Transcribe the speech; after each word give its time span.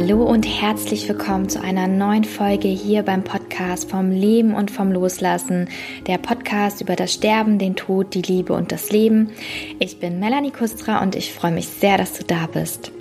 Hallo 0.00 0.22
und 0.22 0.46
herzlich 0.46 1.06
willkommen 1.10 1.50
zu 1.50 1.62
einer 1.62 1.86
neuen 1.86 2.24
Folge 2.24 2.68
hier 2.68 3.02
beim 3.02 3.22
Podcast 3.22 3.90
vom 3.90 4.10
Leben 4.10 4.54
und 4.54 4.70
vom 4.70 4.92
Loslassen. 4.92 5.68
Der 6.06 6.16
Podcast 6.16 6.80
über 6.80 6.96
das 6.96 7.12
Sterben, 7.12 7.58
den 7.58 7.76
Tod, 7.76 8.14
die 8.14 8.22
Liebe 8.22 8.54
und 8.54 8.72
das 8.72 8.90
Leben. 8.90 9.30
Ich 9.78 10.00
bin 10.00 10.18
Melanie 10.18 10.52
Kustra 10.52 11.02
und 11.02 11.16
ich 11.16 11.34
freue 11.34 11.52
mich 11.52 11.68
sehr, 11.68 11.98
dass 11.98 12.14
du 12.14 12.24
da 12.24 12.46
bist. 12.46 12.92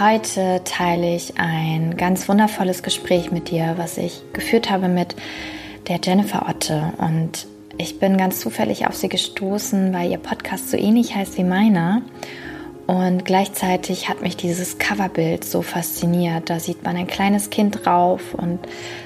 Heute 0.00 0.62
teile 0.64 1.14
ich 1.14 1.34
ein 1.36 1.98
ganz 1.98 2.26
wundervolles 2.26 2.82
Gespräch 2.82 3.30
mit 3.30 3.50
dir, 3.50 3.74
was 3.76 3.98
ich 3.98 4.22
geführt 4.32 4.70
habe 4.70 4.88
mit 4.88 5.14
der 5.88 6.00
Jennifer 6.02 6.48
Otte. 6.48 6.94
Und 6.96 7.46
ich 7.76 7.98
bin 7.98 8.16
ganz 8.16 8.40
zufällig 8.40 8.86
auf 8.86 8.94
sie 8.94 9.10
gestoßen, 9.10 9.92
weil 9.92 10.10
ihr 10.10 10.16
Podcast 10.16 10.70
so 10.70 10.78
ähnlich 10.78 11.14
heißt 11.14 11.36
wie 11.36 11.44
meiner. 11.44 12.00
Und 12.86 13.24
gleichzeitig 13.24 14.08
hat 14.08 14.22
mich 14.22 14.36
dieses 14.36 14.78
Coverbild 14.78 15.44
so 15.44 15.62
fasziniert. 15.62 16.48
Da 16.48 16.60
sieht 16.60 16.84
man 16.84 16.96
ein 16.96 17.08
kleines 17.08 17.50
Kind 17.50 17.84
drauf 17.84 18.34
und 18.34 18.60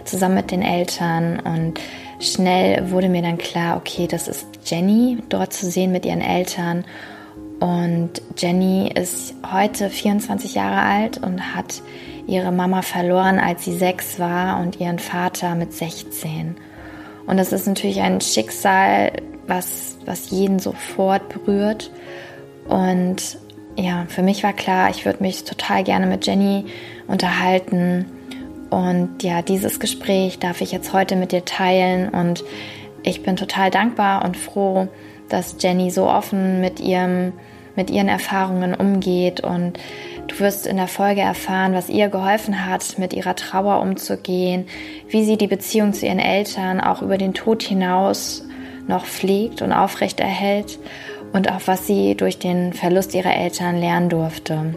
zusammen 0.04 0.34
mit 0.34 0.50
den 0.50 0.62
Eltern. 0.62 1.40
Und 1.40 1.80
schnell 2.18 2.90
wurde 2.90 3.08
mir 3.08 3.22
dann 3.22 3.38
klar, 3.38 3.78
okay, 3.78 4.06
das 4.06 4.28
ist 4.28 4.46
Jenny 4.66 5.18
dort 5.30 5.54
zu 5.54 5.70
sehen 5.70 5.92
mit 5.92 6.04
ihren 6.04 6.20
Eltern. 6.20 6.84
Und 7.60 8.22
Jenny 8.36 8.90
ist 8.94 9.34
heute 9.50 9.88
24 9.88 10.54
Jahre 10.54 10.82
alt 10.82 11.18
und 11.18 11.54
hat 11.54 11.82
ihre 12.26 12.52
Mama 12.52 12.82
verloren, 12.82 13.38
als 13.38 13.64
sie 13.64 13.76
sechs 13.76 14.18
war 14.18 14.60
und 14.60 14.78
ihren 14.78 14.98
Vater 14.98 15.54
mit 15.54 15.72
16. 15.72 16.56
Und 17.26 17.36
das 17.36 17.52
ist 17.52 17.66
natürlich 17.66 18.00
ein 18.00 18.20
Schicksal, 18.20 19.12
was, 19.46 19.96
was 20.04 20.30
jeden 20.30 20.58
sofort 20.58 21.28
berührt. 21.28 21.90
Und 22.68 23.38
ja, 23.76 24.06
für 24.08 24.22
mich 24.22 24.42
war 24.42 24.52
klar, 24.52 24.90
ich 24.90 25.04
würde 25.04 25.22
mich 25.22 25.44
total 25.44 25.84
gerne 25.84 26.06
mit 26.06 26.26
Jenny 26.26 26.66
unterhalten. 27.06 28.06
Und 28.70 29.22
ja, 29.22 29.42
dieses 29.42 29.80
Gespräch 29.80 30.38
darf 30.38 30.60
ich 30.60 30.72
jetzt 30.72 30.92
heute 30.92 31.16
mit 31.16 31.32
dir 31.32 31.44
teilen. 31.44 32.08
Und 32.08 32.44
ich 33.02 33.22
bin 33.22 33.36
total 33.36 33.70
dankbar 33.70 34.24
und 34.24 34.36
froh, 34.36 34.88
dass 35.28 35.56
Jenny 35.58 35.90
so 35.90 36.08
offen 36.08 36.60
mit 36.60 36.80
ihrem, 36.80 37.32
mit 37.76 37.90
ihren 37.90 38.08
Erfahrungen 38.08 38.74
umgeht. 38.74 39.40
Und 39.40 39.78
du 40.28 40.38
wirst 40.40 40.66
in 40.66 40.76
der 40.76 40.88
Folge 40.88 41.20
erfahren, 41.20 41.72
was 41.72 41.88
ihr 41.88 42.08
geholfen 42.08 42.66
hat, 42.66 42.98
mit 42.98 43.12
ihrer 43.12 43.34
Trauer 43.34 43.80
umzugehen, 43.80 44.66
wie 45.08 45.24
sie 45.24 45.36
die 45.36 45.46
Beziehung 45.46 45.92
zu 45.92 46.06
ihren 46.06 46.18
Eltern 46.18 46.80
auch 46.80 47.02
über 47.02 47.18
den 47.18 47.34
Tod 47.34 47.62
hinaus 47.62 48.44
noch 48.86 49.06
pflegt 49.06 49.62
und 49.62 49.72
aufrechterhält 49.72 50.78
und 51.32 51.50
auch 51.50 51.60
was 51.66 51.86
sie 51.86 52.14
durch 52.14 52.38
den 52.38 52.72
Verlust 52.72 53.14
ihrer 53.14 53.34
Eltern 53.34 53.76
lernen 53.76 54.08
durfte. 54.08 54.74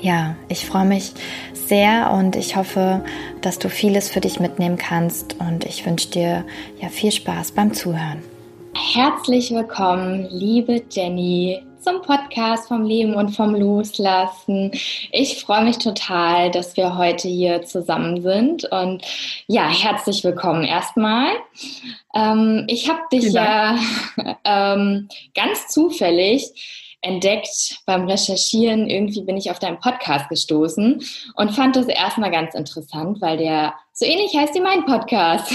Ja, 0.00 0.36
ich 0.48 0.66
freue 0.66 0.84
mich 0.84 1.12
sehr 1.52 2.10
und 2.12 2.34
ich 2.34 2.56
hoffe, 2.56 3.04
dass 3.40 3.58
du 3.58 3.68
vieles 3.68 4.10
für 4.10 4.20
dich 4.20 4.40
mitnehmen 4.40 4.76
kannst 4.76 5.36
und 5.38 5.64
ich 5.64 5.86
wünsche 5.86 6.10
dir 6.10 6.44
ja 6.80 6.88
viel 6.88 7.12
Spaß 7.12 7.52
beim 7.52 7.72
Zuhören. 7.72 8.22
Herzlich 8.74 9.50
willkommen, 9.50 10.26
liebe 10.30 10.82
Jenny 10.90 11.62
zum 11.82 12.00
Podcast 12.00 12.68
vom 12.68 12.84
Leben 12.84 13.14
und 13.14 13.30
vom 13.30 13.54
Loslassen. 13.56 14.70
Ich 15.10 15.40
freue 15.44 15.64
mich 15.64 15.78
total, 15.78 16.50
dass 16.52 16.76
wir 16.76 16.96
heute 16.96 17.26
hier 17.26 17.62
zusammen 17.62 18.22
sind 18.22 18.64
und 18.70 19.02
ja, 19.48 19.68
herzlich 19.68 20.22
willkommen 20.22 20.62
erstmal. 20.62 21.32
Ähm, 22.14 22.64
ich 22.68 22.88
habe 22.88 23.00
dich 23.12 23.32
ja 23.32 23.76
ähm, 24.44 25.08
ganz 25.34 25.68
zufällig 25.68 26.52
entdeckt 27.00 27.80
beim 27.84 28.06
Recherchieren. 28.06 28.88
Irgendwie 28.88 29.22
bin 29.22 29.36
ich 29.36 29.50
auf 29.50 29.58
deinen 29.58 29.80
Podcast 29.80 30.28
gestoßen 30.28 31.02
und 31.34 31.50
fand 31.50 31.74
das 31.74 31.88
erstmal 31.88 32.30
ganz 32.30 32.54
interessant, 32.54 33.20
weil 33.20 33.38
der 33.38 33.74
so 33.92 34.04
ähnlich 34.06 34.36
heißt 34.36 34.54
wie 34.54 34.60
mein 34.60 34.86
Podcast. 34.86 35.52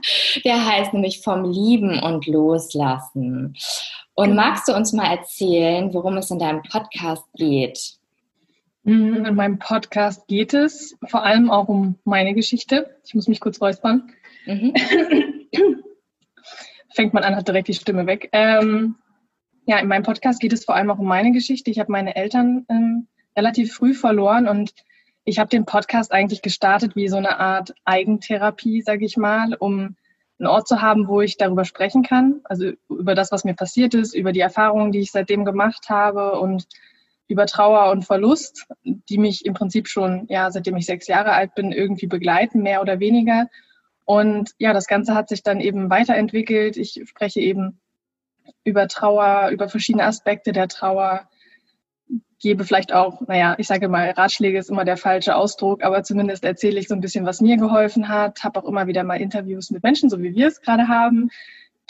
der 0.44 0.64
heißt 0.64 0.92
nämlich 0.92 1.22
vom 1.22 1.50
Lieben 1.50 2.02
und 2.02 2.26
Loslassen. 2.26 3.56
Und 4.20 4.32
genau. 4.32 4.42
magst 4.42 4.68
du 4.68 4.76
uns 4.76 4.92
mal 4.92 5.10
erzählen, 5.10 5.94
worum 5.94 6.18
es 6.18 6.30
in 6.30 6.38
deinem 6.38 6.60
Podcast 6.62 7.24
geht? 7.36 7.94
Mm, 8.82 9.24
in 9.24 9.34
meinem 9.34 9.58
Podcast 9.58 10.28
geht 10.28 10.52
es 10.52 10.94
vor 11.08 11.24
allem 11.24 11.50
auch 11.50 11.68
um 11.68 11.98
meine 12.04 12.34
Geschichte. 12.34 12.94
Ich 13.02 13.14
muss 13.14 13.28
mich 13.28 13.40
kurz 13.40 13.62
räuspern. 13.62 14.12
Mhm. 14.44 14.74
Fängt 16.94 17.14
man 17.14 17.24
an, 17.24 17.34
hat 17.34 17.48
direkt 17.48 17.68
die 17.68 17.72
Stimme 17.72 18.06
weg. 18.06 18.28
Ähm, 18.32 18.96
ja, 19.64 19.78
in 19.78 19.88
meinem 19.88 20.02
Podcast 20.02 20.38
geht 20.38 20.52
es 20.52 20.66
vor 20.66 20.74
allem 20.74 20.90
auch 20.90 20.98
um 20.98 21.06
meine 21.06 21.32
Geschichte. 21.32 21.70
Ich 21.70 21.78
habe 21.78 21.90
meine 21.90 22.14
Eltern 22.14 22.66
ähm, 22.68 23.06
relativ 23.34 23.72
früh 23.72 23.94
verloren 23.94 24.48
und 24.48 24.74
ich 25.24 25.38
habe 25.38 25.48
den 25.48 25.64
Podcast 25.64 26.12
eigentlich 26.12 26.42
gestartet 26.42 26.94
wie 26.94 27.08
so 27.08 27.16
eine 27.16 27.40
Art 27.40 27.72
Eigentherapie, 27.86 28.82
sage 28.82 29.06
ich 29.06 29.16
mal, 29.16 29.54
um 29.54 29.96
einen 30.40 30.48
Ort 30.48 30.66
zu 30.66 30.80
haben, 30.80 31.06
wo 31.06 31.20
ich 31.20 31.36
darüber 31.36 31.64
sprechen 31.64 32.02
kann, 32.02 32.40
also 32.44 32.72
über 32.88 33.14
das, 33.14 33.30
was 33.30 33.44
mir 33.44 33.54
passiert 33.54 33.94
ist, 33.94 34.14
über 34.14 34.32
die 34.32 34.40
Erfahrungen, 34.40 34.90
die 34.90 35.00
ich 35.00 35.12
seitdem 35.12 35.44
gemacht 35.44 35.88
habe 35.88 36.40
und 36.40 36.66
über 37.28 37.46
Trauer 37.46 37.92
und 37.92 38.04
Verlust, 38.04 38.66
die 38.82 39.18
mich 39.18 39.44
im 39.44 39.54
Prinzip 39.54 39.86
schon, 39.86 40.26
ja, 40.28 40.50
seitdem 40.50 40.76
ich 40.76 40.86
sechs 40.86 41.06
Jahre 41.06 41.32
alt 41.32 41.54
bin, 41.54 41.70
irgendwie 41.70 42.08
begleiten, 42.08 42.62
mehr 42.62 42.80
oder 42.80 42.98
weniger. 42.98 43.46
Und 44.04 44.50
ja, 44.58 44.72
das 44.72 44.88
Ganze 44.88 45.14
hat 45.14 45.28
sich 45.28 45.44
dann 45.44 45.60
eben 45.60 45.90
weiterentwickelt. 45.90 46.76
Ich 46.76 47.00
spreche 47.04 47.40
eben 47.40 47.78
über 48.64 48.88
Trauer, 48.88 49.50
über 49.52 49.68
verschiedene 49.68 50.04
Aspekte 50.04 50.52
der 50.52 50.66
Trauer, 50.66 51.28
gebe 52.40 52.64
vielleicht 52.64 52.92
auch, 52.92 53.20
naja, 53.28 53.54
ich 53.58 53.66
sage 53.66 53.88
mal, 53.88 54.10
Ratschläge 54.10 54.58
ist 54.58 54.70
immer 54.70 54.84
der 54.84 54.96
falsche 54.96 55.36
Ausdruck, 55.36 55.84
aber 55.84 56.02
zumindest 56.02 56.42
erzähle 56.44 56.80
ich 56.80 56.88
so 56.88 56.94
ein 56.94 57.00
bisschen, 57.00 57.26
was 57.26 57.40
mir 57.40 57.58
geholfen 57.58 58.08
hat, 58.08 58.42
habe 58.42 58.60
auch 58.60 58.68
immer 58.68 58.86
wieder 58.86 59.04
mal 59.04 59.20
Interviews 59.20 59.70
mit 59.70 59.82
Menschen, 59.82 60.10
so 60.10 60.20
wie 60.20 60.34
wir 60.34 60.48
es 60.48 60.60
gerade 60.62 60.88
haben, 60.88 61.30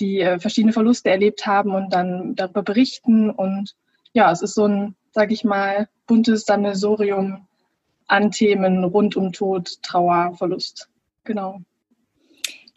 die 0.00 0.20
äh, 0.20 0.38
verschiedene 0.40 0.72
Verluste 0.72 1.08
erlebt 1.10 1.46
haben 1.46 1.74
und 1.74 1.92
dann 1.92 2.34
darüber 2.34 2.62
berichten. 2.62 3.30
Und 3.30 3.76
ja, 4.12 4.30
es 4.32 4.42
ist 4.42 4.54
so 4.54 4.66
ein, 4.66 4.96
sage 5.12 5.32
ich 5.32 5.44
mal, 5.44 5.88
buntes 6.06 6.44
Sammelsorium 6.44 7.46
an 8.08 8.32
Themen 8.32 8.82
rund 8.82 9.16
um 9.16 9.32
Tod, 9.32 9.80
Trauer, 9.82 10.34
Verlust. 10.36 10.88
Genau. 11.24 11.60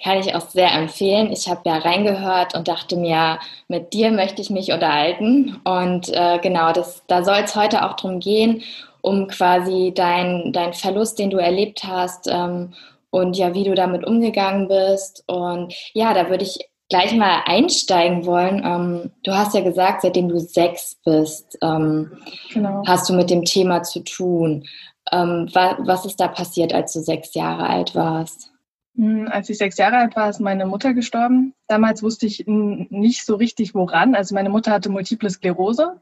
Kann 0.03 0.19
ich 0.19 0.35
auch 0.35 0.49
sehr 0.49 0.73
empfehlen. 0.73 1.31
Ich 1.31 1.47
habe 1.47 1.61
ja 1.65 1.77
reingehört 1.77 2.55
und 2.55 2.67
dachte 2.67 2.97
mir, 2.97 3.39
mit 3.69 3.93
dir 3.93 4.11
möchte 4.11 4.41
ich 4.41 4.49
mich 4.49 4.71
unterhalten. 4.73 5.61
Und 5.63 6.09
äh, 6.09 6.39
genau, 6.39 6.73
das, 6.73 7.03
da 7.07 7.23
soll 7.23 7.41
es 7.45 7.55
heute 7.55 7.85
auch 7.85 7.93
darum 7.93 8.19
gehen, 8.19 8.63
um 9.01 9.27
quasi 9.27 9.93
dein, 9.95 10.51
dein 10.51 10.73
Verlust, 10.73 11.19
den 11.19 11.29
du 11.29 11.37
erlebt 11.37 11.83
hast 11.85 12.27
ähm, 12.27 12.73
und 13.11 13.37
ja, 13.37 13.53
wie 13.53 13.63
du 13.63 13.75
damit 13.75 14.05
umgegangen 14.05 14.67
bist. 14.67 15.23
Und 15.27 15.73
ja, 15.93 16.13
da 16.13 16.29
würde 16.29 16.43
ich 16.43 16.59
gleich 16.89 17.13
mal 17.13 17.41
einsteigen 17.45 18.25
wollen. 18.25 18.61
Ähm, 18.65 19.11
du 19.23 19.33
hast 19.33 19.55
ja 19.55 19.61
gesagt, 19.61 20.01
seitdem 20.01 20.27
du 20.27 20.39
sechs 20.39 20.97
bist, 21.05 21.57
ähm, 21.61 22.11
genau. 22.53 22.83
hast 22.85 23.09
du 23.09 23.13
mit 23.13 23.29
dem 23.29 23.45
Thema 23.45 23.83
zu 23.83 24.01
tun. 24.03 24.65
Ähm, 25.11 25.49
wa 25.53 25.77
was 25.79 26.05
ist 26.05 26.19
da 26.19 26.27
passiert, 26.27 26.73
als 26.73 26.93
du 26.93 26.99
sechs 26.99 27.33
Jahre 27.33 27.67
alt 27.67 27.95
warst? 27.95 28.52
Hm, 28.95 29.27
als 29.29 29.49
ich 29.49 29.57
sechs 29.57 29.77
Jahre 29.77 29.97
alt 29.97 30.15
war, 30.15 30.29
ist 30.29 30.39
meine 30.39 30.65
Mutter 30.65 30.93
gestorben. 30.93 31.53
Damals 31.67 32.03
wusste 32.03 32.27
ich 32.27 32.43
nicht 32.45 33.25
so 33.25 33.35
richtig, 33.35 33.73
woran. 33.73 34.15
Also 34.15 34.35
meine 34.35 34.49
Mutter 34.49 34.71
hatte 34.71 34.89
multiple 34.89 35.29
Sklerose. 35.29 35.99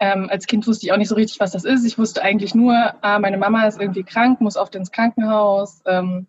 Ähm, 0.00 0.28
als 0.30 0.46
Kind 0.46 0.66
wusste 0.66 0.86
ich 0.86 0.92
auch 0.92 0.96
nicht 0.96 1.08
so 1.08 1.14
richtig, 1.14 1.38
was 1.40 1.52
das 1.52 1.64
ist. 1.64 1.84
Ich 1.84 1.98
wusste 1.98 2.22
eigentlich 2.22 2.54
nur, 2.54 2.74
ah, 3.02 3.18
meine 3.18 3.38
Mama 3.38 3.66
ist 3.66 3.80
irgendwie 3.80 4.02
krank, 4.02 4.40
muss 4.40 4.56
oft 4.56 4.74
ins 4.74 4.90
Krankenhaus, 4.90 5.82
ähm, 5.86 6.26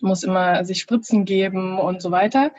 muss 0.00 0.22
immer 0.22 0.64
sich 0.64 0.80
Spritzen 0.80 1.24
geben 1.24 1.78
und 1.78 2.00
so 2.00 2.10
weiter. 2.10 2.52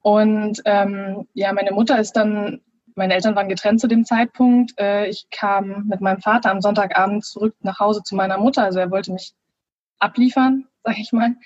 Und 0.00 0.62
ähm, 0.64 1.28
ja, 1.34 1.52
meine 1.52 1.72
Mutter 1.72 1.98
ist 1.98 2.12
dann, 2.12 2.60
meine 2.96 3.14
Eltern 3.14 3.36
waren 3.36 3.48
getrennt 3.48 3.80
zu 3.80 3.86
dem 3.86 4.04
Zeitpunkt. 4.04 4.72
Äh, 4.78 5.06
ich 5.08 5.28
kam 5.30 5.86
mit 5.88 6.00
meinem 6.00 6.20
Vater 6.20 6.50
am 6.50 6.60
Sonntagabend 6.60 7.24
zurück 7.24 7.54
nach 7.60 7.78
Hause 7.78 8.02
zu 8.02 8.16
meiner 8.16 8.38
Mutter. 8.38 8.64
Also 8.64 8.80
er 8.80 8.90
wollte 8.90 9.12
mich 9.12 9.32
abliefern, 9.98 10.66
sag 10.84 10.98
ich 10.98 11.12
mal. 11.12 11.36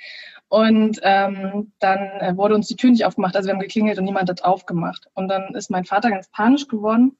Und 0.49 1.01
ähm, 1.03 1.73
dann 1.81 1.99
äh, 2.21 2.37
wurde 2.37 2.55
uns 2.55 2.69
die 2.69 2.77
Tür 2.77 2.91
nicht 2.91 3.05
aufgemacht. 3.05 3.37
Also 3.37 3.49
wir 3.49 3.55
haben 3.55 3.61
geklingelt 3.61 3.99
und 3.99 4.05
niemand 4.05 4.31
hat 4.31 4.45
aufgemacht. 4.45 5.09
Und 5.15 5.29
dann 5.29 5.55
ist 5.55 5.71
mein 5.71 5.85
Vater 5.85 6.11
ganz 6.11 6.29
panisch 6.31 6.69
geworden. 6.69 7.17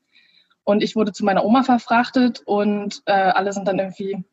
Und 0.65 0.83
ich 0.83 0.97
wurde 0.97 1.13
zu 1.13 1.25
meiner 1.25 1.45
Oma 1.45 1.63
verfrachtet 1.63 2.43
und 2.45 3.03
äh, 3.07 3.13
alle 3.13 3.53
sind 3.53 3.69
dann 3.69 3.79
irgendwie 3.79 4.25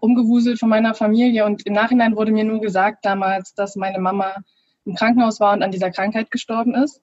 umgewuselt 0.00 0.58
von 0.58 0.68
meiner 0.68 0.94
Familie. 0.94 1.44
Und 1.44 1.66
im 1.66 1.72
Nachhinein 1.72 2.16
wurde 2.16 2.32
mir 2.32 2.44
nur 2.44 2.60
gesagt 2.60 3.04
damals, 3.04 3.54
dass 3.54 3.76
meine 3.76 3.98
Mama 3.98 4.36
im 4.84 4.94
Krankenhaus 4.94 5.40
war 5.40 5.52
und 5.52 5.62
an 5.62 5.70
dieser 5.70 5.90
Krankheit 5.90 6.30
gestorben 6.30 6.74
ist. 6.74 7.02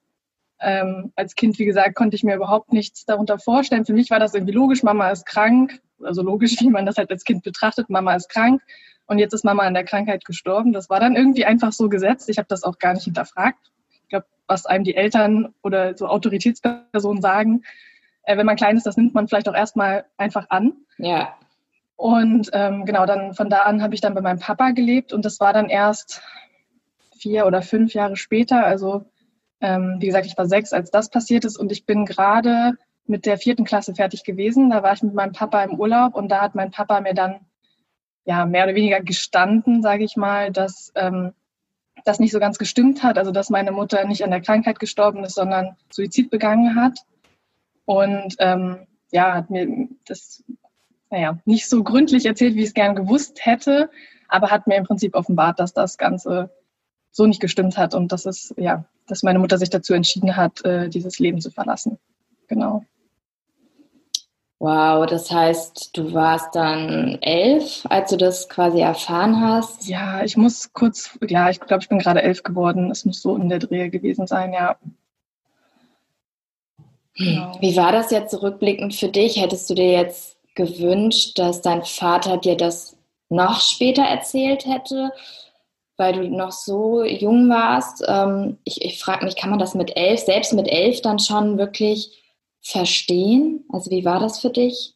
Ähm, 0.60 1.12
als 1.16 1.34
Kind, 1.34 1.58
wie 1.58 1.64
gesagt, 1.64 1.94
konnte 1.94 2.16
ich 2.16 2.24
mir 2.24 2.34
überhaupt 2.34 2.72
nichts 2.72 3.04
darunter 3.04 3.38
vorstellen. 3.38 3.84
Für 3.84 3.92
mich 3.92 4.10
war 4.10 4.18
das 4.18 4.34
irgendwie 4.34 4.54
logisch, 4.54 4.82
Mama 4.82 5.10
ist 5.10 5.26
krank. 5.26 5.80
Also 6.02 6.22
logisch, 6.22 6.56
wie 6.60 6.70
man 6.70 6.86
das 6.86 6.96
halt 6.96 7.10
als 7.10 7.24
Kind 7.24 7.42
betrachtet, 7.42 7.90
Mama 7.90 8.14
ist 8.14 8.28
krank 8.28 8.62
und 9.06 9.18
jetzt 9.18 9.32
ist 9.32 9.44
Mama 9.44 9.64
an 9.64 9.74
der 9.74 9.84
Krankheit 9.84 10.24
gestorben. 10.24 10.72
Das 10.72 10.90
war 10.90 11.00
dann 11.00 11.16
irgendwie 11.16 11.44
einfach 11.44 11.72
so 11.72 11.88
gesetzt. 11.88 12.28
Ich 12.28 12.38
habe 12.38 12.48
das 12.48 12.62
auch 12.62 12.78
gar 12.78 12.94
nicht 12.94 13.04
hinterfragt. 13.04 13.72
Ich 14.02 14.08
glaube, 14.08 14.26
was 14.46 14.66
einem 14.66 14.84
die 14.84 14.94
Eltern 14.94 15.54
oder 15.62 15.96
so 15.96 16.06
Autoritätspersonen 16.06 17.22
sagen, 17.22 17.62
äh, 18.22 18.36
wenn 18.36 18.46
man 18.46 18.56
klein 18.56 18.76
ist, 18.76 18.86
das 18.86 18.96
nimmt 18.96 19.14
man 19.14 19.26
vielleicht 19.26 19.48
auch 19.48 19.54
erstmal 19.54 20.04
einfach 20.18 20.46
an. 20.50 20.74
Ja. 20.98 21.34
Und 21.96 22.50
ähm, 22.52 22.84
genau, 22.84 23.06
dann 23.06 23.34
von 23.34 23.48
da 23.50 23.62
an 23.62 23.82
habe 23.82 23.94
ich 23.94 24.00
dann 24.00 24.14
bei 24.14 24.20
meinem 24.20 24.38
Papa 24.38 24.70
gelebt 24.70 25.12
und 25.12 25.24
das 25.24 25.40
war 25.40 25.52
dann 25.52 25.68
erst 25.68 26.22
vier 27.18 27.46
oder 27.46 27.62
fünf 27.62 27.94
Jahre 27.94 28.16
später. 28.16 28.64
Also 28.64 29.06
ähm, 29.60 29.96
wie 29.98 30.06
gesagt, 30.06 30.26
ich 30.26 30.36
war 30.36 30.46
sechs, 30.46 30.72
als 30.72 30.90
das 30.90 31.10
passiert 31.10 31.44
ist 31.44 31.56
und 31.56 31.72
ich 31.72 31.86
bin 31.86 32.04
gerade 32.04 32.72
mit 33.06 33.26
der 33.26 33.38
vierten 33.38 33.64
Klasse 33.64 33.94
fertig 33.94 34.24
gewesen. 34.24 34.70
Da 34.70 34.82
war 34.82 34.92
ich 34.92 35.02
mit 35.02 35.14
meinem 35.14 35.32
Papa 35.32 35.62
im 35.62 35.78
Urlaub 35.78 36.14
und 36.14 36.28
da 36.28 36.42
hat 36.42 36.54
mein 36.54 36.70
Papa 36.70 37.00
mir 37.00 37.14
dann 37.14 37.40
ja 38.24 38.44
mehr 38.44 38.64
oder 38.64 38.74
weniger 38.74 39.00
gestanden, 39.00 39.82
sage 39.82 40.04
ich 40.04 40.16
mal, 40.16 40.52
dass 40.52 40.92
ähm, 40.94 41.32
das 42.04 42.20
nicht 42.20 42.32
so 42.32 42.38
ganz 42.38 42.58
gestimmt 42.58 43.02
hat. 43.02 43.18
Also 43.18 43.32
dass 43.32 43.50
meine 43.50 43.72
Mutter 43.72 44.04
nicht 44.04 44.22
an 44.24 44.30
der 44.30 44.42
Krankheit 44.42 44.78
gestorben 44.78 45.24
ist, 45.24 45.34
sondern 45.34 45.76
Suizid 45.90 46.30
begangen 46.30 46.76
hat. 46.76 47.00
Und 47.86 48.36
ähm, 48.38 48.86
ja, 49.10 49.34
hat 49.34 49.50
mir 49.50 49.88
das 50.04 50.44
naja, 51.10 51.38
nicht 51.44 51.68
so 51.68 51.82
gründlich 51.82 52.26
erzählt, 52.26 52.54
wie 52.54 52.60
ich 52.60 52.68
es 52.68 52.74
gern 52.74 52.94
gewusst 52.94 53.44
hätte, 53.44 53.90
aber 54.28 54.50
hat 54.50 54.66
mir 54.66 54.76
im 54.76 54.84
Prinzip 54.84 55.14
offenbart, 55.14 55.58
dass 55.58 55.72
das 55.72 55.96
Ganze 55.96 56.50
so 57.18 57.26
nicht 57.26 57.40
gestimmt 57.40 57.76
hat 57.76 57.94
und 57.94 58.12
dass 58.12 58.26
es, 58.26 58.54
ja, 58.56 58.84
dass 59.08 59.24
meine 59.24 59.40
Mutter 59.40 59.58
sich 59.58 59.70
dazu 59.70 59.92
entschieden 59.92 60.36
hat, 60.36 60.64
äh, 60.64 60.88
dieses 60.88 61.18
Leben 61.18 61.40
zu 61.40 61.50
verlassen. 61.50 61.98
Genau. 62.46 62.84
Wow, 64.60 65.04
das 65.06 65.30
heißt, 65.30 65.96
du 65.96 66.14
warst 66.14 66.54
dann 66.54 67.18
elf, 67.20 67.84
als 67.88 68.10
du 68.10 68.16
das 68.16 68.48
quasi 68.48 68.80
erfahren 68.80 69.40
hast? 69.40 69.88
Ja, 69.88 70.22
ich 70.22 70.36
muss 70.36 70.72
kurz, 70.72 71.18
ja, 71.28 71.50
ich 71.50 71.58
glaube, 71.58 71.82
ich 71.82 71.88
bin 71.88 71.98
gerade 71.98 72.22
elf 72.22 72.44
geworden. 72.44 72.90
Es 72.90 73.04
muss 73.04 73.20
so 73.20 73.36
in 73.36 73.48
der 73.48 73.58
Drehe 73.58 73.90
gewesen 73.90 74.28
sein, 74.28 74.52
ja. 74.52 74.76
Genau. 77.16 77.58
Wie 77.60 77.76
war 77.76 77.90
das 77.90 78.12
jetzt 78.12 78.30
zurückblickend 78.30 78.94
für 78.94 79.08
dich? 79.08 79.40
Hättest 79.40 79.68
du 79.70 79.74
dir 79.74 79.90
jetzt 79.90 80.36
gewünscht, 80.54 81.36
dass 81.38 81.62
dein 81.62 81.82
Vater 81.84 82.36
dir 82.36 82.56
das 82.56 82.96
noch 83.28 83.60
später 83.60 84.02
erzählt 84.02 84.66
hätte, 84.66 85.10
weil 85.98 86.14
du 86.14 86.28
noch 86.28 86.52
so 86.52 87.04
jung 87.04 87.48
warst? 87.50 88.04
Ähm, 88.08 88.58
ich 88.64 88.82
ich 88.82 89.02
frage 89.02 89.24
mich, 89.24 89.36
kann 89.36 89.50
man 89.50 89.58
das 89.58 89.74
mit 89.74 89.96
elf, 89.96 90.20
selbst 90.20 90.54
mit 90.54 90.68
elf 90.68 91.02
dann 91.02 91.18
schon 91.18 91.58
wirklich 91.58 92.22
verstehen? 92.62 93.64
Also 93.70 93.90
wie 93.90 94.04
war 94.04 94.20
das 94.20 94.40
für 94.40 94.50
dich? 94.50 94.94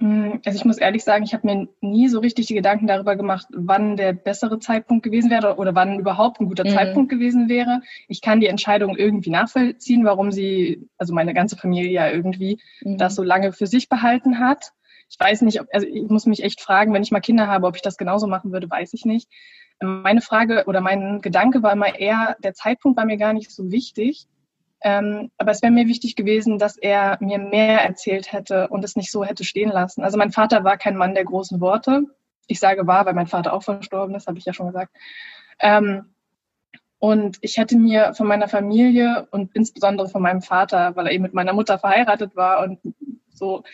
Hm, 0.00 0.40
also 0.46 0.58
ich 0.58 0.64
muss 0.64 0.78
ehrlich 0.78 1.04
sagen, 1.04 1.24
ich 1.24 1.34
habe 1.34 1.46
mir 1.46 1.68
nie 1.82 2.08
so 2.08 2.20
richtig 2.20 2.46
die 2.46 2.54
Gedanken 2.54 2.86
darüber 2.86 3.16
gemacht, 3.16 3.46
wann 3.50 3.96
der 3.98 4.14
bessere 4.14 4.58
Zeitpunkt 4.58 5.02
gewesen 5.02 5.30
wäre 5.30 5.56
oder 5.56 5.74
wann 5.74 5.98
überhaupt 5.98 6.40
ein 6.40 6.48
guter 6.48 6.64
mhm. 6.64 6.70
Zeitpunkt 6.70 7.10
gewesen 7.10 7.50
wäre. 7.50 7.82
Ich 8.08 8.22
kann 8.22 8.40
die 8.40 8.46
Entscheidung 8.46 8.96
irgendwie 8.96 9.30
nachvollziehen, 9.30 10.06
warum 10.06 10.32
sie, 10.32 10.88
also 10.96 11.12
meine 11.12 11.34
ganze 11.34 11.56
Familie 11.56 11.90
ja 11.90 12.10
irgendwie 12.10 12.60
mhm. 12.80 12.96
das 12.96 13.14
so 13.14 13.22
lange 13.22 13.52
für 13.52 13.66
sich 13.66 13.90
behalten 13.90 14.38
hat. 14.38 14.72
Ich 15.10 15.20
weiß 15.20 15.42
nicht, 15.42 15.60
ob, 15.60 15.66
also 15.70 15.86
ich 15.86 16.08
muss 16.08 16.24
mich 16.24 16.44
echt 16.44 16.62
fragen, 16.62 16.94
wenn 16.94 17.02
ich 17.02 17.10
mal 17.10 17.20
Kinder 17.20 17.46
habe, 17.46 17.66
ob 17.66 17.76
ich 17.76 17.82
das 17.82 17.98
genauso 17.98 18.26
machen 18.26 18.52
würde, 18.52 18.70
weiß 18.70 18.94
ich 18.94 19.04
nicht. 19.04 19.28
Meine 19.80 20.20
Frage 20.20 20.64
oder 20.66 20.80
mein 20.80 21.20
Gedanke 21.20 21.62
war 21.62 21.72
immer 21.72 21.98
eher, 21.98 22.36
der 22.40 22.54
Zeitpunkt 22.54 22.98
war 22.98 23.06
mir 23.06 23.16
gar 23.16 23.32
nicht 23.32 23.50
so 23.50 23.70
wichtig, 23.70 24.28
ähm, 24.82 25.30
aber 25.36 25.50
es 25.50 25.62
wäre 25.62 25.72
mir 25.72 25.86
wichtig 25.88 26.16
gewesen, 26.16 26.58
dass 26.58 26.76
er 26.76 27.18
mir 27.20 27.38
mehr 27.38 27.82
erzählt 27.82 28.32
hätte 28.32 28.68
und 28.68 28.84
es 28.84 28.96
nicht 28.96 29.10
so 29.10 29.24
hätte 29.24 29.44
stehen 29.44 29.70
lassen. 29.70 30.02
Also 30.02 30.16
mein 30.16 30.32
Vater 30.32 30.64
war 30.64 30.78
kein 30.78 30.96
Mann 30.96 31.14
der 31.14 31.24
großen 31.24 31.60
Worte. 31.60 32.04
Ich 32.46 32.60
sage 32.60 32.86
war, 32.86 33.04
weil 33.06 33.14
mein 33.14 33.26
Vater 33.26 33.52
auch 33.52 33.62
verstorben 33.62 34.14
ist, 34.14 34.26
habe 34.26 34.38
ich 34.38 34.44
ja 34.44 34.52
schon 34.52 34.68
gesagt. 34.68 34.94
Ähm, 35.60 36.14
und 36.98 37.38
ich 37.40 37.56
hätte 37.56 37.76
mir 37.76 38.12
von 38.14 38.26
meiner 38.26 38.48
Familie 38.48 39.26
und 39.30 39.54
insbesondere 39.54 40.08
von 40.08 40.22
meinem 40.22 40.42
Vater, 40.42 40.96
weil 40.96 41.06
er 41.06 41.12
eben 41.12 41.22
mit 41.22 41.34
meiner 41.34 41.54
Mutter 41.54 41.78
verheiratet 41.78 42.36
war 42.36 42.62
und 42.62 42.78
so 43.32 43.64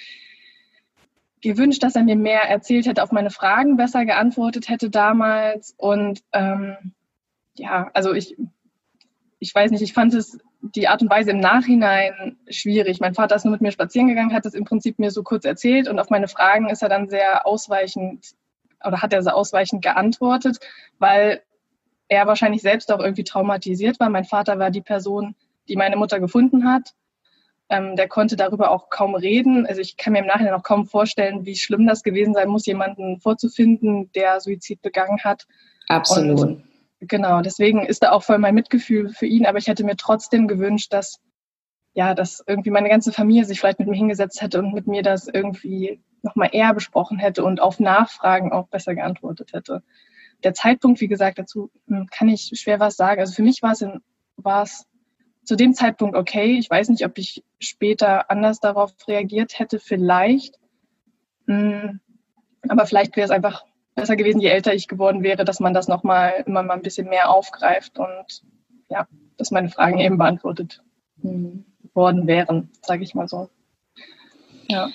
gewünscht, 1.42 1.82
dass 1.82 1.96
er 1.96 2.02
mir 2.02 2.16
mehr 2.16 2.42
erzählt 2.42 2.86
hätte, 2.86 3.02
auf 3.02 3.12
meine 3.12 3.30
Fragen 3.30 3.76
besser 3.76 4.04
geantwortet 4.04 4.68
hätte 4.68 4.90
damals. 4.90 5.74
Und 5.76 6.22
ähm, 6.32 6.92
ja, 7.54 7.90
also 7.94 8.12
ich, 8.12 8.36
ich 9.38 9.54
weiß 9.54 9.70
nicht, 9.70 9.82
ich 9.82 9.92
fand 9.92 10.14
es 10.14 10.38
die 10.60 10.88
Art 10.88 11.02
und 11.02 11.10
Weise 11.10 11.30
im 11.30 11.40
Nachhinein 11.40 12.36
schwierig. 12.48 13.00
Mein 13.00 13.14
Vater 13.14 13.36
ist 13.36 13.44
nur 13.44 13.52
mit 13.52 13.60
mir 13.60 13.72
spazieren 13.72 14.08
gegangen, 14.08 14.32
hat 14.32 14.46
es 14.46 14.54
im 14.54 14.64
Prinzip 14.64 14.98
mir 14.98 15.10
so 15.10 15.22
kurz 15.22 15.44
erzählt 15.44 15.88
und 15.88 15.98
auf 15.98 16.10
meine 16.10 16.28
Fragen 16.28 16.68
ist 16.68 16.82
er 16.82 16.88
dann 16.88 17.08
sehr 17.08 17.46
ausweichend 17.46 18.34
oder 18.84 19.02
hat 19.02 19.12
er 19.12 19.22
sehr 19.22 19.36
ausweichend 19.36 19.82
geantwortet, 19.82 20.58
weil 20.98 21.42
er 22.08 22.26
wahrscheinlich 22.26 22.62
selbst 22.62 22.90
auch 22.92 23.00
irgendwie 23.00 23.24
traumatisiert 23.24 24.00
war. 24.00 24.10
Mein 24.10 24.24
Vater 24.24 24.58
war 24.58 24.70
die 24.70 24.82
Person, 24.82 25.34
die 25.68 25.76
meine 25.76 25.96
Mutter 25.96 26.20
gefunden 26.20 26.70
hat. 26.70 26.94
Ähm, 27.68 27.96
der 27.96 28.08
konnte 28.08 28.36
darüber 28.36 28.70
auch 28.70 28.90
kaum 28.90 29.14
reden. 29.14 29.66
Also 29.66 29.80
ich 29.80 29.96
kann 29.96 30.12
mir 30.12 30.20
im 30.20 30.26
Nachhinein 30.26 30.54
auch 30.54 30.62
kaum 30.62 30.86
vorstellen, 30.86 31.44
wie 31.44 31.56
schlimm 31.56 31.86
das 31.86 32.02
gewesen 32.02 32.32
sein 32.32 32.48
muss, 32.48 32.66
jemanden 32.66 33.18
vorzufinden, 33.18 34.12
der 34.12 34.40
Suizid 34.40 34.82
begangen 34.82 35.18
hat. 35.24 35.46
Absolut. 35.88 36.40
Und 36.40 36.64
Genau, 37.00 37.42
deswegen 37.42 37.84
ist 37.84 38.02
da 38.02 38.12
auch 38.12 38.22
voll 38.22 38.38
mein 38.38 38.54
Mitgefühl 38.54 39.10
für 39.10 39.26
ihn, 39.26 39.44
aber 39.44 39.58
ich 39.58 39.66
hätte 39.66 39.84
mir 39.84 39.96
trotzdem 39.96 40.48
gewünscht, 40.48 40.92
dass 40.92 41.20
ja, 41.92 42.14
dass 42.14 42.44
irgendwie 42.46 42.70
meine 42.70 42.90
ganze 42.90 43.10
Familie 43.10 43.46
sich 43.46 43.58
vielleicht 43.58 43.78
mit 43.78 43.88
mir 43.88 43.96
hingesetzt 43.96 44.42
hätte 44.42 44.58
und 44.58 44.74
mit 44.74 44.86
mir 44.86 45.02
das 45.02 45.28
irgendwie 45.28 46.02
nochmal 46.22 46.50
eher 46.52 46.74
besprochen 46.74 47.18
hätte 47.18 47.42
und 47.42 47.58
auf 47.58 47.80
Nachfragen 47.80 48.52
auch 48.52 48.68
besser 48.68 48.94
geantwortet 48.94 49.54
hätte. 49.54 49.82
Der 50.44 50.52
Zeitpunkt, 50.52 51.00
wie 51.00 51.08
gesagt, 51.08 51.38
dazu 51.38 51.70
hm, 51.86 52.06
kann 52.10 52.28
ich 52.28 52.50
schwer 52.54 52.80
was 52.80 52.96
sagen. 52.96 53.20
Also 53.20 53.32
für 53.32 53.42
mich 53.42 53.62
war 53.62 53.72
es, 53.72 53.80
in, 53.80 54.02
war 54.36 54.64
es 54.64 54.84
zu 55.46 55.56
dem 55.56 55.75
Zeitpunkt 55.75 56.16
okay. 56.16 56.58
Ich 56.58 56.69
weiß 56.69 56.88
nicht, 56.90 57.04
ob 57.06 57.16
ich 57.16 57.43
später 57.58 58.31
anders 58.31 58.60
darauf 58.60 58.93
reagiert 59.08 59.58
hätte, 59.58 59.78
vielleicht. 59.78 60.58
Hm, 61.46 62.00
aber 62.69 62.87
vielleicht 62.87 63.16
wäre 63.16 63.25
es 63.25 63.31
einfach 63.31 63.64
besser 63.94 64.16
gewesen, 64.16 64.40
je 64.40 64.48
älter 64.48 64.75
ich 64.75 64.88
geworden 64.88 65.22
wäre, 65.22 65.44
dass 65.44 65.60
man 65.60 65.72
das 65.72 65.88
nochmal 65.88 66.44
immer 66.46 66.62
mal 66.62 66.75
ein 66.75 66.82
bisschen 66.82 67.08
mehr 67.08 67.31
aufgreift 67.31 67.98
und 67.98 68.43
ja, 68.88 69.06
dass 69.38 69.50
meine 69.50 69.70
Fragen 69.70 69.98
eben 69.98 70.19
beantwortet 70.19 70.82
mhm. 71.22 71.64
worden 71.94 72.26
wären, 72.26 72.70
sage 72.82 73.04
ich 73.04 73.14
mal 73.14 73.28
so. 73.28 73.49
Ja. 74.69 74.90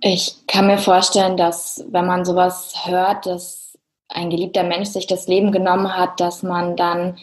Ich 0.00 0.46
kann 0.46 0.66
mir 0.66 0.78
vorstellen, 0.78 1.36
dass 1.36 1.84
wenn 1.90 2.06
man 2.06 2.24
sowas 2.24 2.74
hört, 2.86 3.26
dass 3.26 3.78
ein 4.08 4.30
geliebter 4.30 4.62
Mensch 4.62 4.90
sich 4.90 5.06
das 5.06 5.26
Leben 5.26 5.50
genommen 5.50 5.96
hat, 5.96 6.20
dass 6.20 6.42
man 6.42 6.76
dann 6.76 7.18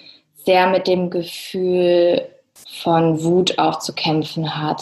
sehr 0.46 0.70
mit 0.70 0.88
dem 0.88 1.10
Gefühl 1.10 2.28
von 2.70 3.24
Wut 3.24 3.58
auch 3.60 3.80
zu 3.80 3.94
kämpfen 3.94 4.58
hat 4.58 4.82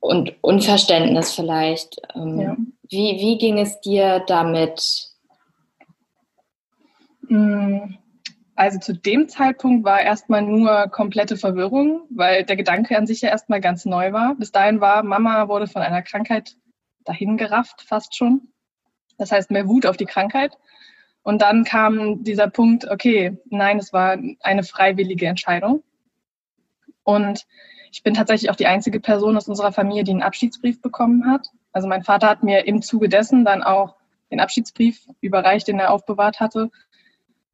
und 0.00 0.34
Unverständnis 0.42 1.32
vielleicht. 1.32 2.00
Ähm, 2.14 2.40
ja. 2.40 2.56
Wie, 2.88 3.18
wie 3.20 3.38
ging 3.38 3.58
es 3.58 3.80
dir 3.80 4.20
damit? 4.26 5.10
Hm, 7.28 7.98
also 8.54 8.78
zu 8.78 8.92
dem 8.92 9.28
Zeitpunkt 9.28 9.84
war 9.84 10.00
erstmal 10.00 10.42
nur 10.42 10.88
komplette 10.88 11.36
Verwirrung, 11.36 12.02
weil 12.10 12.44
der 12.44 12.56
Gedanke 12.56 12.96
an 12.96 13.06
sich 13.06 13.20
ja 13.20 13.28
erstmal 13.28 13.60
ganz 13.60 13.84
neu 13.84 14.12
war. 14.12 14.34
Bis 14.34 14.50
dahin 14.50 14.80
war, 14.80 15.02
Mama 15.02 15.48
wurde 15.48 15.66
von 15.66 15.82
einer 15.82 16.02
Krankheit 16.02 16.56
dahingerafft, 17.04 17.82
fast 17.82 18.16
schon. 18.16 18.48
Das 19.16 19.32
heißt, 19.32 19.50
mehr 19.50 19.68
Wut 19.68 19.86
auf 19.86 19.96
die 19.96 20.06
Krankheit. 20.06 20.58
Und 21.28 21.42
dann 21.42 21.64
kam 21.64 22.24
dieser 22.24 22.48
Punkt, 22.48 22.90
okay, 22.90 23.36
nein, 23.50 23.78
es 23.78 23.92
war 23.92 24.16
eine 24.40 24.62
freiwillige 24.62 25.26
Entscheidung. 25.26 25.82
Und 27.02 27.46
ich 27.92 28.02
bin 28.02 28.14
tatsächlich 28.14 28.48
auch 28.48 28.56
die 28.56 28.66
einzige 28.66 28.98
Person 28.98 29.36
aus 29.36 29.46
unserer 29.46 29.70
Familie, 29.70 30.04
die 30.04 30.12
einen 30.12 30.22
Abschiedsbrief 30.22 30.80
bekommen 30.80 31.30
hat. 31.30 31.48
Also 31.70 31.86
mein 31.86 32.02
Vater 32.02 32.30
hat 32.30 32.44
mir 32.44 32.66
im 32.66 32.80
Zuge 32.80 33.10
dessen 33.10 33.44
dann 33.44 33.62
auch 33.62 33.96
den 34.30 34.40
Abschiedsbrief 34.40 35.06
überreicht, 35.20 35.68
den 35.68 35.78
er 35.78 35.90
aufbewahrt 35.92 36.40
hatte. 36.40 36.70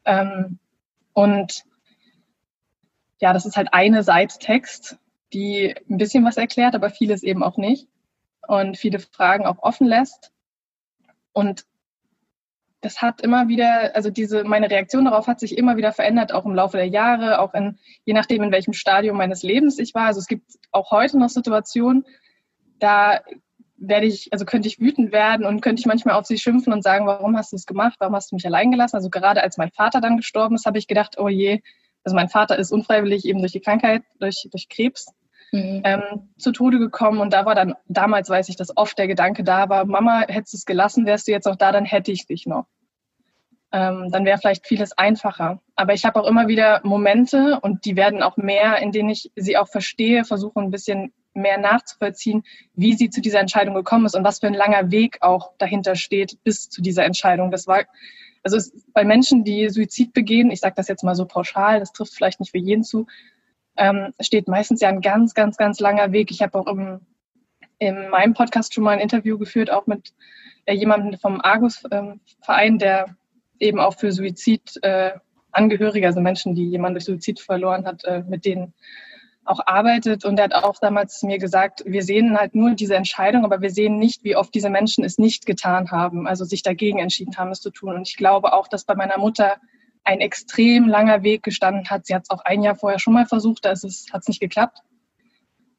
Ähm, 0.05 0.61
und 1.13 1.65
ja, 3.21 3.33
das 3.33 3.45
ist 3.45 3.57
halt 3.57 3.75
eine 3.75 4.05
Seite 4.05 4.39
Text, 4.39 4.99
die 5.33 5.75
ein 5.91 5.97
bisschen 5.97 6.25
was 6.25 6.37
erklärt, 6.37 6.77
aber 6.77 6.91
vieles 6.91 7.25
eben 7.25 7.43
auch 7.43 7.57
nicht. 7.57 7.89
Und 8.47 8.77
viele 8.77 9.01
Fragen 9.01 9.47
auch 9.47 9.59
offen 9.65 9.89
lässt. 9.89 10.31
Und 11.33 11.67
das 12.85 13.01
hat 13.01 13.23
immer 13.23 13.49
wieder, 13.49 13.97
also 13.97 14.11
diese, 14.11 14.45
meine 14.45 14.71
Reaktion 14.71 15.07
darauf 15.07 15.27
hat 15.27 15.41
sich 15.41 15.57
immer 15.57 15.79
wieder 15.79 15.93
verändert, 15.93 16.33
auch 16.33 16.45
im 16.45 16.55
Laufe 16.55 16.77
der 16.77 16.87
Jahre, 16.87 17.41
auch 17.41 17.55
in, 17.55 17.79
je 18.05 18.13
nachdem, 18.13 18.43
in 18.43 18.53
welchem 18.53 18.75
Stadium 18.75 19.17
meines 19.17 19.43
Lebens 19.43 19.79
ich 19.79 19.95
war. 19.95 20.07
Also 20.07 20.21
es 20.21 20.27
gibt 20.27 20.45
auch 20.71 20.91
heute 20.91 21.19
noch 21.19 21.31
Situationen, 21.31 22.05
da 22.79 23.21
werde 23.77 24.07
ich, 24.07 24.33
also 24.33 24.45
könnte 24.45 24.69
ich 24.69 24.81
wütend 24.81 25.13
werden 25.13 25.47
und 25.47 25.63
könnte 25.63 25.81
ich 25.81 25.87
manchmal 25.87 26.15
auf 26.15 26.27
sie 26.27 26.39
schimpfen 26.39 26.75
und 26.75 26.83
sagen, 26.83 27.07
warum 27.07 27.37
hast 27.37 27.53
du 27.53 27.57
es 27.57 27.65
gemacht? 27.65 27.97
Warum 28.01 28.15
hast 28.15 28.31
du 28.31 28.37
mich 28.37 28.47
allein 28.47 28.71
gelassen? 28.71 28.97
Also 28.97 29.09
gerade 29.09 29.43
als 29.43 29.57
mein 29.57 29.71
Vater 29.71 30.03
dann 30.03 30.19
gestorben 30.19 30.55
ist, 30.55 30.67
habe 30.67 30.79
ich 30.79 30.87
gedacht, 30.87 31.17
oh 31.19 31.29
je, 31.29 31.61
also 32.05 32.15
mein 32.15 32.29
Vater 32.29 32.59
ist 32.59 32.71
unfreiwillig 32.71 33.25
eben 33.25 33.41
durch 33.41 33.53
die 33.53 33.61
Krankheit, 33.61 34.03
durch, 34.21 34.47
durch 34.51 34.69
Krebs 34.69 35.07
mhm. 35.53 35.81
ähm, 35.85 36.03
zu 36.37 36.53
Tode 36.53 36.79
gekommen. 36.79 37.21
Und 37.21 37.33
da 37.33 37.47
war 37.47 37.55
dann, 37.55 37.75
damals 37.89 38.29
weiß 38.29 38.51
ich, 38.51 38.57
dass 38.57 38.77
oft 38.77 38.99
der 38.99 39.07
Gedanke 39.07 39.43
da 39.43 39.71
war, 39.71 39.87
Mama, 39.87 40.25
hättest 40.29 40.53
du 40.53 40.57
es 40.59 40.67
gelassen, 40.67 41.07
wärst 41.07 41.27
du 41.27 41.33
jetzt 41.33 41.47
noch 41.47 41.57
da, 41.57 41.73
dann 41.73 41.87
hätte 41.87 42.13
ich 42.13 42.27
dich 42.27 42.47
noch. 42.47 42.67
Ähm, 43.75 44.09
dann 44.13 44.25
wäre 44.25 44.39
vielleicht 44.39 44.69
vieles 44.69 44.97
einfacher. 44.97 45.61
Aber 45.75 45.95
ich 45.95 46.05
habe 46.05 46.21
auch 46.21 46.29
immer 46.29 46.47
wieder 46.47 46.81
Momente 46.85 47.59
und 47.61 47.85
die 47.85 47.97
werden 47.97 48.23
auch 48.23 48.37
mehr, 48.37 48.79
in 48.79 48.93
denen 48.93 49.11
ich 49.11 49.33
sie 49.35 49.57
auch 49.57 49.67
verstehe, 49.67 50.25
versuche 50.25 50.61
ein 50.61 50.71
bisschen 50.71 51.13
mehr 51.35 51.59
nachzuvollziehen, 51.59 52.45
wie 52.75 52.93
sie 52.93 53.11
zu 53.11 53.21
dieser 53.21 53.41
Entscheidung 53.41 53.75
gekommen 53.75 54.07
ist 54.07 54.15
und 54.15 54.23
was 54.23 54.39
für 54.39 54.47
ein 54.47 54.55
langer 54.55 54.93
Weg 54.93 55.19
auch 55.23 55.55
dahinter 55.59 55.97
steht 55.97 56.39
bis 56.45 56.71
zu 56.71 56.83
dieser 56.83 57.05
Entscheidung. 57.05 57.51
Das 57.51 57.67
war, 57.67 57.83
also 58.45 58.57
es, 58.57 58.73
bei 58.93 59.05
Menschen, 59.05 59.43
die 59.43 59.69
Suizid 59.69 60.13
begehen, 60.13 60.53
ich 60.53 60.61
sage 60.61 60.77
das 60.77 60.87
jetzt 60.87 61.03
mal 61.03 61.17
so 61.17 61.25
pauschal, 61.25 61.81
das 61.81 61.93
trifft 61.93 62.15
vielleicht 62.15 62.39
nicht 62.39 62.53
für 62.53 62.59
jeden 62.59 62.85
zu, 62.85 63.09
ähm, 63.77 64.15
steht 64.21 64.47
meistens 64.47 64.83
ja 64.83 64.89
ein 64.89 65.01
ganz, 65.01 65.35
ganz, 65.35 65.57
ganz 65.57 65.81
langer 65.81 66.13
Weg. 66.13 66.31
Ich 66.31 66.43
habe 66.43 66.57
auch 66.61 66.69
im, 66.69 67.01
in 67.81 68.09
meinem 68.09 68.35
Podcast 68.35 68.73
schon 68.73 68.85
mal 68.85 68.93
ein 68.93 69.01
Interview 69.01 69.37
geführt, 69.37 69.69
auch 69.69 69.89
mit 69.89 70.15
äh, 70.67 70.75
jemandem 70.75 71.19
vom 71.19 71.41
Argus-Verein, 71.41 72.21
ähm, 72.47 72.79
der 72.79 73.17
eben 73.65 73.81
auch 73.81 73.97
für 73.97 74.13
Suizid 74.13 74.79
äh, 74.83 75.13
also 75.53 76.21
Menschen, 76.21 76.55
die 76.55 76.69
jemand 76.69 76.97
durch 76.97 77.05
Suizid 77.05 77.41
verloren 77.41 77.87
hat, 77.87 78.05
äh, 78.05 78.23
mit 78.29 78.45
denen 78.45 78.75
auch 79.45 79.61
arbeitet. 79.67 80.25
Und 80.25 80.39
er 80.39 80.45
hat 80.45 80.55
auch 80.55 80.79
damals 80.81 81.23
mir 81.23 81.39
gesagt, 81.39 81.85
wir 81.87 82.03
sehen 82.03 82.37
halt 82.37 82.55
nur 82.55 82.75
diese 82.75 82.97
Entscheidung, 82.97 83.45
aber 83.45 83.61
wir 83.61 83.71
sehen 83.71 83.99
nicht, 83.99 84.25
wie 84.25 84.37
oft 84.37 84.55
diese 84.55 84.71
Menschen 84.71 85.05
es 85.05 85.19
nicht 85.19 85.47
getan 85.47 85.91
haben, 85.91 86.27
also 86.27 86.45
sich 86.45 86.63
dagegen 86.63 86.99
entschieden 86.99 87.37
haben, 87.37 87.51
es 87.51 87.61
zu 87.61 87.71
tun. 87.71 87.95
Und 87.95 88.09
ich 88.09 88.17
glaube 88.17 88.53
auch, 88.53 88.69
dass 88.69 88.85
bei 88.85 88.95
meiner 88.95 89.19
Mutter 89.19 89.57
ein 90.03 90.21
extrem 90.21 90.89
langer 90.89 91.23
Weg 91.23 91.43
gestanden 91.43 91.89
hat. 91.89 92.07
Sie 92.07 92.15
hat 92.15 92.25
es 92.25 92.31
auch 92.31 92.45
ein 92.45 92.63
Jahr 92.63 92.75
vorher 92.75 92.99
schon 92.99 93.15
mal 93.15 93.27
versucht, 93.27 93.65
da 93.65 93.71
hat 93.71 93.85
es 93.85 94.29
nicht 94.29 94.41
geklappt. 94.41 94.79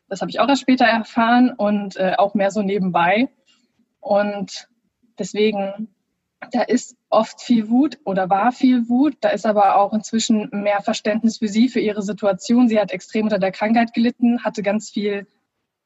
Das 0.08 0.22
habe 0.22 0.30
ich 0.30 0.39
auch 0.39 0.48
erst 0.48 0.62
später 0.62 0.86
erfahren 0.86 1.51
und 1.51 1.98
äh, 1.98 2.13
auch 2.18 2.34
mehr 2.34 2.51
so 2.51 2.62
nebenbei. 2.62 3.27
Und 4.00 4.68
deswegen 5.20 5.89
da 6.51 6.62
ist 6.62 6.96
oft 7.15 7.41
viel 7.41 7.69
Wut 7.69 7.98
oder 8.03 8.29
war 8.29 8.51
viel 8.51 8.89
Wut. 8.89 9.15
Da 9.22 9.29
ist 9.29 9.45
aber 9.45 9.77
auch 9.77 9.93
inzwischen 9.93 10.50
mehr 10.51 10.81
Verständnis 10.81 11.38
für 11.38 11.48
sie, 11.48 11.69
für 11.69 11.79
ihre 11.79 12.01
Situation. 12.01 12.67
Sie 12.67 12.79
hat 12.79 12.91
extrem 12.91 13.24
unter 13.24 13.39
der 13.39 13.53
Krankheit 13.53 13.93
gelitten, 13.93 14.43
hatte 14.43 14.62
ganz 14.62 14.89
viel 14.89 15.25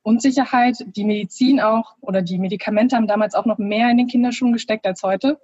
Unsicherheit. 0.02 0.84
Die 0.88 1.04
Medizin 1.04 1.60
auch 1.60 1.96
oder 2.02 2.24
die 2.24 2.40
Medikamente 2.40 2.96
haben 2.96 3.06
damals 3.06 3.36
auch 3.36 3.46
noch 3.46 3.60
mehr 3.60 3.92
in 3.92 3.98
den 3.98 4.08
Kinderschuhen 4.08 4.54
gesteckt 4.54 4.88
als 4.88 5.04
heute. 5.04 5.40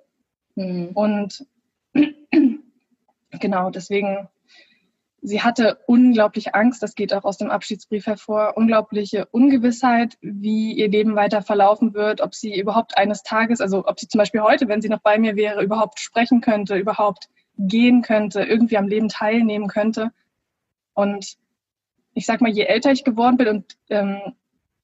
Mhm. 0.55 0.89
Und 0.95 1.45
genau, 3.39 3.69
deswegen 3.69 4.27
Sie 5.27 5.41
hatte 5.41 5.79
unglaublich 5.87 6.53
Angst, 6.53 6.83
das 6.83 6.93
geht 6.93 7.11
auch 7.11 7.23
aus 7.23 7.39
dem 7.39 7.49
Abschiedsbrief 7.49 8.05
hervor, 8.05 8.53
unglaubliche 8.57 9.25
Ungewissheit, 9.31 10.19
wie 10.21 10.73
ihr 10.73 10.87
Leben 10.87 11.15
weiter 11.15 11.41
verlaufen 11.41 11.95
wird, 11.95 12.21
ob 12.21 12.35
sie 12.35 12.59
überhaupt 12.59 12.95
eines 12.95 13.23
Tages, 13.23 13.59
also 13.59 13.87
ob 13.87 13.99
sie 13.99 14.07
zum 14.07 14.19
Beispiel 14.19 14.41
heute, 14.41 14.67
wenn 14.67 14.83
sie 14.83 14.89
noch 14.89 15.01
bei 15.01 15.17
mir 15.17 15.35
wäre, 15.35 15.63
überhaupt 15.63 15.99
sprechen 15.99 16.41
könnte, 16.41 16.75
überhaupt 16.75 17.27
gehen 17.57 18.03
könnte, 18.03 18.43
irgendwie 18.43 18.77
am 18.77 18.87
Leben 18.87 19.09
teilnehmen 19.09 19.67
könnte. 19.67 20.11
Und 20.93 21.37
ich 22.13 22.27
sag 22.27 22.39
mal, 22.41 22.51
je 22.51 22.65
älter 22.65 22.91
ich 22.91 23.03
geworden 23.03 23.37
bin 23.37 23.47
und 23.47 23.77
ähm, 23.89 24.21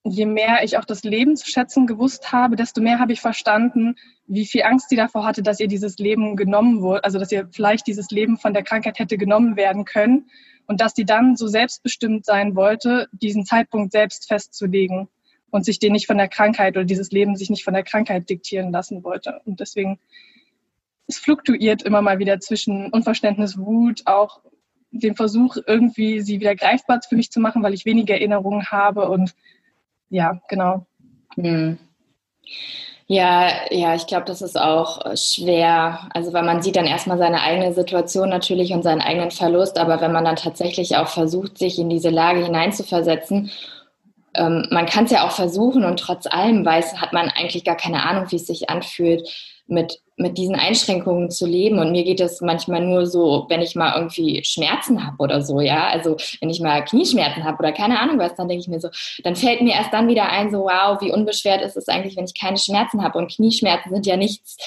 je 0.04 0.26
mehr 0.26 0.64
ich 0.64 0.78
auch 0.78 0.86
das 0.86 1.04
Leben 1.04 1.36
zu 1.36 1.50
schätzen 1.50 1.86
gewusst 1.86 2.32
habe, 2.32 2.56
desto 2.56 2.82
mehr 2.82 3.00
habe 3.00 3.14
ich 3.14 3.22
verstanden, 3.22 3.96
wie 4.26 4.46
viel 4.46 4.64
Angst 4.64 4.90
sie 4.90 4.96
davor 4.96 5.26
hatte, 5.26 5.44
dass 5.44 5.60
ihr 5.60 5.68
dieses 5.68 5.98
Leben 5.98 6.36
genommen 6.36 6.82
wurde, 6.82 7.04
also 7.04 7.20
dass 7.20 7.32
ihr 7.32 7.48
vielleicht 7.52 7.86
dieses 7.88 8.10
Leben 8.10 8.38
von 8.38 8.54
der 8.54 8.64
Krankheit 8.64 8.98
hätte 8.98 9.18
genommen 9.18 9.56
werden 9.56 9.86
können 9.86 10.30
und 10.68 10.82
dass 10.82 10.96
sie 10.96 11.06
dann 11.06 11.36
so 11.36 11.48
selbstbestimmt 11.48 12.26
sein 12.26 12.56
wollte, 12.56 13.08
diesen 13.12 13.46
Zeitpunkt 13.46 13.92
selbst 13.92 14.28
festzulegen 14.28 15.08
und 15.52 15.66
sich 15.66 15.80
den 15.80 15.92
nicht 15.92 16.08
von 16.08 16.18
der 16.18 16.30
Krankheit 16.30 16.76
oder 16.76 16.86
dieses 16.86 17.12
Leben 17.12 17.36
sich 17.36 17.50
nicht 17.50 17.64
von 17.64 17.74
der 17.74 17.84
Krankheit 17.84 18.30
diktieren 18.30 18.72
lassen 18.72 19.04
wollte. 19.04 19.42
Und 19.46 19.60
deswegen, 19.60 20.00
es 21.08 21.18
fluktuiert 21.18 21.84
immer 21.84 22.02
mal 22.02 22.20
wieder 22.20 22.40
zwischen 22.40 22.90
Unverständnis, 22.92 23.58
Wut, 23.58 24.04
auch 24.06 24.40
dem 24.92 25.16
Versuch, 25.16 25.58
irgendwie 25.68 26.22
sie 26.22 26.40
wieder 26.40 26.56
greifbar 26.56 27.02
für 27.08 27.16
mich 27.16 27.32
zu 27.32 27.40
machen, 27.40 27.64
weil 27.64 27.74
ich 27.74 27.86
weniger 27.86 28.16
Erinnerungen 28.16 28.72
habe 28.72 29.10
und 29.10 29.36
ja, 30.12 30.40
genau. 30.48 30.86
Hm. 31.36 31.80
Ja, 33.08 33.50
ja, 33.72 33.96
ich 33.96 34.08
glaube, 34.08 34.26
das 34.26 34.42
ist 34.42 34.58
auch 34.60 35.06
äh, 35.06 35.18
schwer. 35.18 36.10
Also, 36.14 36.32
weil 36.34 36.44
man 36.44 36.62
sieht 36.62 36.76
dann 36.76 36.86
erstmal 36.86 37.18
seine 37.18 37.42
eigene 37.42 37.74
Situation 37.74 38.30
natürlich 38.30 38.72
und 38.72 38.84
seinen 38.84 39.02
eigenen 39.02 39.32
Verlust, 39.32 39.78
aber 39.80 40.00
wenn 40.00 40.14
man 40.14 40.24
dann 40.24 40.38
tatsächlich 40.38 40.96
auch 40.96 41.08
versucht, 41.08 41.58
sich 41.58 41.80
in 41.80 41.90
diese 41.90 42.10
Lage 42.10 42.44
hineinzuversetzen, 42.44 43.52
ähm, 44.36 44.68
man 44.72 44.86
kann 44.86 45.06
es 45.06 45.12
ja 45.12 45.26
auch 45.26 45.32
versuchen 45.32 45.84
und 45.84 46.00
trotz 46.00 46.26
allem 46.28 46.66
weiß, 46.66 47.02
hat 47.02 47.14
man 47.14 47.30
eigentlich 47.30 47.66
gar 47.66 47.76
keine 47.76 48.04
Ahnung, 48.04 48.32
wie 48.32 48.38
es 48.38 48.48
sich 48.48 48.70
anfühlt, 48.70 49.28
mit, 49.68 50.02
mit 50.18 50.38
diesen 50.38 50.56
Einschränkungen 50.56 51.32
zu 51.32 51.46
leben. 51.46 51.80
Und 51.80 51.92
mir 51.92 52.04
geht 52.04 52.20
es 52.20 52.42
manchmal 52.42 52.82
nur 52.82 53.06
so, 53.06 53.46
wenn 53.50 53.62
ich 53.62 53.76
mal 53.76 53.96
irgendwie 53.96 54.44
Schmerzen 54.44 55.06
habe 55.06 55.18
oder 55.20 55.42
so, 55.42 55.60
ja. 55.60 55.88
Also 55.88 56.18
wenn 56.40 56.50
ich 56.50 56.60
mal 56.60 56.84
Knieschmerzen 56.84 57.44
habe 57.44 57.58
oder 57.60 57.72
keine 57.72 58.00
Ahnung 58.00 58.20
was, 58.20 58.36
dann 58.36 58.48
denke 58.48 58.62
ich 58.62 58.68
mir 58.68 58.80
so, 58.80 58.90
dann 59.24 59.36
fällt 59.36 59.62
mir 59.62 59.74
erst 59.74 59.94
dann 59.94 60.08
wieder 60.08 60.30
ein, 60.30 60.52
so 60.52 60.64
wow, 60.64 61.02
wie 61.02 61.12
unbeschwert 61.12 61.62
ist 61.62 61.78
es 61.78 61.88
eigentlich, 61.88 62.16
wenn 62.18 62.26
ich 62.26 62.40
keine 62.40 62.58
Schmerzen 62.58 63.04
habe. 63.04 63.18
Und 63.18 63.34
Knieschmerzen 63.34 63.92
sind 63.92 64.06
ja 64.06 64.18
nichts 64.18 64.58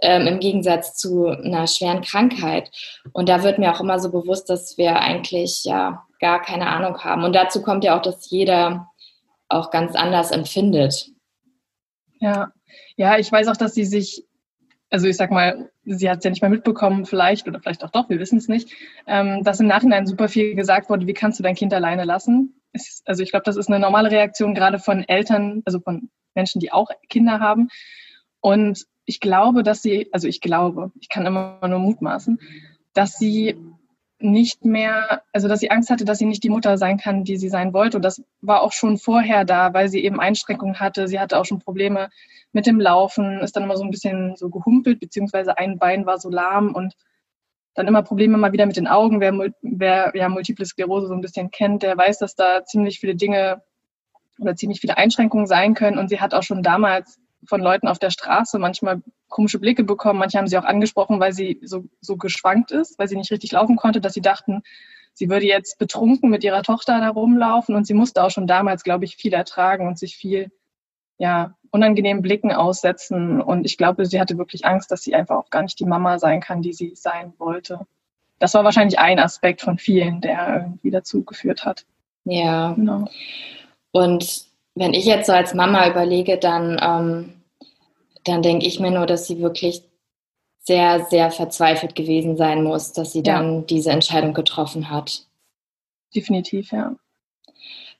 ähm, 0.00 0.26
im 0.26 0.40
Gegensatz 0.40 0.94
zu 0.96 1.26
einer 1.26 1.66
schweren 1.66 2.02
Krankheit. 2.02 2.70
Und 3.12 3.28
da 3.28 3.42
wird 3.42 3.58
mir 3.58 3.72
auch 3.72 3.80
immer 3.80 3.98
so 3.98 4.10
bewusst, 4.10 4.50
dass 4.50 4.76
wir 4.78 5.00
eigentlich 5.00 5.64
ja 5.64 6.06
gar 6.20 6.42
keine 6.42 6.68
Ahnung 6.68 6.98
haben. 6.98 7.24
Und 7.24 7.34
dazu 7.34 7.62
kommt 7.62 7.84
ja 7.84 7.96
auch, 7.96 8.02
dass 8.02 8.30
jeder 8.30 8.88
auch 9.48 9.70
ganz 9.70 9.94
anders 9.94 10.30
empfindet. 10.30 11.08
Ja, 12.20 12.52
ja, 12.96 13.18
ich 13.18 13.30
weiß 13.30 13.48
auch, 13.48 13.56
dass 13.56 13.74
sie 13.74 13.84
sich 13.84 14.24
also 14.90 15.06
ich 15.06 15.16
sag 15.16 15.30
mal, 15.30 15.70
sie 15.84 16.08
hat 16.08 16.18
es 16.18 16.24
ja 16.24 16.30
nicht 16.30 16.42
mehr 16.42 16.50
mitbekommen, 16.50 17.06
vielleicht 17.06 17.48
oder 17.48 17.60
vielleicht 17.60 17.84
auch 17.84 17.90
doch, 17.90 18.08
wir 18.08 18.18
wissen 18.18 18.38
es 18.38 18.48
nicht, 18.48 18.70
ähm, 19.06 19.42
dass 19.42 19.60
im 19.60 19.66
Nachhinein 19.66 20.06
super 20.06 20.28
viel 20.28 20.54
gesagt 20.54 20.88
wurde, 20.90 21.06
wie 21.06 21.14
kannst 21.14 21.38
du 21.38 21.42
dein 21.42 21.54
Kind 21.54 21.74
alleine 21.74 22.04
lassen? 22.04 22.60
Ist, 22.72 23.02
also 23.06 23.22
ich 23.22 23.30
glaube, 23.30 23.44
das 23.44 23.56
ist 23.56 23.68
eine 23.68 23.80
normale 23.80 24.10
Reaktion 24.10 24.54
gerade 24.54 24.78
von 24.78 25.02
Eltern, 25.08 25.62
also 25.64 25.80
von 25.80 26.10
Menschen, 26.34 26.60
die 26.60 26.72
auch 26.72 26.90
Kinder 27.08 27.40
haben. 27.40 27.68
Und 28.40 28.86
ich 29.06 29.20
glaube, 29.20 29.62
dass 29.62 29.82
sie, 29.82 30.08
also 30.12 30.28
ich 30.28 30.40
glaube, 30.40 30.92
ich 31.00 31.08
kann 31.08 31.26
immer 31.26 31.58
nur 31.66 31.78
mutmaßen, 31.78 32.38
dass 32.92 33.18
sie 33.18 33.56
nicht 34.18 34.64
mehr, 34.64 35.22
also 35.32 35.46
dass 35.48 35.60
sie 35.60 35.70
Angst 35.70 35.90
hatte, 35.90 36.04
dass 36.04 36.18
sie 36.18 36.24
nicht 36.24 36.42
die 36.42 36.50
Mutter 36.50 36.78
sein 36.78 36.96
kann, 36.98 37.24
die 37.24 37.36
sie 37.36 37.48
sein 37.48 37.72
wollte. 37.72 37.98
Und 37.98 38.02
das 38.02 38.22
war 38.40 38.62
auch 38.62 38.72
schon 38.72 38.96
vorher 38.98 39.44
da, 39.44 39.74
weil 39.74 39.88
sie 39.88 40.02
eben 40.02 40.20
Einschränkungen 40.20 40.80
hatte. 40.80 41.06
Sie 41.06 41.20
hatte 41.20 41.38
auch 41.38 41.44
schon 41.44 41.58
Probleme 41.58 42.08
mit 42.52 42.66
dem 42.66 42.80
Laufen, 42.80 43.40
ist 43.40 43.56
dann 43.56 43.64
immer 43.64 43.76
so 43.76 43.84
ein 43.84 43.90
bisschen 43.90 44.34
so 44.36 44.48
gehumpelt, 44.48 45.00
beziehungsweise 45.00 45.58
ein 45.58 45.78
Bein 45.78 46.06
war 46.06 46.18
so 46.18 46.30
lahm 46.30 46.74
und 46.74 46.94
dann 47.74 47.86
immer 47.86 48.02
Probleme 48.02 48.38
mal 48.38 48.52
wieder 48.52 48.64
mit 48.64 48.78
den 48.78 48.86
Augen. 48.86 49.20
Wer, 49.20 49.34
wer 49.60 50.12
ja 50.14 50.28
Multiple 50.30 50.64
Sklerose 50.64 51.08
so 51.08 51.14
ein 51.14 51.20
bisschen 51.20 51.50
kennt, 51.50 51.82
der 51.82 51.96
weiß, 51.96 52.18
dass 52.18 52.34
da 52.34 52.64
ziemlich 52.64 53.00
viele 53.00 53.14
Dinge 53.14 53.62
oder 54.38 54.56
ziemlich 54.56 54.80
viele 54.80 54.96
Einschränkungen 54.96 55.46
sein 55.46 55.74
können. 55.74 55.98
Und 55.98 56.08
sie 56.08 56.20
hat 56.20 56.32
auch 56.32 56.42
schon 56.42 56.62
damals 56.62 57.18
von 57.44 57.60
Leuten 57.60 57.88
auf 57.88 57.98
der 57.98 58.10
Straße 58.10 58.58
manchmal 58.58 59.02
komische 59.28 59.58
Blicke 59.58 59.84
bekommen. 59.84 60.18
Manche 60.18 60.38
haben 60.38 60.46
sie 60.46 60.58
auch 60.58 60.64
angesprochen, 60.64 61.20
weil 61.20 61.32
sie 61.32 61.60
so, 61.62 61.84
so 62.00 62.16
geschwankt 62.16 62.70
ist, 62.70 62.98
weil 62.98 63.08
sie 63.08 63.16
nicht 63.16 63.30
richtig 63.30 63.52
laufen 63.52 63.76
konnte, 63.76 64.00
dass 64.00 64.14
sie 64.14 64.20
dachten, 64.20 64.62
sie 65.12 65.28
würde 65.28 65.46
jetzt 65.46 65.78
betrunken 65.78 66.30
mit 66.30 66.44
ihrer 66.44 66.62
Tochter 66.62 67.00
da 67.00 67.08
rumlaufen. 67.08 67.74
Und 67.74 67.86
sie 67.86 67.94
musste 67.94 68.22
auch 68.22 68.30
schon 68.30 68.46
damals, 68.46 68.82
glaube 68.84 69.04
ich, 69.04 69.16
viel 69.16 69.32
ertragen 69.32 69.86
und 69.86 69.98
sich 69.98 70.16
viel 70.16 70.50
ja, 71.18 71.54
unangenehmen 71.70 72.22
Blicken 72.22 72.52
aussetzen. 72.52 73.40
Und 73.40 73.64
ich 73.64 73.76
glaube, 73.78 74.06
sie 74.06 74.20
hatte 74.20 74.38
wirklich 74.38 74.64
Angst, 74.64 74.90
dass 74.90 75.02
sie 75.02 75.14
einfach 75.14 75.36
auch 75.36 75.50
gar 75.50 75.62
nicht 75.62 75.78
die 75.78 75.86
Mama 75.86 76.18
sein 76.18 76.40
kann, 76.40 76.62
die 76.62 76.72
sie 76.72 76.92
sein 76.94 77.32
wollte. 77.38 77.86
Das 78.38 78.54
war 78.54 78.64
wahrscheinlich 78.64 78.98
ein 78.98 79.18
Aspekt 79.18 79.62
von 79.62 79.78
vielen, 79.78 80.20
der 80.20 80.56
irgendwie 80.62 80.90
dazu 80.90 81.24
geführt 81.24 81.64
hat. 81.64 81.86
Ja. 82.24 82.72
Genau. 82.74 83.08
Und 83.92 84.45
wenn 84.76 84.92
ich 84.92 85.06
jetzt 85.06 85.26
so 85.26 85.32
als 85.32 85.54
Mama 85.54 85.88
überlege, 85.88 86.36
dann, 86.36 86.78
ähm, 86.80 87.32
dann 88.24 88.42
denke 88.42 88.66
ich 88.66 88.78
mir 88.78 88.90
nur, 88.90 89.06
dass 89.06 89.26
sie 89.26 89.40
wirklich 89.40 89.82
sehr, 90.60 91.06
sehr 91.06 91.30
verzweifelt 91.30 91.94
gewesen 91.94 92.36
sein 92.36 92.62
muss, 92.62 92.92
dass 92.92 93.12
sie 93.12 93.22
ja. 93.24 93.34
dann 93.36 93.66
diese 93.66 93.90
Entscheidung 93.90 94.34
getroffen 94.34 94.90
hat. 94.90 95.26
Definitiv, 96.14 96.72
ja. 96.72 96.94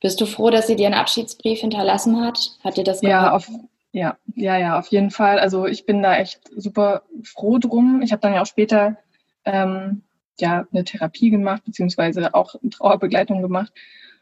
Bist 0.01 0.21
du 0.21 0.27
froh, 0.27 0.51
dass 0.51 0.67
sie 0.67 0.77
dir 0.77 0.87
einen 0.87 0.95
Abschiedsbrief 0.95 1.61
hinterlassen 1.61 2.21
hat? 2.21 2.39
Hat 2.63 2.77
dir 2.77 2.85
das 2.85 3.01
ja, 3.01 3.33
auf, 3.33 3.49
ja, 3.93 4.19
ja, 4.35 4.59
ja, 4.59 4.79
auf 4.79 4.89
jeden 4.89 5.11
Fall. 5.11 5.39
Also 5.39 5.67
ich 5.67 5.87
bin 5.87 6.03
da 6.03 6.17
echt 6.17 6.41
super 6.55 7.03
froh 7.23 7.59
drum. 7.59 8.03
Ich 8.03 8.13
habe 8.13 8.21
dann 8.21 8.35
ja 8.35 8.43
auch 8.43 8.47
später 8.47 8.99
ähm, 9.47 10.03
ja 10.39 10.67
eine 10.71 10.85
Therapie 10.85 11.31
gemacht, 11.31 11.65
beziehungsweise 11.65 12.35
auch 12.35 12.55
eine 12.61 12.71
Trauerbegleitung 12.71 13.41
gemacht. 13.41 13.73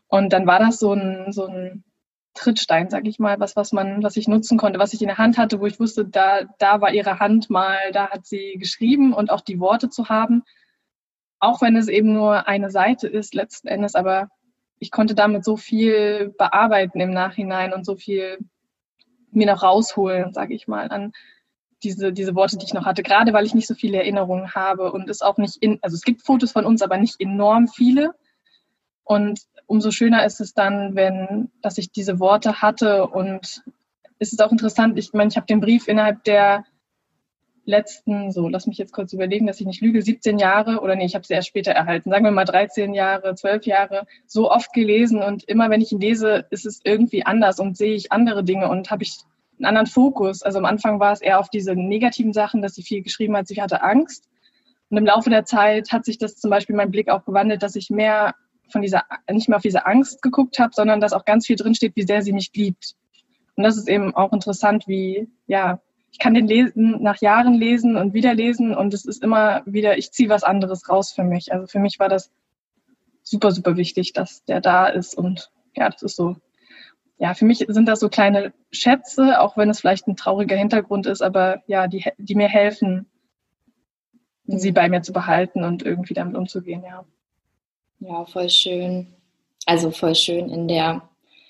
Und 0.07 0.33
dann 0.33 0.47
war 0.47 0.61
das 0.61 0.79
so 0.79 0.93
ein, 0.93 1.33
so 1.33 1.47
ein 1.47 1.83
Trittstein, 2.35 2.91
sag 2.91 3.07
ich 3.07 3.19
mal, 3.19 3.39
was, 3.41 3.57
was 3.57 3.73
man, 3.73 4.03
was 4.03 4.17
ich 4.17 4.29
nutzen 4.29 4.59
konnte, 4.59 4.79
was 4.79 4.93
ich 4.93 5.01
in 5.01 5.09
der 5.09 5.19
Hand 5.19 5.39
hatte, 5.39 5.61
wo 5.61 5.67
ich 5.67 5.81
wusste, 5.81 6.05
da, 6.05 6.43
da 6.59 6.81
war 6.81 6.93
ihre 6.93 7.21
Hand 7.21 7.49
mal, 7.49 7.79
da 7.93 8.11
hat 8.11 8.27
sie 8.27 8.57
geschrieben 8.59 9.15
und 9.15 9.31
auch 9.31 9.41
die 9.41 9.61
Worte 9.61 9.89
zu 9.89 10.09
haben. 10.09 10.43
Auch 11.39 11.63
wenn 11.63 11.77
es 11.77 11.89
eben 11.89 12.13
nur 12.13 12.49
eine 12.49 12.71
Seite 12.71 13.07
ist, 13.09 13.35
letzten 13.35 13.69
Endes, 13.69 13.95
aber 13.95 14.29
ich 14.79 14.91
konnte 14.91 15.15
damit 15.15 15.45
so 15.45 15.57
viel 15.57 16.35
bearbeiten 16.37 17.01
im 17.01 17.11
Nachhinein 17.11 17.73
und 17.73 17.87
so 17.87 17.97
viel 17.97 18.39
mir 19.31 19.47
noch 19.47 19.63
rausholen, 19.63 20.33
sage 20.33 20.55
ich 20.55 20.69
mal, 20.69 20.89
an 20.89 21.13
diese, 21.83 22.13
diese 22.13 22.35
Worte, 22.35 22.57
die 22.57 22.65
ich 22.65 22.75
noch 22.75 22.87
hatte, 22.87 23.03
gerade 23.03 23.33
weil 23.33 23.47
ich 23.47 23.55
nicht 23.55 23.67
so 23.67 23.75
viele 23.75 23.99
Erinnerungen 23.99 24.55
habe 24.55 24.93
und 24.93 25.09
es 25.09 25.23
auch 25.23 25.37
nicht 25.37 25.57
in, 25.57 25.79
also 25.83 25.95
es 25.95 26.03
gibt 26.03 26.23
Fotos 26.23 26.53
von 26.53 26.65
uns, 26.65 26.83
aber 26.83 26.97
nicht 26.97 27.21
enorm 27.21 27.69
viele. 27.69 28.15
Und 29.05 29.41
umso 29.75 29.91
schöner 29.91 30.25
ist 30.25 30.41
es 30.41 30.55
dann, 30.55 30.95
wenn, 30.95 31.51
dass 31.61 31.79
ich 31.79 31.91
diese 31.91 32.21
Worte 32.21 32.63
hatte 32.63 33.09
und 33.09 33.65
es 34.21 34.33
ist 34.33 34.43
auch 34.43 34.53
interessant, 34.53 34.97
ich 34.97 35.13
meine, 35.13 35.29
ich 35.29 35.37
habe 35.37 35.47
den 35.47 35.61
Brief 35.61 35.89
innerhalb 35.89 36.23
der 36.23 36.65
letzten, 37.65 38.31
so, 38.31 38.49
lass 38.49 38.69
mich 38.69 38.79
jetzt 38.79 38.93
kurz 38.93 39.13
überlegen, 39.13 39.49
dass 39.49 39.59
ich 39.59 39.67
nicht 39.67 39.81
lüge, 39.81 40.01
17 40.01 40.39
Jahre 40.39 40.81
oder 40.81 40.95
nee, 40.95 41.07
ich 41.07 41.17
habe 41.17 41.27
sie 41.27 41.35
erst 41.35 41.49
später 41.49 41.73
erhalten, 41.73 42.11
sagen 42.11 42.25
wir 42.25 42.31
mal 42.31 42.45
13 42.45 42.95
Jahre, 42.95 43.35
12 43.35 43.67
Jahre, 43.67 44.07
so 44.27 44.49
oft 44.49 44.73
gelesen 44.73 45.23
und 45.23 45.43
immer 45.45 45.71
wenn 45.71 45.81
ich 45.81 45.91
ihn 45.91 46.01
lese, 46.01 46.47
ist 46.51 46.67
es 46.67 46.81
irgendwie 46.85 47.27
anders 47.27 47.59
und 47.59 47.77
sehe 47.77 47.95
ich 47.95 48.13
andere 48.13 48.45
Dinge 48.45 48.69
und 48.69 48.93
habe 48.93 49.03
ich 49.03 49.17
einen 49.59 49.67
anderen 49.67 49.89
Fokus. 49.89 50.43
Also 50.43 50.59
am 50.59 50.67
Anfang 50.67 51.01
war 51.01 51.13
es 51.13 51.21
eher 51.21 51.41
auf 51.41 51.49
diese 51.49 51.75
negativen 51.75 52.33
Sachen, 52.33 52.63
dass 52.63 52.75
sie 52.75 52.83
viel 52.85 53.03
geschrieben 53.03 53.37
hat, 53.37 53.49
sie 53.49 53.61
hatte 53.61 53.83
Angst. 53.83 54.29
Und 54.91 54.99
im 54.99 55.07
Laufe 55.07 55.31
der 55.31 55.45
Zeit 55.45 55.91
hat 55.91 56.05
sich 56.05 56.19
das 56.19 56.37
zum 56.37 56.51
Beispiel 56.51 56.77
mein 56.77 56.93
Blick 56.93 57.09
auch 57.09 57.25
gewandelt, 57.25 57.63
dass 57.63 57.75
ich 57.75 57.91
mehr 57.91 58.35
von 58.71 58.83
dieser, 58.83 59.05
nicht 59.31 59.49
mehr 59.49 59.57
auf 59.57 59.63
diese 59.63 59.87
Angst 59.87 60.23
geguckt 60.23 60.59
habe, 60.59 60.73
sondern 60.75 61.01
dass 61.01 61.13
auch 61.13 61.25
ganz 61.25 61.47
viel 61.47 61.57
drinsteht, 61.57 61.97
wie 61.97 62.03
sehr 62.03 62.23
sie 62.23 62.33
mich 62.33 62.51
liebt. 62.55 62.95
Und 63.57 63.65
das 63.65 63.77
ist 63.77 63.89
eben 63.89 64.15
auch 64.15 64.33
interessant, 64.33 64.89
wie, 64.89 65.29
ja, 65.47 65.81
ich 66.11 66.19
kann 66.19 66.35
den 66.35 66.47
lesen, 66.47 67.03
nach 67.03 67.21
Jahren 67.21 67.55
lesen 67.55 67.97
und 67.97 68.15
wieder 68.15 68.35
lesen 68.35 68.75
und 68.75 68.95
es 68.95 69.05
ist 69.05 69.23
immer 69.23 69.63
wieder, 69.67 69.99
ich 69.99 70.13
ziehe 70.13 70.29
was 70.29 70.45
anderes 70.45 70.89
raus 70.89 71.13
für 71.13 71.25
mich. 71.25 71.53
Also 71.53 71.67
für 71.67 71.81
mich 71.81 71.99
war 71.99 72.09
das 72.09 72.31
super, 73.23 73.51
super 73.51 73.77
wichtig, 73.77 74.13
dass 74.13 74.45
der 74.45 74.61
da 74.61 74.87
ist 74.87 75.17
und 75.17 75.51
ja, 75.75 75.89
das 75.89 76.03
ist 76.03 76.17
so. 76.17 76.37
Ja, 77.19 77.35
für 77.35 77.45
mich 77.45 77.65
sind 77.67 77.87
das 77.87 78.01
so 78.01 78.09
kleine 78.09 78.53
Schätze, 78.71 79.41
auch 79.41 79.57
wenn 79.57 79.71
es 79.71 79.81
vielleicht 79.81 80.07
ein 80.07 80.17
trauriger 80.17 80.57
Hintergrund 80.57 81.07
ist, 81.07 81.23
aber 81.23 81.63
ja, 81.67 81.89
die, 81.89 82.05
die 82.19 82.35
mir 82.35 82.49
helfen, 82.49 83.07
sie 84.47 84.73
bei 84.73 84.89
mir 84.89 85.03
zu 85.03 85.13
behalten 85.13 85.65
und 85.65 85.83
irgendwie 85.83 86.15
damit 86.15 86.37
umzugehen, 86.37 86.85
ja. 86.85 87.05
Ja, 88.07 88.25
voll 88.27 88.51
schön. 88.51 89.07
Also 89.67 89.91
voll 89.91 90.15
schön 90.15 90.51
in 90.51 90.69
der 90.69 91.03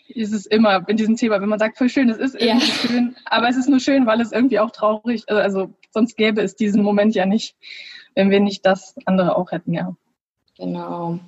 ist 0.09 0.33
es 0.33 0.47
immer 0.47 0.87
in 0.89 0.97
diesem 0.97 1.17
Thema, 1.17 1.41
wenn 1.41 1.49
man 1.49 1.59
sagt, 1.59 1.79
voll 1.79 1.89
schön, 1.89 2.09
es 2.11 2.19
ist 2.19 2.35
irgendwie 2.35 2.67
ja. 2.67 2.89
schön, 2.89 3.17
aber 3.25 3.49
es 3.49 3.57
ist 3.57 3.69
nur 3.69 3.81
schön, 3.81 4.07
weil 4.07 4.21
es 4.21 4.33
irgendwie 4.33 4.61
auch 4.61 4.71
traurig, 4.71 5.25
äh, 5.29 5.35
also 5.35 5.71
sonst 5.93 6.17
gäbe 6.17 6.43
es 6.43 6.57
diesen 6.57 6.83
Moment 6.83 7.15
ja 7.15 7.27
nicht, 7.27 7.57
wenn 8.15 8.31
wir 8.31 8.41
nicht 8.41 8.65
das 8.67 8.95
andere 9.07 9.37
auch 9.37 9.51
hätten, 9.51 9.73
ja. 9.73 9.95
Genau. 10.59 11.19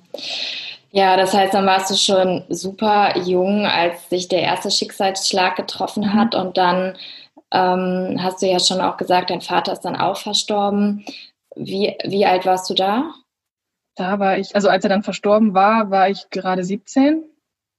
Ja, 0.91 1.17
das 1.17 1.33
heißt, 1.33 1.53
dann 1.53 1.65
warst 1.65 1.91
du 1.91 1.95
schon 1.95 2.45
super 2.49 3.17
jung, 3.17 3.65
als 3.65 4.09
sich 4.09 4.27
der 4.29 4.41
erste 4.41 4.71
Schicksalsschlag 4.71 5.55
getroffen 5.55 6.03
mhm. 6.03 6.13
hat 6.13 6.35
und 6.35 6.57
dann 6.57 6.95
ähm, 7.51 8.17
hast 8.21 8.41
du 8.41 8.45
ja 8.45 8.59
schon 8.59 8.79
auch 8.79 8.97
gesagt, 8.97 9.29
dein 9.29 9.41
Vater 9.41 9.73
ist 9.73 9.81
dann 9.81 9.95
auch 9.95 10.17
verstorben. 10.17 11.05
Wie, 11.55 11.95
wie 12.05 12.25
alt 12.25 12.45
warst 12.45 12.69
du 12.69 12.73
da? 12.73 13.13
Da 13.97 14.19
war 14.19 14.37
ich, 14.37 14.55
also 14.55 14.69
als 14.69 14.83
er 14.83 14.89
dann 14.89 15.03
verstorben 15.03 15.53
war, 15.53 15.89
war 15.89 16.09
ich 16.09 16.29
gerade 16.29 16.63
17 16.63 17.23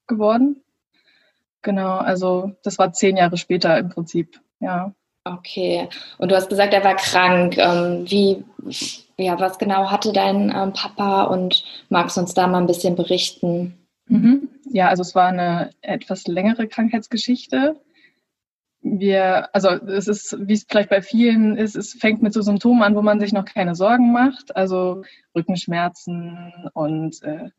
geworden. 0.09 0.63
Genau, 1.63 1.97
also 1.97 2.53
das 2.63 2.79
war 2.79 2.93
zehn 2.93 3.17
Jahre 3.17 3.37
später 3.37 3.79
im 3.79 3.89
Prinzip, 3.89 4.41
ja. 4.61 4.93
Okay. 5.25 5.89
Und 6.19 6.31
du 6.31 6.37
hast 6.37 6.49
gesagt, 6.49 6.73
er 6.73 6.85
war 6.85 6.97
krank. 6.97 7.57
Ähm, 7.59 8.05
wie, 8.09 8.45
ja, 9.17 9.39
was 9.39 9.59
genau 9.59 9.91
hatte 9.91 10.13
dein 10.13 10.53
ähm, 10.55 10.73
Papa 10.73 11.25
und 11.25 11.65
magst 11.89 12.17
du 12.17 12.21
uns 12.23 12.35
da 12.35 12.47
mal 12.47 12.59
ein 12.59 12.67
bisschen 12.67 12.97
berichten? 12.97 13.79
Mhm. 14.07 14.49
Ja, 14.71 14.89
also 14.89 15.03
es 15.03 15.15
war 15.15 15.29
eine 15.29 15.71
etwas 15.83 16.27
längere 16.27 16.67
Krankheitsgeschichte. 16.67 17.77
Wir, 18.81 19.55
also 19.55 19.71
es 19.71 20.09
ist, 20.09 20.37
wie 20.41 20.53
es 20.53 20.67
vielleicht 20.69 20.91
bei 20.91 21.03
vielen 21.03 21.57
ist, 21.57 21.77
es 21.77 21.95
fängt 21.95 22.23
mit 22.23 22.33
so 22.33 22.43
Symptomen 22.43 22.83
an, 22.83 22.95
wo 22.95 23.03
man 23.03 23.21
sich 23.21 23.33
noch 23.33 23.45
keine 23.45 23.75
Sorgen 23.75 24.13
macht. 24.13 24.55
Also 24.57 25.03
Rückenschmerzen 25.35 26.53
und 26.75 27.23
äh, 27.23 27.51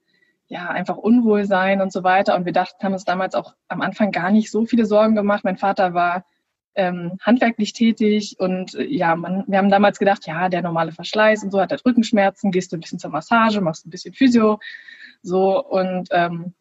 ja, 0.47 0.69
einfach 0.69 0.97
Unwohlsein 0.97 1.81
und 1.81 1.91
so 1.91 2.03
weiter. 2.03 2.35
Und 2.35 2.45
wir 2.45 2.53
dachten, 2.53 2.83
haben 2.83 2.93
uns 2.93 3.05
damals 3.05 3.35
auch 3.35 3.53
am 3.67 3.81
Anfang 3.81 4.11
gar 4.11 4.31
nicht 4.31 4.49
so 4.49 4.65
viele 4.65 4.85
Sorgen 4.85 5.15
gemacht. 5.15 5.43
Mein 5.43 5.57
Vater 5.57 5.93
war 5.93 6.25
ähm, 6.75 7.17
handwerklich 7.21 7.73
tätig 7.73 8.35
und 8.39 8.73
äh, 8.75 8.85
ja, 8.85 9.15
man, 9.15 9.43
wir 9.47 9.57
haben 9.57 9.69
damals 9.69 9.99
gedacht, 9.99 10.25
ja, 10.27 10.49
der 10.49 10.61
normale 10.61 10.91
Verschleiß 10.91 11.43
und 11.43 11.51
so 11.51 11.59
hat 11.59 11.71
er 11.71 11.79
Rückenschmerzen, 11.85 12.51
gehst 12.51 12.71
du 12.71 12.77
ein 12.77 12.79
bisschen 12.79 12.99
zur 12.99 13.11
Massage, 13.11 13.61
machst 13.61 13.85
ein 13.85 13.89
bisschen 13.89 14.13
Physio, 14.13 14.59
so 15.21 15.63
und 15.63 16.07
ähm, 16.11 16.53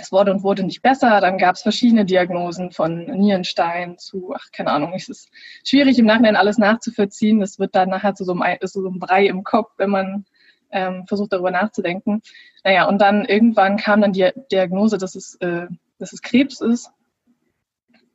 es 0.00 0.12
wurde 0.12 0.32
und 0.32 0.42
wurde 0.42 0.62
nicht 0.62 0.82
besser. 0.82 1.20
Dann 1.20 1.38
gab 1.38 1.56
es 1.56 1.62
verschiedene 1.62 2.04
Diagnosen 2.04 2.70
von 2.72 3.04
Nierenstein 3.06 3.98
zu, 3.98 4.32
ach, 4.34 4.46
keine 4.52 4.70
Ahnung, 4.70 4.92
es 4.94 5.08
ist 5.08 5.28
schwierig 5.64 5.98
im 5.98 6.06
Nachhinein 6.06 6.36
alles 6.36 6.58
nachzuvollziehen. 6.58 7.40
Das 7.40 7.58
wird 7.58 7.74
dann 7.74 7.88
nachher 7.88 8.14
zu 8.14 8.24
so 8.24 8.32
einem, 8.32 8.58
so 8.62 8.88
ein 8.88 8.98
Brei 8.98 9.26
im 9.26 9.44
Kopf, 9.44 9.72
wenn 9.76 9.90
man 9.90 10.24
ähm, 10.70 11.06
versucht 11.06 11.32
darüber 11.32 11.50
nachzudenken. 11.50 12.22
Naja, 12.64 12.88
und 12.88 13.00
dann 13.00 13.24
irgendwann 13.24 13.76
kam 13.76 14.00
dann 14.00 14.12
die 14.12 14.30
Diagnose, 14.50 14.98
dass 14.98 15.14
es, 15.14 15.36
äh, 15.36 15.66
dass 15.98 16.12
es 16.12 16.22
Krebs 16.22 16.60
ist. 16.60 16.90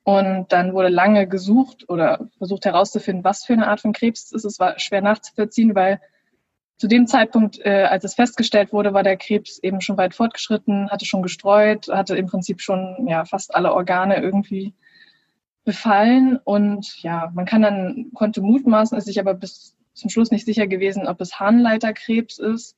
Und 0.03 0.51
dann 0.51 0.73
wurde 0.73 0.89
lange 0.89 1.27
gesucht 1.27 1.89
oder 1.89 2.27
versucht 2.37 2.65
herauszufinden, 2.65 3.23
was 3.23 3.45
für 3.45 3.53
eine 3.53 3.67
Art 3.67 3.79
von 3.79 3.93
Krebs 3.93 4.25
es 4.25 4.31
ist. 4.31 4.45
Es 4.45 4.59
war 4.59 4.77
schwer 4.79 5.01
nachzuvollziehen, 5.01 5.75
weil 5.75 6.01
zu 6.83 6.89
dem 6.89 7.07
Zeitpunkt, 7.07 7.65
äh, 7.65 7.87
als 7.89 8.03
es 8.03 8.15
festgestellt 8.15 8.73
wurde, 8.73 8.93
war 8.93 9.03
der 9.03 9.15
Krebs 9.15 9.57
eben 9.59 9.79
schon 9.79 9.95
weit 9.95 10.13
fortgeschritten, 10.13 10.89
hatte 10.89 11.05
schon 11.05 11.23
gestreut, 11.23 11.87
hatte 11.87 12.17
im 12.17 12.25
Prinzip 12.25 12.59
schon 12.59 13.07
ja 13.07 13.23
fast 13.23 13.55
alle 13.55 13.71
Organe 13.71 14.21
irgendwie 14.21 14.73
befallen. 15.63 16.41
Und 16.43 17.01
ja, 17.01 17.31
man 17.33 17.45
kann 17.45 17.61
dann, 17.61 18.11
konnte 18.13 18.41
mutmaßen, 18.41 18.97
ist 18.97 19.05
sich 19.05 19.17
aber 19.21 19.33
bis 19.33 19.77
zum 19.93 20.09
Schluss 20.09 20.29
nicht 20.29 20.43
sicher 20.43 20.67
gewesen, 20.67 21.07
ob 21.07 21.21
es 21.21 21.39
Harnleiterkrebs 21.39 22.37
ist. 22.37 22.75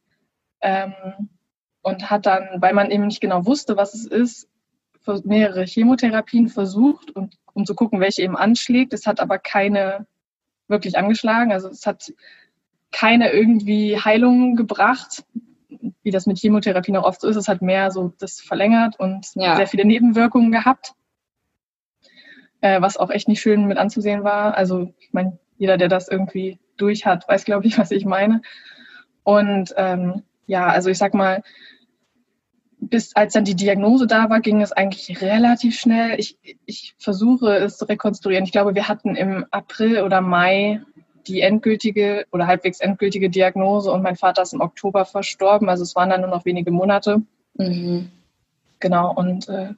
Ähm, 0.62 0.94
und 1.82 2.12
hat 2.12 2.28
dann, 2.28 2.62
weil 2.62 2.76
man 2.76 2.91
eben 2.91 3.08
nicht 3.08 3.22
genau 3.22 3.48
wusste, 3.48 3.76
was 3.76 3.96
es 3.96 4.06
ist, 4.06 4.48
mehrere 5.24 5.65
Chemotherapien 5.65 6.48
versucht, 6.48 7.10
und, 7.10 7.39
um 7.54 7.65
zu 7.65 7.74
gucken, 7.74 8.02
welche 8.02 8.22
eben 8.22 8.38
anschlägt. 8.38 8.94
Es 8.94 9.08
hat 9.08 9.20
aber 9.20 9.39
keine 9.39 10.06
wirklich 10.68 10.96
angeschlagen. 10.96 11.52
Also 11.52 11.70
es 11.70 11.88
hat 11.88 12.13
keine 12.96 13.30
irgendwie 13.34 14.00
Heilung 14.00 14.56
gebracht, 14.56 15.26
wie 16.02 16.12
das 16.12 16.28
mit 16.28 16.38
Chemotherapie 16.38 16.94
noch 16.94 17.04
oft 17.04 17.20
so 17.20 17.28
ist. 17.28 17.36
Es 17.36 17.50
hat 17.50 17.62
mehr 17.62 17.92
so 17.92 18.14
das 18.20 18.40
verlängert 18.40 18.98
und 18.98 19.28
ja. 19.36 19.58
sehr 19.58 19.68
viele 19.68 19.84
Nebenwirkungen 19.84 20.50
gehabt, 20.50 20.94
äh, 22.62 22.80
was 22.80 22.96
auch 22.96 23.10
echt 23.10 23.28
nicht 23.28 23.42
schön 23.42 23.66
mit 23.66 23.78
anzusehen 23.78 24.24
war. 24.24 24.56
Also 24.56 24.94
ich 25.00 25.12
meine, 25.12 25.38
jeder, 25.58 25.76
der 25.76 25.90
das 25.90 26.08
irgendwie 26.08 26.58
durch 26.78 27.06
hat, 27.06 27.28
weiß, 27.28 27.44
glaube 27.44 27.68
ich, 27.68 27.78
was 27.78 27.92
ich 27.92 28.06
meine. 28.06 28.42
Und 29.24 29.74
ähm, 29.76 30.24
ja, 30.48 30.68
also 30.68 30.90
ich 30.90 30.98
sag 30.98 31.14
mal, 31.14 31.44
bis 32.80 33.14
als 33.14 33.34
dann 33.34 33.44
die 33.44 33.58
Diagnose 33.58 34.08
da 34.08 34.30
war, 34.30 34.40
ging 34.40 34.62
es 34.62 34.72
eigentlich 34.72 35.22
relativ 35.22 35.78
schnell. 35.78 36.18
Ich, 36.18 36.38
ich 36.66 36.96
versuche 36.98 37.58
es 37.58 37.78
zu 37.78 37.86
rekonstruieren. 37.90 38.46
Ich 38.46 38.54
glaube, 38.54 38.74
wir 38.74 38.88
hatten 38.88 39.18
im 39.18 39.46
April 39.52 40.02
oder 40.02 40.22
Mai 40.22 40.82
die 41.28 41.42
endgültige 41.42 42.26
oder 42.32 42.48
halbwegs 42.48 42.80
endgültige 42.80 43.30
Diagnose 43.30 43.92
und 43.92 44.04
mein 44.04 44.16
Vater 44.16 44.44
ist 44.44 44.54
im 44.54 44.62
Oktober 44.62 45.06
verstorben. 45.06 45.70
Also 45.70 45.84
es 45.84 45.96
waren 45.96 46.10
dann 46.10 46.22
nur 46.22 46.30
noch 46.30 46.46
wenige 46.46 46.72
Monate. 46.72 47.22
Mhm. 47.56 48.12
Genau, 48.80 49.14
und 49.14 49.48
äh, 49.50 49.70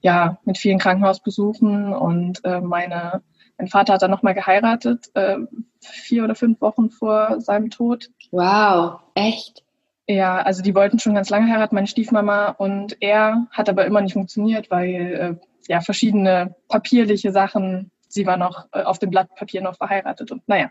ja, 0.00 0.38
mit 0.44 0.58
vielen 0.58 0.78
Krankenhausbesuchen 0.78 1.92
und 1.92 2.44
äh, 2.44 2.60
meine 2.60 3.22
mein 3.58 3.68
Vater 3.68 3.92
hat 3.92 4.02
dann 4.02 4.10
nochmal 4.10 4.34
geheiratet, 4.34 5.10
äh, 5.14 5.36
vier 5.80 6.24
oder 6.24 6.34
fünf 6.34 6.60
Wochen 6.60 6.90
vor 6.90 7.40
seinem 7.40 7.70
Tod. 7.70 8.10
Wow, 8.32 9.00
echt? 9.14 9.62
Ja, 10.08 10.42
also 10.42 10.62
die 10.62 10.74
wollten 10.74 10.98
schon 10.98 11.14
ganz 11.14 11.30
lange 11.30 11.52
heiraten, 11.52 11.76
meine 11.76 11.86
Stiefmama 11.86 12.48
und 12.48 12.96
er 13.00 13.46
hat 13.52 13.68
aber 13.68 13.86
immer 13.86 14.00
nicht 14.00 14.14
funktioniert, 14.14 14.70
weil 14.70 15.38
äh, 15.38 15.46
ja 15.68 15.80
verschiedene 15.80 16.56
papierliche 16.68 17.30
Sachen, 17.30 17.92
sie 18.12 18.26
war 18.26 18.36
noch 18.36 18.66
äh, 18.72 18.82
auf 18.82 18.98
dem 18.98 19.10
Blatt 19.10 19.34
Papier 19.34 19.62
noch 19.62 19.76
verheiratet 19.76 20.30
und 20.30 20.46
naja, 20.48 20.68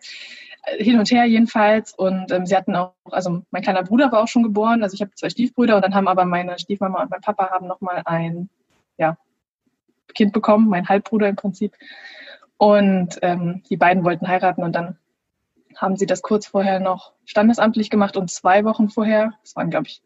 äh, 0.63 0.83
hin 0.83 0.99
und 0.99 1.09
her 1.11 1.25
jedenfalls 1.25 1.93
und 1.93 2.31
ähm, 2.31 2.45
sie 2.45 2.55
hatten 2.55 2.75
auch, 2.75 2.93
also 3.05 3.43
mein 3.51 3.63
kleiner 3.63 3.83
Bruder 3.83 4.11
war 4.11 4.23
auch 4.23 4.27
schon 4.27 4.43
geboren, 4.43 4.83
also 4.83 4.93
ich 4.93 5.01
habe 5.01 5.11
zwei 5.15 5.29
Stiefbrüder 5.29 5.75
und 5.75 5.83
dann 5.83 5.95
haben 5.95 6.07
aber 6.07 6.25
meine 6.25 6.57
Stiefmama 6.59 7.01
und 7.01 7.09
mein 7.09 7.21
Papa 7.21 7.49
haben 7.49 7.67
nochmal 7.67 8.03
ein 8.05 8.49
ja, 8.97 9.17
Kind 10.13 10.33
bekommen, 10.33 10.69
mein 10.69 10.87
Halbbruder 10.87 11.27
im 11.27 11.35
Prinzip. 11.35 11.75
Und 12.57 13.17
ähm, 13.23 13.63
die 13.69 13.77
beiden 13.77 14.03
wollten 14.03 14.27
heiraten 14.27 14.61
und 14.61 14.73
dann 14.73 14.97
haben 15.75 15.95
sie 15.95 16.05
das 16.05 16.21
kurz 16.21 16.45
vorher 16.45 16.79
noch 16.79 17.13
standesamtlich 17.25 17.89
gemacht 17.89 18.17
und 18.17 18.29
zwei 18.29 18.63
Wochen 18.65 18.89
vorher, 18.89 19.33
das 19.41 19.55
waren 19.55 19.71
glaube 19.71 19.87
ich 19.87 20.03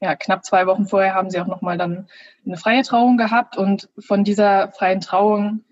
ja 0.00 0.14
knapp 0.14 0.44
zwei 0.44 0.66
Wochen 0.66 0.86
vorher, 0.86 1.14
haben 1.14 1.30
sie 1.30 1.40
auch 1.40 1.46
nochmal 1.48 1.78
dann 1.78 2.06
eine 2.46 2.56
freie 2.56 2.82
Trauung 2.82 3.16
gehabt 3.16 3.56
und 3.56 3.88
von 3.98 4.22
dieser 4.22 4.70
freien 4.72 5.00
Trauung, 5.00 5.64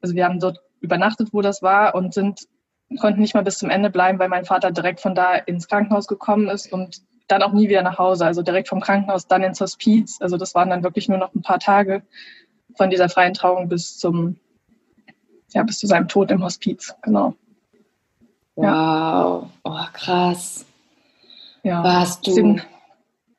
also 0.00 0.14
wir 0.14 0.24
haben 0.24 0.40
dort 0.40 0.60
übernachtet, 0.80 1.28
wo 1.32 1.40
das 1.40 1.62
war 1.62 1.94
und 1.94 2.14
sind 2.14 2.46
konnten 3.00 3.20
nicht 3.20 3.34
mal 3.34 3.44
bis 3.44 3.58
zum 3.58 3.68
Ende 3.68 3.90
bleiben, 3.90 4.18
weil 4.18 4.28
mein 4.28 4.46
Vater 4.46 4.70
direkt 4.70 5.00
von 5.00 5.14
da 5.14 5.34
ins 5.34 5.68
Krankenhaus 5.68 6.06
gekommen 6.06 6.48
ist 6.48 6.72
und 6.72 7.02
dann 7.26 7.42
auch 7.42 7.52
nie 7.52 7.68
wieder 7.68 7.82
nach 7.82 7.98
Hause, 7.98 8.24
also 8.24 8.40
direkt 8.40 8.68
vom 8.68 8.80
Krankenhaus 8.80 9.26
dann 9.26 9.42
ins 9.42 9.60
Hospiz. 9.60 10.16
Also 10.20 10.38
das 10.38 10.54
waren 10.54 10.70
dann 10.70 10.82
wirklich 10.82 11.08
nur 11.08 11.18
noch 11.18 11.34
ein 11.34 11.42
paar 11.42 11.58
Tage 11.58 12.02
von 12.76 12.88
dieser 12.88 13.10
freien 13.10 13.34
Trauung 13.34 13.68
bis 13.68 13.98
zum 13.98 14.36
ja, 15.52 15.62
bis 15.62 15.78
zu 15.78 15.86
seinem 15.86 16.08
Tod 16.08 16.30
im 16.30 16.42
Hospiz, 16.44 16.94
genau. 17.02 17.34
Wow, 18.54 19.48
oh 19.64 19.84
krass. 19.92 20.66
Ja. 21.62 21.82
Warst 21.82 22.26
du, 22.26 22.60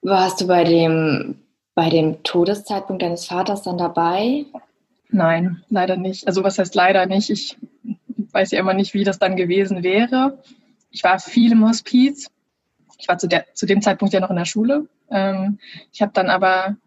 Warst 0.01 0.39
du 0.41 0.47
bei 0.47 0.63
dem, 0.63 1.41
bei 1.75 1.89
dem 1.89 2.23
Todeszeitpunkt 2.23 3.01
deines 3.01 3.25
Vaters 3.25 3.63
dann 3.63 3.77
dabei? 3.77 4.45
Nein, 5.09 5.63
leider 5.69 5.97
nicht. 5.97 6.27
Also 6.27 6.43
was 6.43 6.59
heißt 6.59 6.75
leider 6.75 7.05
nicht? 7.05 7.29
Ich 7.29 7.57
weiß 8.31 8.51
ja 8.51 8.59
immer 8.59 8.73
nicht, 8.73 8.93
wie 8.93 9.03
das 9.03 9.19
dann 9.19 9.35
gewesen 9.35 9.83
wäre. 9.83 10.41
Ich 10.91 11.03
war 11.03 11.19
viel 11.19 11.51
im 11.51 11.67
Hospiz. 11.67 12.29
Ich 12.97 13.07
war 13.07 13.17
zu, 13.17 13.27
der, 13.27 13.45
zu 13.53 13.65
dem 13.65 13.81
Zeitpunkt 13.81 14.13
ja 14.13 14.19
noch 14.19 14.29
in 14.29 14.35
der 14.35 14.45
Schule. 14.45 14.87
Ähm, 15.09 15.59
ich 15.91 16.01
habe 16.01 16.11
dann 16.13 16.29
aber, 16.29 16.77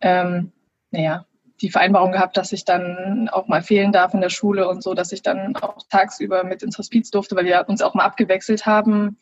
ähm, 0.00 0.52
naja, 0.90 1.26
die 1.60 1.70
Vereinbarung 1.70 2.12
gehabt, 2.12 2.36
dass 2.36 2.52
ich 2.52 2.64
dann 2.64 3.28
auch 3.30 3.48
mal 3.48 3.62
fehlen 3.62 3.92
darf 3.92 4.12
in 4.12 4.20
der 4.20 4.28
Schule 4.28 4.68
und 4.68 4.82
so, 4.82 4.94
dass 4.94 5.12
ich 5.12 5.22
dann 5.22 5.56
auch 5.56 5.78
tagsüber 5.88 6.44
mit 6.44 6.62
ins 6.62 6.78
Hospiz 6.78 7.10
durfte, 7.10 7.36
weil 7.36 7.46
wir 7.46 7.64
uns 7.68 7.80
auch 7.80 7.94
mal 7.94 8.04
abgewechselt 8.04 8.66
haben, 8.66 9.18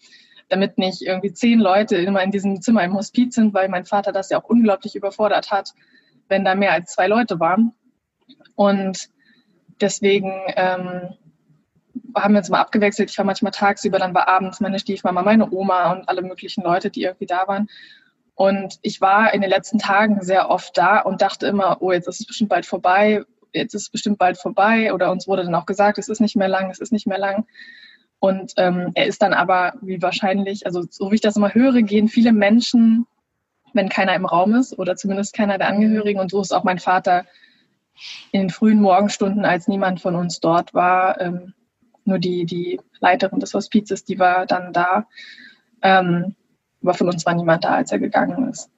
damit 0.48 0.78
nicht 0.78 1.02
irgendwie 1.02 1.32
zehn 1.32 1.60
Leute 1.60 1.96
immer 1.96 2.22
in 2.22 2.30
diesem 2.30 2.60
Zimmer 2.60 2.82
im 2.84 2.94
Hospiz 2.94 3.34
sind, 3.34 3.54
weil 3.54 3.68
mein 3.68 3.84
Vater 3.84 4.12
das 4.12 4.30
ja 4.30 4.40
auch 4.40 4.48
unglaublich 4.48 4.96
überfordert 4.96 5.50
hat, 5.50 5.74
wenn 6.28 6.44
da 6.44 6.54
mehr 6.54 6.72
als 6.72 6.92
zwei 6.92 7.06
Leute 7.06 7.38
waren. 7.38 7.72
Und 8.57 9.09
deswegen 9.81 10.33
ähm, 10.57 11.14
haben 12.14 12.35
wir 12.35 12.38
uns 12.38 12.49
mal 12.49 12.61
abgewechselt. 12.61 13.11
Ich 13.11 13.19
war 13.19 13.25
manchmal 13.25 13.53
tagsüber, 13.53 13.99
dann 13.99 14.14
war 14.14 14.29
abends 14.29 14.61
meine 14.61 14.79
Stiefmama, 14.79 15.23
meine 15.23 15.51
Oma 15.51 15.93
und 15.93 16.09
alle 16.09 16.23
möglichen 16.23 16.62
Leute, 16.62 16.90
die 16.90 17.03
irgendwie 17.03 17.27
da 17.27 17.47
waren. 17.47 17.69
Und 18.35 18.79
ich 18.83 19.01
war 19.01 19.33
in 19.33 19.40
den 19.43 19.51
letzten 19.51 19.79
Tagen 19.79 20.23
sehr 20.23 20.51
oft 20.51 20.77
da 20.77 21.01
und 21.01 21.23
dachte 21.23 21.47
immer, 21.47 21.81
oh, 21.81 21.93
jetzt 21.93 22.09
ist 22.09 22.21
es 22.21 22.27
bestimmt 22.27 22.51
bald 22.51 22.67
vorbei, 22.67 23.23
jetzt 23.53 23.75
ist 23.75 23.83
es 23.83 23.90
bestimmt 23.90 24.19
bald 24.19 24.38
vorbei. 24.38 24.93
Oder 24.93 25.12
uns 25.12 25.29
wurde 25.29 25.45
dann 25.45 25.55
auch 25.55 25.67
gesagt, 25.67 25.99
es 25.99 26.09
ist 26.09 26.21
nicht 26.21 26.37
mehr 26.37 26.49
lang, 26.49 26.71
es 26.71 26.81
ist 26.81 26.93
nicht 26.93 27.07
mehr 27.07 27.19
lang. 27.19 27.47
Und 28.19 28.55
ähm, 28.57 28.90
er 28.95 29.07
ist 29.07 29.23
dann 29.23 29.35
aber, 29.35 29.75
wie 29.83 30.03
wahrscheinlich, 30.03 30.67
also 30.67 30.83
so 30.88 31.11
wie 31.11 31.17
ich 31.17 31.21
das 31.21 31.37
immer 31.37 31.55
höre, 31.55 31.83
gehen 31.83 32.09
viele 32.09 32.33
Menschen, 32.33 33.07
wenn 33.73 33.88
keiner 33.88 34.14
im 34.14 34.25
Raum 34.25 34.55
ist 34.55 34.79
oder 34.79 34.97
zumindest 34.97 35.35
keiner 35.35 35.59
der 35.59 35.69
Angehörigen. 35.69 36.21
Und 36.21 36.31
so 36.31 36.40
ist 36.40 36.53
auch 36.53 36.64
mein 36.64 36.79
Vater 36.79 37.27
in 38.33 38.42
den 38.42 38.50
frühen 38.50 38.80
Morgenstunden, 38.80 39.44
als 39.44 39.68
niemand 39.68 40.00
von 40.00 40.14
uns 40.14 40.40
dort 40.40 40.74
war, 40.74 41.20
ähm, 41.20 41.54
nur 42.04 42.18
die, 42.18 42.44
die 42.44 42.80
Leiterin 43.00 43.40
des 43.40 43.54
Hospizes, 43.54 44.04
die 44.04 44.18
war 44.18 44.46
dann 44.46 44.72
da. 44.72 45.07
Ähm, 45.83 46.35
aber 46.83 46.94
von 46.94 47.09
uns 47.09 47.24
war 47.24 47.35
niemand 47.35 47.64
da, 47.64 47.74
als 47.74 47.92
er 47.92 47.98
gegangen 47.98 48.50
ist. 48.50 48.70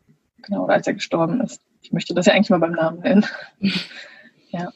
Genau, 0.42 0.64
oder 0.64 0.74
als 0.74 0.86
er 0.86 0.94
gestorben 0.94 1.40
ist. 1.40 1.60
Ich 1.82 1.92
möchte 1.92 2.14
das 2.14 2.26
ja 2.26 2.34
eigentlich 2.34 2.50
mal 2.50 2.58
beim 2.58 2.72
Namen 2.72 3.00
nennen. 3.00 3.26
ja. 4.50 4.72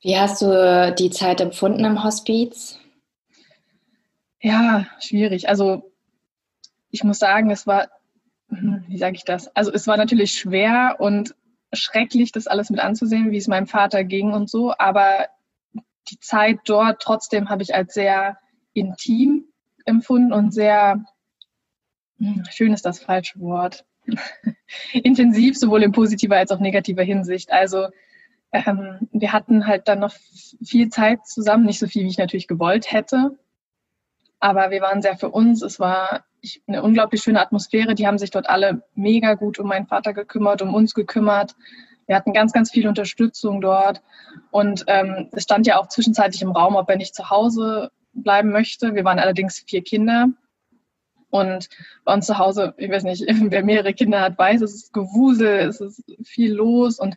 Wie 0.00 0.16
hast 0.16 0.42
du 0.42 0.94
die 0.98 1.10
Zeit 1.10 1.40
empfunden 1.40 1.84
im 1.84 2.02
Hospiz? 2.02 2.78
Ja, 4.40 4.86
schwierig. 5.00 5.48
Also 5.48 5.92
ich 6.90 7.02
muss 7.04 7.18
sagen, 7.18 7.50
es 7.50 7.66
war, 7.66 7.88
hm, 8.48 8.84
wie 8.88 8.98
sage 8.98 9.16
ich 9.16 9.24
das? 9.24 9.54
Also 9.56 9.72
es 9.72 9.86
war 9.86 9.96
natürlich 9.96 10.32
schwer 10.32 10.96
und 10.98 11.34
schrecklich, 11.76 12.32
das 12.32 12.46
alles 12.46 12.70
mit 12.70 12.80
anzusehen, 12.80 13.30
wie 13.30 13.36
es 13.36 13.48
meinem 13.48 13.66
Vater 13.66 14.04
ging 14.04 14.32
und 14.32 14.50
so. 14.50 14.74
Aber 14.76 15.28
die 16.10 16.18
Zeit 16.18 16.60
dort 16.64 17.02
trotzdem 17.02 17.48
habe 17.48 17.62
ich 17.62 17.74
als 17.74 17.94
sehr 17.94 18.38
intim 18.72 19.44
empfunden 19.84 20.32
und 20.32 20.52
sehr 20.52 21.04
hm, 22.18 22.44
schön 22.50 22.72
ist 22.72 22.84
das 22.84 23.00
falsche 23.00 23.38
Wort. 23.40 23.84
Intensiv, 24.92 25.58
sowohl 25.58 25.82
in 25.82 25.92
positiver 25.92 26.36
als 26.36 26.50
auch 26.50 26.60
negativer 26.60 27.02
Hinsicht. 27.02 27.52
Also 27.52 27.88
ähm, 28.52 29.08
wir 29.12 29.32
hatten 29.32 29.66
halt 29.66 29.88
dann 29.88 30.00
noch 30.00 30.14
viel 30.64 30.88
Zeit 30.88 31.26
zusammen, 31.26 31.66
nicht 31.66 31.78
so 31.78 31.86
viel, 31.86 32.04
wie 32.04 32.08
ich 32.10 32.18
natürlich 32.18 32.48
gewollt 32.48 32.90
hätte. 32.90 33.38
Aber 34.38 34.70
wir 34.70 34.80
waren 34.80 35.02
sehr 35.02 35.16
für 35.16 35.30
uns. 35.30 35.62
Es 35.62 35.80
war 35.80 36.24
eine 36.66 36.82
unglaublich 36.82 37.22
schöne 37.22 37.40
Atmosphäre. 37.40 37.94
Die 37.94 38.06
haben 38.06 38.18
sich 38.18 38.30
dort 38.30 38.48
alle 38.48 38.82
mega 38.94 39.34
gut 39.34 39.58
um 39.58 39.68
meinen 39.68 39.86
Vater 39.86 40.12
gekümmert, 40.12 40.62
um 40.62 40.74
uns 40.74 40.94
gekümmert. 40.94 41.54
Wir 42.06 42.16
hatten 42.16 42.32
ganz, 42.32 42.52
ganz 42.52 42.70
viel 42.70 42.88
Unterstützung 42.88 43.60
dort. 43.60 44.02
Und 44.50 44.84
ähm, 44.86 45.28
es 45.32 45.44
stand 45.44 45.66
ja 45.66 45.78
auch 45.78 45.88
zwischenzeitlich 45.88 46.42
im 46.42 46.52
Raum, 46.52 46.76
ob 46.76 46.88
er 46.88 46.96
nicht 46.96 47.14
zu 47.14 47.30
Hause 47.30 47.90
bleiben 48.12 48.50
möchte. 48.50 48.94
Wir 48.94 49.04
waren 49.04 49.18
allerdings 49.18 49.64
vier 49.66 49.82
Kinder. 49.82 50.28
Und 51.30 51.68
bei 52.04 52.14
uns 52.14 52.26
zu 52.26 52.38
Hause, 52.38 52.74
ich 52.78 52.90
weiß 52.90 53.02
nicht, 53.02 53.24
wer 53.50 53.64
mehrere 53.64 53.92
Kinder 53.92 54.20
hat, 54.20 54.38
weiß, 54.38 54.62
es 54.62 54.74
ist 54.74 54.92
Gewusel, 54.92 55.68
es 55.68 55.80
ist 55.80 56.02
viel 56.24 56.52
los 56.52 56.98
und 56.98 57.16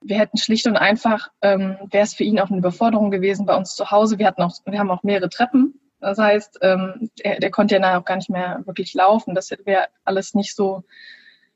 wir 0.00 0.18
hätten 0.18 0.38
schlicht 0.38 0.66
und 0.66 0.76
einfach, 0.76 1.28
ähm, 1.42 1.76
wäre 1.90 2.04
es 2.04 2.14
für 2.14 2.24
ihn 2.24 2.38
auch 2.38 2.50
eine 2.50 2.58
Überforderung 2.58 3.10
gewesen 3.10 3.46
bei 3.46 3.56
uns 3.56 3.74
zu 3.74 3.90
Hause. 3.90 4.18
Wir 4.18 4.26
hatten 4.26 4.42
auch, 4.42 4.54
wir 4.64 4.78
haben 4.78 4.90
auch 4.90 5.02
mehrere 5.02 5.28
Treppen. 5.28 5.80
Das 6.00 6.18
heißt, 6.18 6.58
ähm, 6.62 7.10
der, 7.24 7.40
der 7.40 7.50
konnte 7.50 7.74
ja 7.74 7.80
nachher 7.80 7.98
auch 7.98 8.04
gar 8.04 8.16
nicht 8.16 8.30
mehr 8.30 8.62
wirklich 8.64 8.94
laufen. 8.94 9.34
Das 9.34 9.50
wäre 9.64 9.86
alles 10.04 10.34
nicht 10.34 10.54
so, 10.54 10.84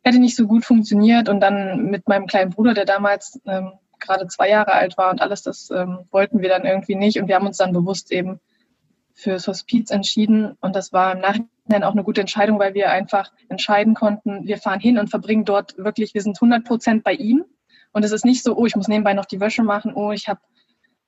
hätte 0.02 0.18
nicht 0.18 0.36
so 0.36 0.46
gut 0.46 0.64
funktioniert. 0.64 1.28
Und 1.28 1.40
dann 1.40 1.90
mit 1.90 2.08
meinem 2.08 2.26
kleinen 2.26 2.50
Bruder, 2.50 2.74
der 2.74 2.84
damals 2.84 3.40
ähm, 3.46 3.72
gerade 4.00 4.26
zwei 4.26 4.48
Jahre 4.48 4.72
alt 4.72 4.98
war 4.98 5.10
und 5.10 5.20
alles, 5.20 5.42
das 5.42 5.70
ähm, 5.70 6.00
wollten 6.10 6.40
wir 6.40 6.48
dann 6.48 6.64
irgendwie 6.64 6.96
nicht. 6.96 7.20
Und 7.20 7.28
wir 7.28 7.36
haben 7.36 7.46
uns 7.46 7.58
dann 7.58 7.72
bewusst 7.72 8.10
eben 8.10 8.40
fürs 9.14 9.46
Hospiz 9.46 9.90
entschieden. 9.90 10.56
Und 10.60 10.74
das 10.74 10.92
war 10.92 11.12
im 11.12 11.20
Nachhinein 11.20 11.84
auch 11.84 11.92
eine 11.92 12.04
gute 12.04 12.20
Entscheidung, 12.20 12.58
weil 12.58 12.74
wir 12.74 12.90
einfach 12.90 13.32
entscheiden 13.48 13.94
konnten, 13.94 14.46
wir 14.46 14.58
fahren 14.58 14.80
hin 14.80 14.98
und 14.98 15.08
verbringen 15.08 15.44
dort 15.44 15.76
wirklich, 15.78 16.14
wir 16.14 16.22
sind 16.22 16.36
100 16.36 16.64
Prozent 16.64 17.04
bei 17.04 17.12
ihm. 17.12 17.44
Und 17.92 18.04
es 18.04 18.12
ist 18.12 18.24
nicht 18.24 18.42
so, 18.42 18.56
oh, 18.56 18.66
ich 18.66 18.74
muss 18.74 18.88
nebenbei 18.88 19.14
noch 19.14 19.26
die 19.26 19.40
Wäsche 19.40 19.62
machen, 19.62 19.92
oh, 19.94 20.12
ich 20.12 20.28
habe 20.28 20.40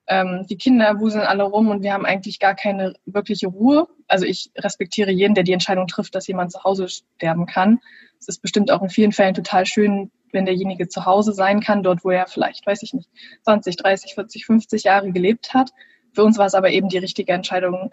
ähm, 0.07 0.47
die 0.49 0.57
Kinder 0.57 1.01
wuseln 1.01 1.25
alle 1.25 1.45
rum 1.45 1.69
und 1.69 1.83
wir 1.83 1.93
haben 1.93 2.05
eigentlich 2.05 2.38
gar 2.38 2.55
keine 2.55 2.95
wirkliche 3.07 3.47
Ruhe. 3.47 3.88
Also 4.07 4.27
ich 4.27 4.51
respektiere 4.57 5.11
jeden, 5.11 5.35
der 5.35 5.45
die 5.45 5.53
Entscheidung 5.53 5.87
trifft, 5.87 6.14
dass 6.14 6.27
jemand 6.27 6.53
zu 6.53 6.62
Hause 6.62 6.88
sterben 6.88 7.47
kann. 7.47 7.81
Es 8.19 8.29
ist 8.29 8.43
bestimmt 8.43 8.71
auch 8.71 8.83
in 8.83 8.90
vielen 8.90 9.12
Fällen 9.12 9.35
total 9.35 9.67
schön, 9.67 10.11
wenn 10.33 10.45
derjenige 10.45 10.88
zu 10.88 11.07
Hause 11.07 11.33
sein 11.33 11.61
kann, 11.61 11.83
dort, 11.83 12.05
wo 12.05 12.11
er 12.11 12.27
vielleicht, 12.27 12.67
weiß 12.67 12.83
ich 12.83 12.93
nicht, 12.93 13.09
20, 13.45 13.77
30, 13.77 14.14
40, 14.14 14.47
50 14.47 14.85
Jahre 14.85 15.12
gelebt 15.12 15.55
hat. 15.55 15.71
Für 16.12 16.25
uns 16.25 16.38
war 16.38 16.47
es 16.47 16.55
aber 16.55 16.71
eben 16.71 16.88
die 16.88 16.99
richtige 16.99 17.33
Entscheidung, 17.33 17.90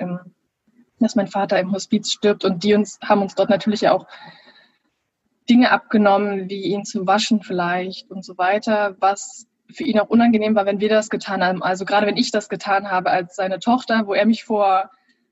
dass 1.00 1.16
mein 1.16 1.28
Vater 1.28 1.60
im 1.60 1.72
Hospiz 1.72 2.12
stirbt 2.12 2.46
und 2.46 2.64
die 2.64 2.74
uns 2.74 3.00
haben 3.04 3.22
uns 3.22 3.36
dort 3.36 3.50
natürlich 3.50 3.88
auch 3.90 4.06
Dinge 5.50 5.72
abgenommen, 5.72 6.50
wie 6.50 6.62
ihn 6.62 6.86
zu 6.86 7.08
waschen 7.08 7.42
vielleicht 7.42 8.12
und 8.12 8.24
so 8.24 8.38
weiter, 8.38 8.96
was 9.00 9.48
für 9.72 9.84
ihn 9.84 10.00
auch 10.00 10.10
unangenehm 10.10 10.56
war, 10.56 10.66
wenn 10.66 10.80
wir 10.80 10.90
das 10.90 11.10
getan 11.10 11.44
haben. 11.44 11.64
Also 11.64 11.86
gerade 11.86 12.08
wenn 12.08 12.18
ich 12.18 12.32
das 12.32 12.50
getan 12.50 12.92
habe 12.92 13.10
als 13.10 13.36
seine 13.36 13.60
Tochter, 13.60 14.08
wo 14.08 14.14
er 14.14 14.26
mich 14.26 14.44
vor 14.44 14.90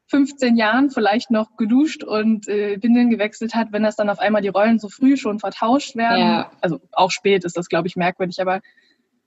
15 0.08 0.58
Jahren 0.58 0.89
vielleicht 0.89 1.30
noch 1.30 1.56
geduscht 1.56 2.04
und 2.04 2.47
äh, 2.47 2.82
Windeln 2.82 3.10
gewechselt 3.10 3.54
hat, 3.54 3.71
wenn 3.71 3.84
das 3.84 3.95
dann 3.95 4.10
auf 4.10 4.19
einmal 4.19 4.41
die 4.41 4.47
Rollen 4.47 4.80
so 4.80 4.89
früh 4.89 5.17
schon 5.17 5.39
vertauscht 5.39 5.95
werden. 5.95 6.19
Ja. 6.19 6.52
Also 6.62 6.80
auch 6.91 7.12
spät 7.12 7.45
ist 7.45 7.58
das, 7.58 7.69
glaube 7.69 7.88
ich, 7.88 7.95
merkwürdig, 7.95 8.41
aber 8.41 8.62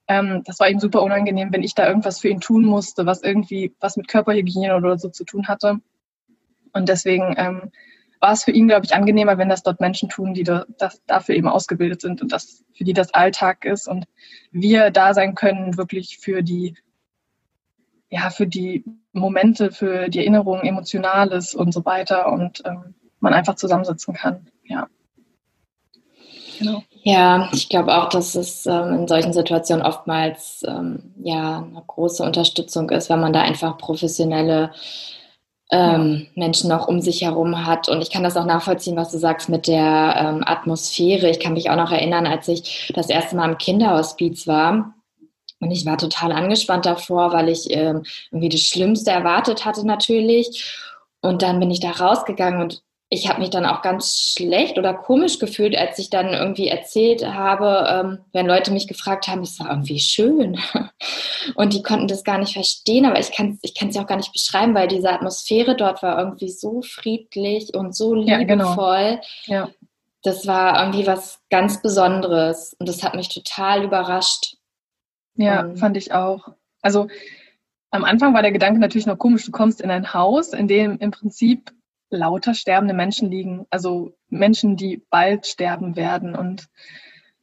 ähm, 0.08 0.42
das 0.44 0.58
war 0.58 0.68
ihm 0.68 0.80
super 0.80 1.02
unangenehm, 1.02 1.52
wenn 1.52 1.62
ich 1.62 1.74
da 1.74 1.86
irgendwas 1.86 2.20
für 2.20 2.28
ihn 2.28 2.40
tun 2.40 2.64
musste, 2.64 3.06
was 3.06 3.22
irgendwie 3.22 3.74
was 3.78 3.96
mit 3.96 4.08
Körperhygiene 4.08 4.76
oder 4.76 4.98
so 4.98 5.08
zu 5.08 5.24
tun 5.24 5.46
hatte. 5.46 5.78
Und 6.72 6.88
deswegen 6.88 7.34
ähm, 7.36 7.70
war 8.22 8.32
es 8.32 8.44
für 8.44 8.52
ihn, 8.52 8.68
glaube 8.68 8.86
ich, 8.86 8.94
angenehmer, 8.94 9.36
wenn 9.36 9.48
das 9.48 9.64
dort 9.64 9.80
Menschen 9.80 10.08
tun, 10.08 10.32
die 10.32 10.44
da, 10.44 10.64
das, 10.78 11.02
dafür 11.06 11.34
eben 11.34 11.48
ausgebildet 11.48 12.00
sind 12.00 12.22
und 12.22 12.32
das 12.32 12.64
für 12.72 12.84
die 12.84 12.92
das 12.92 13.12
Alltag 13.12 13.64
ist 13.64 13.88
und 13.88 14.06
wir 14.52 14.90
da 14.90 15.12
sein 15.12 15.34
können, 15.34 15.76
wirklich 15.76 16.18
für 16.18 16.42
die 16.42 16.76
ja, 18.08 18.28
für 18.28 18.46
die 18.46 18.84
Momente, 19.12 19.72
für 19.72 20.10
die 20.10 20.18
Erinnerungen, 20.18 20.64
Emotionales 20.64 21.54
und 21.54 21.72
so 21.72 21.84
weiter 21.86 22.30
und 22.30 22.62
ähm, 22.66 22.94
man 23.20 23.32
einfach 23.32 23.54
zusammensitzen 23.54 24.14
kann. 24.14 24.48
Ja. 24.64 24.86
Genau. 26.58 26.82
Ja, 27.02 27.48
ich 27.52 27.70
glaube 27.70 27.96
auch, 27.96 28.10
dass 28.10 28.34
es 28.34 28.66
ähm, 28.66 28.94
in 28.94 29.08
solchen 29.08 29.32
Situationen 29.32 29.84
oftmals 29.84 30.62
ähm, 30.68 31.14
ja 31.24 31.58
eine 31.58 31.82
große 31.86 32.22
Unterstützung 32.22 32.90
ist, 32.90 33.08
wenn 33.08 33.20
man 33.20 33.32
da 33.32 33.40
einfach 33.40 33.78
professionelle 33.78 34.72
ähm, 35.72 36.26
Menschen 36.34 36.68
noch 36.68 36.86
um 36.86 37.00
sich 37.00 37.22
herum 37.22 37.66
hat. 37.66 37.88
Und 37.88 38.02
ich 38.02 38.10
kann 38.10 38.22
das 38.22 38.36
auch 38.36 38.44
nachvollziehen, 38.44 38.96
was 38.96 39.10
du 39.10 39.18
sagst 39.18 39.48
mit 39.48 39.66
der 39.66 40.14
ähm, 40.18 40.44
Atmosphäre. 40.46 41.30
Ich 41.30 41.40
kann 41.40 41.54
mich 41.54 41.70
auch 41.70 41.76
noch 41.76 41.90
erinnern, 41.90 42.26
als 42.26 42.46
ich 42.46 42.92
das 42.94 43.08
erste 43.08 43.34
Mal 43.34 43.50
im 43.50 43.58
Kinderhospiz 43.58 44.46
war. 44.46 44.94
Und 45.60 45.70
ich 45.70 45.86
war 45.86 45.96
total 45.96 46.32
angespannt 46.32 46.84
davor, 46.84 47.32
weil 47.32 47.48
ich 47.48 47.70
ähm, 47.70 48.02
irgendwie 48.30 48.50
das 48.50 48.60
Schlimmste 48.60 49.12
erwartet 49.12 49.64
hatte 49.64 49.86
natürlich. 49.86 50.78
Und 51.22 51.40
dann 51.40 51.58
bin 51.58 51.70
ich 51.70 51.80
da 51.80 51.90
rausgegangen 51.90 52.60
und 52.60 52.82
ich 53.12 53.28
habe 53.28 53.40
mich 53.40 53.50
dann 53.50 53.66
auch 53.66 53.82
ganz 53.82 54.18
schlecht 54.18 54.78
oder 54.78 54.94
komisch 54.94 55.38
gefühlt, 55.38 55.76
als 55.76 55.98
ich 55.98 56.08
dann 56.08 56.28
irgendwie 56.28 56.68
erzählt 56.68 57.26
habe, 57.26 57.86
ähm, 57.90 58.18
wenn 58.32 58.46
Leute 58.46 58.70
mich 58.70 58.88
gefragt 58.88 59.28
haben, 59.28 59.42
es 59.42 59.60
war 59.60 59.68
irgendwie 59.68 59.98
schön. 59.98 60.58
Und 61.54 61.74
die 61.74 61.82
konnten 61.82 62.08
das 62.08 62.24
gar 62.24 62.38
nicht 62.38 62.54
verstehen, 62.54 63.04
aber 63.04 63.20
ich 63.20 63.30
kann 63.30 63.58
es 63.62 63.70
ich 63.70 63.94
ja 63.94 64.02
auch 64.02 64.06
gar 64.06 64.16
nicht 64.16 64.32
beschreiben, 64.32 64.74
weil 64.74 64.88
diese 64.88 65.10
Atmosphäre 65.10 65.76
dort 65.76 66.02
war 66.02 66.18
irgendwie 66.18 66.48
so 66.48 66.80
friedlich 66.80 67.74
und 67.74 67.94
so 67.94 68.14
liebevoll. 68.14 69.20
Ja, 69.44 69.56
genau. 69.56 69.66
ja. 69.66 69.68
Das 70.22 70.46
war 70.46 70.82
irgendwie 70.82 71.06
was 71.06 71.38
ganz 71.50 71.82
Besonderes 71.82 72.74
und 72.78 72.88
das 72.88 73.02
hat 73.02 73.14
mich 73.14 73.28
total 73.28 73.84
überrascht. 73.84 74.56
Ja, 75.36 75.60
und 75.60 75.76
fand 75.76 75.98
ich 75.98 76.14
auch. 76.14 76.48
Also 76.80 77.08
am 77.90 78.04
Anfang 78.04 78.32
war 78.32 78.40
der 78.40 78.52
Gedanke 78.52 78.80
natürlich 78.80 79.06
noch 79.06 79.18
komisch, 79.18 79.44
du 79.44 79.52
kommst 79.52 79.82
in 79.82 79.90
ein 79.90 80.14
Haus, 80.14 80.54
in 80.54 80.66
dem 80.66 80.96
im 80.96 81.10
Prinzip 81.10 81.72
lauter 82.16 82.54
sterbende 82.54 82.94
Menschen 82.94 83.30
liegen. 83.30 83.66
Also 83.70 84.14
Menschen, 84.28 84.76
die 84.76 85.02
bald 85.10 85.46
sterben 85.46 85.96
werden. 85.96 86.34
Und 86.34 86.68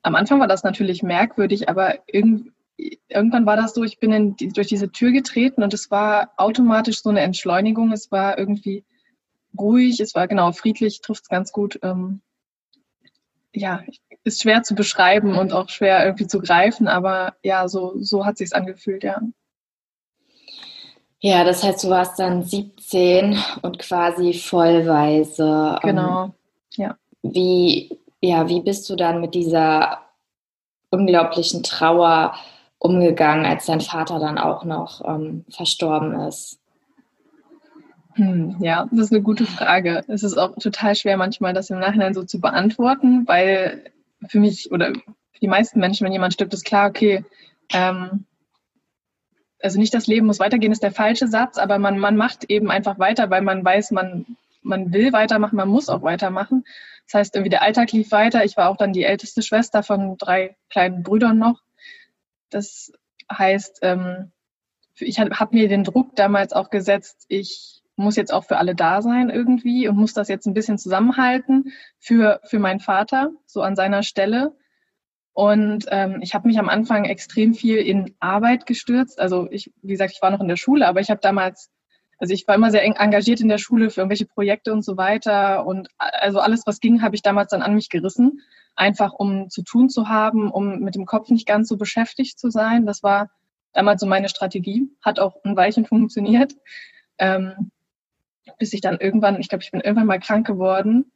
am 0.02 0.16
Anfang 0.16 0.40
war 0.40 0.48
das 0.48 0.64
natürlich 0.64 1.04
merkwürdig, 1.04 1.70
aber 1.70 2.00
irgendwann 2.08 3.46
war 3.46 3.58
das 3.58 3.74
so, 3.74 3.84
ich 3.84 4.00
bin 4.00 4.12
in, 4.12 4.36
durch 4.54 4.68
diese 4.68 4.92
Tür 4.92 5.12
getreten 5.12 5.64
und 5.64 5.74
es 5.74 5.92
war 5.92 6.32
automatisch 6.38 7.02
so 7.02 7.10
eine 7.10 7.22
Entschleunigung. 7.22 7.92
Es 7.92 8.12
war 8.12 8.38
irgendwie 8.38 8.86
ruhig, 9.58 10.00
es 10.00 10.16
war 10.16 10.28
genau 10.28 10.52
friedlich, 10.52 11.02
trifft 11.02 11.24
es 11.24 11.30
ganz 11.30 11.52
gut. 11.52 11.80
Ähm, 11.84 12.22
ja, 13.54 13.84
ist 14.24 14.42
schwer 14.42 14.64
zu 14.64 14.76
beschreiben 14.76 15.36
und 15.36 15.54
auch 15.54 15.70
schwer 15.70 16.06
irgendwie 16.06 16.28
zu 16.28 16.40
greifen, 16.40 16.88
aber 16.88 17.36
ja, 17.44 17.68
so, 17.68 17.96
so 18.00 18.26
hat 18.26 18.38
sich's 18.38 18.54
angefühlt, 18.54 19.04
ja. 19.04 19.22
Ja, 21.22 21.44
das 21.44 21.64
heißt, 21.64 21.84
du 21.84 21.90
warst 21.90 22.18
dann 22.18 22.44
17 22.44 23.38
und 23.62 23.80
quasi 23.80 24.34
vollweise. 24.34 25.78
Ähm, 25.84 25.90
genau, 25.90 26.34
ja. 26.76 26.96
Wie, 27.22 28.00
ja, 28.22 28.48
wie 28.48 28.62
bist 28.62 28.90
du 28.90 28.96
dann 28.96 29.20
mit 29.20 29.36
dieser 29.36 30.00
unglaublichen 30.90 31.62
Trauer 31.62 32.36
umgegangen, 32.80 33.46
als 33.46 33.66
dein 33.66 33.82
Vater 33.82 34.20
dann 34.20 34.38
auch 34.38 34.64
noch 34.64 35.04
ähm, 35.06 35.44
verstorben 35.50 36.14
ist? 36.22 36.58
Hm, 38.14 38.56
ja, 38.60 38.88
das 38.92 39.06
ist 39.06 39.12
eine 39.12 39.22
gute 39.22 39.46
Frage. 39.46 40.04
Es 40.08 40.24
ist 40.24 40.38
auch 40.38 40.56
total 40.56 40.96
schwer 40.96 41.18
manchmal, 41.18 41.54
das 41.54 41.70
im 41.70 41.80
Nachhinein 41.80 42.14
so 42.14 42.24
zu 42.24 42.40
beantworten, 42.40 43.28
weil 43.28 43.92
für 44.28 44.40
mich 44.40 44.72
oder 44.72 44.94
für 44.94 45.40
die 45.42 45.48
meisten 45.48 45.80
Menschen, 45.80 46.06
wenn 46.06 46.14
jemand 46.14 46.34
stirbt, 46.34 46.54
ist 46.54 46.66
klar, 46.66 46.90
okay, 46.90 47.26
ähm, 47.74 48.26
also 49.62 49.80
nicht 49.80 49.94
das 49.94 50.08
Leben 50.08 50.28
muss 50.28 50.40
weitergehen, 50.40 50.72
ist 50.72 50.84
der 50.84 50.92
falsche 50.92 51.28
Satz, 51.28 51.58
aber 51.58 51.80
man, 51.80 52.00
man 52.00 52.16
macht 52.16 52.46
eben 52.46 52.72
einfach 52.72 53.00
weiter, 53.00 53.30
weil 53.30 53.42
man 53.42 53.64
weiß, 53.64 53.92
man, 53.92 54.26
man 54.62 54.94
will 54.94 55.12
weitermachen, 55.14 55.56
man 55.56 55.70
muss 55.70 55.90
auch 55.90 56.02
weitermachen. 56.02 56.66
Das 57.06 57.16
heißt, 57.16 57.36
irgendwie 57.36 57.50
der 57.50 57.64
Alltag 57.64 57.92
lief 57.92 58.12
weiter. 58.12 58.46
Ich 58.46 58.56
war 58.56 58.70
auch 58.70 58.78
dann 58.78 58.94
die 58.94 59.04
älteste 59.04 59.42
Schwester 59.42 59.84
von 59.84 60.18
drei 60.18 60.56
kleinen 60.70 61.04
Brüdern 61.04 61.40
noch. 61.40 61.62
Das 62.50 62.92
heißt, 63.32 63.80
ähm, 63.82 64.32
ich 65.00 65.20
habe 65.20 65.40
hab 65.40 65.54
mir 65.54 65.68
den 65.68 65.84
Druck 65.84 66.16
damals 66.16 66.54
auch 66.54 66.70
gesetzt, 66.70 67.26
ich 67.28 67.82
muss 67.96 68.16
jetzt 68.16 68.34
auch 68.34 68.46
für 68.46 68.58
alle 68.58 68.76
da 68.76 69.02
sein 69.02 69.30
irgendwie 69.30 69.88
und 69.88 69.98
muss 69.98 70.14
das 70.14 70.30
jetzt 70.30 70.46
ein 70.46 70.54
bisschen 70.54 70.78
zusammenhalten 70.78 71.74
für, 72.00 72.40
für 72.46 72.60
meinen 72.60 72.80
Vater, 72.80 73.32
so 73.46 73.62
an 73.62 73.76
seiner 73.76 74.04
Stelle. 74.04 74.56
Und 75.40 75.86
ähm, 75.90 76.20
ich 76.22 76.34
habe 76.34 76.50
mich 76.50 76.60
am 76.60 76.68
Anfang 76.68 77.06
extrem 77.06 77.54
viel 77.54 77.78
in 77.78 78.14
Arbeit 78.20 78.66
gestürzt. 78.66 79.22
Also 79.22 79.48
ich, 79.52 79.72
wie 79.82 79.94
gesagt, 79.94 80.12
ich 80.14 80.22
war 80.22 80.32
noch 80.32 80.42
in 80.42 80.50
der 80.50 80.58
Schule, 80.58 80.86
aber 80.86 81.00
ich 81.00 81.10
habe 81.10 81.22
damals, 81.22 81.70
also 82.18 82.34
ich 82.34 82.46
war 82.46 82.56
immer 82.56 82.72
sehr 82.72 82.84
eng 82.84 82.96
engagiert 82.98 83.40
in 83.40 83.48
der 83.48 83.58
Schule 83.58 83.90
für 83.90 84.02
irgendwelche 84.02 84.26
Projekte 84.26 84.74
und 84.74 84.84
so 84.84 84.98
weiter. 84.98 85.66
Und 85.66 85.88
also 85.98 86.40
alles, 86.40 86.64
was 86.66 86.82
ging, 86.82 87.02
habe 87.02 87.16
ich 87.16 87.22
damals 87.22 87.52
dann 87.52 87.62
an 87.62 87.74
mich 87.74 87.88
gerissen 87.88 88.42
einfach 88.76 89.14
um 89.14 89.50
zu 89.50 89.62
tun 89.62 89.90
zu 89.90 90.10
haben, 90.10 90.52
um 90.52 90.80
mit 90.80 90.96
dem 90.96 91.06
Kopf 91.06 91.30
nicht 91.30 91.48
ganz 91.48 91.70
so 91.70 91.78
beschäftigt 91.78 92.38
zu 92.38 92.50
sein. 92.50 92.86
Das 92.86 93.02
war 93.02 93.30
damals 93.72 94.02
so 94.02 94.08
meine 94.08 94.28
Strategie, 94.28 94.90
hat 95.02 95.20
auch 95.22 95.38
ein 95.46 95.56
Weilchen 95.56 95.86
funktioniert. 95.86 96.54
Ähm, 97.18 97.72
bis 98.58 98.74
ich 98.74 98.82
dann 98.82 98.98
irgendwann, 99.00 99.40
ich 99.40 99.48
glaube, 99.48 99.64
ich 99.64 99.72
bin 99.72 99.80
irgendwann 99.80 100.08
mal 100.08 100.20
krank 100.20 100.46
geworden. 100.46 101.12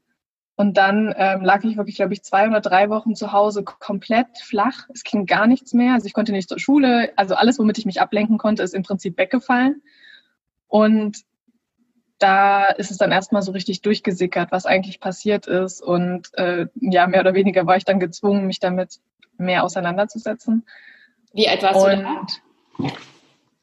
Und 0.56 0.78
dann 0.78 1.14
ähm, 1.18 1.44
lag 1.44 1.64
ich 1.64 1.78
wirklich, 1.78 1.96
glaube 1.96 2.14
ich, 2.14 2.24
zwei 2.24 2.48
oder 2.48 2.62
drei 2.62 2.90
Wochen 2.90 3.16
zu 3.16 3.32
Hause 3.32 3.64
komplett 3.64 4.38
flach. 4.38 4.88
Es 4.94 5.04
ging 5.04 5.26
gar 5.26 5.48
nichts 5.48 5.74
mehr. 5.74 5.94
Also 5.94 6.06
ich 6.06 6.14
konnte 6.14 6.32
nicht 6.32 6.48
zur 6.48 6.60
Schule. 6.60 7.12
Also 7.16 7.34
alles, 7.36 7.58
womit 7.58 7.80
ich 7.80 7.86
mich 7.86 8.02
ablenken 8.02 8.38
konnte, 8.38 8.62
ist 8.62 8.76
im 8.76 8.84
Prinzip 8.84 9.18
weggefallen. 9.18 9.82
Und 10.68 11.18
da 12.20 12.66
ist 12.66 12.92
es 12.92 12.98
dann 12.98 13.12
erstmal 13.12 13.42
so 13.42 13.52
richtig 13.52 13.82
durchgesickert, 13.82 14.52
was 14.52 14.66
eigentlich 14.66 15.00
passiert 15.00 15.48
ist. 15.48 15.82
Und 15.82 16.30
äh, 16.36 16.68
ja, 16.76 17.08
mehr 17.08 17.22
oder 17.22 17.34
weniger 17.34 17.66
war 17.66 17.78
ich 17.78 17.86
dann 17.86 18.00
gezwungen, 18.00 18.46
mich 18.46 18.60
damit 18.60 19.00
mehr 19.38 19.64
auseinanderzusetzen. 19.64 20.66
Wie 21.34 21.50
alt 21.50 21.64
warst 21.64 21.84
und, 21.84 22.30
du 22.80 22.84
da? 22.84 22.94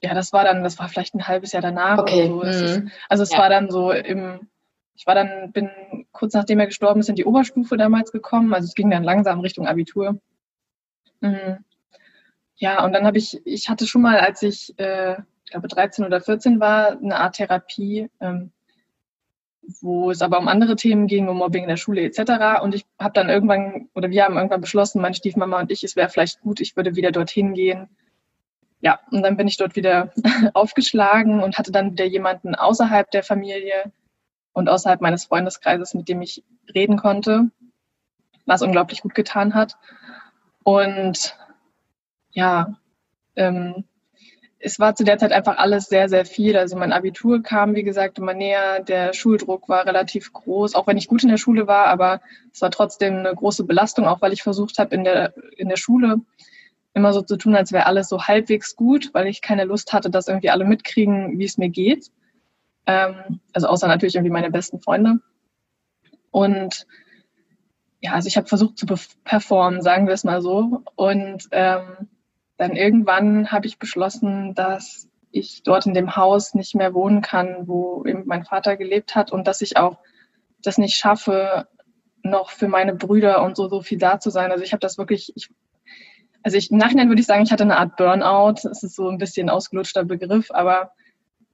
Ja, 0.02 0.14
das 0.14 0.32
war 0.32 0.44
dann, 0.44 0.64
das 0.64 0.78
war 0.78 0.88
vielleicht 0.88 1.14
ein 1.14 1.28
halbes 1.28 1.52
Jahr 1.52 1.62
danach. 1.62 1.98
Okay. 1.98 2.26
So. 2.26 2.42
Mhm. 2.42 2.90
Also 3.08 3.22
es 3.22 3.32
ja. 3.32 3.38
war 3.38 3.48
dann 3.48 3.70
so 3.70 3.92
im, 3.92 4.48
ich 4.94 5.06
war 5.06 5.14
dann, 5.14 5.52
bin 5.52 5.70
kurz 6.12 6.34
nachdem 6.34 6.60
er 6.60 6.66
gestorben 6.66 7.00
ist, 7.00 7.08
in 7.08 7.16
die 7.16 7.24
Oberstufe 7.24 7.76
damals 7.76 8.12
gekommen. 8.12 8.52
Also 8.54 8.66
es 8.66 8.74
ging 8.74 8.90
dann 8.90 9.04
langsam 9.04 9.40
Richtung 9.40 9.66
Abitur. 9.66 10.20
Mhm. 11.20 11.64
Ja, 12.56 12.84
und 12.84 12.92
dann 12.92 13.06
habe 13.06 13.18
ich, 13.18 13.40
ich 13.44 13.68
hatte 13.68 13.86
schon 13.86 14.02
mal, 14.02 14.18
als 14.18 14.42
ich 14.42 14.78
äh, 14.78 15.16
ich 15.50 15.52
glaube 15.52 15.66
13 15.66 16.04
oder 16.04 16.20
14 16.20 16.60
war, 16.60 16.92
eine 16.92 17.16
Art 17.16 17.34
Therapie, 17.34 18.08
ähm, 18.20 18.52
wo 19.80 20.12
es 20.12 20.22
aber 20.22 20.38
um 20.38 20.46
andere 20.46 20.76
Themen 20.76 21.08
ging, 21.08 21.28
um 21.28 21.38
Mobbing 21.38 21.64
in 21.64 21.68
der 21.68 21.76
Schule 21.76 22.02
etc. 22.02 22.62
Und 22.62 22.72
ich 22.72 22.86
habe 23.00 23.14
dann 23.14 23.28
irgendwann, 23.28 23.88
oder 23.94 24.10
wir 24.10 24.24
haben 24.24 24.36
irgendwann 24.36 24.60
beschlossen, 24.60 25.02
meine 25.02 25.16
Stiefmama 25.16 25.58
und 25.58 25.72
ich, 25.72 25.82
es 25.82 25.96
wäre 25.96 26.08
vielleicht 26.08 26.40
gut, 26.40 26.60
ich 26.60 26.76
würde 26.76 26.94
wieder 26.94 27.10
dorthin 27.10 27.54
gehen. 27.54 27.88
Ja, 28.80 29.00
und 29.10 29.22
dann 29.22 29.36
bin 29.36 29.48
ich 29.48 29.56
dort 29.56 29.74
wieder 29.74 30.12
aufgeschlagen 30.54 31.42
und 31.42 31.58
hatte 31.58 31.72
dann 31.72 31.92
wieder 31.92 32.04
jemanden 32.04 32.54
außerhalb 32.54 33.10
der 33.10 33.24
Familie 33.24 33.90
und 34.60 34.68
außerhalb 34.68 35.00
meines 35.00 35.24
Freundeskreises, 35.24 35.94
mit 35.94 36.08
dem 36.08 36.22
ich 36.22 36.44
reden 36.74 36.96
konnte, 36.96 37.50
was 38.46 38.62
unglaublich 38.62 39.02
gut 39.02 39.14
getan 39.14 39.54
hat. 39.54 39.76
Und 40.62 41.36
ja, 42.30 42.76
ähm, 43.34 43.84
es 44.58 44.78
war 44.78 44.94
zu 44.94 45.04
der 45.04 45.16
Zeit 45.16 45.32
einfach 45.32 45.56
alles 45.56 45.86
sehr, 45.86 46.10
sehr 46.10 46.26
viel. 46.26 46.56
Also 46.56 46.76
mein 46.76 46.92
Abitur 46.92 47.42
kam, 47.42 47.74
wie 47.74 47.82
gesagt, 47.82 48.18
immer 48.18 48.34
näher. 48.34 48.80
Der 48.80 49.14
Schuldruck 49.14 49.68
war 49.70 49.86
relativ 49.86 50.32
groß, 50.32 50.74
auch 50.74 50.86
wenn 50.86 50.98
ich 50.98 51.08
gut 51.08 51.22
in 51.22 51.30
der 51.30 51.38
Schule 51.38 51.66
war, 51.66 51.86
aber 51.86 52.20
es 52.52 52.60
war 52.60 52.70
trotzdem 52.70 53.18
eine 53.18 53.34
große 53.34 53.64
Belastung, 53.64 54.06
auch 54.06 54.20
weil 54.20 54.34
ich 54.34 54.42
versucht 54.42 54.78
habe, 54.78 54.94
in 54.94 55.04
der, 55.04 55.32
in 55.56 55.70
der 55.70 55.76
Schule 55.76 56.20
immer 56.92 57.14
so 57.14 57.22
zu 57.22 57.36
tun, 57.36 57.54
als 57.54 57.72
wäre 57.72 57.86
alles 57.86 58.08
so 58.08 58.24
halbwegs 58.24 58.76
gut, 58.76 59.14
weil 59.14 59.26
ich 59.28 59.40
keine 59.40 59.64
Lust 59.64 59.94
hatte, 59.94 60.10
dass 60.10 60.28
irgendwie 60.28 60.50
alle 60.50 60.66
mitkriegen, 60.66 61.38
wie 61.38 61.44
es 61.44 61.56
mir 61.56 61.70
geht. 61.70 62.10
Ähm, 62.86 63.40
also 63.52 63.68
außer 63.68 63.88
natürlich 63.88 64.14
irgendwie 64.14 64.32
meine 64.32 64.50
besten 64.50 64.80
Freunde. 64.80 65.20
Und 66.30 66.86
ja, 68.00 68.12
also 68.12 68.28
ich 68.28 68.36
habe 68.36 68.46
versucht 68.46 68.78
zu 68.78 68.86
performen, 69.24 69.82
sagen 69.82 70.06
wir 70.06 70.14
es 70.14 70.24
mal 70.24 70.40
so. 70.40 70.82
Und 70.96 71.48
ähm, 71.50 72.08
dann 72.56 72.76
irgendwann 72.76 73.52
habe 73.52 73.66
ich 73.66 73.78
beschlossen, 73.78 74.54
dass 74.54 75.08
ich 75.32 75.62
dort 75.62 75.86
in 75.86 75.94
dem 75.94 76.16
Haus 76.16 76.54
nicht 76.54 76.74
mehr 76.74 76.94
wohnen 76.94 77.20
kann, 77.20 77.68
wo 77.68 78.04
eben 78.04 78.24
mein 78.26 78.44
Vater 78.44 78.76
gelebt 78.76 79.14
hat 79.14 79.32
und 79.32 79.46
dass 79.46 79.60
ich 79.60 79.76
auch 79.76 79.98
das 80.62 80.78
nicht 80.78 80.96
schaffe, 80.96 81.68
noch 82.22 82.50
für 82.50 82.68
meine 82.68 82.94
Brüder 82.94 83.42
und 83.42 83.56
so, 83.56 83.68
so 83.68 83.80
viel 83.80 83.98
da 83.98 84.20
zu 84.20 84.30
sein. 84.30 84.50
Also 84.50 84.64
ich 84.64 84.72
habe 84.72 84.80
das 84.80 84.98
wirklich, 84.98 85.32
ich, 85.36 85.48
also 86.42 86.56
ich, 86.56 86.70
im 86.70 86.78
Nachhinein 86.78 87.08
würde 87.08 87.20
ich 87.20 87.26
sagen, 87.26 87.42
ich 87.42 87.52
hatte 87.52 87.62
eine 87.62 87.78
Art 87.78 87.96
Burnout. 87.96 88.60
Das 88.62 88.82
ist 88.82 88.96
so 88.96 89.08
ein 89.08 89.18
bisschen 89.18 89.48
ausgelutschter 89.48 90.04
Begriff, 90.04 90.50
aber 90.50 90.92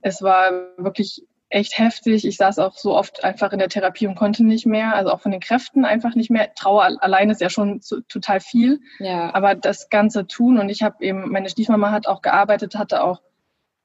es 0.00 0.22
war 0.22 0.52
wirklich 0.76 1.22
echt 1.48 1.78
heftig. 1.78 2.26
Ich 2.26 2.36
saß 2.36 2.58
auch 2.58 2.76
so 2.76 2.96
oft 2.96 3.22
einfach 3.24 3.52
in 3.52 3.58
der 3.58 3.68
Therapie 3.68 4.06
und 4.06 4.16
konnte 4.16 4.44
nicht 4.44 4.66
mehr, 4.66 4.94
also 4.94 5.10
auch 5.10 5.20
von 5.20 5.30
den 5.30 5.40
Kräften 5.40 5.84
einfach 5.84 6.14
nicht 6.14 6.30
mehr. 6.30 6.52
Trauer 6.54 6.96
allein 7.00 7.30
ist 7.30 7.40
ja 7.40 7.50
schon 7.50 7.80
so, 7.80 8.00
total 8.08 8.40
viel. 8.40 8.80
Ja. 8.98 9.32
Aber 9.34 9.54
das 9.54 9.88
Ganze 9.88 10.26
tun 10.26 10.58
und 10.58 10.68
ich 10.68 10.82
habe 10.82 10.96
eben, 11.04 11.30
meine 11.30 11.48
Stiefmama 11.48 11.92
hat 11.92 12.08
auch 12.08 12.22
gearbeitet, 12.22 12.76
hatte 12.76 13.02
auch 13.02 13.22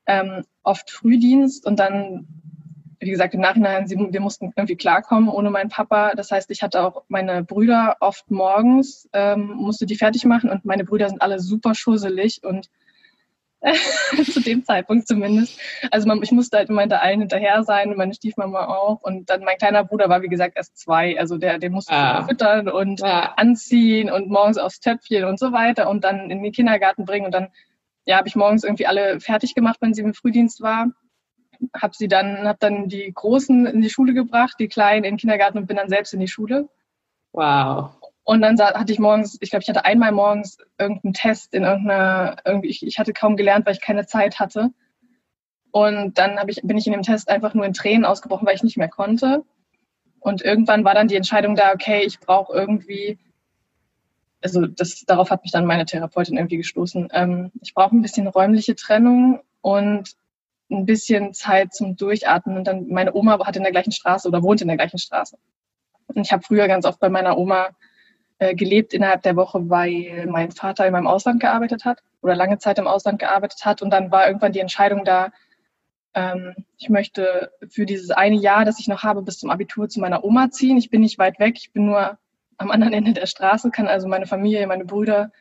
ähm, 0.07 0.43
oft 0.63 0.89
Frühdienst 0.89 1.67
und 1.67 1.79
dann, 1.79 2.27
wie 2.99 3.11
gesagt, 3.11 3.35
im 3.35 3.41
Nachhinein, 3.41 3.87
sie, 3.87 3.95
wir 3.95 4.21
mussten 4.21 4.51
irgendwie 4.55 4.75
klarkommen 4.75 5.29
ohne 5.29 5.51
meinen 5.51 5.69
Papa. 5.69 6.13
Das 6.15 6.31
heißt, 6.31 6.49
ich 6.49 6.63
hatte 6.63 6.83
auch 6.83 7.03
meine 7.09 7.43
Brüder 7.43 7.97
oft 7.99 8.31
morgens, 8.31 9.07
ähm, 9.13 9.53
musste 9.55 9.85
die 9.85 9.95
fertig 9.95 10.25
machen 10.25 10.49
und 10.49 10.65
meine 10.65 10.83
Brüder 10.83 11.09
sind 11.09 11.21
alle 11.21 11.39
super 11.39 11.75
schusselig 11.75 12.43
und 12.43 12.69
zu 14.25 14.41
dem 14.41 14.65
Zeitpunkt 14.65 15.07
zumindest. 15.07 15.59
Also 15.91 16.07
man, 16.07 16.21
ich 16.23 16.31
musste 16.31 16.57
halt 16.57 16.69
immer 16.69 16.81
hinter 16.81 17.01
allen 17.01 17.19
hinterher 17.19 17.63
sein 17.63 17.89
und 17.89 17.97
meine 17.97 18.13
Stiefmama 18.13 18.65
auch. 18.67 19.01
Und 19.01 19.29
dann 19.29 19.43
mein 19.43 19.57
kleiner 19.57 19.83
Bruder 19.83 20.09
war, 20.09 20.21
wie 20.23 20.29
gesagt, 20.29 20.57
erst 20.57 20.77
zwei. 20.77 21.19
Also 21.19 21.37
der, 21.37 21.59
den 21.59 21.71
musste 21.71 21.93
ah. 21.93 22.23
füttern 22.23 22.69
und 22.69 23.01
ja. 23.01 23.33
anziehen 23.35 24.11
und 24.11 24.29
morgens 24.29 24.57
aufs 24.57 24.79
Töpfchen 24.79 25.25
und 25.25 25.37
so 25.37 25.51
weiter 25.51 25.89
und 25.89 26.03
dann 26.03 26.31
in 26.31 26.41
den 26.41 26.51
Kindergarten 26.51 27.05
bringen. 27.05 27.25
Und 27.25 27.33
dann 27.33 27.49
ja, 28.05 28.17
habe 28.17 28.27
ich 28.27 28.35
morgens 28.35 28.63
irgendwie 28.63 28.87
alle 28.87 29.19
fertig 29.19 29.53
gemacht, 29.53 29.77
wenn 29.79 29.93
sie 29.93 30.01
im 30.01 30.15
Frühdienst 30.15 30.61
war. 30.61 30.87
Habe 31.79 31.93
sie 31.95 32.07
dann, 32.07 32.47
habe 32.47 32.57
dann 32.59 32.87
die 32.87 33.11
Großen 33.13 33.67
in 33.67 33.81
die 33.81 33.91
Schule 33.91 34.13
gebracht, 34.13 34.55
die 34.59 34.67
Kleinen 34.67 35.03
in 35.03 35.13
den 35.13 35.17
Kindergarten 35.17 35.59
und 35.59 35.67
bin 35.67 35.77
dann 35.77 35.89
selbst 35.89 36.13
in 36.13 36.19
die 36.19 36.27
Schule. 36.27 36.67
Wow. 37.33 37.91
Und 38.23 38.41
dann 38.41 38.59
hatte 38.59 38.93
ich 38.93 38.99
morgens, 38.99 39.37
ich 39.41 39.49
glaube, 39.49 39.63
ich 39.63 39.69
hatte 39.69 39.85
einmal 39.85 40.11
morgens 40.11 40.57
irgendeinen 40.77 41.13
Test 41.13 41.53
in 41.53 41.63
irgendeiner, 41.63 42.37
irgendwie, 42.45 42.69
ich, 42.69 42.85
ich 42.85 42.99
hatte 42.99 43.13
kaum 43.13 43.35
gelernt, 43.35 43.65
weil 43.65 43.73
ich 43.73 43.81
keine 43.81 44.05
Zeit 44.05 44.39
hatte. 44.39 44.69
Und 45.71 46.17
dann 46.17 46.37
ich, 46.47 46.61
bin 46.63 46.77
ich 46.77 46.85
in 46.85 46.93
dem 46.93 47.01
Test 47.01 47.29
einfach 47.29 47.53
nur 47.53 47.65
in 47.65 47.73
Tränen 47.73 48.05
ausgebrochen, 48.05 48.45
weil 48.45 48.55
ich 48.55 48.63
nicht 48.63 48.77
mehr 48.77 48.89
konnte. 48.89 49.43
Und 50.19 50.43
irgendwann 50.43 50.85
war 50.85 50.93
dann 50.93 51.07
die 51.07 51.15
Entscheidung 51.15 51.55
da, 51.55 51.73
okay, 51.73 52.03
ich 52.05 52.19
brauche 52.19 52.53
irgendwie, 52.53 53.17
also 54.41 54.67
das, 54.67 55.03
darauf 55.05 55.31
hat 55.31 55.41
mich 55.41 55.51
dann 55.51 55.65
meine 55.65 55.85
Therapeutin 55.85 56.37
irgendwie 56.37 56.57
gestoßen. 56.57 57.09
Ähm, 57.11 57.51
ich 57.61 57.73
brauche 57.73 57.95
ein 57.95 58.03
bisschen 58.03 58.27
räumliche 58.27 58.75
Trennung 58.75 59.41
und 59.61 60.15
ein 60.69 60.85
bisschen 60.85 61.33
Zeit 61.33 61.73
zum 61.73 61.95
Durchatmen. 61.95 62.57
Und 62.57 62.65
dann, 62.65 62.87
meine 62.87 63.15
Oma 63.15 63.43
hat 63.45 63.55
in 63.55 63.63
der 63.63 63.71
gleichen 63.71 63.91
Straße 63.91 64.27
oder 64.27 64.43
wohnt 64.43 64.61
in 64.61 64.67
der 64.67 64.77
gleichen 64.77 64.99
Straße. 64.99 65.37
Und 66.07 66.21
ich 66.21 66.31
habe 66.31 66.43
früher 66.43 66.67
ganz 66.67 66.85
oft 66.85 66.99
bei 66.99 67.09
meiner 67.09 67.37
Oma 67.37 67.69
äh, 68.41 68.55
gelebt 68.55 68.95
innerhalb 68.95 69.21
der 69.21 69.35
Woche, 69.35 69.69
weil 69.69 70.25
mein 70.27 70.49
Vater 70.49 70.87
in 70.87 70.93
meinem 70.93 71.05
Ausland 71.05 71.39
gearbeitet 71.39 71.85
hat 71.85 72.01
oder 72.23 72.35
lange 72.35 72.57
Zeit 72.57 72.79
im 72.79 72.87
Ausland 72.87 73.19
gearbeitet 73.19 73.65
hat. 73.65 73.83
Und 73.83 73.91
dann 73.91 74.09
war 74.09 74.25
irgendwann 74.25 74.51
die 74.51 74.59
Entscheidung 74.59 75.05
da, 75.05 75.29
ähm, 76.15 76.55
ich 76.75 76.89
möchte 76.89 77.51
für 77.69 77.85
dieses 77.85 78.09
eine 78.09 78.35
Jahr, 78.35 78.65
das 78.65 78.79
ich 78.79 78.87
noch 78.87 79.03
habe, 79.03 79.21
bis 79.21 79.37
zum 79.37 79.51
Abitur 79.51 79.89
zu 79.89 79.99
meiner 79.99 80.23
Oma 80.23 80.49
ziehen. 80.49 80.77
Ich 80.77 80.89
bin 80.89 81.01
nicht 81.01 81.19
weit 81.19 81.37
weg, 81.37 81.53
ich 81.59 81.71
bin 81.71 81.85
nur 81.85 82.17
am 82.57 82.71
anderen 82.71 82.93
Ende 83.05 83.13
der 83.13 83.27
Straße, 83.27 83.69
kann 83.69 83.87
also 83.87 84.07
meine 84.07 84.25
Familie, 84.25 84.65
meine 84.65 84.85
Brüder 84.85 85.31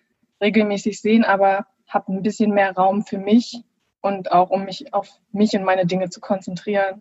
regelmäßig 0.42 1.00
sehen, 1.00 1.24
aber 1.24 1.64
habe 1.88 2.12
ein 2.12 2.22
bisschen 2.22 2.52
mehr 2.52 2.72
Raum 2.74 3.02
für 3.02 3.16
mich 3.16 3.62
und 4.02 4.30
auch 4.30 4.50
um 4.50 4.66
mich 4.66 4.92
auf 4.92 5.08
mich 5.32 5.54
und 5.54 5.64
meine 5.64 5.86
Dinge 5.86 6.10
zu 6.10 6.20
konzentrieren. 6.20 7.00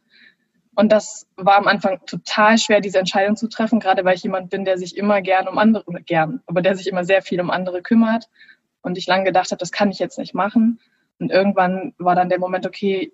Und 0.80 0.94
das 0.94 1.28
war 1.36 1.58
am 1.58 1.68
Anfang 1.68 2.00
total 2.06 2.58
schwer, 2.58 2.80
diese 2.80 3.00
Entscheidung 3.00 3.36
zu 3.36 3.50
treffen, 3.50 3.82
gerade 3.82 4.06
weil 4.06 4.16
ich 4.16 4.24
jemand 4.24 4.50
bin, 4.50 4.64
der 4.64 4.78
sich 4.78 4.96
immer 4.96 5.22
gern 5.22 5.50
um 5.50 5.58
andere, 5.58 5.84
oder 5.88 6.00
gern, 6.00 6.42
aber 6.46 6.62
der 6.62 6.74
sich 6.78 6.88
immer 6.88 7.04
sehr 7.04 7.22
viel 7.22 7.42
um 7.42 7.50
andere 7.50 7.82
kümmert. 7.82 8.30
Und 8.82 8.98
ich 8.98 9.06
lange 9.06 9.26
gedacht 9.26 9.52
habe, 9.52 9.60
das 9.60 9.74
kann 9.74 9.92
ich 9.92 10.00
jetzt 10.00 10.18
nicht 10.18 10.34
machen. 10.34 10.80
Und 11.20 11.32
irgendwann 11.32 11.94
war 11.98 12.16
dann 12.16 12.30
der 12.30 12.40
Moment, 12.40 12.66
okay, 12.66 13.12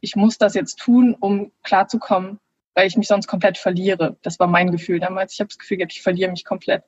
ich 0.00 0.14
muss 0.14 0.38
das 0.38 0.54
jetzt 0.54 0.76
tun, 0.76 1.16
um 1.18 1.50
klarzukommen, 1.64 2.38
weil 2.74 2.86
ich 2.86 2.96
mich 2.96 3.08
sonst 3.08 3.26
komplett 3.26 3.58
verliere. 3.58 4.16
Das 4.22 4.38
war 4.38 4.46
mein 4.46 4.70
Gefühl 4.70 5.00
damals. 5.00 5.32
Ich 5.32 5.40
habe 5.40 5.48
das 5.48 5.58
Gefühl 5.58 5.78
gehabt, 5.78 5.94
ich 5.94 6.02
verliere 6.02 6.30
mich 6.30 6.44
komplett. 6.44 6.84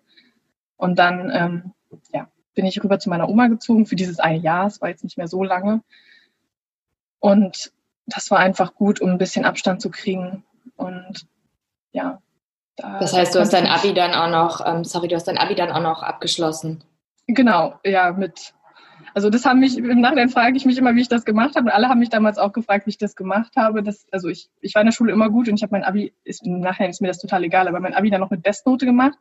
Und 0.77 1.01
dann 1.01 1.33
ähm, 1.35 1.73
ja, 2.15 2.29
bin 2.55 2.67
ich 2.67 2.81
rüber 2.85 3.01
zu 3.01 3.11
meiner 3.11 3.29
Oma 3.29 3.49
gezogen 3.49 3.85
für 3.85 3.97
dieses 3.97 4.21
eine 4.21 4.39
Jahr. 4.39 4.69
Es 4.69 4.81
war 4.81 4.91
jetzt 4.91 5.03
nicht 5.03 5.19
mehr 5.19 5.27
so 5.27 5.43
lange. 5.43 5.83
Und 7.19 7.73
das 8.15 8.31
war 8.31 8.39
einfach 8.39 8.75
gut, 8.75 9.01
um 9.01 9.11
ein 9.11 9.19
bisschen 9.19 9.45
Abstand 9.45 9.81
zu 9.81 9.91
kriegen. 9.91 10.45
Und 10.77 11.27
ja. 11.93 12.21
Da, 12.77 12.99
das 12.99 13.13
heißt, 13.13 13.35
du 13.35 13.41
hast 13.41 13.53
dein 13.53 13.67
Abi 13.67 13.95
dann 13.95 14.15
auch 14.15 14.31
noch, 14.31 14.67
ähm, 14.67 14.85
sorry, 14.85 15.09
du 15.09 15.17
hast 15.17 15.29
dein 15.29 15.39
Abi 15.39 15.55
dann 15.55 15.71
auch 15.71 15.83
noch 15.83 16.03
abgeschlossen. 16.03 16.83
Genau, 17.27 17.79
ja, 17.85 18.13
mit 18.13 18.55
also 19.15 19.31
das 19.31 19.45
haben 19.45 19.61
mich, 19.61 19.77
im 19.77 20.01
Nachhinein 20.01 20.29
frage 20.29 20.57
ich 20.57 20.65
mich 20.65 20.79
immer, 20.79 20.95
wie 20.95 21.01
ich 21.01 21.09
das 21.09 21.25
gemacht 21.25 21.57
habe. 21.57 21.67
Und 21.67 21.73
alle 21.73 21.89
haben 21.89 21.99
mich 21.99 22.11
damals 22.11 22.39
auch 22.39 22.53
gefragt, 22.53 22.87
wie 22.87 22.91
ich 22.91 22.99
das 22.99 23.17
gemacht 23.17 23.57
habe. 23.57 23.83
Das, 23.83 24.07
also 24.13 24.29
ich, 24.29 24.51
ich 24.61 24.75
war 24.75 24.83
in 24.83 24.87
der 24.87 24.93
Schule 24.93 25.13
immer 25.13 25.31
gut 25.31 25.49
und 25.49 25.57
ich 25.57 25.63
habe 25.63 25.73
mein 25.73 25.85
Abi, 25.85 26.15
ist, 26.25 26.47
im 26.47 26.61
Nachhinein 26.61 26.91
ist 26.91 27.01
mir 27.01 27.09
das 27.09 27.19
total 27.19 27.45
egal, 27.45 27.69
aber 27.69 27.81
mein 27.81 27.95
Abi 27.95 28.11
dann 28.11 28.21
noch 28.21 28.31
mit 28.31 28.43
Bestnote 28.43 28.87
gemacht. 28.87 29.19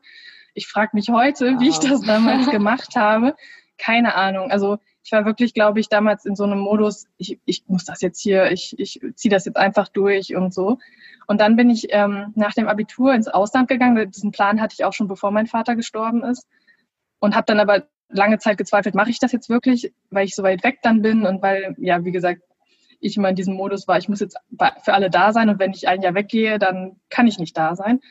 Ich 0.53 0.67
frage 0.67 0.91
mich 0.93 1.09
heute, 1.09 1.53
wow. 1.53 1.61
wie 1.61 1.69
ich 1.69 1.79
das 1.79 2.01
damals 2.01 2.49
gemacht 2.51 2.95
habe. 2.95 3.35
Keine 3.77 4.15
Ahnung. 4.15 4.51
Also 4.51 4.77
ich 5.03 5.11
war 5.11 5.25
wirklich, 5.25 5.53
glaube 5.53 5.79
ich, 5.79 5.89
damals 5.89 6.25
in 6.25 6.35
so 6.35 6.43
einem 6.43 6.59
Modus, 6.59 7.07
ich, 7.17 7.39
ich 7.45 7.63
muss 7.67 7.85
das 7.85 8.01
jetzt 8.01 8.19
hier, 8.21 8.51
ich, 8.51 8.77
ich 8.77 8.99
ziehe 9.15 9.31
das 9.31 9.45
jetzt 9.45 9.57
einfach 9.57 9.87
durch 9.87 10.35
und 10.35 10.53
so. 10.53 10.77
Und 11.27 11.41
dann 11.41 11.55
bin 11.55 11.69
ich 11.69 11.87
ähm, 11.91 12.33
nach 12.35 12.53
dem 12.53 12.67
Abitur 12.67 13.13
ins 13.13 13.27
Ausland 13.27 13.67
gegangen. 13.69 14.11
Diesen 14.11 14.31
Plan 14.31 14.61
hatte 14.61 14.75
ich 14.77 14.85
auch 14.85 14.93
schon, 14.93 15.07
bevor 15.07 15.31
mein 15.31 15.47
Vater 15.47 15.75
gestorben 15.75 16.23
ist. 16.23 16.47
Und 17.19 17.35
habe 17.35 17.45
dann 17.45 17.59
aber 17.59 17.83
lange 18.09 18.39
Zeit 18.39 18.57
gezweifelt, 18.57 18.95
mache 18.95 19.09
ich 19.09 19.19
das 19.19 19.31
jetzt 19.31 19.49
wirklich, 19.49 19.93
weil 20.09 20.25
ich 20.25 20.35
so 20.35 20.43
weit 20.43 20.63
weg 20.63 20.79
dann 20.81 21.01
bin 21.01 21.25
und 21.25 21.41
weil, 21.41 21.75
ja, 21.77 22.03
wie 22.03 22.11
gesagt, 22.11 22.41
ich 22.99 23.15
immer 23.15 23.29
in 23.29 23.35
diesem 23.35 23.55
Modus 23.55 23.87
war, 23.87 23.97
ich 23.97 24.09
muss 24.09 24.19
jetzt 24.19 24.37
für 24.83 24.93
alle 24.93 25.09
da 25.09 25.31
sein 25.31 25.49
und 25.49 25.59
wenn 25.59 25.71
ich 25.71 25.87
ein 25.87 26.01
Jahr 26.01 26.15
weggehe, 26.15 26.59
dann 26.59 26.97
kann 27.09 27.27
ich 27.27 27.39
nicht 27.39 27.57
da 27.57 27.75
sein. 27.75 28.01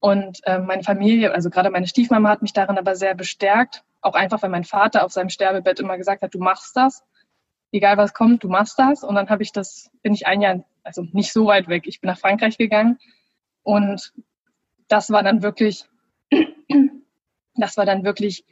Und 0.00 0.40
äh, 0.44 0.58
meine 0.58 0.82
Familie, 0.82 1.32
also 1.32 1.50
gerade 1.50 1.70
meine 1.70 1.86
Stiefmama 1.86 2.28
hat 2.28 2.42
mich 2.42 2.52
darin 2.52 2.78
aber 2.78 2.94
sehr 2.94 3.14
bestärkt, 3.14 3.84
auch 4.00 4.14
einfach, 4.14 4.42
weil 4.42 4.50
mein 4.50 4.64
Vater 4.64 5.04
auf 5.04 5.12
seinem 5.12 5.28
Sterbebett 5.28 5.80
immer 5.80 5.96
gesagt 5.96 6.22
hat, 6.22 6.34
du 6.34 6.38
machst 6.38 6.76
das, 6.76 7.04
egal 7.72 7.96
was 7.96 8.14
kommt, 8.14 8.44
du 8.44 8.48
machst 8.48 8.78
das. 8.78 9.04
Und 9.04 9.14
dann 9.14 9.28
habe 9.28 9.42
ich 9.42 9.52
das, 9.52 9.90
bin 10.02 10.14
ich 10.14 10.26
ein 10.26 10.40
Jahr, 10.40 10.64
also 10.82 11.02
nicht 11.12 11.32
so 11.32 11.46
weit 11.46 11.68
weg, 11.68 11.84
ich 11.86 12.00
bin 12.00 12.08
nach 12.08 12.18
Frankreich 12.18 12.58
gegangen 12.58 12.98
und 13.62 14.12
das 14.88 15.10
war 15.10 15.22
dann 15.22 15.42
wirklich, 15.42 15.84
das 17.54 17.76
war 17.76 17.84
dann 17.84 18.04
wirklich 18.04 18.44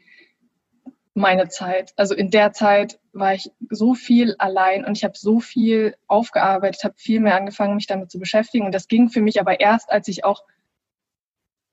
meine 1.15 1.49
Zeit. 1.49 1.95
Also 1.97 2.15
in 2.15 2.31
der 2.31 2.53
Zeit 2.53 3.01
war 3.13 3.33
ich 3.33 3.51
so 3.71 3.95
viel 3.95 4.35
allein 4.39 4.85
und 4.85 4.99
ich 4.99 5.05
habe 5.05 5.17
so 5.17 5.41
viel 5.41 5.97
aufgearbeitet, 6.07 6.85
habe 6.85 6.95
viel 6.99 7.21
mehr 7.21 7.37
angefangen, 7.37 7.75
mich 7.75 7.87
damit 7.87 8.11
zu 8.11 8.19
beschäftigen. 8.19 8.67
Und 8.67 8.75
das 8.75 8.87
ging 8.87 9.09
für 9.09 9.23
mich 9.23 9.41
aber 9.41 9.59
erst, 9.59 9.91
als 9.91 10.09
ich 10.09 10.25
auch 10.25 10.45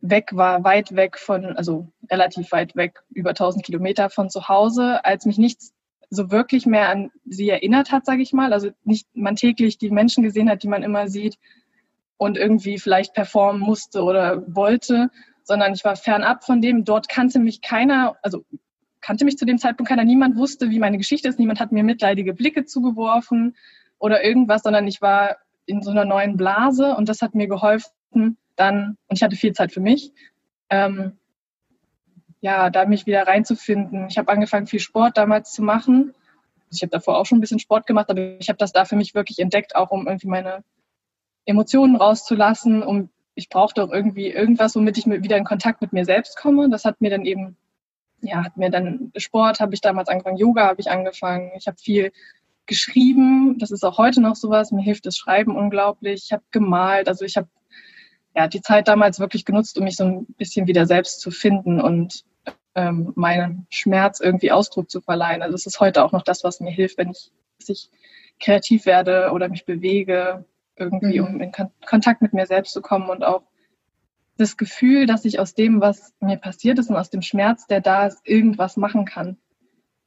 weg 0.04 0.32
war, 0.34 0.66
weit 0.66 0.96
weg 0.96 1.18
von, 1.18 1.56
also 1.56 1.88
relativ 2.12 2.52
weit 2.52 2.76
weg, 2.76 3.02
über 3.10 3.30
1000 3.30 3.63
Kilometer 3.63 4.10
von 4.10 4.30
zu 4.30 4.50
Hause, 4.50 5.04
als 5.06 5.26
mich 5.26 5.38
nichts 5.38 5.74
so 6.10 6.30
wirklich 6.30 6.66
mehr 6.66 6.89
an 6.89 7.10
sie 7.26 7.50
erinnert 7.50 7.92
hat, 7.92 8.06
sage 8.06 8.22
ich 8.22 8.34
mal. 8.34 8.52
Also 8.52 8.72
nicht 8.84 9.08
man 9.16 9.38
täglich 9.38 9.78
die 9.78 9.89
Menschen 9.89 10.22
gesehen 10.22 10.50
hat, 10.50 10.62
die 10.62 10.68
man 10.68 10.84
immer 10.84 11.08
sieht 11.08 11.38
und 12.18 12.38
irgendwie 12.38 12.80
vielleicht 12.80 13.13
performen 13.13 13.62
musste 13.62 14.04
oder 14.04 14.44
wollte, 14.54 15.10
sondern 15.44 15.74
ich 15.74 15.86
war 15.86 15.96
fernab 15.96 16.44
von 16.44 16.62
dem. 16.62 16.84
Dort 16.84 17.08
kannte 17.08 17.39
mich 17.39 17.62
keiner, 17.62 18.18
also 18.22 18.44
kannte 19.00 19.24
mich 19.24 19.38
zu 19.38 19.46
dem 19.46 19.58
Zeitpunkt 19.58 19.89
keiner. 19.89 20.04
Niemand 20.04 20.36
wusste, 20.36 20.70
wie 20.70 20.80
meine 20.80 20.98
Geschichte 20.98 21.30
ist. 21.30 21.39
Niemand 21.39 21.62
hat 21.62 21.72
mir 21.72 21.84
mitleidige 21.84 22.34
Blicke 22.34 22.66
zugeworfen 22.66 23.56
oder 24.00 24.24
irgendwas, 24.24 24.63
sondern 24.63 24.86
ich 24.86 25.02
war 25.02 25.38
in 25.66 25.82
so 25.82 25.92
einer 25.92 26.04
neuen 26.04 26.36
Blase 26.36 26.94
und 26.96 27.08
das 27.08 27.22
hat 27.22 27.36
mir 27.36 27.48
geholfen, 27.48 28.38
dann, 28.56 28.98
und 29.08 29.18
ich 29.18 29.24
hatte 29.24 29.36
viel 29.36 29.54
Zeit 29.54 29.72
für 29.72 29.80
mich, 29.80 30.12
ähm, 30.70 31.18
ja, 32.42 32.70
da 32.70 32.86
mich 32.86 33.06
wieder 33.06 33.26
reinzufinden. 33.26 34.08
Ich 34.10 34.18
habe 34.18 34.32
angefangen, 34.32 34.68
viel 34.68 34.80
Sport 34.80 35.18
damals 35.18 35.54
zu 35.54 35.63
machen. 35.63 36.13
Ich 36.72 36.82
habe 36.82 36.89
davor 36.89 37.18
auch 37.18 37.26
schon 37.26 37.38
ein 37.38 37.42
bisschen 37.42 37.60
Sport 37.60 37.88
gemacht, 37.88 38.10
aber 38.10 38.39
ich 38.39 38.50
habe 38.50 38.58
das 38.58 38.74
da 38.74 38.86
für 38.86 38.96
mich 38.96 39.16
wirklich 39.16 39.39
entdeckt, 39.39 39.76
auch 39.76 39.92
um 39.92 40.08
irgendwie 40.08 40.28
meine 40.28 40.63
Emotionen 41.46 41.96
rauszulassen, 41.96 42.84
um 42.84 43.10
ich 43.36 43.50
brauchte 43.50 43.84
auch 43.84 43.92
irgendwie 43.92 44.28
irgendwas, 44.28 44.76
womit 44.76 44.98
ich 44.98 45.06
wieder 45.08 45.38
in 45.38 45.44
Kontakt 45.44 45.82
mit 45.82 45.94
mir 45.94 46.06
selbst 46.06 46.38
komme. 46.38 46.70
Das 46.70 46.86
hat 46.86 47.02
mir 47.02 47.10
dann 47.10 47.26
eben 47.26 47.58
ja, 48.24 48.44
hat 48.46 48.58
mir 48.58 48.70
dann 48.70 49.12
Sport 49.18 49.60
habe 49.60 49.74
ich 49.74 49.82
damals 49.82 50.08
angefangen, 50.08 50.38
Yoga 50.38 50.66
habe 50.68 50.80
ich 50.82 50.89
angefangen. 50.89 51.52
Ich 51.58 51.68
habe 51.68 51.78
viel 51.78 52.12
geschrieben. 52.66 53.58
Das 53.60 53.72
ist 53.72 53.84
auch 53.84 53.98
heute 53.98 54.22
noch 54.22 54.36
sowas. 54.36 54.72
Mir 54.72 54.82
hilft 54.82 55.06
das 55.06 55.18
Schreiben 55.18 55.56
unglaublich. 55.56 56.24
Ich 56.26 56.32
habe 56.32 56.44
gemalt. 56.52 57.10
Also 57.10 57.26
ich 57.26 57.36
habe 57.36 57.50
ja 58.36 58.48
die 58.48 58.62
Zeit 58.62 58.88
damals 58.88 59.19
wirklich 59.19 59.46
genutzt, 59.46 59.78
um 59.78 59.84
mich 59.84 59.96
so 59.96 60.06
ein 60.06 60.26
bisschen 60.38 60.67
wieder 60.67 60.86
selbst 60.86 61.22
zu 61.22 61.32
finden 61.32 61.80
und 61.82 62.24
ähm, 62.76 63.13
meinen 63.15 63.67
Schmerz 63.69 64.19
irgendwie 64.19 64.52
Ausdruck 64.52 64.89
zu 64.89 65.02
verleihen. 65.02 65.41
Also 65.41 65.56
es 65.56 65.65
ist 65.65 65.80
heute 65.80 66.04
auch 66.04 66.12
noch 66.12 66.24
das, 66.24 66.43
was 66.43 66.60
mir 66.60 66.72
hilft, 66.72 66.98
wenn 66.98 67.12
ich, 67.12 67.32
ich 67.67 67.89
kreativ 68.39 68.86
werde 68.86 69.32
oder 69.32 69.50
mich 69.50 69.65
bewege, 69.65 70.46
irgendwie, 70.76 71.19
mhm. 71.19 71.28
um 71.28 71.41
in 71.41 71.52
Kontakt 71.86 72.22
mit 72.22 72.34
mir 72.34 72.48
selbst 72.48 72.74
zu 72.74 72.82
kommen 72.82 73.10
und 73.10 73.24
auch 73.24 73.43
das 74.38 74.58
Gefühl, 74.58 75.06
dass 75.06 75.26
ich 75.26 75.39
aus 75.39 75.54
dem, 75.54 75.80
was 75.80 76.13
mir 76.19 76.38
passiert 76.38 76.80
ist 76.80 76.89
und 76.89 76.96
aus 76.96 77.12
dem 77.12 77.22
Schmerz, 77.22 77.67
der 77.67 77.82
da 77.82 78.08
ist, 78.08 78.28
irgendwas 78.28 78.78
machen 78.78 79.06
kann. 79.06 79.38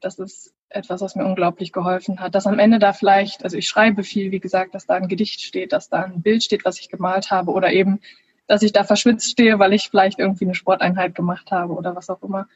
Das 0.00 0.18
ist 0.18 0.52
etwas, 0.68 1.00
was 1.00 1.14
mir 1.14 1.24
unglaublich 1.24 1.72
geholfen 1.72 2.20
hat. 2.20 2.34
Dass 2.34 2.46
am 2.46 2.58
Ende 2.58 2.78
da 2.78 2.92
vielleicht, 2.92 3.44
also 3.44 3.56
ich 3.56 3.68
schreibe 3.68 4.02
viel, 4.02 4.30
wie 4.32 4.40
gesagt, 4.40 4.74
dass 4.74 4.86
da 4.86 4.94
ein 4.94 5.08
Gedicht 5.08 5.40
steht, 5.40 5.72
dass 5.72 5.88
da 5.88 6.02
ein 6.02 6.22
Bild 6.22 6.42
steht, 6.42 6.64
was 6.64 6.80
ich 6.80 6.88
gemalt 6.88 7.30
habe 7.30 7.52
oder 7.52 7.72
eben, 7.72 8.00
dass 8.46 8.62
ich 8.62 8.72
da 8.72 8.84
verschwitzt 8.84 9.30
stehe, 9.30 9.58
weil 9.58 9.72
ich 9.72 9.88
vielleicht 9.88 10.18
irgendwie 10.18 10.44
eine 10.44 10.54
Sporteinheit 10.54 11.14
gemacht 11.14 11.50
habe 11.50 11.74
oder 11.74 11.96
was 11.96 12.10
auch 12.10 12.22
immer. 12.22 12.46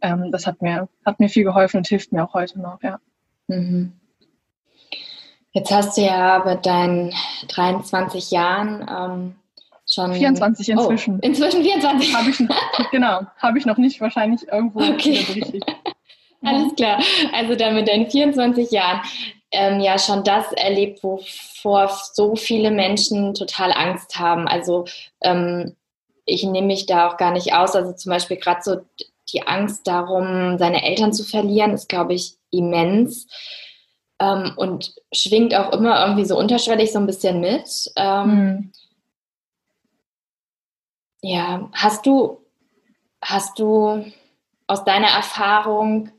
Ähm, 0.00 0.30
das 0.32 0.46
hat 0.46 0.62
mir, 0.62 0.88
hat 1.04 1.20
mir 1.20 1.28
viel 1.28 1.44
geholfen 1.44 1.78
und 1.78 1.86
hilft 1.86 2.12
mir 2.12 2.24
auch 2.24 2.34
heute 2.34 2.60
noch, 2.60 2.82
ja. 2.82 2.98
Mhm. 3.46 3.92
Jetzt 5.52 5.70
hast 5.70 5.96
du 5.96 6.02
ja 6.02 6.42
mit 6.44 6.66
deinen 6.66 7.14
23 7.46 8.32
Jahren 8.32 8.86
ähm, 8.90 9.34
schon. 9.88 10.12
24 10.12 10.68
inzwischen. 10.70 11.16
Oh, 11.16 11.20
inzwischen 11.22 11.62
24. 11.62 12.14
Hab 12.14 12.26
ich, 12.26 12.38
genau, 12.90 13.20
habe 13.38 13.58
ich 13.58 13.64
noch 13.64 13.76
nicht 13.76 14.00
wahrscheinlich 14.00 14.48
irgendwo 14.48 14.80
okay. 14.80 15.60
Alles 16.44 16.74
klar. 16.74 17.02
Also 17.32 17.54
dann 17.54 17.74
mit 17.74 17.88
deinen 17.88 18.10
24 18.10 18.70
Jahren 18.70 19.00
ähm, 19.50 19.80
ja 19.80 19.98
schon 19.98 20.24
das 20.24 20.52
erlebt, 20.52 21.02
wovor 21.02 21.88
so 22.12 22.36
viele 22.36 22.70
Menschen 22.70 23.34
total 23.34 23.72
Angst 23.72 24.18
haben. 24.18 24.48
Also 24.48 24.84
ähm, 25.22 25.76
ich 26.26 26.42
nehme 26.44 26.66
mich 26.66 26.86
da 26.86 27.08
auch 27.08 27.16
gar 27.16 27.32
nicht 27.32 27.54
aus. 27.54 27.74
Also 27.74 27.92
zum 27.92 28.10
Beispiel 28.10 28.36
gerade 28.36 28.60
so 28.62 28.76
die 29.32 29.46
Angst 29.46 29.86
darum, 29.86 30.58
seine 30.58 30.84
Eltern 30.84 31.12
zu 31.12 31.24
verlieren, 31.24 31.72
ist, 31.72 31.88
glaube 31.88 32.14
ich, 32.14 32.34
immens. 32.50 33.26
Ähm, 34.20 34.52
und 34.56 34.94
schwingt 35.12 35.54
auch 35.54 35.72
immer 35.72 36.00
irgendwie 36.06 36.24
so 36.24 36.38
unterschwellig 36.38 36.92
so 36.92 36.98
ein 36.98 37.06
bisschen 37.06 37.40
mit. 37.40 37.92
Mhm. 37.96 38.72
Ja, 41.22 41.70
hast 41.72 42.04
du, 42.06 42.38
hast 43.22 43.58
du 43.58 44.04
aus 44.66 44.84
deiner 44.84 45.08
Erfahrung 45.08 46.10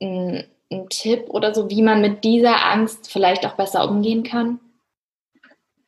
einen, 0.00 0.44
einen 0.70 0.88
Tipp 0.88 1.26
oder 1.28 1.54
so, 1.54 1.70
wie 1.70 1.82
man 1.82 2.00
mit 2.00 2.24
dieser 2.24 2.64
Angst 2.66 3.10
vielleicht 3.10 3.46
auch 3.46 3.54
besser 3.54 3.88
umgehen 3.88 4.22
kann? 4.22 4.60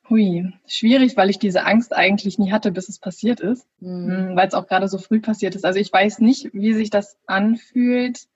Hui, 0.09 0.53
schwierig, 0.67 1.17
weil 1.17 1.31
ich 1.31 1.39
diese 1.39 1.65
Angst 1.65 1.95
eigentlich 1.95 2.39
nie 2.39 2.53
hatte, 2.53 2.71
bis 2.71 2.89
es 2.89 2.99
passiert 2.99 3.41
ist, 3.41 3.67
mhm. 3.81 4.37
weil 4.37 4.47
es 4.47 4.55
auch 4.55 4.69
gerade 4.69 4.89
so 4.89 4.99
früh 4.99 5.21
passiert 5.21 5.55
ist. 5.57 5.65
Also 5.65 5.81
ich 5.81 5.93
weiß 5.93 6.21
nicht, 6.21 6.53
wie 6.53 6.75
sich 6.75 6.91
das 6.91 7.19
anfühlt, 7.27 8.27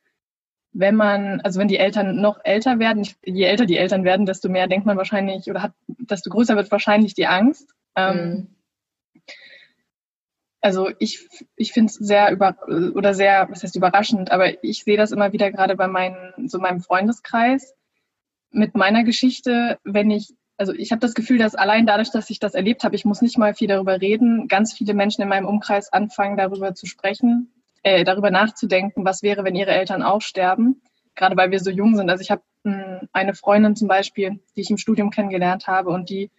wenn 0.72 0.96
man, 0.96 1.40
also 1.40 1.60
wenn 1.60 1.68
die 1.68 1.78
Eltern 1.78 2.20
noch 2.20 2.40
älter 2.44 2.78
werden, 2.78 3.06
je 3.24 3.44
älter 3.44 3.66
die 3.66 3.76
Eltern 3.76 4.04
werden, 4.04 4.26
desto 4.26 4.48
mehr 4.48 4.66
denkt 4.66 4.86
man 4.86 4.96
wahrscheinlich 4.96 5.48
oder 5.50 5.62
hat, 5.62 5.72
desto 5.86 6.30
größer 6.30 6.56
wird 6.56 6.70
wahrscheinlich 6.70 7.14
die 7.14 7.26
Angst. 7.26 7.72
Ähm, 7.96 8.16
mhm. 8.16 8.46
Also 10.60 10.90
ich, 10.98 11.26
ich 11.56 11.72
finde 11.72 11.90
es 11.90 11.94
sehr 11.94 12.30
über 12.32 12.56
oder 12.94 13.14
sehr, 13.14 13.48
was 13.50 13.62
heißt 13.62 13.76
überraschend, 13.76 14.30
aber 14.30 14.62
ich 14.62 14.84
sehe 14.84 14.96
das 14.96 15.12
immer 15.12 15.32
wieder 15.32 15.50
gerade 15.50 15.74
bei 15.74 15.88
meinen, 15.88 16.48
so 16.48 16.58
meinem 16.58 16.80
Freundeskreis 16.80 17.74
mit 18.50 18.74
meiner 18.74 19.04
Geschichte, 19.04 19.78
wenn 19.84 20.10
ich, 20.10 20.34
also 20.58 20.74
ich 20.74 20.92
habe 20.92 21.00
das 21.00 21.14
Gefühl, 21.14 21.38
dass 21.38 21.54
allein 21.54 21.86
dadurch, 21.86 22.10
dass 22.10 22.28
ich 22.28 22.40
das 22.40 22.54
erlebt 22.54 22.84
habe, 22.84 22.94
ich 22.94 23.04
muss 23.04 23.22
nicht 23.22 23.38
mal 23.38 23.54
viel 23.54 23.68
darüber 23.68 24.00
reden, 24.00 24.48
ganz 24.48 24.74
viele 24.74 24.92
Menschen 24.92 25.22
in 25.22 25.28
meinem 25.28 25.46
Umkreis 25.46 25.92
anfangen, 25.92 26.36
darüber 26.36 26.74
zu 26.74 26.86
sprechen 26.86 27.50
äh, 27.82 28.04
darüber 28.04 28.30
nachzudenken, 28.30 29.04
was 29.04 29.22
wäre, 29.22 29.44
wenn 29.44 29.54
ihre 29.54 29.70
Eltern 29.70 30.02
auch 30.02 30.20
sterben, 30.20 30.82
gerade 31.14 31.36
weil 31.36 31.50
wir 31.50 31.60
so 31.60 31.70
jung 31.70 31.96
sind. 31.96 32.10
Also 32.10 32.22
ich 32.22 32.30
habe 32.30 32.42
hm, 32.64 33.08
eine 33.12 33.34
Freundin 33.34 33.76
zum 33.76 33.88
Beispiel, 33.88 34.40
die 34.56 34.60
ich 34.60 34.70
im 34.70 34.76
Studium 34.76 35.10
kennengelernt 35.10 35.66
habe 35.66 35.90
und 35.90 36.10
die 36.10 36.30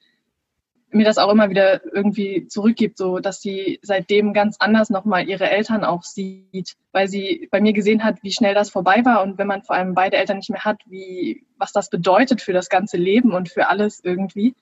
mir 0.94 1.06
das 1.06 1.18
auch 1.18 1.32
immer 1.32 1.50
wieder 1.50 1.82
irgendwie 1.94 2.48
zurückgibt, 2.48 2.98
so 2.98 3.20
dass 3.20 3.42
sie 3.42 3.80
seitdem 3.82 4.34
ganz 4.34 4.58
anders 4.60 4.89
nochmal 4.89 5.28
ihre 5.28 5.50
Eltern 5.50 5.84
auch 5.84 6.04
sieht, 6.04 6.76
weil 6.92 7.08
sie 7.08 7.48
bei 7.52 7.62
mir 7.62 7.74
gesehen 7.74 8.04
hat, 8.04 8.24
wie 8.24 8.32
schnell 8.32 8.54
das 8.54 8.70
vorbei 8.70 9.04
war 9.06 9.24
und 9.24 9.38
wenn 9.38 9.48
man 9.48 9.64
vor 9.64 9.76
allem 9.76 9.94
beide 9.94 10.18
Eltern 10.18 10.38
nicht 10.38 10.50
mehr 10.50 10.66
hat, 10.66 10.82
wie 10.86 11.46
was 11.58 11.72
das 11.72 11.89
bedeutet 11.89 12.42
für 12.42 12.54
das 12.54 12.70
ganze 12.70 12.98
Leben 12.98 13.34
und 13.34 13.50
für 13.50 13.68
alles 13.68 14.02
irgendwie. 14.04 14.56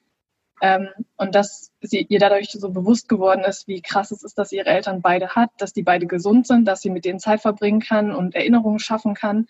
Ähm, 0.62 0.90
und 1.16 1.36
dass 1.36 1.72
sie 1.82 2.06
ihr 2.10 2.20
dadurch 2.20 2.52
so 2.52 2.70
bewusst 2.70 3.08
geworden 3.08 3.44
ist, 3.46 3.68
wie 3.68 3.82
krass 3.82 4.12
es 4.12 4.24
ist, 4.24 4.38
dass 4.38 4.52
ihre 4.52 4.68
Eltern 4.68 5.02
beide 5.02 5.30
hat, 5.30 5.50
dass 5.58 5.74
die 5.74 5.84
beide 5.84 6.06
gesund 6.06 6.48
sind, 6.48 6.66
dass 6.66 6.82
sie 6.82 6.90
mit 6.90 7.06
denen 7.06 7.20
Zeit 7.20 7.42
verbringen 7.42 7.80
kann 7.80 8.14
und 8.14 8.36
Erinnerungen 8.36 8.80
schaffen 8.80 9.14
kann 9.14 9.48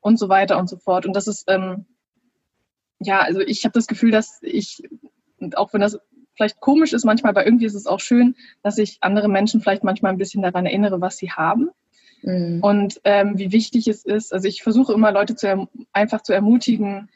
und 0.00 0.18
so 0.18 0.28
weiter 0.28 0.58
und 0.58 0.68
so 0.68 0.76
fort. 0.76 1.06
Und 1.06 1.14
das 1.14 1.26
ist, 1.26 1.44
ähm, 1.48 1.86
ja, 3.00 3.20
also 3.20 3.40
ich 3.40 3.64
habe 3.64 3.72
das 3.72 3.86
Gefühl, 3.86 4.10
dass 4.10 4.38
ich, 4.42 4.82
auch 5.56 5.72
wenn 5.72 5.80
das 5.80 5.98
vielleicht 6.34 6.60
komisch 6.60 6.92
ist 6.92 7.04
manchmal, 7.04 7.30
aber 7.30 7.44
irgendwie 7.44 7.66
ist 7.66 7.74
es 7.74 7.86
auch 7.86 8.00
schön, 8.00 8.36
dass 8.62 8.78
ich 8.78 8.98
andere 9.00 9.28
Menschen 9.28 9.60
vielleicht 9.60 9.84
manchmal 9.84 10.12
ein 10.12 10.18
bisschen 10.18 10.42
daran 10.42 10.66
erinnere, 10.66 11.00
was 11.00 11.16
sie 11.16 11.32
haben. 11.32 11.70
Mhm. 12.22 12.60
Und 12.62 13.00
ähm, 13.04 13.38
wie 13.38 13.52
wichtig 13.52 13.88
es 13.88 14.04
ist, 14.04 14.32
also 14.32 14.46
ich 14.46 14.62
versuche 14.62 14.92
immer 14.92 15.12
Leute 15.12 15.34
zu 15.34 15.68
einfach 15.92 16.22
zu 16.22 16.32
ermutigen, 16.32 17.08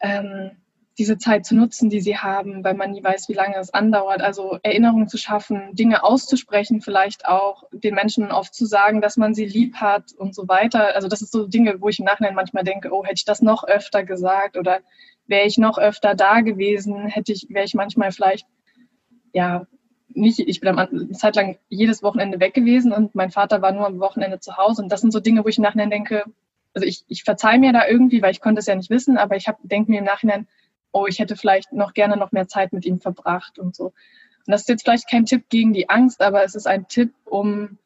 ähm, 0.00 0.52
diese 0.98 1.18
Zeit 1.18 1.44
zu 1.44 1.54
nutzen, 1.54 1.90
die 1.90 2.00
sie 2.00 2.16
haben, 2.16 2.64
weil 2.64 2.74
man 2.74 2.92
nie 2.92 3.04
weiß, 3.04 3.28
wie 3.28 3.34
lange 3.34 3.56
es 3.56 3.72
andauert. 3.72 4.22
Also 4.22 4.58
Erinnerungen 4.62 5.08
zu 5.08 5.18
schaffen, 5.18 5.74
Dinge 5.74 6.02
auszusprechen, 6.02 6.80
vielleicht 6.80 7.26
auch 7.26 7.64
den 7.70 7.94
Menschen 7.94 8.30
oft 8.30 8.54
zu 8.54 8.64
sagen, 8.64 9.02
dass 9.02 9.18
man 9.18 9.34
sie 9.34 9.44
lieb 9.44 9.76
hat 9.76 10.12
und 10.16 10.34
so 10.34 10.48
weiter. 10.48 10.94
Also 10.94 11.08
das 11.08 11.20
ist 11.20 11.32
so 11.32 11.46
Dinge, 11.46 11.80
wo 11.80 11.88
ich 11.88 11.98
im 11.98 12.06
Nachhinein 12.06 12.34
manchmal 12.34 12.64
denke, 12.64 12.92
oh, 12.92 13.04
hätte 13.04 13.16
ich 13.16 13.24
das 13.26 13.42
noch 13.42 13.64
öfter 13.64 14.04
gesagt 14.04 14.56
oder 14.56 14.80
wäre 15.26 15.46
ich 15.46 15.58
noch 15.58 15.76
öfter 15.76 16.14
da 16.14 16.40
gewesen, 16.40 17.06
hätte 17.08 17.32
ich, 17.32 17.46
wäre 17.50 17.66
ich 17.66 17.74
manchmal 17.74 18.10
vielleicht, 18.12 18.46
ja, 19.32 19.66
nicht, 20.08 20.38
ich 20.38 20.60
bin 20.60 20.78
eine 20.78 21.10
Zeit 21.10 21.36
lang 21.36 21.58
jedes 21.68 22.02
Wochenende 22.02 22.40
weg 22.40 22.54
gewesen 22.54 22.92
und 22.92 23.14
mein 23.14 23.30
Vater 23.30 23.60
war 23.60 23.72
nur 23.72 23.86
am 23.86 24.00
Wochenende 24.00 24.40
zu 24.40 24.56
Hause. 24.56 24.82
Und 24.82 24.90
das 24.90 25.02
sind 25.02 25.12
so 25.12 25.20
Dinge, 25.20 25.44
wo 25.44 25.48
ich 25.48 25.58
im 25.58 25.64
Nachhinein 25.64 25.90
denke, 25.90 26.24
also 26.72 26.86
ich, 26.86 27.04
ich 27.08 27.22
verzeihe 27.24 27.58
mir 27.58 27.72
da 27.72 27.86
irgendwie, 27.86 28.22
weil 28.22 28.30
ich 28.30 28.40
konnte 28.40 28.60
es 28.60 28.66
ja 28.66 28.74
nicht 28.74 28.88
wissen, 28.88 29.18
aber 29.18 29.36
ich 29.36 29.46
denke 29.62 29.90
mir 29.90 29.98
im 29.98 30.04
Nachhinein, 30.04 30.46
oh, 30.96 31.06
ich 31.06 31.18
hätte 31.18 31.36
vielleicht 31.36 31.72
noch 31.72 31.92
gerne 31.92 32.16
noch 32.16 32.32
mehr 32.32 32.48
Zeit 32.48 32.72
mit 32.72 32.86
ihm 32.86 33.00
verbracht 33.00 33.58
und 33.58 33.76
so. 33.76 33.86
Und 33.86 34.52
das 34.52 34.62
ist 34.62 34.68
jetzt 34.68 34.82
vielleicht 34.82 35.10
kein 35.10 35.26
Tipp 35.26 35.44
gegen 35.50 35.74
die 35.74 35.90
Angst, 35.90 36.22
aber 36.22 36.42
es 36.42 36.54
ist 36.54 36.66
ein 36.66 36.88
Tipp, 36.88 37.12
um 37.26 37.76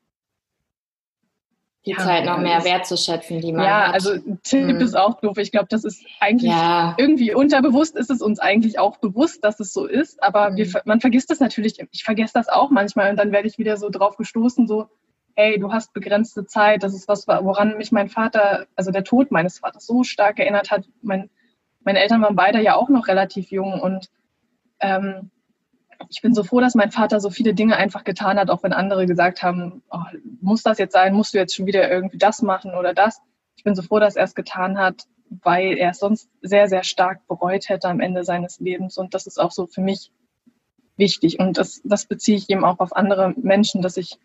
die 1.87 1.93
ja, 1.93 1.99
Zeit 1.99 2.25
noch 2.27 2.39
mehr 2.39 2.63
wertzuschätzen, 2.63 3.41
die 3.41 3.53
man 3.53 3.65
ja, 3.65 3.71
hat. 3.71 3.87
Ja, 3.89 3.93
also 3.93 4.17
Tipp 4.45 4.69
hm. 4.69 4.81
ist 4.81 4.95
auch 4.95 5.21
doof. 5.21 5.39
Ich 5.39 5.51
glaube, 5.51 5.67
das 5.71 5.85
ist 5.85 6.05
eigentlich 6.21 6.53
ja. 6.53 6.95
irgendwie 6.99 7.35
unterbewusst 7.35 7.97
ist 7.97 8.11
es 8.11 8.21
uns 8.21 8.39
eigentlich 8.39 8.79
auch 8.79 8.99
bewusst, 8.99 9.43
dass 9.43 9.59
es 9.59 9.73
so 9.73 9.87
ist, 9.87 10.23
aber 10.23 10.49
hm. 10.49 10.57
wir, 10.57 10.83
man 10.85 11.01
vergisst 11.01 11.31
das 11.31 11.41
natürlich. 11.41 11.83
Ich 11.91 12.05
vergesse 12.05 12.35
das 12.35 12.49
auch 12.49 12.71
manchmal 12.71 13.11
und 13.11 13.17
dann 13.17 13.33
werde 13.33 13.49
ich 13.49 13.59
wieder 13.59 13.77
so 13.77 13.89
drauf 13.89 14.17
gestoßen, 14.17 14.69
so, 14.69 14.89
hey, 15.35 15.59
du 15.59 15.73
hast 15.73 15.93
begrenzte 15.95 16.45
Zeit. 16.47 16.85
Das 16.85 16.95
ist 16.95 17.09
was, 17.09 17.27
woran 17.27 17.77
mich 17.77 17.91
mein 17.91 18.09
Vater, 18.09 18.67
also 18.77 18.93
der 18.93 19.03
Tod 19.03 19.33
meines 19.33 19.59
Vaters 19.59 19.87
so 19.87 20.05
stark 20.05 20.39
erinnert 20.39 20.71
hat. 20.71 20.85
Mein 21.03 21.31
meine 21.85 22.01
Eltern 22.01 22.23
waren 22.23 22.37
beide 22.37 22.61
ja 22.61 22.77
auch 22.77 22.89
noch 22.89 23.09
relativ 23.09 23.51
jung 23.51 23.81
und 23.81 24.11
ähm, 24.81 25.31
ich 26.09 26.23
bin 26.23 26.35
so 26.35 26.45
froh, 26.45 26.61
dass 26.61 26.75
mein 26.75 26.91
Vater 26.91 27.21
so 27.21 27.31
viele 27.31 27.55
Dinge 27.55 27.77
einfach 27.77 28.05
getan 28.05 28.39
hat, 28.39 28.51
auch 28.51 28.63
wenn 28.63 28.73
andere 28.73 29.07
gesagt 29.07 29.43
haben, 29.43 29.83
oh, 29.91 29.99
muss 30.41 30.63
das 30.63 30.79
jetzt 30.79 30.93
sein, 30.93 31.15
musst 31.15 31.35
du 31.35 31.39
jetzt 31.39 31.55
schon 31.55 31.67
wieder 31.67 31.91
irgendwie 31.91 32.19
das 32.19 32.43
machen 32.43 32.75
oder 32.75 32.95
das. 32.95 33.21
Ich 33.57 33.65
bin 33.65 33.75
so 33.75 33.83
froh, 33.83 33.99
dass 33.99 34.17
er 34.17 34.25
es 34.25 34.35
getan 34.35 34.79
hat, 34.79 35.05
weil 35.29 35.77
er 35.77 35.91
es 35.91 35.99
sonst 35.99 36.31
sehr, 36.41 36.69
sehr 36.69 36.85
stark 36.85 37.27
bereut 37.29 37.69
hätte 37.69 37.89
am 37.89 38.01
Ende 38.01 38.25
seines 38.25 38.61
Lebens. 38.61 38.97
Und 38.97 39.15
das 39.15 39.27
ist 39.27 39.39
auch 39.39 39.51
so 39.51 39.67
für 39.67 39.83
mich 39.83 40.11
wichtig. 40.97 41.39
Und 41.39 41.59
das, 41.59 41.81
das 41.85 42.07
beziehe 42.07 42.39
ich 42.39 42.49
eben 42.49 42.65
auch 42.65 42.79
auf 42.81 42.97
andere 42.97 43.35
Menschen, 43.37 43.83
dass 43.83 43.97
ich 43.97 44.19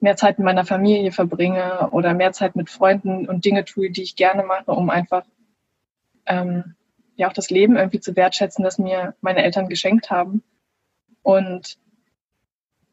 mehr 0.00 0.16
Zeit 0.16 0.38
mit 0.38 0.46
meiner 0.46 0.64
Familie 0.64 1.12
verbringe 1.12 1.90
oder 1.92 2.14
mehr 2.14 2.32
Zeit 2.32 2.56
mit 2.56 2.70
Freunden 2.70 3.28
und 3.28 3.44
Dinge 3.44 3.64
tue, 3.64 3.90
die 3.90 4.02
ich 4.02 4.16
gerne 4.16 4.42
mache, 4.42 4.72
um 4.72 4.90
einfach 4.90 5.24
ähm, 6.26 6.74
ja 7.20 7.28
auch 7.28 7.32
das 7.32 7.50
Leben 7.50 7.76
irgendwie 7.76 8.00
zu 8.00 8.16
wertschätzen, 8.16 8.64
das 8.64 8.78
mir 8.78 9.14
meine 9.20 9.42
Eltern 9.42 9.68
geschenkt 9.68 10.10
haben. 10.10 10.42
Und 11.22 11.78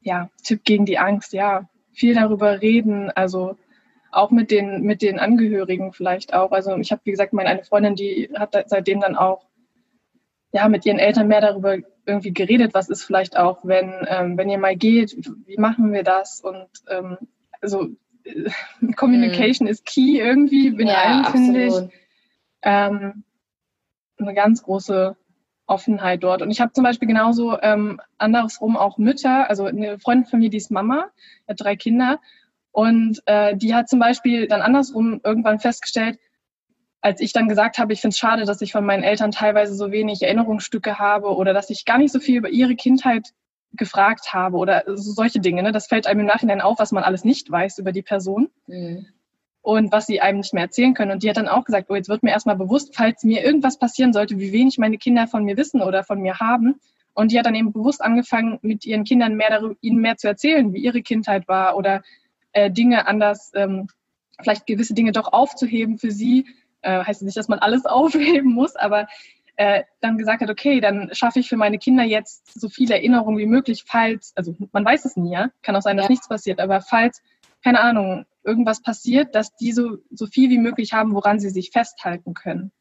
ja, 0.01 0.29
Tipp 0.43 0.63
gegen 0.63 0.85
die 0.85 0.99
Angst, 0.99 1.33
ja, 1.33 1.69
viel 1.93 2.13
darüber 2.13 2.61
reden, 2.61 3.09
also 3.11 3.57
auch 4.11 4.31
mit 4.31 4.51
den, 4.51 4.81
mit 4.81 5.01
den 5.01 5.19
Angehörigen 5.19 5.93
vielleicht 5.93 6.33
auch. 6.33 6.51
Also 6.51 6.75
ich 6.77 6.91
habe, 6.91 7.01
wie 7.05 7.11
gesagt, 7.11 7.33
meine 7.33 7.49
eine 7.49 7.63
Freundin, 7.63 7.95
die 7.95 8.29
hat 8.35 8.55
seitdem 8.67 8.99
dann 8.99 9.15
auch 9.15 9.45
ja, 10.51 10.67
mit 10.69 10.85
ihren 10.85 10.99
Eltern 10.99 11.27
mehr 11.27 11.41
darüber 11.41 11.77
irgendwie 12.05 12.33
geredet, 12.33 12.73
was 12.73 12.89
ist 12.89 13.03
vielleicht 13.03 13.37
auch, 13.37 13.59
wenn, 13.63 13.93
ähm, 14.07 14.37
wenn 14.37 14.49
ihr 14.49 14.57
mal 14.57 14.75
geht, 14.75 15.15
wie 15.45 15.57
machen 15.57 15.91
wir 15.91 16.03
das? 16.03 16.41
Und 16.41 16.69
ähm, 16.89 17.17
also 17.61 17.89
äh, 18.23 18.49
Communication 18.95 19.67
mhm. 19.67 19.71
ist 19.71 19.85
key 19.85 20.19
irgendwie 20.19 20.67
in 20.67 20.87
ja, 20.87 20.95
allem, 20.95 21.25
finde 21.25 21.63
ich. 21.65 21.73
Ähm, 22.61 23.23
eine 24.19 24.33
ganz 24.33 24.63
große 24.63 25.15
Offenheit 25.67 26.23
dort. 26.23 26.41
Und 26.41 26.49
ich 26.49 26.61
habe 26.61 26.71
zum 26.71 26.83
Beispiel 26.83 27.07
genauso 27.07 27.59
ähm, 27.61 27.99
andersrum 28.17 28.77
auch 28.77 28.97
Mütter, 28.97 29.49
also 29.49 29.65
eine 29.65 29.99
Freundin 29.99 30.25
von 30.25 30.39
mir, 30.39 30.49
die 30.49 30.57
ist 30.57 30.71
Mama, 30.71 31.09
hat 31.47 31.59
drei 31.59 31.75
Kinder. 31.75 32.19
Und 32.71 33.21
äh, 33.25 33.55
die 33.55 33.75
hat 33.75 33.89
zum 33.89 33.99
Beispiel 33.99 34.47
dann 34.47 34.61
andersrum 34.61 35.19
irgendwann 35.23 35.59
festgestellt, 35.59 36.19
als 37.01 37.21
ich 37.21 37.33
dann 37.33 37.47
gesagt 37.47 37.77
habe, 37.77 37.93
ich 37.93 38.01
finde 38.01 38.13
es 38.13 38.17
schade, 38.17 38.45
dass 38.45 38.61
ich 38.61 38.71
von 38.71 38.85
meinen 38.85 39.03
Eltern 39.03 39.31
teilweise 39.31 39.75
so 39.75 39.91
wenig 39.91 40.21
Erinnerungsstücke 40.21 40.99
habe 40.99 41.35
oder 41.35 41.53
dass 41.53 41.69
ich 41.69 41.85
gar 41.85 41.97
nicht 41.97 42.11
so 42.11 42.19
viel 42.19 42.37
über 42.37 42.49
ihre 42.49 42.75
Kindheit 42.75 43.33
gefragt 43.73 44.33
habe 44.33 44.57
oder 44.57 44.83
so 44.87 45.11
solche 45.11 45.39
Dinge. 45.39 45.63
Ne? 45.63 45.71
Das 45.71 45.87
fällt 45.87 46.07
einem 46.07 46.21
im 46.21 46.25
Nachhinein 46.25 46.61
auf, 46.61 46.79
was 46.79 46.91
man 46.91 47.03
alles 47.03 47.23
nicht 47.23 47.51
weiß 47.51 47.77
über 47.79 47.91
die 47.91 48.01
Person. 48.01 48.49
Mhm 48.67 49.07
und 49.67 49.91
was 49.91 50.05
sie 50.05 50.21
einem 50.21 50.37
nicht 50.37 50.53
mehr 50.53 50.63
erzählen 50.63 50.93
können. 50.93 51.11
Und 51.11 51.23
die 51.23 51.29
hat 51.29 51.35
dann 51.35 51.49
auch 51.49 51.65
gesagt, 51.65 51.87
oh, 51.89 51.95
jetzt 51.95 52.07
wird 52.07 52.23
mir 52.23 52.31
erstmal 52.31 52.55
bewusst, 52.55 52.95
falls 52.95 53.25
mir 53.25 53.43
irgendwas 53.43 53.77
passieren 53.77 54.13
sollte, 54.13 54.39
wie 54.39 54.53
wenig 54.53 54.77
meine 54.77 54.97
Kinder 54.97 55.27
von 55.27 55.43
mir 55.43 55.57
wissen 55.57 55.81
oder 55.81 56.05
von 56.05 56.21
mir 56.21 56.39
haben. 56.39 56.79
Und 57.13 57.33
die 57.33 57.37
hat 57.37 57.47
dann 57.47 57.53
eben 57.53 57.73
bewusst 57.73 58.01
angefangen, 58.01 58.59
mit 58.61 58.85
ihren 58.85 59.03
Kindern 59.03 59.35
mehr 59.35 59.49
darüber, 59.49 59.75
ihnen 59.81 59.99
mehr 59.99 60.15
zu 60.15 60.29
erzählen, 60.29 60.71
wie 60.71 60.79
ihre 60.79 61.01
Kindheit 61.01 61.49
war 61.49 61.75
oder 61.75 62.01
äh, 62.53 62.71
Dinge 62.71 63.07
anders, 63.07 63.51
ähm, 63.55 63.89
vielleicht 64.41 64.67
gewisse 64.67 64.93
Dinge 64.93 65.11
doch 65.11 65.33
aufzuheben 65.33 65.97
für 65.97 66.11
sie. 66.11 66.45
Äh, 66.81 67.03
heißt 67.03 67.23
nicht, 67.23 67.35
dass 67.35 67.49
man 67.49 67.59
alles 67.59 67.85
aufheben 67.87 68.53
muss, 68.53 68.77
aber 68.77 69.09
äh, 69.57 69.83
dann 69.99 70.17
gesagt 70.17 70.43
hat, 70.43 70.49
okay, 70.49 70.79
dann 70.79 71.09
schaffe 71.11 71.39
ich 71.39 71.49
für 71.49 71.57
meine 71.57 71.77
Kinder 71.77 72.03
jetzt 72.03 72.57
so 72.57 72.69
viele 72.69 72.95
Erinnerungen 72.95 73.37
wie 73.37 73.45
möglich, 73.45 73.83
falls, 73.85 74.31
also 74.37 74.55
man 74.71 74.85
weiß 74.85 75.03
es 75.03 75.17
nie, 75.17 75.33
ja, 75.33 75.49
kann 75.61 75.75
auch 75.75 75.81
sein, 75.81 75.97
dass 75.97 76.05
ja. 76.05 76.11
nichts 76.11 76.29
passiert, 76.29 76.61
aber 76.61 76.79
falls, 76.79 77.21
keine 77.67 77.81
Ahnung, 77.81 78.25
irgendwas 78.45 78.81
passiert, 78.81 79.35
dass 79.35 79.53
die 79.57 79.73
so, 79.73 79.97
so 80.09 80.25
viel 80.25 80.49
wie 80.49 80.57
möglich 80.57 80.93
haben, 80.93 81.13
woran 81.13 81.37
sie 81.37 81.49
sich 81.49 81.71
festhalten 81.71 82.33
können. 82.33 82.71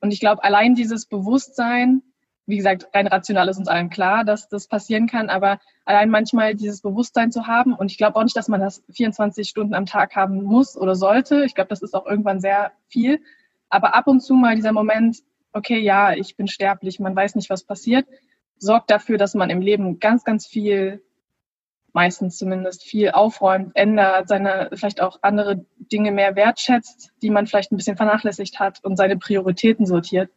Und 0.00 0.12
ich 0.12 0.20
glaube, 0.20 0.44
allein 0.44 0.76
dieses 0.76 1.06
Bewusstsein, 1.06 2.02
wie 2.46 2.56
gesagt, 2.56 2.86
rein 2.94 3.08
rational 3.08 3.48
ist 3.48 3.58
uns 3.58 3.66
allen 3.66 3.90
klar, 3.90 4.24
dass 4.24 4.48
das 4.48 4.68
passieren 4.68 5.08
kann, 5.08 5.28
aber 5.28 5.58
allein 5.84 6.08
manchmal 6.08 6.54
dieses 6.54 6.82
Bewusstsein 6.82 7.32
zu 7.32 7.48
haben, 7.48 7.74
und 7.74 7.90
ich 7.90 7.98
glaube 7.98 8.14
auch 8.14 8.22
nicht, 8.22 8.36
dass 8.36 8.46
man 8.46 8.60
das 8.60 8.84
24 8.92 9.48
Stunden 9.48 9.74
am 9.74 9.86
Tag 9.86 10.14
haben 10.14 10.44
muss 10.44 10.76
oder 10.76 10.94
sollte. 10.94 11.44
Ich 11.44 11.56
glaube, 11.56 11.70
das 11.70 11.82
ist 11.82 11.94
auch 11.94 12.06
irgendwann 12.06 12.40
sehr 12.40 12.70
viel. 12.86 13.20
Aber 13.70 13.96
ab 13.96 14.06
und 14.06 14.20
zu 14.20 14.34
mal 14.34 14.54
dieser 14.54 14.72
Moment, 14.72 15.18
okay, 15.52 15.80
ja, 15.80 16.12
ich 16.12 16.36
bin 16.36 16.46
sterblich, 16.46 17.00
man 17.00 17.16
weiß 17.16 17.34
nicht, 17.34 17.50
was 17.50 17.64
passiert, 17.64 18.06
sorgt 18.56 18.88
dafür, 18.88 19.18
dass 19.18 19.34
man 19.34 19.50
im 19.50 19.62
Leben 19.62 19.98
ganz, 19.98 20.22
ganz 20.22 20.46
viel 20.46 21.02
meistens 21.92 22.38
zumindest 22.38 22.82
viel 22.82 23.10
aufräumt, 23.10 23.72
ändert, 23.74 24.28
seine 24.28 24.70
vielleicht 24.72 25.00
auch 25.00 25.18
andere 25.22 25.64
Dinge 25.78 26.10
mehr 26.10 26.36
wertschätzt, 26.36 27.12
die 27.22 27.30
man 27.30 27.46
vielleicht 27.46 27.72
ein 27.72 27.76
bisschen 27.76 27.96
vernachlässigt 27.96 28.58
hat 28.58 28.82
und 28.84 28.96
seine 28.96 29.16
Prioritäten 29.18 29.86
sortiert. 29.86 30.30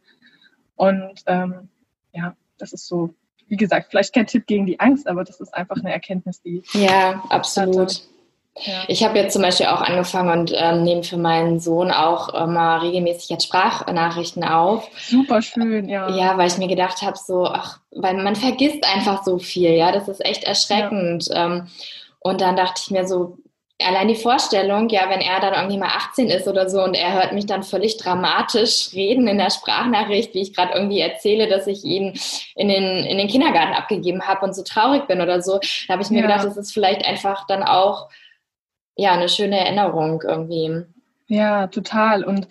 Und 0.74 1.22
ähm, 1.26 1.68
ja, 2.12 2.36
das 2.58 2.72
ist 2.72 2.86
so, 2.86 3.14
wie 3.48 3.56
gesagt, 3.56 3.88
vielleicht 3.90 4.14
kein 4.14 4.26
Tipp 4.26 4.46
gegen 4.46 4.66
die 4.66 4.80
Angst, 4.80 5.08
aber 5.08 5.24
das 5.24 5.40
ist 5.40 5.54
einfach 5.54 5.76
eine 5.76 5.92
Erkenntnis, 5.92 6.42
die 6.42 6.62
ja 6.72 7.22
absolut. 7.30 8.02
Ja. 8.64 8.84
Ich 8.88 9.04
habe 9.04 9.18
jetzt 9.18 9.32
zum 9.34 9.42
Beispiel 9.42 9.66
auch 9.66 9.82
angefangen 9.82 10.30
und 10.30 10.52
ähm, 10.56 10.82
nehme 10.82 11.02
für 11.02 11.18
meinen 11.18 11.60
Sohn 11.60 11.90
auch 11.90 12.30
immer 12.30 12.82
regelmäßig 12.82 13.28
jetzt 13.28 13.44
Sprachnachrichten 13.44 14.44
auf. 14.44 14.88
Super 14.98 15.42
schön, 15.42 15.88
ja. 15.88 16.08
Ja, 16.10 16.38
weil 16.38 16.48
ich 16.48 16.58
mir 16.58 16.68
gedacht 16.68 17.02
habe, 17.02 17.18
so, 17.18 17.46
ach, 17.46 17.80
weil 17.90 18.14
man 18.14 18.36
vergisst 18.36 18.84
einfach 18.84 19.24
so 19.24 19.38
viel, 19.38 19.72
ja, 19.72 19.92
das 19.92 20.08
ist 20.08 20.24
echt 20.24 20.44
erschreckend. 20.44 21.28
Ja. 21.28 21.46
Ähm, 21.46 21.68
und 22.20 22.40
dann 22.40 22.56
dachte 22.56 22.80
ich 22.82 22.90
mir 22.90 23.06
so, 23.06 23.36
allein 23.82 24.08
die 24.08 24.14
Vorstellung, 24.14 24.88
ja, 24.88 25.10
wenn 25.10 25.20
er 25.20 25.38
dann 25.40 25.54
irgendwie 25.54 25.78
mal 25.78 25.90
18 25.94 26.28
ist 26.28 26.48
oder 26.48 26.70
so 26.70 26.82
und 26.82 26.94
er 26.94 27.12
hört 27.12 27.32
mich 27.32 27.46
dann 27.46 27.62
völlig 27.62 27.98
dramatisch 27.98 28.92
reden 28.94 29.28
in 29.28 29.38
der 29.38 29.50
Sprachnachricht, 29.50 30.34
wie 30.34 30.40
ich 30.40 30.54
gerade 30.54 30.72
irgendwie 30.74 31.00
erzähle, 31.00 31.46
dass 31.46 31.66
ich 31.66 31.84
ihn 31.84 32.18
in 32.54 32.68
den, 32.68 33.04
in 33.04 33.18
den 33.18 33.28
Kindergarten 33.28 33.74
abgegeben 33.74 34.22
habe 34.26 34.46
und 34.46 34.54
so 34.54 34.62
traurig 34.62 35.06
bin 35.06 35.20
oder 35.20 35.42
so, 35.42 35.60
da 35.86 35.92
habe 35.92 36.02
ich 36.02 36.10
mir 36.10 36.20
ja. 36.20 36.26
gedacht, 36.26 36.46
das 36.46 36.56
ist 36.56 36.72
vielleicht 36.72 37.04
einfach 37.04 37.46
dann 37.46 37.62
auch 37.62 38.08
ja 38.96 39.12
eine 39.12 39.28
schöne 39.28 39.58
Erinnerung 39.58 40.22
irgendwie. 40.26 40.84
Ja, 41.28 41.68
total. 41.68 42.24
Und 42.24 42.48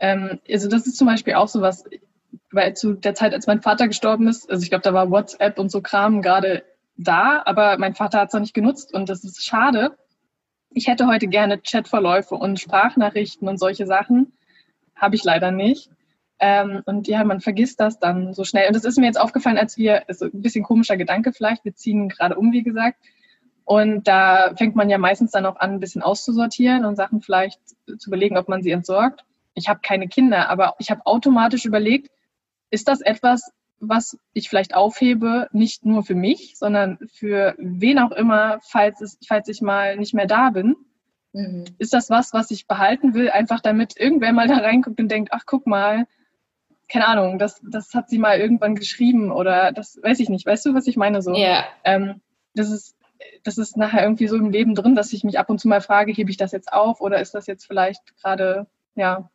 ähm, 0.00 0.40
also 0.50 0.68
das 0.68 0.86
ist 0.86 0.96
zum 0.96 1.06
Beispiel 1.06 1.34
auch 1.34 1.48
so 1.48 1.60
was, 1.60 1.84
weil 2.50 2.74
zu 2.74 2.94
der 2.94 3.14
Zeit, 3.14 3.32
als 3.34 3.46
mein 3.46 3.62
Vater 3.62 3.86
gestorben 3.86 4.26
ist, 4.26 4.50
also 4.50 4.62
ich 4.62 4.70
glaube, 4.70 4.82
da 4.82 4.92
war 4.92 5.10
WhatsApp 5.10 5.58
und 5.58 5.70
so 5.70 5.80
Kram 5.80 6.22
gerade 6.22 6.64
da, 6.96 7.42
aber 7.44 7.78
mein 7.78 7.94
Vater 7.94 8.20
hat 8.20 8.28
es 8.28 8.34
noch 8.34 8.40
nicht 8.40 8.54
genutzt 8.54 8.92
und 8.94 9.08
das 9.08 9.24
ist 9.24 9.44
schade, 9.44 9.96
ich 10.74 10.86
hätte 10.88 11.06
heute 11.06 11.26
gerne 11.26 11.58
Chatverläufe 11.58 12.34
und 12.34 12.60
Sprachnachrichten 12.60 13.48
und 13.48 13.58
solche 13.58 13.86
Sachen. 13.86 14.32
Habe 14.96 15.16
ich 15.16 15.24
leider 15.24 15.50
nicht. 15.50 15.90
Ähm, 16.38 16.82
und 16.86 17.08
ja, 17.08 17.24
man 17.24 17.40
vergisst 17.40 17.78
das 17.80 17.98
dann 17.98 18.32
so 18.34 18.44
schnell. 18.44 18.66
Und 18.68 18.74
das 18.74 18.84
ist 18.84 18.98
mir 18.98 19.06
jetzt 19.06 19.20
aufgefallen, 19.20 19.58
als 19.58 19.76
wir, 19.76 20.08
ist 20.08 20.22
ein 20.22 20.42
bisschen 20.42 20.64
komischer 20.64 20.96
Gedanke 20.96 21.32
vielleicht, 21.32 21.64
wir 21.64 21.74
ziehen 21.74 22.08
gerade 22.08 22.36
um, 22.36 22.52
wie 22.52 22.62
gesagt. 22.62 22.98
Und 23.64 24.08
da 24.08 24.54
fängt 24.56 24.74
man 24.74 24.90
ja 24.90 24.98
meistens 24.98 25.30
dann 25.30 25.46
auch 25.46 25.56
an, 25.56 25.72
ein 25.72 25.80
bisschen 25.80 26.02
auszusortieren 26.02 26.84
und 26.84 26.96
Sachen 26.96 27.22
vielleicht 27.22 27.60
zu 27.98 28.10
überlegen, 28.10 28.36
ob 28.36 28.48
man 28.48 28.62
sie 28.62 28.70
entsorgt. 28.70 29.24
Ich 29.54 29.68
habe 29.68 29.80
keine 29.82 30.08
Kinder, 30.08 30.48
aber 30.48 30.74
ich 30.78 30.90
habe 30.90 31.06
automatisch 31.06 31.64
überlegt, 31.64 32.10
ist 32.70 32.88
das 32.88 33.00
etwas, 33.00 33.52
was 33.78 34.16
ich 34.32 34.48
vielleicht 34.48 34.74
aufhebe, 34.74 35.48
nicht 35.52 35.84
nur 35.84 36.04
für 36.04 36.14
mich, 36.14 36.54
sondern 36.56 36.98
für 37.12 37.54
wen 37.58 37.98
auch 37.98 38.12
immer, 38.12 38.60
falls, 38.62 39.00
es, 39.00 39.18
falls 39.26 39.48
ich 39.48 39.60
mal 39.60 39.96
nicht 39.96 40.14
mehr 40.14 40.26
da 40.26 40.50
bin. 40.50 40.76
Mhm. 41.32 41.64
Ist 41.78 41.92
das 41.92 42.08
was, 42.08 42.32
was 42.32 42.50
ich 42.50 42.66
behalten 42.66 43.14
will, 43.14 43.30
einfach 43.30 43.60
damit 43.60 43.98
irgendwer 43.98 44.32
mal 44.32 44.48
da 44.48 44.58
reinguckt 44.58 45.00
und 45.00 45.08
denkt, 45.08 45.30
ach 45.32 45.44
guck 45.46 45.66
mal, 45.66 46.06
keine 46.88 47.08
Ahnung, 47.08 47.38
das, 47.38 47.60
das 47.68 47.94
hat 47.94 48.08
sie 48.08 48.18
mal 48.18 48.38
irgendwann 48.38 48.74
geschrieben 48.74 49.32
oder 49.32 49.72
das 49.72 49.98
weiß 50.02 50.20
ich 50.20 50.28
nicht. 50.28 50.46
Weißt 50.46 50.64
du, 50.66 50.74
was 50.74 50.86
ich 50.86 50.96
meine 50.96 51.22
so? 51.22 51.34
Ja. 51.34 51.64
Ähm, 51.84 52.20
das 52.54 52.70
ist 52.70 52.96
das 53.44 53.58
ist 53.58 53.76
nachher 53.76 54.02
irgendwie 54.02 54.28
so 54.28 54.36
im 54.36 54.50
Leben 54.50 54.74
drin, 54.74 54.94
dass 54.94 55.12
ich 55.12 55.24
mich 55.24 55.38
ab 55.38 55.50
und 55.50 55.58
zu 55.58 55.68
mal 55.68 55.80
frage, 55.80 56.12
hebe 56.12 56.30
ich 56.30 56.36
das 56.36 56.52
jetzt 56.52 56.72
auf 56.72 57.00
oder 57.00 57.20
ist 57.20 57.34
das 57.34 57.46
jetzt 57.46 57.66
vielleicht 57.66 58.16
gerade, 58.16 58.66
ja, 58.94 59.30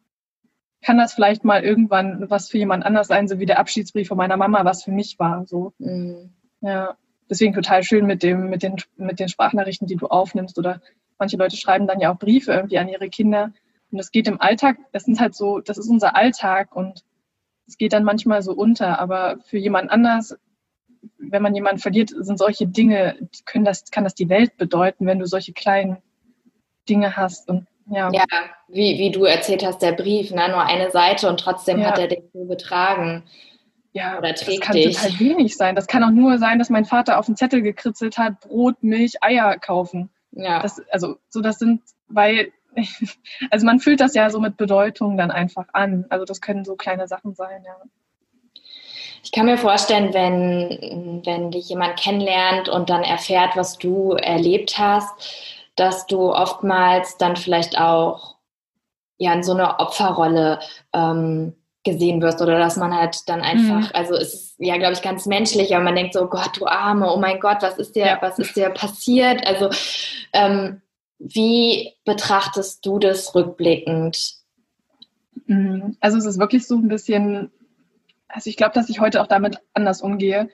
kann 0.82 0.98
das 0.98 1.14
vielleicht 1.14 1.44
mal 1.44 1.64
irgendwann 1.64 2.30
was 2.30 2.50
für 2.50 2.58
jemand 2.58 2.86
anders 2.86 3.08
sein, 3.08 3.28
so 3.28 3.40
wie 3.40 3.46
der 3.46 3.60
Abschiedsbrief 3.60 4.08
von 4.08 4.18
meiner 4.18 4.38
Mama, 4.38 4.64
was 4.64 4.84
für 4.84 4.92
mich 4.92 5.18
war. 5.20 5.46
So. 5.46 5.74
Mhm. 5.80 6.34
Ja. 6.62 6.98
Deswegen 7.30 7.54
total 7.54 7.84
schön 7.84 8.06
mit 8.06 8.24
dem, 8.24 8.50
mit 8.50 8.64
den, 8.64 8.78
mit 8.96 9.20
den 9.20 9.28
Sprachnachrichten, 9.28 9.88
die 9.88 9.98
du 9.98 10.08
aufnimmst. 10.08 10.58
Oder 10.58 10.82
manche 11.20 11.38
Leute 11.38 11.58
schreiben 11.58 11.88
dann 11.88 12.00
ja 12.00 12.14
auch 12.14 12.20
Briefe 12.20 12.54
irgendwie 12.54 12.78
an 12.78 12.88
ihre 12.88 13.10
Kinder. 13.10 13.52
Und 13.92 13.98
das 13.98 14.12
geht 14.12 14.28
im 14.28 14.40
Alltag, 14.40 14.78
das 14.94 15.04
sind 15.04 15.20
halt 15.20 15.36
so, 15.36 15.60
das 15.60 15.78
ist 15.78 15.90
unser 15.90 16.16
Alltag 16.16 16.76
und 16.76 17.04
es 17.68 17.78
geht 17.78 17.92
dann 17.92 18.04
manchmal 18.04 18.42
so 18.42 18.54
unter. 18.54 19.00
Aber 19.00 19.40
für 19.44 19.58
jemand 19.58 19.92
anders, 19.92 20.38
wenn 21.18 21.41
man 21.41 21.56
jemanden 21.56 21.80
verliert, 21.80 22.10
sind 22.10 22.38
solche 22.38 22.68
Dinge, 22.68 23.18
können 23.45 23.66
das, 23.66 23.86
kann 23.91 24.04
das 24.04 24.16
die 24.16 24.30
Welt 24.30 24.58
bedeuten, 24.58 25.06
wenn 25.06 25.20
du 25.20 25.26
solche 25.26 25.54
kleinen 25.54 25.98
Dinge 26.89 27.18
hast. 27.18 27.50
Und 27.50 27.68
ja. 27.89 28.10
ja, 28.12 28.26
wie, 28.68 28.98
wie 28.98 29.12
du 29.12 29.26
erzählt 29.26 29.66
hast, 29.66 29.82
der 29.82 29.93
Brief, 29.93 30.32
ne? 30.32 30.50
nur 30.50 30.64
eine 30.64 30.91
Seite 30.91 31.30
und 31.30 31.39
trotzdem 31.39 31.80
ja. 31.80 31.88
hat 31.88 32.00
er 32.00 32.08
dich 32.08 32.24
so 32.34 32.45
betragen. 32.45 33.24
Ja, 33.93 34.18
oder 34.18 34.36
trägt 34.36 34.60
das 34.60 34.68
kann 34.68 34.76
dich. 34.76 34.95
total 34.95 35.20
wenig 35.20 35.58
sein. 35.58 35.76
Das 35.76 35.88
kann 35.88 36.04
auch 36.04 36.12
nur 36.12 36.38
sein, 36.38 36.60
dass 36.60 36.70
mein 36.70 36.86
Vater 36.86 37.18
auf 37.18 37.26
den 37.26 37.36
Zettel 37.36 37.62
gekritzelt 37.62 38.18
hat, 38.18 38.41
Brot, 38.41 38.84
Milch, 38.84 39.24
Eier 39.24 39.58
kaufen. 39.58 40.10
Ja. 40.32 40.62
Das, 40.62 40.80
also, 40.91 41.18
so 41.30 41.41
das 41.41 41.58
sind, 41.58 41.82
weil, 42.08 42.52
also 43.50 43.66
man 43.66 43.80
fühlt 43.80 44.00
das 44.00 44.14
ja 44.14 44.30
so 44.30 44.39
mit 44.39 44.56
Bedeutung 44.56 45.18
dann 45.18 45.32
einfach 45.32 45.66
an. 45.74 46.06
Also 46.10 46.26
das 46.26 46.41
können 46.41 46.64
so 46.64 46.76
kleine 46.76 47.08
Sachen 47.08 47.34
sein, 47.34 47.64
ja. 47.66 47.76
Ich 49.28 49.34
kann 49.34 49.45
mir 49.45 49.57
vorstellen, 49.57 50.13
wenn, 50.13 51.21
wenn 51.25 51.51
dich 51.51 51.67
jemand 51.67 51.99
kennenlernt 51.99 52.69
und 52.69 52.89
dann 52.89 53.03
erfährt, 53.03 53.57
was 53.57 53.78
du 53.78 54.13
erlebt 54.13 54.78
hast, 54.78 55.11
dass 55.75 56.07
du 56.07 56.32
oftmals 56.34 57.17
dann 57.17 57.36
vielleicht 57.36 57.78
auch 57.78 58.38
ja 59.17 59.34
in 59.34 59.43
so 59.43 59.51
einer 59.51 59.82
Opferrolle 59.82 60.59
ähm, 60.93 61.53
gesehen 61.84 62.21
wirst 62.21 62.41
oder 62.41 62.57
dass 62.57 62.78
man 62.78 62.95
halt 62.95 63.28
dann 63.28 63.41
einfach, 63.41 63.89
mhm. 63.89 63.91
also 63.91 64.15
es 64.15 64.34
ist 64.34 64.55
ja, 64.59 64.78
glaube 64.78 64.93
ich, 64.93 65.01
ganz 65.01 65.25
menschlich, 65.25 65.75
aber 65.75 65.84
man 65.84 65.95
denkt 65.95 66.13
so, 66.13 66.21
oh 66.21 66.28
Gott, 66.28 66.51
du 66.57 66.65
Arme, 66.65 67.11
oh 67.13 67.17
mein 67.17 67.41
Gott, 67.41 67.57
was 67.59 67.78
ist 67.78 67.97
dir, 67.97 68.05
ja. 68.05 68.17
was 68.21 68.39
ist 68.39 68.55
dir 68.55 68.69
passiert? 68.69 69.45
Also 69.45 69.69
ähm, 70.32 70.82
wie 71.19 71.91
betrachtest 72.05 72.86
du 72.86 72.97
das 72.97 73.36
rückblickend? 73.36 74.36
Mhm. 75.47 75.97
Also 75.99 76.17
es 76.17 76.23
ist 76.25 76.39
wirklich 76.39 76.65
so 76.65 76.75
ein 76.75 76.88
bisschen, 76.88 77.51
also 78.28 78.49
ich 78.49 78.57
glaube, 78.57 78.73
dass 78.73 78.89
ich 78.89 78.99
heute 78.99 79.21
auch 79.21 79.28
damit 79.28 79.59
anders 79.73 80.01
umgehe, 80.01 80.49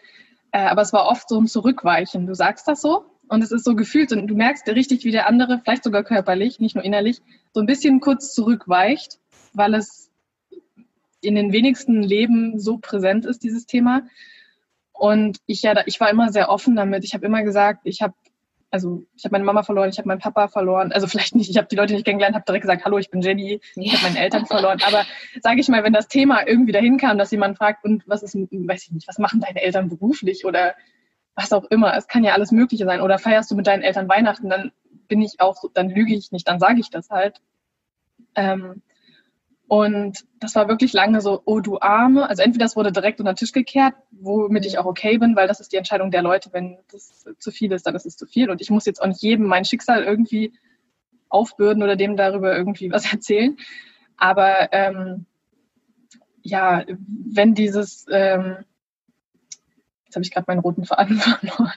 äh, 0.52 0.60
aber 0.60 0.82
es 0.82 0.94
war 0.94 1.08
oft 1.08 1.28
so 1.30 1.40
ein 1.40 1.48
Zurückweichen. 1.48 2.28
Du 2.28 2.36
sagst 2.36 2.68
das 2.68 2.82
so, 2.82 3.06
und 3.28 3.42
es 3.42 3.52
ist 3.52 3.64
so 3.66 3.76
gefühlt 3.76 4.12
und 4.12 4.28
du 4.28 4.36
merkst 4.36 4.68
richtig, 4.68 5.06
wie 5.06 5.12
der 5.12 5.28
andere, 5.28 5.60
vielleicht 5.60 5.84
sogar 5.84 6.04
körperlich, 6.04 6.60
nicht 6.60 6.76
nur 6.76 6.84
innerlich, 6.84 7.22
so 7.54 7.62
ein 7.62 7.66
bisschen 7.66 8.00
kurz 8.00 8.34
zurückweicht, 8.34 9.20
weil 9.54 9.74
es 9.74 10.12
in 11.22 11.36
den 11.36 11.54
wenigsten 11.54 12.04
Leben 12.04 12.60
so 12.60 12.78
präsent 12.78 13.26
ist, 13.26 13.44
dieses 13.44 13.66
Thema. 13.66 14.04
Und 14.92 15.40
ich 15.46 15.62
ja, 15.62 15.82
ich 15.86 16.00
war 16.00 16.10
immer 16.10 16.32
sehr 16.32 16.50
offen 16.50 16.76
damit. 16.76 17.04
Ich 17.04 17.14
habe 17.14 17.26
immer 17.26 17.44
gesagt, 17.44 17.82
ich 17.86 18.02
habe 18.02 18.14
also 18.74 19.06
ich 19.16 19.24
habe 19.24 19.34
meine 19.34 19.44
Mama 19.44 19.62
verloren, 19.62 19.90
ich 19.90 20.00
habe 20.00 20.08
meinen 20.08 20.20
Papa 20.20 20.48
verloren. 20.48 20.92
Also 20.92 21.06
vielleicht 21.06 21.36
nicht, 21.36 21.48
ich 21.48 21.58
habe 21.58 21.68
die 21.68 21.76
Leute 21.76 21.94
nicht 21.94 22.06
kennengelernt, 22.06 22.34
habe 22.34 22.44
direkt 22.44 22.64
gesagt, 22.64 22.84
hallo, 22.84 22.98
ich 22.98 23.12
bin 23.12 23.22
Jenny, 23.22 23.62
ich 23.76 23.94
habe 23.94 24.02
meine 24.02 24.20
Eltern 24.20 24.48
verloren. 24.48 24.80
Aber 24.84 25.06
sage 25.44 25.60
ich 25.60 25.70
mal, 25.70 25.84
wenn 25.84 25.94
das 25.94 26.08
Thema 26.08 26.48
irgendwie 26.48 26.72
dahin 26.72 26.98
kam, 26.98 27.20
dass 27.20 27.30
jemand 27.30 27.60
fragt, 27.60 27.86
und 27.86 28.04
was 28.08 28.24
ist, 28.24 28.34
weiß 28.34 28.86
ich 28.86 28.92
nicht, 28.92 29.08
was 29.08 29.20
machen 29.20 29.42
deine 29.42 29.62
Eltern 29.62 29.90
beruflich 29.90 30.44
oder 30.44 30.74
was 31.36 31.54
auch 31.54 31.66
immer. 31.66 31.96
Es 31.96 32.08
kann 32.08 32.24
ja 32.24 32.34
alles 32.34 32.52
Mögliche 32.52 32.86
sein. 32.86 33.00
Oder 33.00 33.20
feierst 33.20 33.52
du 33.52 33.56
mit 33.56 33.68
deinen 33.68 33.84
Eltern 33.84 34.10
Weihnachten, 34.10 34.50
dann 34.50 34.72
bin 35.08 35.22
ich 35.22 35.40
auch 35.40 35.56
so, 35.56 35.70
dann 35.72 35.92
lüge 35.92 36.16
ich 36.16 36.32
nicht, 36.32 36.48
dann 36.48 36.60
sage 36.60 36.80
ich 36.80 36.90
das 36.90 37.12
halt. 37.12 37.42
Ähm, 38.34 38.82
und 39.68 40.26
das 40.40 40.56
war 40.56 40.68
wirklich 40.68 40.94
lange 40.94 41.22
so, 41.22 41.42
oh 41.46 41.60
du 41.60 41.80
Arme. 41.80 42.30
Also 42.30 42.44
entweder 42.44 42.66
das 42.66 42.76
wurde 42.76 42.92
direkt 42.92 43.20
unter 43.20 43.34
den 43.34 43.38
Tisch 43.38 43.54
gekehrt, 43.54 43.96
womit 44.12 44.66
ich 44.66 44.78
auch 44.78 44.86
okay 44.86 45.18
bin, 45.18 45.36
weil 45.36 45.48
das 45.48 45.60
ist 45.60 45.72
die 45.72 45.78
Entscheidung 45.78 46.12
der 46.12 46.22
Leute. 46.22 46.50
Wenn 46.52 46.78
das 46.92 47.26
zu 47.40 47.52
viel 47.52 47.72
ist, 47.72 47.88
dann 47.88 47.96
ist 47.96 48.06
es 48.06 48.18
zu 48.18 48.26
viel. 48.26 48.50
Und 48.50 48.62
ich 48.62 48.70
muss 48.70 48.86
jetzt 48.86 49.02
auch 49.02 49.08
nicht 49.08 49.22
jedem 49.22 49.48
mein 49.48 49.66
Schicksal 49.66 50.04
irgendwie 50.04 50.54
aufbürden 51.30 51.82
oder 51.82 51.96
dem 51.96 52.18
darüber 52.18 52.56
irgendwie 52.56 52.92
was 52.92 53.06
erzählen. 53.12 53.58
Aber 54.18 54.72
ähm, 54.74 55.26
ja, 56.44 56.84
wenn 56.88 57.56
dieses 57.56 58.06
ähm, 58.12 58.58
Jetzt 60.14 60.18
habe 60.18 60.26
ich 60.26 60.32
gerade 60.32 60.46
meinen 60.48 60.60
roten 60.60 60.86
Faden 60.86 61.18
verloren. 61.20 61.74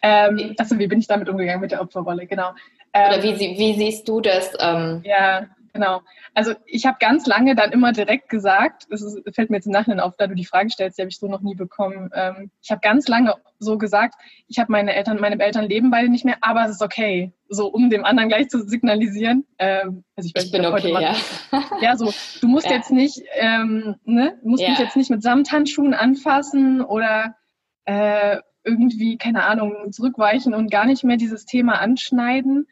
Ähm, 0.00 0.54
achso, 0.58 0.78
wie 0.78 0.86
bin 0.86 1.00
ich 1.00 1.08
damit 1.08 1.28
umgegangen 1.28 1.60
mit 1.60 1.72
der 1.72 1.80
Opferrolle? 1.80 2.28
Genau. 2.28 2.54
Ähm, 2.92 3.08
Oder 3.08 3.22
wie, 3.24 3.58
wie, 3.58 3.74
siehst 3.74 4.06
du 4.06 4.20
das? 4.20 4.52
Ähm? 4.60 5.02
Ja, 5.04 5.48
genau. 5.76 6.02
Also 6.34 6.52
ich 6.66 6.86
habe 6.86 6.96
ganz 7.00 7.26
lange 7.26 7.54
dann 7.54 7.72
immer 7.72 7.92
direkt 7.92 8.28
gesagt, 8.28 8.86
das 8.90 9.02
ist, 9.02 9.22
fällt 9.34 9.50
mir 9.50 9.56
jetzt 9.56 9.66
im 9.66 9.72
Nachhinein 9.72 10.00
auf, 10.00 10.16
da 10.16 10.26
du 10.26 10.34
die 10.34 10.44
Frage 10.44 10.70
stellst, 10.70 10.98
die 10.98 11.02
habe 11.02 11.10
ich 11.10 11.18
so 11.18 11.28
noch 11.28 11.40
nie 11.40 11.54
bekommen. 11.54 12.10
Ähm, 12.14 12.50
ich 12.62 12.70
habe 12.70 12.80
ganz 12.80 13.08
lange 13.08 13.34
so 13.58 13.78
gesagt, 13.78 14.14
ich 14.48 14.58
habe 14.58 14.72
meine 14.72 14.94
Eltern, 14.94 15.20
meine 15.20 15.42
Eltern 15.42 15.66
leben 15.66 15.90
beide 15.90 16.08
nicht 16.08 16.24
mehr, 16.24 16.38
aber 16.40 16.64
es 16.64 16.72
ist 16.72 16.82
okay. 16.82 17.32
So, 17.48 17.68
um 17.68 17.90
dem 17.90 18.04
anderen 18.04 18.28
gleich 18.28 18.48
zu 18.48 18.66
signalisieren. 18.66 19.44
Ähm, 19.58 20.04
also 20.16 20.28
ich, 20.28 20.34
weiß, 20.34 20.46
ich 20.46 20.52
bin 20.52 20.66
okay, 20.66 20.92
ja. 20.92 21.14
ja, 21.80 21.96
so, 21.96 22.12
du 22.40 22.48
musst 22.48 22.66
ja. 22.66 22.72
jetzt 22.72 22.90
nicht, 22.90 23.22
ähm, 23.34 23.96
ne, 24.04 24.38
du 24.42 24.48
musst 24.48 24.62
ja. 24.62 24.70
mich 24.70 24.78
jetzt 24.78 24.96
nicht 24.96 25.10
mit 25.10 25.22
Samthandschuhen 25.22 25.94
anfassen 25.94 26.80
oder 26.82 27.36
äh, 27.84 28.38
irgendwie, 28.64 29.16
keine 29.16 29.44
Ahnung, 29.44 29.92
zurückweichen 29.92 30.54
und 30.54 30.70
gar 30.70 30.86
nicht 30.86 31.04
mehr 31.04 31.16
dieses 31.16 31.46
Thema 31.46 31.80
anschneiden. 31.80 32.66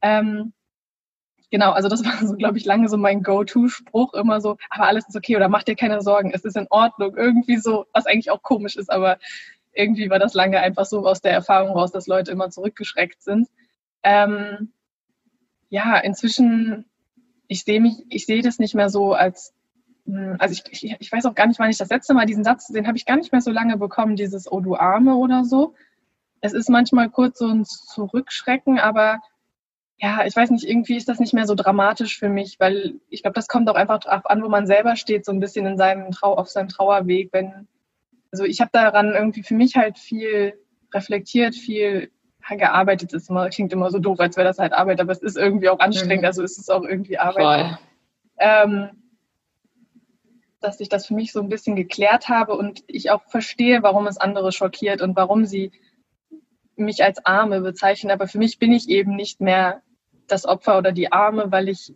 Ähm, 0.00 0.52
Genau, 1.52 1.72
also 1.72 1.90
das 1.90 2.02
war 2.02 2.26
so, 2.26 2.34
glaube 2.34 2.56
ich, 2.56 2.64
lange 2.64 2.88
so 2.88 2.96
mein 2.96 3.22
Go-To-Spruch, 3.22 4.14
immer 4.14 4.40
so, 4.40 4.56
aber 4.70 4.86
alles 4.86 5.06
ist 5.06 5.14
okay 5.14 5.36
oder 5.36 5.50
mach 5.50 5.62
dir 5.62 5.76
keine 5.76 6.00
Sorgen, 6.00 6.32
es 6.32 6.46
ist 6.46 6.56
in 6.56 6.66
Ordnung. 6.70 7.14
Irgendwie 7.14 7.58
so, 7.58 7.84
was 7.92 8.06
eigentlich 8.06 8.30
auch 8.30 8.42
komisch 8.42 8.74
ist, 8.74 8.90
aber 8.90 9.18
irgendwie 9.74 10.08
war 10.08 10.18
das 10.18 10.32
lange 10.32 10.60
einfach 10.60 10.86
so 10.86 11.06
aus 11.06 11.20
der 11.20 11.32
Erfahrung 11.32 11.76
raus, 11.76 11.92
dass 11.92 12.06
Leute 12.06 12.30
immer 12.30 12.48
zurückgeschreckt 12.48 13.22
sind. 13.22 13.48
Ähm, 14.02 14.72
ja, 15.68 15.98
inzwischen, 15.98 16.86
ich 17.48 17.64
sehe 17.64 17.82
mich, 17.82 18.02
ich 18.08 18.24
sehe 18.24 18.40
das 18.40 18.58
nicht 18.58 18.74
mehr 18.74 18.88
so 18.88 19.12
als, 19.12 19.52
hm, 20.06 20.36
also 20.38 20.54
ich, 20.54 20.84
ich, 20.84 20.96
ich 21.00 21.12
weiß 21.12 21.26
auch 21.26 21.34
gar 21.34 21.46
nicht, 21.46 21.60
wann 21.60 21.68
ich 21.68 21.76
das 21.76 21.90
letzte 21.90 22.14
Mal 22.14 22.24
diesen 22.24 22.44
Satz, 22.44 22.68
den 22.68 22.86
habe 22.86 22.96
ich 22.96 23.04
gar 23.04 23.18
nicht 23.18 23.30
mehr 23.30 23.42
so 23.42 23.50
lange 23.50 23.76
bekommen, 23.76 24.16
dieses 24.16 24.50
Oh 24.50 24.60
du 24.60 24.74
Arme 24.74 25.16
oder 25.16 25.44
so. 25.44 25.74
Es 26.40 26.54
ist 26.54 26.70
manchmal 26.70 27.10
kurz 27.10 27.38
so 27.40 27.48
ein 27.48 27.66
Zurückschrecken, 27.66 28.78
aber 28.78 29.20
ja, 30.02 30.26
ich 30.26 30.34
weiß 30.34 30.50
nicht, 30.50 30.68
irgendwie 30.68 30.96
ist 30.96 31.08
das 31.08 31.20
nicht 31.20 31.32
mehr 31.32 31.46
so 31.46 31.54
dramatisch 31.54 32.18
für 32.18 32.28
mich, 32.28 32.58
weil 32.58 32.94
ich 33.08 33.22
glaube, 33.22 33.34
das 33.34 33.46
kommt 33.46 33.70
auch 33.70 33.76
einfach 33.76 34.00
darauf 34.00 34.28
an, 34.28 34.42
wo 34.42 34.48
man 34.48 34.66
selber 34.66 34.96
steht, 34.96 35.24
so 35.24 35.30
ein 35.30 35.38
bisschen 35.38 35.64
in 35.64 35.76
seinem 35.78 36.10
Trau 36.10 36.34
auf 36.36 36.48
seinem 36.48 36.66
Trauerweg. 36.66 37.28
Wenn, 37.32 37.68
also 38.32 38.42
ich 38.42 38.60
habe 38.60 38.70
daran 38.72 39.14
irgendwie 39.14 39.44
für 39.44 39.54
mich 39.54 39.76
halt 39.76 39.98
viel 39.98 40.54
reflektiert, 40.92 41.54
viel 41.54 42.10
gearbeitet. 42.50 43.12
Das 43.14 43.28
klingt 43.54 43.72
immer 43.72 43.92
so 43.92 44.00
doof, 44.00 44.18
als 44.18 44.36
wäre 44.36 44.48
das 44.48 44.58
halt 44.58 44.72
Arbeit, 44.72 45.00
aber 45.00 45.12
es 45.12 45.22
ist 45.22 45.36
irgendwie 45.36 45.68
auch 45.68 45.78
anstrengend, 45.78 46.22
mhm. 46.22 46.26
also 46.26 46.42
ist 46.42 46.58
es 46.58 46.68
auch 46.68 46.82
irgendwie 46.82 47.18
Arbeit. 47.18 47.78
Ähm, 48.38 48.90
dass 50.60 50.80
ich 50.80 50.88
das 50.88 51.06
für 51.06 51.14
mich 51.14 51.30
so 51.30 51.40
ein 51.40 51.48
bisschen 51.48 51.76
geklärt 51.76 52.28
habe 52.28 52.56
und 52.56 52.82
ich 52.88 53.12
auch 53.12 53.22
verstehe, 53.28 53.84
warum 53.84 54.08
es 54.08 54.18
andere 54.18 54.50
schockiert 54.50 55.00
und 55.00 55.14
warum 55.14 55.44
sie 55.44 55.70
mich 56.74 57.04
als 57.04 57.24
Arme 57.24 57.60
bezeichnen. 57.60 58.10
Aber 58.10 58.26
für 58.26 58.38
mich 58.38 58.58
bin 58.58 58.72
ich 58.72 58.88
eben 58.88 59.14
nicht 59.14 59.40
mehr 59.40 59.80
das 60.26 60.46
Opfer 60.46 60.78
oder 60.78 60.92
die 60.92 61.12
Arme, 61.12 61.50
weil 61.50 61.68
ich, 61.68 61.94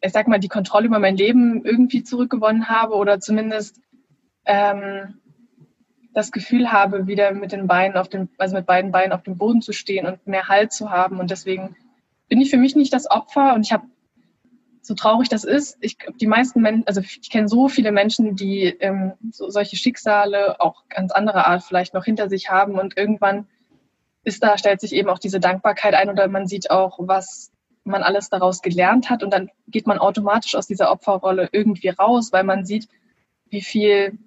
ich 0.00 0.12
sag 0.12 0.28
mal, 0.28 0.38
die 0.38 0.48
Kontrolle 0.48 0.86
über 0.86 0.98
mein 0.98 1.16
Leben 1.16 1.64
irgendwie 1.64 2.02
zurückgewonnen 2.02 2.68
habe 2.68 2.94
oder 2.94 3.20
zumindest 3.20 3.80
ähm, 4.44 5.20
das 6.12 6.32
Gefühl 6.32 6.72
habe, 6.72 7.06
wieder 7.06 7.32
mit 7.32 7.52
den 7.52 7.66
Beinen 7.66 7.96
auf 7.96 8.08
dem, 8.08 8.28
also 8.38 8.56
mit 8.56 8.66
beiden 8.66 8.92
Beinen 8.92 9.12
auf 9.12 9.22
dem 9.22 9.38
Boden 9.38 9.62
zu 9.62 9.72
stehen 9.72 10.06
und 10.06 10.26
mehr 10.26 10.48
Halt 10.48 10.72
zu 10.72 10.90
haben. 10.90 11.20
Und 11.20 11.30
deswegen 11.30 11.76
bin 12.28 12.40
ich 12.40 12.50
für 12.50 12.58
mich 12.58 12.76
nicht 12.76 12.92
das 12.92 13.10
Opfer 13.10 13.54
und 13.54 13.64
ich 13.64 13.72
habe 13.72 13.86
so 14.84 14.94
traurig 14.94 15.28
das 15.28 15.44
ist, 15.44 15.78
ich 15.80 15.96
die 16.20 16.26
meisten 16.26 16.60
Menschen, 16.60 16.86
also 16.86 17.00
ich 17.00 17.30
kenne 17.30 17.48
so 17.48 17.68
viele 17.68 17.92
Menschen, 17.92 18.34
die 18.34 18.64
ähm, 18.64 19.12
so, 19.30 19.48
solche 19.48 19.76
Schicksale 19.76 20.60
auch 20.60 20.88
ganz 20.88 21.12
anderer 21.12 21.46
Art 21.46 21.62
vielleicht 21.62 21.94
noch 21.94 22.04
hinter 22.04 22.28
sich 22.28 22.50
haben 22.50 22.78
und 22.78 22.96
irgendwann 22.96 23.46
ist 24.24 24.42
da, 24.42 24.58
stellt 24.58 24.80
sich 24.80 24.92
eben 24.92 25.08
auch 25.08 25.18
diese 25.18 25.40
Dankbarkeit 25.40 25.94
ein 25.94 26.10
oder 26.10 26.28
man 26.28 26.46
sieht 26.46 26.70
auch, 26.70 26.98
was 27.00 27.50
man 27.84 28.02
alles 28.02 28.28
daraus 28.28 28.62
gelernt 28.62 29.10
hat 29.10 29.22
und 29.22 29.32
dann 29.32 29.50
geht 29.66 29.86
man 29.86 29.98
automatisch 29.98 30.54
aus 30.54 30.66
dieser 30.66 30.92
Opferrolle 30.92 31.48
irgendwie 31.50 31.88
raus, 31.88 32.32
weil 32.32 32.44
man 32.44 32.64
sieht, 32.64 32.88
wie 33.50 33.62
viel, 33.62 34.18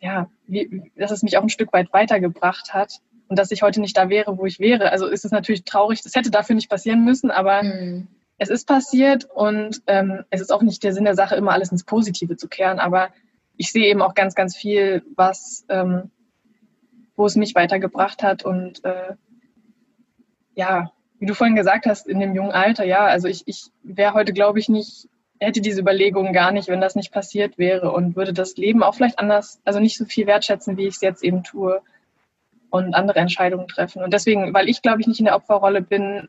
ja, 0.00 0.28
wie, 0.46 0.90
dass 0.96 1.12
es 1.12 1.22
mich 1.22 1.38
auch 1.38 1.42
ein 1.42 1.48
Stück 1.48 1.72
weit 1.72 1.92
weitergebracht 1.92 2.74
hat 2.74 3.00
und 3.28 3.38
dass 3.38 3.52
ich 3.52 3.62
heute 3.62 3.80
nicht 3.80 3.96
da 3.96 4.08
wäre, 4.08 4.38
wo 4.38 4.46
ich 4.46 4.58
wäre. 4.58 4.90
Also 4.90 5.06
ist 5.06 5.24
es 5.24 5.30
natürlich 5.30 5.64
traurig, 5.64 6.02
das 6.02 6.16
hätte 6.16 6.30
dafür 6.30 6.56
nicht 6.56 6.68
passieren 6.68 7.04
müssen, 7.04 7.30
aber 7.30 7.62
mhm 7.62 8.08
es 8.40 8.48
ist 8.48 8.66
passiert 8.66 9.28
und 9.34 9.82
ähm, 9.86 10.24
es 10.30 10.40
ist 10.40 10.50
auch 10.50 10.62
nicht 10.62 10.82
der 10.82 10.94
Sinn 10.94 11.04
der 11.04 11.14
Sache, 11.14 11.36
immer 11.36 11.52
alles 11.52 11.70
ins 11.70 11.84
Positive 11.84 12.36
zu 12.36 12.48
kehren, 12.48 12.78
aber 12.78 13.10
ich 13.58 13.70
sehe 13.70 13.86
eben 13.86 14.00
auch 14.00 14.14
ganz, 14.14 14.34
ganz 14.34 14.56
viel, 14.56 15.02
was, 15.14 15.66
ähm, 15.68 16.10
wo 17.20 17.26
es 17.26 17.36
mich 17.36 17.54
weitergebracht 17.54 18.22
hat 18.22 18.46
und 18.46 18.82
äh, 18.82 19.12
ja, 20.54 20.90
wie 21.18 21.26
du 21.26 21.34
vorhin 21.34 21.54
gesagt 21.54 21.84
hast, 21.84 22.08
in 22.08 22.18
dem 22.18 22.34
jungen 22.34 22.50
Alter, 22.50 22.84
ja, 22.84 23.04
also 23.04 23.28
ich, 23.28 23.42
ich 23.44 23.66
wäre 23.82 24.14
heute, 24.14 24.32
glaube 24.32 24.58
ich, 24.58 24.70
nicht, 24.70 25.06
hätte 25.38 25.60
diese 25.60 25.82
Überlegungen 25.82 26.32
gar 26.32 26.50
nicht, 26.50 26.68
wenn 26.68 26.80
das 26.80 26.96
nicht 26.96 27.12
passiert 27.12 27.58
wäre 27.58 27.92
und 27.92 28.16
würde 28.16 28.32
das 28.32 28.56
Leben 28.56 28.82
auch 28.82 28.94
vielleicht 28.94 29.18
anders, 29.18 29.60
also 29.66 29.80
nicht 29.80 29.98
so 29.98 30.06
viel 30.06 30.26
wertschätzen, 30.26 30.78
wie 30.78 30.86
ich 30.86 30.94
es 30.94 31.02
jetzt 31.02 31.22
eben 31.22 31.44
tue 31.44 31.82
und 32.70 32.94
andere 32.94 33.18
Entscheidungen 33.18 33.68
treffen. 33.68 34.02
Und 34.02 34.14
deswegen, 34.14 34.54
weil 34.54 34.70
ich, 34.70 34.80
glaube 34.80 35.02
ich, 35.02 35.06
nicht 35.06 35.20
in 35.20 35.26
der 35.26 35.36
Opferrolle 35.36 35.82
bin, 35.82 36.26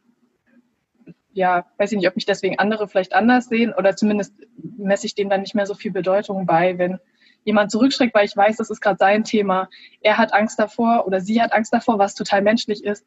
ja, 1.32 1.68
weiß 1.78 1.94
ich 1.94 2.00
nicht, 2.00 2.08
ob 2.10 2.16
mich 2.16 2.26
deswegen 2.26 2.60
andere 2.60 2.90
vielleicht 2.90 3.14
anders 3.14 3.46
sehen 3.46 3.74
oder 3.74 3.96
zumindest 3.96 4.34
messe 4.78 5.06
ich 5.06 5.16
dem 5.16 5.30
dann 5.30 5.40
nicht 5.40 5.56
mehr 5.56 5.66
so 5.66 5.74
viel 5.74 5.94
Bedeutung 5.94 6.46
bei, 6.46 6.78
wenn 6.78 7.00
jemand 7.44 7.72
zurückschreckt, 7.72 8.14
weil 8.14 8.26
ich 8.26 8.36
weiß, 8.36 8.58
das 8.58 8.70
ist 8.70 8.82
gerade 8.82 8.98
sein 8.98 9.24
Thema. 9.24 9.70
Er 10.02 10.18
hat 10.18 10.34
Angst 10.34 10.60
davor 10.60 11.06
oder 11.08 11.22
sie 11.22 11.42
hat 11.42 11.54
Angst 11.54 11.74
davor, 11.74 12.00
was 12.00 12.16
total 12.16 12.42
menschlich 12.42 12.84
ist. 12.84 13.06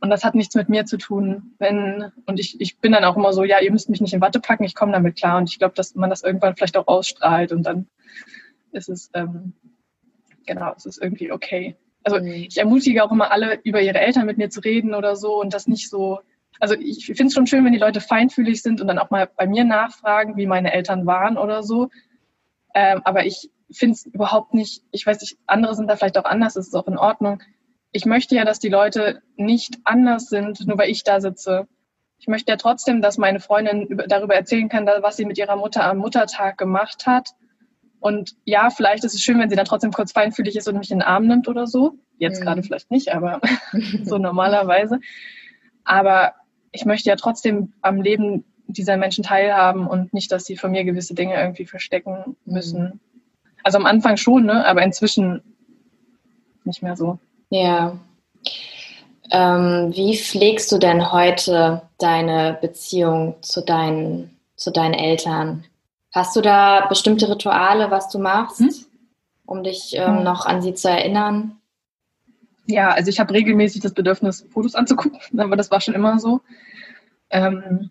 Und 0.00 0.10
das 0.10 0.24
hat 0.24 0.34
nichts 0.34 0.54
mit 0.54 0.68
mir 0.68 0.84
zu 0.84 0.98
tun. 0.98 1.54
Wenn, 1.58 2.12
und 2.26 2.38
ich, 2.38 2.60
ich 2.60 2.78
bin 2.78 2.92
dann 2.92 3.04
auch 3.04 3.16
immer 3.16 3.32
so, 3.32 3.44
ja, 3.44 3.60
ihr 3.60 3.72
müsst 3.72 3.88
mich 3.88 4.00
nicht 4.00 4.12
in 4.12 4.20
Watte 4.20 4.40
packen, 4.40 4.64
ich 4.64 4.74
komme 4.74 4.92
damit 4.92 5.16
klar. 5.16 5.38
Und 5.38 5.48
ich 5.48 5.58
glaube, 5.58 5.74
dass 5.74 5.94
man 5.94 6.10
das 6.10 6.22
irgendwann 6.22 6.56
vielleicht 6.56 6.76
auch 6.76 6.86
ausstrahlt 6.86 7.52
und 7.52 7.62
dann 7.64 7.86
ist 8.72 8.88
es, 8.88 9.10
ähm, 9.14 9.54
genau, 10.46 10.74
es 10.76 10.84
ist 10.84 11.02
irgendwie 11.02 11.32
okay. 11.32 11.76
Also 12.04 12.20
mhm. 12.20 12.26
ich 12.26 12.58
ermutige 12.58 13.04
auch 13.04 13.10
immer 13.10 13.32
alle, 13.32 13.58
über 13.64 13.80
ihre 13.80 13.98
Eltern 13.98 14.26
mit 14.26 14.36
mir 14.38 14.50
zu 14.50 14.60
reden 14.60 14.94
oder 14.94 15.16
so 15.16 15.40
und 15.40 15.54
das 15.54 15.66
nicht 15.66 15.88
so 15.88 16.20
also 16.60 16.74
ich 16.74 17.06
finde 17.06 17.26
es 17.26 17.34
schon 17.34 17.46
schön, 17.46 17.64
wenn 17.64 17.72
die 17.72 17.78
Leute 17.78 18.00
feinfühlig 18.00 18.62
sind 18.62 18.80
und 18.80 18.86
dann 18.86 18.98
auch 18.98 19.10
mal 19.10 19.28
bei 19.36 19.46
mir 19.46 19.64
nachfragen, 19.64 20.36
wie 20.36 20.46
meine 20.46 20.72
Eltern 20.72 21.06
waren 21.06 21.36
oder 21.36 21.62
so. 21.62 21.90
Ähm, 22.74 23.02
aber 23.04 23.26
ich 23.26 23.50
finde 23.70 23.94
es 23.94 24.06
überhaupt 24.06 24.54
nicht, 24.54 24.82
ich 24.90 25.06
weiß 25.06 25.20
nicht, 25.20 25.38
andere 25.46 25.74
sind 25.74 25.88
da 25.88 25.96
vielleicht 25.96 26.18
auch 26.18 26.24
anders, 26.24 26.54
das 26.54 26.68
ist 26.68 26.74
auch 26.74 26.86
in 26.86 26.98
Ordnung. 26.98 27.42
Ich 27.92 28.04
möchte 28.04 28.34
ja, 28.34 28.44
dass 28.44 28.58
die 28.58 28.68
Leute 28.68 29.22
nicht 29.36 29.78
anders 29.84 30.26
sind, 30.26 30.66
nur 30.66 30.78
weil 30.78 30.90
ich 30.90 31.02
da 31.02 31.20
sitze. 31.20 31.66
Ich 32.18 32.28
möchte 32.28 32.50
ja 32.52 32.56
trotzdem, 32.56 33.02
dass 33.02 33.18
meine 33.18 33.40
Freundin 33.40 34.02
darüber 34.08 34.34
erzählen 34.34 34.68
kann, 34.68 34.86
was 34.86 35.16
sie 35.16 35.24
mit 35.24 35.38
ihrer 35.38 35.56
Mutter 35.56 35.84
am 35.84 35.98
Muttertag 35.98 36.58
gemacht 36.58 37.06
hat. 37.06 37.30
Und 38.00 38.36
ja, 38.44 38.70
vielleicht 38.70 39.04
ist 39.04 39.14
es 39.14 39.22
schön, 39.22 39.38
wenn 39.38 39.50
sie 39.50 39.56
dann 39.56 39.64
trotzdem 39.64 39.92
kurz 39.92 40.12
feinfühlig 40.12 40.56
ist 40.56 40.68
und 40.68 40.78
mich 40.78 40.90
in 40.90 40.98
den 40.98 41.06
Arm 41.06 41.26
nimmt 41.26 41.48
oder 41.48 41.66
so. 41.66 41.98
Jetzt 42.18 42.40
mhm. 42.40 42.44
gerade 42.44 42.62
vielleicht 42.62 42.90
nicht, 42.90 43.12
aber 43.12 43.40
so 44.04 44.18
normalerweise. 44.18 45.00
Aber 45.84 46.34
ich 46.72 46.84
möchte 46.84 47.08
ja 47.08 47.16
trotzdem 47.16 47.72
am 47.80 48.00
Leben 48.00 48.44
dieser 48.66 48.96
Menschen 48.96 49.24
teilhaben 49.24 49.86
und 49.86 50.12
nicht, 50.12 50.30
dass 50.32 50.44
sie 50.44 50.56
von 50.56 50.72
mir 50.72 50.84
gewisse 50.84 51.14
Dinge 51.14 51.40
irgendwie 51.40 51.66
verstecken 51.66 52.36
müssen. 52.44 53.00
Also 53.66 53.78
am 53.78 53.86
Anfang 53.86 54.16
schon, 54.16 54.46
ne? 54.46 54.64
aber 54.64 54.82
inzwischen 54.82 55.42
nicht 56.62 56.84
mehr 56.84 56.94
so. 56.94 57.18
Ja. 57.50 57.98
Ähm, 59.32 59.90
wie 59.92 60.16
pflegst 60.16 60.70
du 60.70 60.78
denn 60.78 61.10
heute 61.10 61.82
deine 61.98 62.58
Beziehung 62.60 63.34
zu 63.42 63.62
deinen, 63.62 64.38
zu 64.54 64.70
deinen 64.70 64.94
Eltern? 64.94 65.64
Hast 66.12 66.36
du 66.36 66.42
da 66.42 66.86
bestimmte 66.86 67.28
Rituale, 67.28 67.90
was 67.90 68.08
du 68.08 68.20
machst, 68.20 68.60
hm? 68.60 68.70
um 69.46 69.64
dich 69.64 69.96
ähm, 69.96 70.18
hm. 70.18 70.22
noch 70.22 70.46
an 70.46 70.62
sie 70.62 70.74
zu 70.74 70.88
erinnern? 70.88 71.58
Ja, 72.66 72.92
also 72.92 73.10
ich 73.10 73.18
habe 73.18 73.34
regelmäßig 73.34 73.82
das 73.82 73.94
Bedürfnis, 73.94 74.46
Fotos 74.48 74.76
anzugucken, 74.76 75.18
aber 75.40 75.56
das 75.56 75.72
war 75.72 75.80
schon 75.80 75.94
immer 75.94 76.20
so. 76.20 76.40
Ähm, 77.30 77.90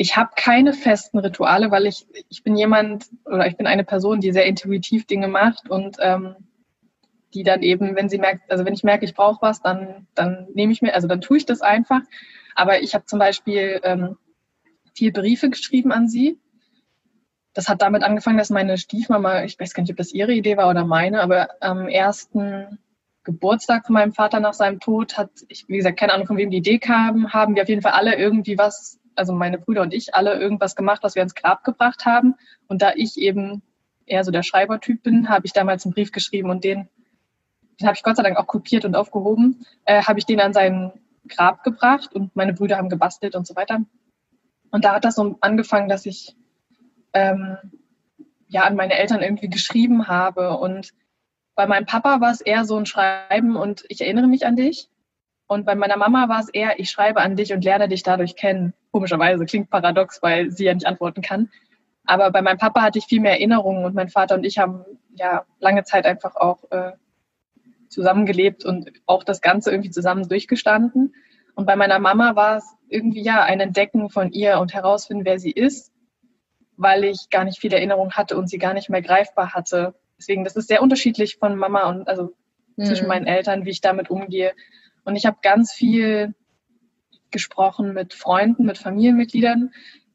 ich 0.00 0.16
habe 0.16 0.30
keine 0.36 0.74
festen 0.74 1.18
Rituale, 1.18 1.72
weil 1.72 1.86
ich, 1.86 2.06
ich 2.28 2.44
bin 2.44 2.54
jemand 2.54 3.06
oder 3.24 3.48
ich 3.48 3.56
bin 3.56 3.66
eine 3.66 3.82
Person, 3.82 4.20
die 4.20 4.30
sehr 4.30 4.46
intuitiv 4.46 5.06
Dinge 5.06 5.26
macht 5.26 5.68
und 5.68 5.96
ähm, 6.00 6.36
die 7.34 7.42
dann 7.42 7.62
eben, 7.62 7.96
wenn 7.96 8.08
sie 8.08 8.18
merkt, 8.18 8.48
also 8.48 8.64
wenn 8.64 8.74
ich 8.74 8.84
merke, 8.84 9.04
ich 9.04 9.14
brauche 9.14 9.42
was, 9.42 9.60
dann, 9.60 10.06
dann 10.14 10.46
nehme 10.54 10.72
ich 10.72 10.82
mir, 10.82 10.94
also 10.94 11.08
dann 11.08 11.20
tue 11.20 11.38
ich 11.38 11.46
das 11.46 11.62
einfach. 11.62 12.00
Aber 12.54 12.80
ich 12.80 12.94
habe 12.94 13.06
zum 13.06 13.18
Beispiel 13.18 13.80
ähm, 13.82 14.16
vier 14.94 15.12
Briefe 15.12 15.50
geschrieben 15.50 15.90
an 15.90 16.08
sie. 16.08 16.38
Das 17.52 17.68
hat 17.68 17.82
damit 17.82 18.04
angefangen, 18.04 18.38
dass 18.38 18.50
meine 18.50 18.78
Stiefmama, 18.78 19.42
ich 19.42 19.58
weiß 19.58 19.74
gar 19.74 19.82
nicht, 19.82 19.90
ob 19.90 19.96
das 19.96 20.12
ihre 20.12 20.32
Idee 20.32 20.56
war 20.56 20.70
oder 20.70 20.84
meine, 20.84 21.20
aber 21.22 21.48
am 21.58 21.88
ersten 21.88 22.78
Geburtstag 23.24 23.84
von 23.86 23.94
meinem 23.94 24.12
Vater 24.12 24.38
nach 24.38 24.54
seinem 24.54 24.78
Tod 24.78 25.18
hat, 25.18 25.30
ich, 25.48 25.68
wie 25.68 25.78
gesagt, 25.78 25.98
keine 25.98 26.12
Ahnung, 26.12 26.28
von 26.28 26.36
wem 26.36 26.50
die 26.50 26.58
Idee 26.58 26.78
kam, 26.78 27.32
haben 27.32 27.56
wir 27.56 27.64
auf 27.64 27.68
jeden 27.68 27.82
Fall 27.82 27.92
alle 27.92 28.14
irgendwie 28.14 28.56
was, 28.56 29.00
also 29.18 29.32
meine 29.32 29.58
Brüder 29.58 29.82
und 29.82 29.92
ich, 29.92 30.14
alle 30.14 30.38
irgendwas 30.38 30.76
gemacht, 30.76 31.02
was 31.02 31.14
wir 31.14 31.22
ins 31.22 31.34
Grab 31.34 31.64
gebracht 31.64 32.06
haben. 32.06 32.34
Und 32.66 32.82
da 32.82 32.92
ich 32.94 33.18
eben 33.18 33.62
eher 34.06 34.24
so 34.24 34.30
der 34.30 34.42
Schreibertyp 34.42 35.02
bin, 35.02 35.28
habe 35.28 35.46
ich 35.46 35.52
damals 35.52 35.84
einen 35.84 35.94
Brief 35.94 36.12
geschrieben 36.12 36.50
und 36.50 36.64
den, 36.64 36.88
den 37.80 37.86
habe 37.86 37.96
ich 37.96 38.02
Gott 38.02 38.16
sei 38.16 38.22
Dank 38.22 38.36
auch 38.38 38.46
kopiert 38.46 38.84
und 38.84 38.96
aufgehoben, 38.96 39.66
äh, 39.84 40.02
habe 40.02 40.18
ich 40.18 40.26
den 40.26 40.40
an 40.40 40.52
sein 40.52 40.92
Grab 41.28 41.62
gebracht 41.62 42.14
und 42.14 42.34
meine 42.34 42.54
Brüder 42.54 42.78
haben 42.78 42.88
gebastelt 42.88 43.34
und 43.34 43.46
so 43.46 43.54
weiter. 43.54 43.80
Und 44.70 44.84
da 44.84 44.94
hat 44.94 45.04
das 45.04 45.16
so 45.16 45.36
angefangen, 45.40 45.88
dass 45.88 46.06
ich 46.06 46.36
ähm, 47.12 47.56
ja 48.48 48.64
an 48.64 48.76
meine 48.76 48.94
Eltern 48.94 49.22
irgendwie 49.22 49.48
geschrieben 49.48 50.08
habe 50.08 50.56
und 50.56 50.92
bei 51.54 51.66
meinem 51.66 51.86
Papa 51.86 52.20
war 52.20 52.30
es 52.30 52.40
eher 52.40 52.64
so 52.64 52.76
ein 52.76 52.86
Schreiben 52.86 53.56
und 53.56 53.84
ich 53.88 54.00
erinnere 54.00 54.28
mich 54.28 54.46
an 54.46 54.56
dich. 54.56 54.88
Und 55.48 55.64
bei 55.64 55.74
meiner 55.74 55.96
Mama 55.96 56.28
war 56.28 56.40
es 56.40 56.50
eher, 56.50 56.78
ich 56.78 56.90
schreibe 56.90 57.20
an 57.20 57.34
dich 57.34 57.52
und 57.54 57.64
lerne 57.64 57.88
dich 57.88 58.02
dadurch 58.02 58.36
kennen. 58.36 58.74
Komischerweise, 58.92 59.46
klingt 59.46 59.70
paradox, 59.70 60.22
weil 60.22 60.50
sie 60.50 60.66
ja 60.66 60.74
nicht 60.74 60.86
antworten 60.86 61.22
kann. 61.22 61.50
Aber 62.04 62.30
bei 62.30 62.42
meinem 62.42 62.58
Papa 62.58 62.82
hatte 62.82 62.98
ich 62.98 63.06
viel 63.06 63.20
mehr 63.20 63.32
Erinnerungen 63.32 63.84
und 63.84 63.94
mein 63.94 64.08
Vater 64.08 64.34
und 64.34 64.44
ich 64.44 64.58
haben 64.58 64.84
ja 65.14 65.44
lange 65.58 65.84
Zeit 65.84 66.06
einfach 66.06 66.36
auch 66.36 66.70
äh, 66.70 66.92
zusammengelebt 67.88 68.64
und 68.64 68.92
auch 69.06 69.24
das 69.24 69.40
Ganze 69.40 69.70
irgendwie 69.70 69.90
zusammen 69.90 70.28
durchgestanden. 70.28 71.14
Und 71.54 71.66
bei 71.66 71.76
meiner 71.76 71.98
Mama 71.98 72.36
war 72.36 72.58
es 72.58 72.64
irgendwie 72.88 73.22
ja 73.22 73.42
ein 73.42 73.60
Entdecken 73.60 74.10
von 74.10 74.30
ihr 74.32 74.58
und 74.60 74.74
herausfinden, 74.74 75.24
wer 75.24 75.38
sie 75.38 75.50
ist, 75.50 75.92
weil 76.76 77.04
ich 77.04 77.30
gar 77.30 77.44
nicht 77.44 77.58
viel 77.58 77.72
Erinnerung 77.72 78.12
hatte 78.12 78.36
und 78.36 78.48
sie 78.48 78.58
gar 78.58 78.74
nicht 78.74 78.90
mehr 78.90 79.02
greifbar 79.02 79.54
hatte. 79.54 79.94
Deswegen, 80.18 80.44
das 80.44 80.56
ist 80.56 80.68
sehr 80.68 80.82
unterschiedlich 80.82 81.36
von 81.36 81.56
Mama 81.56 81.88
und 81.88 82.06
also 82.06 82.34
mhm. 82.76 82.84
zwischen 82.84 83.08
meinen 83.08 83.26
Eltern, 83.26 83.64
wie 83.64 83.70
ich 83.70 83.80
damit 83.80 84.10
umgehe. 84.10 84.52
Und 85.08 85.16
ich 85.16 85.24
habe 85.24 85.38
ganz 85.40 85.72
viel 85.72 86.34
gesprochen 87.30 87.94
mit 87.94 88.12
Freunden, 88.12 88.66
mit 88.66 88.76
Familienmitgliedern. 88.76 89.72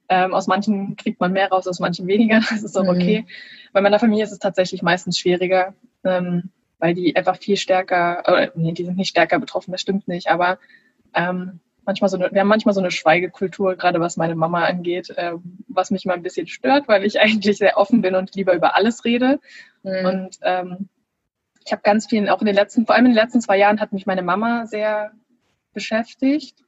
Ähm, 0.07 0.35
aus 0.35 0.45
manchen 0.45 0.95
kriegt 0.97 1.19
man 1.19 1.33
mehr 1.33 1.49
raus, 1.49 1.67
aus 1.67 1.79
manchen 1.79 2.05
weniger. 2.05 2.41
Das 2.51 2.61
ist 2.61 2.77
auch 2.77 2.83
mhm. 2.83 2.89
okay. 2.89 3.25
Bei 3.71 3.81
meiner 3.81 3.97
Familie 3.97 4.23
ist 4.23 4.31
es 4.31 4.37
tatsächlich 4.37 4.83
meistens 4.83 5.17
schwieriger, 5.17 5.73
ähm, 6.03 6.51
weil 6.77 6.93
die 6.93 7.15
einfach 7.15 7.37
viel 7.37 7.57
stärker, 7.57 8.21
oder 8.27 8.51
nee, 8.53 8.73
die 8.73 8.85
sind 8.85 8.95
nicht 8.95 9.09
stärker 9.09 9.39
betroffen, 9.39 9.71
das 9.71 9.81
stimmt 9.81 10.07
nicht, 10.07 10.27
aber 10.27 10.59
ähm, 11.15 11.59
manchmal 11.85 12.11
so 12.11 12.17
eine, 12.17 12.31
wir 12.31 12.41
haben 12.41 12.47
manchmal 12.47 12.75
so 12.75 12.81
eine 12.81 12.91
Schweigekultur, 12.91 13.75
gerade 13.75 13.99
was 13.99 14.15
meine 14.15 14.35
Mama 14.35 14.63
angeht, 14.63 15.09
äh, 15.17 15.33
was 15.69 15.89
mich 15.89 16.05
mal 16.05 16.13
ein 16.13 16.21
bisschen 16.21 16.45
stört, 16.45 16.87
weil 16.87 17.03
ich 17.03 17.19
eigentlich 17.19 17.57
sehr 17.57 17.77
offen 17.77 18.03
bin 18.03 18.13
und 18.13 18.35
lieber 18.35 18.53
über 18.53 18.75
alles 18.75 19.05
rede. 19.05 19.39
Mhm. 19.81 20.05
Und 20.05 20.39
ähm, 20.43 20.89
ich 21.65 21.71
habe 21.71 21.81
ganz 21.81 22.07
viel, 22.07 22.27
auch 22.29 22.41
in 22.41 22.45
den 22.45 22.55
letzten, 22.55 22.85
vor 22.85 22.95
allem 22.95 23.05
in 23.05 23.11
den 23.11 23.23
letzten 23.23 23.41
zwei 23.41 23.57
Jahren 23.57 23.79
hat 23.79 23.93
mich 23.93 24.05
meine 24.05 24.21
Mama 24.21 24.65
sehr 24.65 25.11
beschäftigt. 25.73 26.63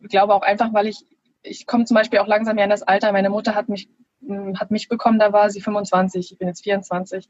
Ich 0.00 0.08
glaube 0.08 0.34
auch 0.34 0.42
einfach, 0.42 0.72
weil 0.72 0.86
ich, 0.86 1.04
ich 1.42 1.66
komme 1.66 1.84
zum 1.84 1.94
Beispiel 1.94 2.18
auch 2.18 2.26
langsam 2.26 2.58
ja 2.58 2.64
in 2.64 2.70
das 2.70 2.82
Alter. 2.82 3.12
Meine 3.12 3.30
Mutter 3.30 3.54
hat 3.54 3.68
mich, 3.68 3.88
hm, 4.24 4.58
hat 4.58 4.70
mich 4.70 4.88
bekommen, 4.88 5.18
da 5.18 5.32
war 5.32 5.50
sie 5.50 5.60
25, 5.60 6.32
ich 6.32 6.38
bin 6.38 6.48
jetzt 6.48 6.64
24. 6.64 7.28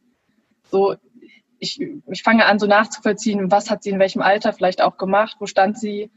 So, 0.70 0.97
ich, 1.59 1.80
ich 1.80 2.22
fange 2.22 2.47
an, 2.47 2.59
so 2.59 2.66
nachzuvollziehen, 2.66 3.51
was 3.51 3.70
hat 3.70 3.82
sie 3.82 3.90
in 3.90 3.99
welchem 3.99 4.22
Alter 4.22 4.53
vielleicht 4.53 4.82
auch 4.82 4.97
gemacht, 4.97 5.36
wo 5.38 5.47
stand 5.47 5.78
sie 5.78 6.11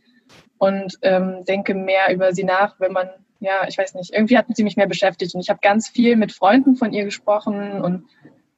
und 0.58 0.98
ähm, 1.02 1.44
denke 1.48 1.74
mehr 1.74 2.14
über 2.14 2.34
sie 2.34 2.44
nach, 2.44 2.80
wenn 2.80 2.92
man, 2.92 3.10
ja, 3.40 3.68
ich 3.68 3.78
weiß 3.78 3.94
nicht, 3.96 4.14
irgendwie 4.14 4.38
hat 4.38 4.48
sie 4.54 4.64
mich 4.64 4.76
mehr 4.76 4.88
beschäftigt 4.88 5.34
und 5.36 5.42
ich 5.42 5.50
habe 5.50 5.60
ganz 5.62 5.88
viel 5.88 6.16
mit 6.16 6.32
Freunden 6.32 6.76
von 6.76 6.92
ihr 6.94 7.06
gesprochen 7.06 7.82
und 7.82 8.06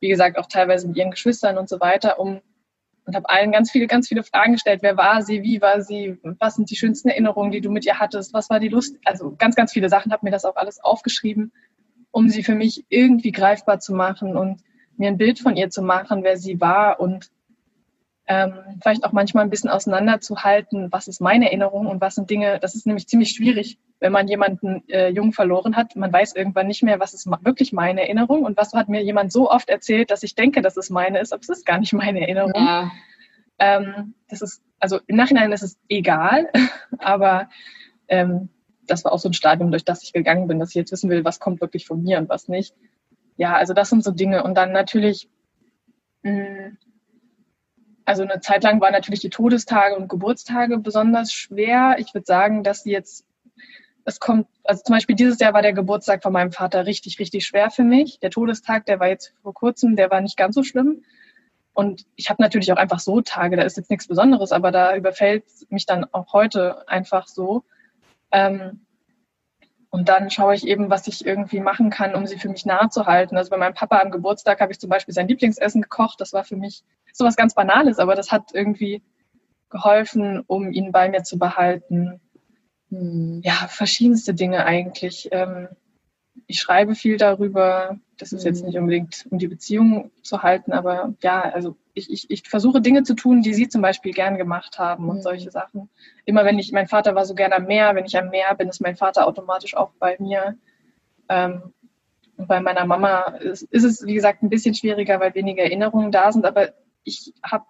wie 0.01 0.09
gesagt 0.09 0.37
auch 0.37 0.47
teilweise 0.47 0.87
mit 0.87 0.97
ihren 0.97 1.11
Geschwistern 1.11 1.57
und 1.57 1.69
so 1.69 1.79
weiter, 1.79 2.19
um 2.19 2.41
und 3.05 3.15
habe 3.15 3.29
allen 3.29 3.51
ganz 3.51 3.71
viele, 3.71 3.87
ganz 3.87 4.07
viele 4.07 4.23
Fragen 4.23 4.53
gestellt. 4.53 4.81
Wer 4.83 4.95
war 4.95 5.23
sie? 5.23 5.41
Wie 5.41 5.61
war 5.61 5.81
sie? 5.81 6.19
Was 6.39 6.55
sind 6.55 6.69
die 6.69 6.75
schönsten 6.75 7.09
Erinnerungen, 7.09 7.51
die 7.51 7.61
du 7.61 7.71
mit 7.71 7.85
ihr 7.85 7.99
hattest? 7.99 8.33
Was 8.33 8.49
war 8.49 8.59
die 8.59 8.67
Lust? 8.67 8.95
Also 9.05 9.35
ganz, 9.37 9.55
ganz 9.55 9.73
viele 9.73 9.89
Sachen. 9.89 10.11
Habe 10.11 10.25
mir 10.25 10.31
das 10.31 10.45
auch 10.45 10.55
alles 10.55 10.79
aufgeschrieben, 10.83 11.51
um 12.11 12.29
sie 12.29 12.43
für 12.43 12.53
mich 12.53 12.85
irgendwie 12.89 13.31
greifbar 13.31 13.79
zu 13.79 13.93
machen 13.93 14.37
und 14.37 14.61
mir 14.97 15.07
ein 15.07 15.17
Bild 15.17 15.39
von 15.39 15.55
ihr 15.57 15.69
zu 15.69 15.81
machen, 15.81 16.23
wer 16.23 16.37
sie 16.37 16.61
war 16.61 16.99
und 16.99 17.31
ähm, 18.27 18.53
vielleicht 18.81 19.03
auch 19.03 19.11
manchmal 19.11 19.43
ein 19.43 19.49
bisschen 19.49 19.69
auseinanderzuhalten, 19.69 20.91
was 20.91 21.07
ist 21.07 21.21
meine 21.21 21.45
Erinnerung 21.45 21.87
und 21.87 22.01
was 22.01 22.15
sind 22.15 22.29
Dinge, 22.29 22.59
das 22.59 22.75
ist 22.75 22.85
nämlich 22.85 23.07
ziemlich 23.07 23.31
schwierig, 23.31 23.77
wenn 23.99 24.11
man 24.11 24.27
jemanden 24.27 24.87
äh, 24.89 25.09
jung 25.09 25.33
verloren 25.33 25.75
hat. 25.75 25.95
Man 25.95 26.13
weiß 26.13 26.35
irgendwann 26.35 26.67
nicht 26.67 26.83
mehr, 26.83 26.99
was 26.99 27.13
ist 27.13 27.27
wirklich 27.43 27.73
meine 27.73 28.01
Erinnerung 28.01 28.43
und 28.43 28.57
was 28.57 28.73
hat 28.73 28.89
mir 28.89 29.03
jemand 29.03 29.31
so 29.31 29.49
oft 29.49 29.69
erzählt, 29.69 30.11
dass 30.11 30.23
ich 30.23 30.35
denke, 30.35 30.61
dass 30.61 30.77
es 30.77 30.89
meine 30.89 31.19
ist, 31.19 31.33
aber 31.33 31.41
es 31.41 31.49
ist 31.49 31.65
gar 31.65 31.79
nicht 31.79 31.93
meine 31.93 32.21
Erinnerung. 32.21 32.53
Ja. 32.55 32.91
Ähm, 33.59 34.13
das 34.29 34.41
ist, 34.41 34.61
also 34.79 34.99
im 35.07 35.15
Nachhinein 35.15 35.51
ist 35.51 35.63
es 35.63 35.77
egal, 35.89 36.49
aber 36.99 37.49
ähm, 38.07 38.49
das 38.87 39.03
war 39.05 39.13
auch 39.13 39.19
so 39.19 39.29
ein 39.29 39.33
Stadium, 39.33 39.71
durch 39.71 39.85
das 39.85 40.03
ich 40.03 40.13
gegangen 40.13 40.47
bin, 40.47 40.59
dass 40.59 40.69
ich 40.69 40.75
jetzt 40.75 40.91
wissen 40.91 41.09
will, 41.09 41.25
was 41.25 41.39
kommt 41.39 41.61
wirklich 41.61 41.85
von 41.85 42.01
mir 42.01 42.17
und 42.17 42.29
was 42.29 42.47
nicht. 42.47 42.75
Ja, 43.37 43.55
also 43.55 43.73
das 43.73 43.89
sind 43.89 44.03
so 44.03 44.11
Dinge. 44.11 44.43
Und 44.43 44.55
dann 44.55 44.71
natürlich, 44.71 45.29
mh, 46.23 46.31
mm, 46.31 46.77
also 48.05 48.23
eine 48.23 48.39
Zeit 48.39 48.63
lang 48.63 48.81
waren 48.81 48.93
natürlich 48.93 49.19
die 49.19 49.29
Todestage 49.29 49.95
und 49.95 50.09
Geburtstage 50.09 50.77
besonders 50.77 51.31
schwer. 51.31 51.95
Ich 51.99 52.13
würde 52.13 52.25
sagen, 52.25 52.63
dass 52.63 52.83
sie 52.83 52.91
jetzt, 52.91 53.25
es 54.05 54.19
kommt, 54.19 54.47
also 54.63 54.81
zum 54.83 54.95
Beispiel 54.95 55.15
dieses 55.15 55.39
Jahr 55.39 55.53
war 55.53 55.61
der 55.61 55.73
Geburtstag 55.73 56.23
von 56.23 56.33
meinem 56.33 56.51
Vater 56.51 56.85
richtig, 56.85 57.19
richtig 57.19 57.45
schwer 57.45 57.69
für 57.69 57.83
mich. 57.83 58.19
Der 58.19 58.29
Todestag, 58.29 58.85
der 58.85 58.99
war 58.99 59.07
jetzt 59.07 59.33
vor 59.43 59.53
kurzem, 59.53 59.95
der 59.95 60.09
war 60.11 60.21
nicht 60.21 60.37
ganz 60.37 60.55
so 60.55 60.63
schlimm. 60.63 61.03
Und 61.73 62.05
ich 62.15 62.29
habe 62.29 62.41
natürlich 62.41 62.71
auch 62.71 62.77
einfach 62.77 62.99
so 62.99 63.21
Tage, 63.21 63.55
da 63.55 63.63
ist 63.63 63.77
jetzt 63.77 63.89
nichts 63.89 64.07
Besonderes, 64.07 64.51
aber 64.51 64.71
da 64.71 64.95
überfällt 64.95 65.45
mich 65.69 65.85
dann 65.85 66.05
auch 66.11 66.33
heute 66.33 66.87
einfach 66.89 67.27
so. 67.27 67.63
Ähm, 68.31 68.81
und 69.91 70.07
dann 70.07 70.29
schaue 70.29 70.55
ich 70.55 70.65
eben, 70.65 70.89
was 70.89 71.07
ich 71.07 71.25
irgendwie 71.25 71.59
machen 71.59 71.89
kann, 71.89 72.15
um 72.15 72.25
sie 72.25 72.39
für 72.39 72.47
mich 72.47 72.65
nahe 72.65 72.89
zu 72.89 73.05
halten. 73.05 73.35
Also 73.35 73.49
bei 73.49 73.57
meinem 73.57 73.73
Papa 73.73 73.99
am 73.99 74.09
Geburtstag 74.09 74.61
habe 74.61 74.71
ich 74.71 74.79
zum 74.79 74.89
Beispiel 74.89 75.13
sein 75.13 75.27
Lieblingsessen 75.27 75.81
gekocht. 75.81 76.21
Das 76.21 76.31
war 76.31 76.45
für 76.45 76.55
mich 76.55 76.83
sowas 77.11 77.35
ganz 77.35 77.53
Banales, 77.53 77.99
aber 77.99 78.15
das 78.15 78.31
hat 78.31 78.51
irgendwie 78.53 79.03
geholfen, 79.69 80.43
um 80.47 80.71
ihn 80.71 80.93
bei 80.93 81.09
mir 81.09 81.23
zu 81.23 81.37
behalten. 81.37 82.21
Hm. 82.89 83.41
Ja, 83.43 83.67
verschiedenste 83.67 84.33
Dinge 84.33 84.65
eigentlich. 84.65 85.27
Ähm, 85.33 85.67
ich 86.47 86.61
schreibe 86.61 86.95
viel 86.95 87.17
darüber. 87.17 87.99
Das 88.17 88.31
ist 88.31 88.45
jetzt 88.45 88.61
mhm. 88.61 88.67
nicht 88.67 88.77
unbedingt, 88.77 89.27
um 89.29 89.39
die 89.39 89.49
Beziehung 89.49 90.11
zu 90.21 90.41
halten, 90.41 90.71
aber 90.71 91.13
ja, 91.21 91.41
also 91.41 91.75
ich, 91.93 92.09
ich, 92.11 92.29
ich 92.29 92.49
versuche 92.49 92.81
Dinge 92.81 93.03
zu 93.03 93.13
tun, 93.15 93.41
die 93.41 93.53
sie 93.53 93.67
zum 93.69 93.81
Beispiel 93.81 94.13
gern 94.13 94.37
gemacht 94.37 94.79
haben 94.79 95.09
und 95.09 95.17
mhm. 95.17 95.21
solche 95.21 95.51
Sachen. 95.51 95.89
Immer 96.25 96.45
wenn 96.45 96.59
ich, 96.59 96.71
mein 96.71 96.87
Vater 96.87 97.15
war 97.15 97.25
so 97.25 97.35
gerne 97.35 97.55
am 97.55 97.65
Meer, 97.65 97.95
wenn 97.95 98.05
ich 98.05 98.17
am 98.17 98.29
Meer 98.29 98.55
bin, 98.55 98.69
ist 98.69 98.81
mein 98.81 98.95
Vater 98.95 99.27
automatisch 99.27 99.75
auch 99.75 99.91
bei 99.99 100.15
mir. 100.19 100.57
Ähm, 101.29 101.73
und 102.37 102.47
bei 102.47 102.59
meiner 102.59 102.85
Mama 102.85 103.35
ist, 103.39 103.63
ist 103.63 103.83
es, 103.83 104.05
wie 104.05 104.15
gesagt, 104.15 104.41
ein 104.41 104.49
bisschen 104.49 104.73
schwieriger, 104.73 105.19
weil 105.19 105.35
weniger 105.35 105.63
Erinnerungen 105.63 106.11
da 106.11 106.31
sind, 106.31 106.45
aber 106.45 106.73
ich 107.03 107.33
habe 107.43 107.65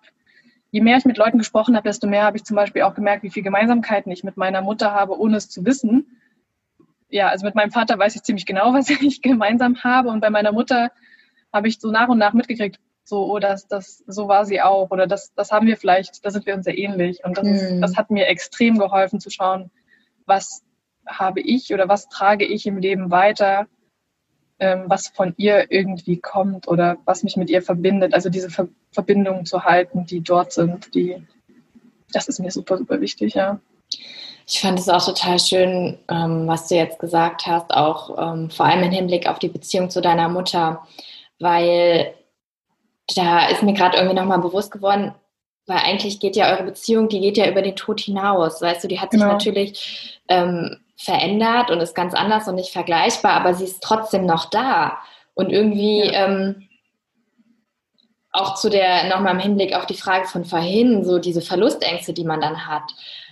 je 0.74 0.80
mehr 0.82 0.97
ich 0.97 1.03
mit 1.03 1.17
Leuten 1.17 1.38
gesprochen 1.38 1.76
habe, 1.76 1.88
desto 1.89 2.07
mehr 2.07 2.24
habe 2.24 2.38
ich 2.38 2.45
zum 2.45 2.55
Beispiel 2.55 2.84
auch 2.84 2.93
gemerkt, 2.93 3.24
wie 3.24 3.30
viele 3.30 3.43
Gemeinsamkeiten 3.43 4.09
ich 4.09 4.24
mit 4.24 4.38
meiner 4.38 4.61
Mutter 4.61 4.93
habe, 4.93 5.19
ohne 5.19 5.36
es 5.36 5.49
zu 5.49 5.65
wissen 5.65 6.17
ja, 7.11 7.28
also 7.28 7.45
mit 7.45 7.55
meinem 7.55 7.72
Vater 7.72 7.99
weiß 7.99 8.15
ich 8.15 8.24
ziemlich 8.24 8.45
genau, 8.45 8.74
was 8.74 8.89
ich 8.89 9.22
gemeinsam 9.22 9.84
habe. 9.84 10.09
Und 10.09 10.22
bei 10.22 10.30
meiner 10.30 10.51
Mutter 10.51 10.91
habe 11.53 11.67
ich 11.67 11.80
so 11.80 11.91
nach 11.91 12.07
und 12.07 12.17
nach 12.17 12.34
mitgekriegt, 12.34 12.80
so, 13.04 13.32
oh, 13.32 13.39
das, 13.39 13.68
das, 13.68 14.04
so 14.08 14.28
war 14.28 14.45
sie 14.45 14.62
auch. 14.62 14.91
Oder 14.91 15.08
das, 15.08 15.34
das 15.34 15.52
haben 15.52 15.68
wir 15.68 15.78
vielleicht, 15.78 16.26
da 16.26 16.32
sind 16.32 16.45
wir 16.45 16.56
uns 16.56 16.66
sehr 16.66 16.78
ähnlich. 16.78 17.24
Und 17.24 17.38
das, 17.38 17.45
mhm. 17.45 17.54
ist, 17.54 17.80
das 17.82 17.97
hat 17.97 18.12
mir 18.12 18.28
extrem 18.28 18.78
geholfen 18.78 19.20
zu 19.20 19.30
schauen, 19.30 19.72
was 20.26 20.64
habe 21.06 21.41
ich 21.41 21.74
oder 21.74 21.89
was 21.89 22.10
trage 22.10 22.45
ich 22.45 22.66
im 22.68 22.78
Leben 22.78 23.12
weiter, 23.12 23.68
ähm, 24.60 24.84
was 24.88 25.08
von 25.08 25.34
ihr 25.38 25.72
irgendwie 25.72 26.18
kommt 26.18 26.68
oder 26.68 26.97
was 27.06 27.24
mich 27.24 27.36
mit 27.36 27.49
ihr 27.49 27.62
verbindet. 27.62 28.14
Also 28.14 28.30
diese 28.30 28.49
Ver 28.49 28.68
Verbindungen 28.93 29.45
zu 29.45 29.64
halten, 29.64 30.06
die 30.06 30.20
dort 30.20 30.52
sind, 30.52 30.93
die, 30.93 31.26
das 32.12 32.28
ist 32.28 32.41
mir 32.41 32.52
super, 32.52 32.78
super 32.78 32.99
wichtig, 32.99 33.36
ja. 33.36 33.62
Ich 34.45 34.60
fand 34.60 34.78
es 34.78 34.89
auch 34.89 35.06
total 35.06 35.39
schön, 35.39 35.97
ähm, 36.10 36.45
was 36.45 36.68
du 36.68 36.76
jetzt 36.76 36.99
gesagt 36.99 37.45
hast, 37.45 37.72
auch 37.72 38.34
ähm, 38.34 38.49
vor 38.49 38.66
allem 38.66 38.84
im 38.84 38.91
Hinblick 38.91 39.30
auf 39.30 39.39
die 39.39 39.47
Beziehung 39.47 39.89
zu 39.89 40.02
deiner 40.02 40.28
Mutter, 40.28 40.86
weil 41.39 42.14
da 43.18 43.47
ist 43.47 43.64
mir 43.64 43.74
gerade 43.74 43.97
irgendwie 43.97 44.16
nochmal 44.16 44.39
bewusst 44.39 44.72
geworden, 44.72 45.14
weil 45.68 45.78
eigentlich 45.78 46.20
geht 46.20 46.36
ja 46.36 46.51
eure 46.51 46.64
Beziehung, 46.64 47.09
die 47.09 47.20
geht 47.20 47.38
ja 47.38 47.49
über 47.49 47.62
den 47.62 47.76
Tod 47.76 47.99
hinaus. 47.99 48.62
Weißt 48.62 48.84
du, 48.84 48.88
die 48.88 48.99
hat 48.99 49.12
sich 49.12 49.22
genau. 49.22 49.34
natürlich 49.34 50.22
ähm, 50.28 50.78
verändert 50.97 51.72
und 51.72 51.80
ist 51.80 51.95
ganz 51.95 52.14
anders 52.14 52.47
und 52.47 52.55
nicht 52.55 52.72
vergleichbar, 52.72 53.34
aber 53.34 53.53
sie 53.53 53.66
ist 53.66 53.82
trotzdem 53.82 54.26
noch 54.26 54.49
da. 54.49 54.97
Und 55.34 55.51
irgendwie 55.51 56.05
ja. 56.05 56.28
ähm, 56.28 56.68
auch 58.32 58.55
zu 58.55 58.69
der, 58.69 59.09
nochmal 59.09 59.34
im 59.34 59.39
Hinblick 59.39 59.75
auf 59.75 59.86
die 59.86 59.97
Frage 59.97 60.25
von 60.27 60.45
vorhin, 60.45 61.03
so 61.03 61.19
diese 61.19 61.41
Verlustängste, 61.41 62.13
die 62.13 62.23
man 62.23 62.39
dann 62.39 62.65
hat. 62.65 62.84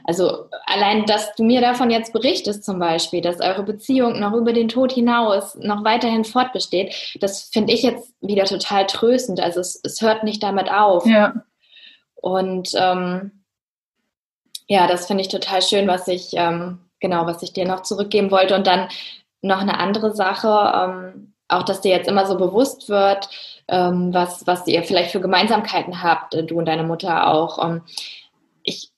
Also 0.03 0.49
allein, 0.65 1.05
dass 1.05 1.33
du 1.35 1.43
mir 1.43 1.61
davon 1.61 1.89
jetzt 1.89 2.11
berichtest 2.11 2.65
zum 2.65 2.79
Beispiel, 2.79 3.21
dass 3.21 3.39
eure 3.39 3.63
Beziehung 3.63 4.19
noch 4.19 4.33
über 4.33 4.51
den 4.51 4.67
Tod 4.67 4.91
hinaus 4.91 5.55
noch 5.55 5.85
weiterhin 5.85 6.25
fortbesteht, 6.25 7.17
das 7.21 7.43
finde 7.43 7.73
ich 7.73 7.83
jetzt 7.83 8.13
wieder 8.19 8.45
total 8.45 8.87
tröstend. 8.87 9.39
Also 9.39 9.61
es, 9.61 9.79
es 9.83 10.01
hört 10.01 10.23
nicht 10.23 10.43
damit 10.43 10.69
auf. 10.69 11.05
Ja. 11.05 11.33
Und 12.15 12.71
ähm, 12.75 13.43
ja, 14.67 14.87
das 14.87 15.07
finde 15.07 15.21
ich 15.21 15.29
total 15.29 15.61
schön, 15.61 15.87
was 15.87 16.07
ich, 16.07 16.31
ähm, 16.33 16.79
genau, 16.99 17.25
was 17.25 17.41
ich 17.41 17.53
dir 17.53 17.65
noch 17.65 17.83
zurückgeben 17.83 18.31
wollte. 18.31 18.55
Und 18.55 18.67
dann 18.67 18.89
noch 19.41 19.61
eine 19.61 19.79
andere 19.79 20.13
Sache, 20.13 20.73
ähm, 20.75 21.33
auch 21.49 21.63
dass 21.63 21.81
dir 21.81 21.91
jetzt 21.91 22.07
immer 22.07 22.25
so 22.25 22.37
bewusst 22.37 22.89
wird, 22.89 23.29
ähm, 23.67 24.13
was, 24.13 24.47
was 24.47 24.65
ihr 24.67 24.83
vielleicht 24.83 25.11
für 25.11 25.21
Gemeinsamkeiten 25.21 26.01
habt, 26.01 26.33
du 26.33 26.57
und 26.57 26.65
deine 26.65 26.83
Mutter 26.83 27.27
auch. 27.27 27.63
Ähm, 27.63 27.81
ich 28.63 28.91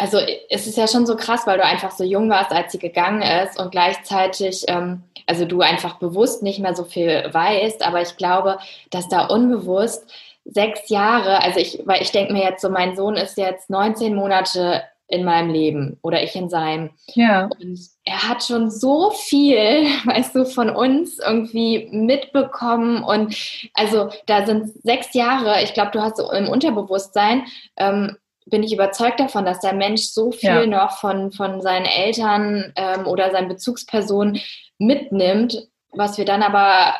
also 0.00 0.18
es 0.48 0.66
ist 0.66 0.78
ja 0.78 0.88
schon 0.88 1.04
so 1.04 1.14
krass, 1.14 1.46
weil 1.46 1.58
du 1.58 1.64
einfach 1.64 1.90
so 1.90 2.04
jung 2.04 2.30
warst, 2.30 2.52
als 2.52 2.72
sie 2.72 2.78
gegangen 2.78 3.20
ist 3.20 3.60
und 3.60 3.70
gleichzeitig, 3.70 4.64
ähm, 4.66 5.02
also 5.26 5.44
du 5.44 5.60
einfach 5.60 5.98
bewusst 5.98 6.42
nicht 6.42 6.58
mehr 6.58 6.74
so 6.74 6.84
viel 6.84 7.28
weißt, 7.30 7.86
aber 7.86 8.00
ich 8.00 8.16
glaube, 8.16 8.58
dass 8.88 9.08
da 9.08 9.26
unbewusst 9.26 10.10
sechs 10.46 10.88
Jahre, 10.88 11.42
also 11.42 11.60
ich, 11.60 11.82
weil 11.84 12.00
ich 12.00 12.12
denke 12.12 12.32
mir 12.32 12.42
jetzt 12.42 12.62
so, 12.62 12.70
mein 12.70 12.96
Sohn 12.96 13.14
ist 13.14 13.36
jetzt 13.36 13.68
19 13.68 14.14
Monate 14.14 14.84
in 15.10 15.24
meinem 15.24 15.50
Leben 15.50 15.98
oder 16.02 16.22
ich 16.22 16.36
in 16.36 16.48
seinem. 16.48 16.90
Ja. 17.14 17.46
Und 17.60 17.80
er 18.04 18.28
hat 18.28 18.44
schon 18.44 18.70
so 18.70 19.10
viel, 19.10 19.56
weißt 20.04 20.34
du, 20.34 20.46
von 20.46 20.70
uns 20.70 21.18
irgendwie 21.18 21.88
mitbekommen. 21.90 23.02
Und 23.02 23.36
also 23.74 24.10
da 24.26 24.46
sind 24.46 24.72
sechs 24.82 25.12
Jahre, 25.14 25.62
ich 25.62 25.74
glaube, 25.74 25.90
du 25.90 26.00
hast 26.00 26.16
so 26.16 26.30
im 26.32 26.48
Unterbewusstsein 26.48 27.42
ähm, 27.76 28.16
bin 28.46 28.62
ich 28.62 28.72
überzeugt 28.72 29.20
davon, 29.20 29.44
dass 29.44 29.60
der 29.60 29.74
Mensch 29.74 30.02
so 30.02 30.32
viel 30.32 30.48
ja. 30.48 30.66
noch 30.66 30.98
von, 30.98 31.30
von 31.30 31.60
seinen 31.60 31.86
Eltern 31.86 32.72
ähm, 32.74 33.06
oder 33.06 33.30
seinen 33.30 33.48
Bezugspersonen 33.48 34.40
mitnimmt, 34.78 35.68
was 35.92 36.18
wir 36.18 36.24
dann 36.24 36.42
aber 36.42 36.94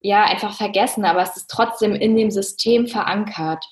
ja 0.00 0.24
einfach 0.24 0.54
vergessen, 0.54 1.04
aber 1.04 1.22
es 1.22 1.36
ist 1.36 1.50
trotzdem 1.50 1.94
in 1.94 2.16
dem 2.16 2.30
System 2.30 2.86
verankert. 2.86 3.64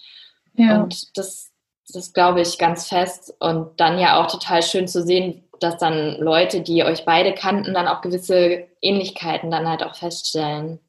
Ja. 0.55 0.83
Und 0.83 1.17
das, 1.17 1.52
das 1.93 2.13
glaube 2.13 2.41
ich 2.41 2.59
ganz 2.59 2.89
fest. 2.89 3.35
Und 3.39 3.79
dann 3.79 3.99
ja 3.99 4.21
auch 4.21 4.31
total 4.31 4.63
schön 4.63 4.89
zu 4.89 5.03
sehen, 5.03 5.45
dass 5.61 5.79
dann 5.79 6.17
Leute, 6.19 6.61
die 6.61 6.85
euch 6.85 7.05
beide 7.05 7.35
kannten, 7.35 7.75
dann 7.75 7.89
auch 7.89 8.01
gewisse 8.01 8.67
Ähnlichkeiten 8.81 9.51
dann 9.51 9.69
halt 9.69 9.83
auch 9.83 9.95
feststellen. 9.95 10.81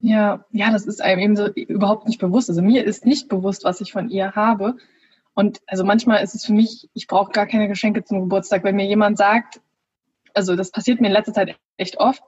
Ja, 0.00 0.44
ja, 0.50 0.72
das 0.72 0.86
ist 0.86 1.00
einem 1.00 1.20
eben 1.20 1.36
so 1.36 1.46
überhaupt 1.48 2.08
nicht 2.08 2.18
bewusst. 2.18 2.48
Also 2.48 2.62
mir 2.62 2.84
ist 2.84 3.06
nicht 3.06 3.28
bewusst, 3.28 3.64
was 3.64 3.80
ich 3.80 3.92
von 3.92 4.08
ihr 4.08 4.32
habe. 4.32 4.76
Und 5.34 5.60
also 5.66 5.84
manchmal 5.84 6.22
ist 6.22 6.34
es 6.34 6.44
für 6.44 6.52
mich, 6.52 6.88
ich 6.92 7.06
brauche 7.06 7.32
gar 7.32 7.46
keine 7.46 7.68
Geschenke 7.68 8.04
zum 8.04 8.20
Geburtstag, 8.20 8.64
wenn 8.64 8.76
mir 8.76 8.86
jemand 8.86 9.16
sagt, 9.16 9.60
also 10.34 10.56
das 10.56 10.70
passiert 10.70 11.00
mir 11.00 11.06
in 11.06 11.12
letzter 11.12 11.32
Zeit 11.32 11.56
echt 11.76 11.98
oft, 11.98 12.22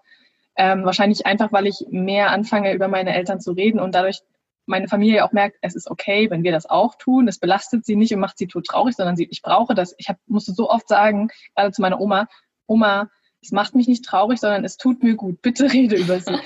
ähm, 0.57 0.85
wahrscheinlich 0.85 1.26
einfach, 1.26 1.53
weil 1.53 1.66
ich 1.66 1.85
mehr 1.91 2.30
anfange, 2.30 2.72
über 2.72 2.89
meine 2.89 3.14
Eltern 3.14 3.41
zu 3.41 3.53
reden 3.53 3.80
und 3.80 3.95
dadurch 3.95 4.20
meine 4.67 4.89
Familie 4.89 5.25
auch 5.25 5.33
merkt, 5.33 5.59
es 5.61 5.75
ist 5.75 5.91
okay, 5.91 6.31
wenn 6.31 6.43
wir 6.43 6.53
das 6.53 6.67
auch 6.67 6.95
tun. 6.97 7.29
Es 7.29 7.39
belastet 7.39 7.85
sie 7.85 7.97
nicht 7.97 8.12
und 8.15 8.21
macht 8.21 8.39
sie 8.39 8.47
tot 8.47 8.67
traurig, 8.67 8.97
sondern 8.97 9.17
sie, 9.17 9.29
ich 9.31 9.43
brauche 9.43 9.75
das. 9.75 9.95
Ich 9.99 10.09
hab, 10.09 10.17
musste 10.27 10.53
so 10.53 10.71
oft 10.71 10.89
sagen, 10.89 11.29
gerade 11.55 11.73
zu 11.73 11.83
meiner 11.83 12.01
Oma, 12.01 12.29
Oma, 12.67 13.11
es 13.43 13.53
macht 13.53 13.75
mich 13.75 13.89
nicht 13.89 14.05
traurig, 14.05 14.41
sondern 14.41 14.65
es 14.65 14.77
tut 14.77 15.03
mir 15.03 15.17
gut. 15.17 15.43
Bitte 15.43 15.65
rede 15.73 15.97
über 15.97 16.21
sie. 16.21 16.39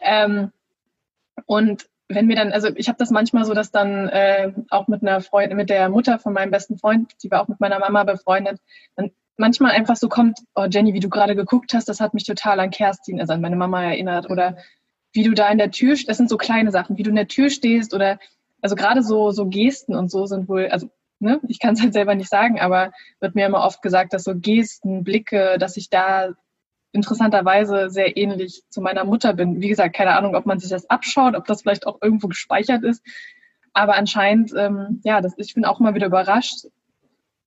ähm, 0.00 0.52
und 1.46 1.86
wenn 2.08 2.26
mir 2.26 2.36
dann, 2.36 2.52
also 2.52 2.68
ich 2.76 2.88
habe 2.88 2.98
das 2.98 3.10
manchmal 3.10 3.44
so, 3.44 3.52
dass 3.52 3.70
dann 3.72 4.08
äh, 4.08 4.52
auch 4.70 4.88
mit 4.88 5.02
einer 5.02 5.20
Freundin, 5.20 5.56
mit 5.56 5.70
der 5.70 5.88
Mutter 5.88 6.18
von 6.18 6.32
meinem 6.32 6.50
besten 6.50 6.78
Freund, 6.78 7.12
die 7.22 7.30
war 7.30 7.42
auch 7.42 7.48
mit 7.48 7.60
meiner 7.60 7.78
Mama 7.80 8.04
befreundet, 8.04 8.60
dann 8.94 9.10
manchmal 9.36 9.72
einfach 9.72 9.96
so 9.96 10.08
kommt, 10.08 10.38
oh 10.54 10.66
Jenny, 10.70 10.94
wie 10.94 11.00
du 11.00 11.08
gerade 11.08 11.34
geguckt 11.34 11.74
hast, 11.74 11.88
das 11.88 12.00
hat 12.00 12.14
mich 12.14 12.24
total 12.24 12.60
an 12.60 12.70
Kerstin, 12.70 13.20
also 13.20 13.32
an 13.32 13.40
meine 13.40 13.56
Mama 13.56 13.82
erinnert. 13.82 14.30
Oder 14.30 14.56
wie 15.16 15.24
du 15.24 15.32
da 15.32 15.48
in 15.48 15.58
der 15.58 15.70
Tür, 15.70 15.96
das 16.06 16.16
sind 16.16 16.28
so 16.28 16.36
kleine 16.36 16.70
Sachen, 16.70 16.96
wie 16.96 17.02
du 17.02 17.10
in 17.10 17.16
der 17.16 17.28
Tür 17.28 17.50
stehst 17.50 17.94
oder 17.94 18.18
also 18.62 18.76
gerade 18.76 19.02
so, 19.02 19.30
so 19.30 19.46
Gesten 19.46 19.94
und 19.94 20.10
so 20.10 20.26
sind 20.26 20.48
wohl, 20.48 20.68
also 20.68 20.90
ne, 21.18 21.40
ich 21.48 21.58
kann 21.58 21.74
es 21.74 21.82
halt 21.82 21.92
selber 21.92 22.14
nicht 22.14 22.28
sagen, 22.28 22.60
aber 22.60 22.92
wird 23.20 23.34
mir 23.34 23.46
immer 23.46 23.64
oft 23.64 23.82
gesagt, 23.82 24.12
dass 24.12 24.24
so 24.24 24.34
Gesten, 24.34 25.04
Blicke, 25.04 25.56
dass 25.58 25.76
ich 25.76 25.90
da 25.90 26.30
interessanterweise 26.92 27.90
sehr 27.90 28.16
ähnlich 28.16 28.62
zu 28.70 28.80
meiner 28.80 29.04
Mutter 29.04 29.34
bin. 29.34 29.60
Wie 29.60 29.68
gesagt, 29.68 29.94
keine 29.94 30.16
Ahnung, 30.16 30.34
ob 30.34 30.46
man 30.46 30.58
sich 30.58 30.70
das 30.70 30.88
abschaut, 30.88 31.34
ob 31.34 31.46
das 31.46 31.62
vielleicht 31.62 31.86
auch 31.86 31.98
irgendwo 32.00 32.28
gespeichert 32.28 32.84
ist. 32.84 33.02
Aber 33.72 33.94
anscheinend, 33.96 34.52
ähm, 34.56 35.00
ja, 35.04 35.20
das, 35.20 35.34
ich 35.36 35.54
bin 35.54 35.66
auch 35.66 35.80
immer 35.80 35.94
wieder 35.94 36.06
überrascht. 36.06 36.66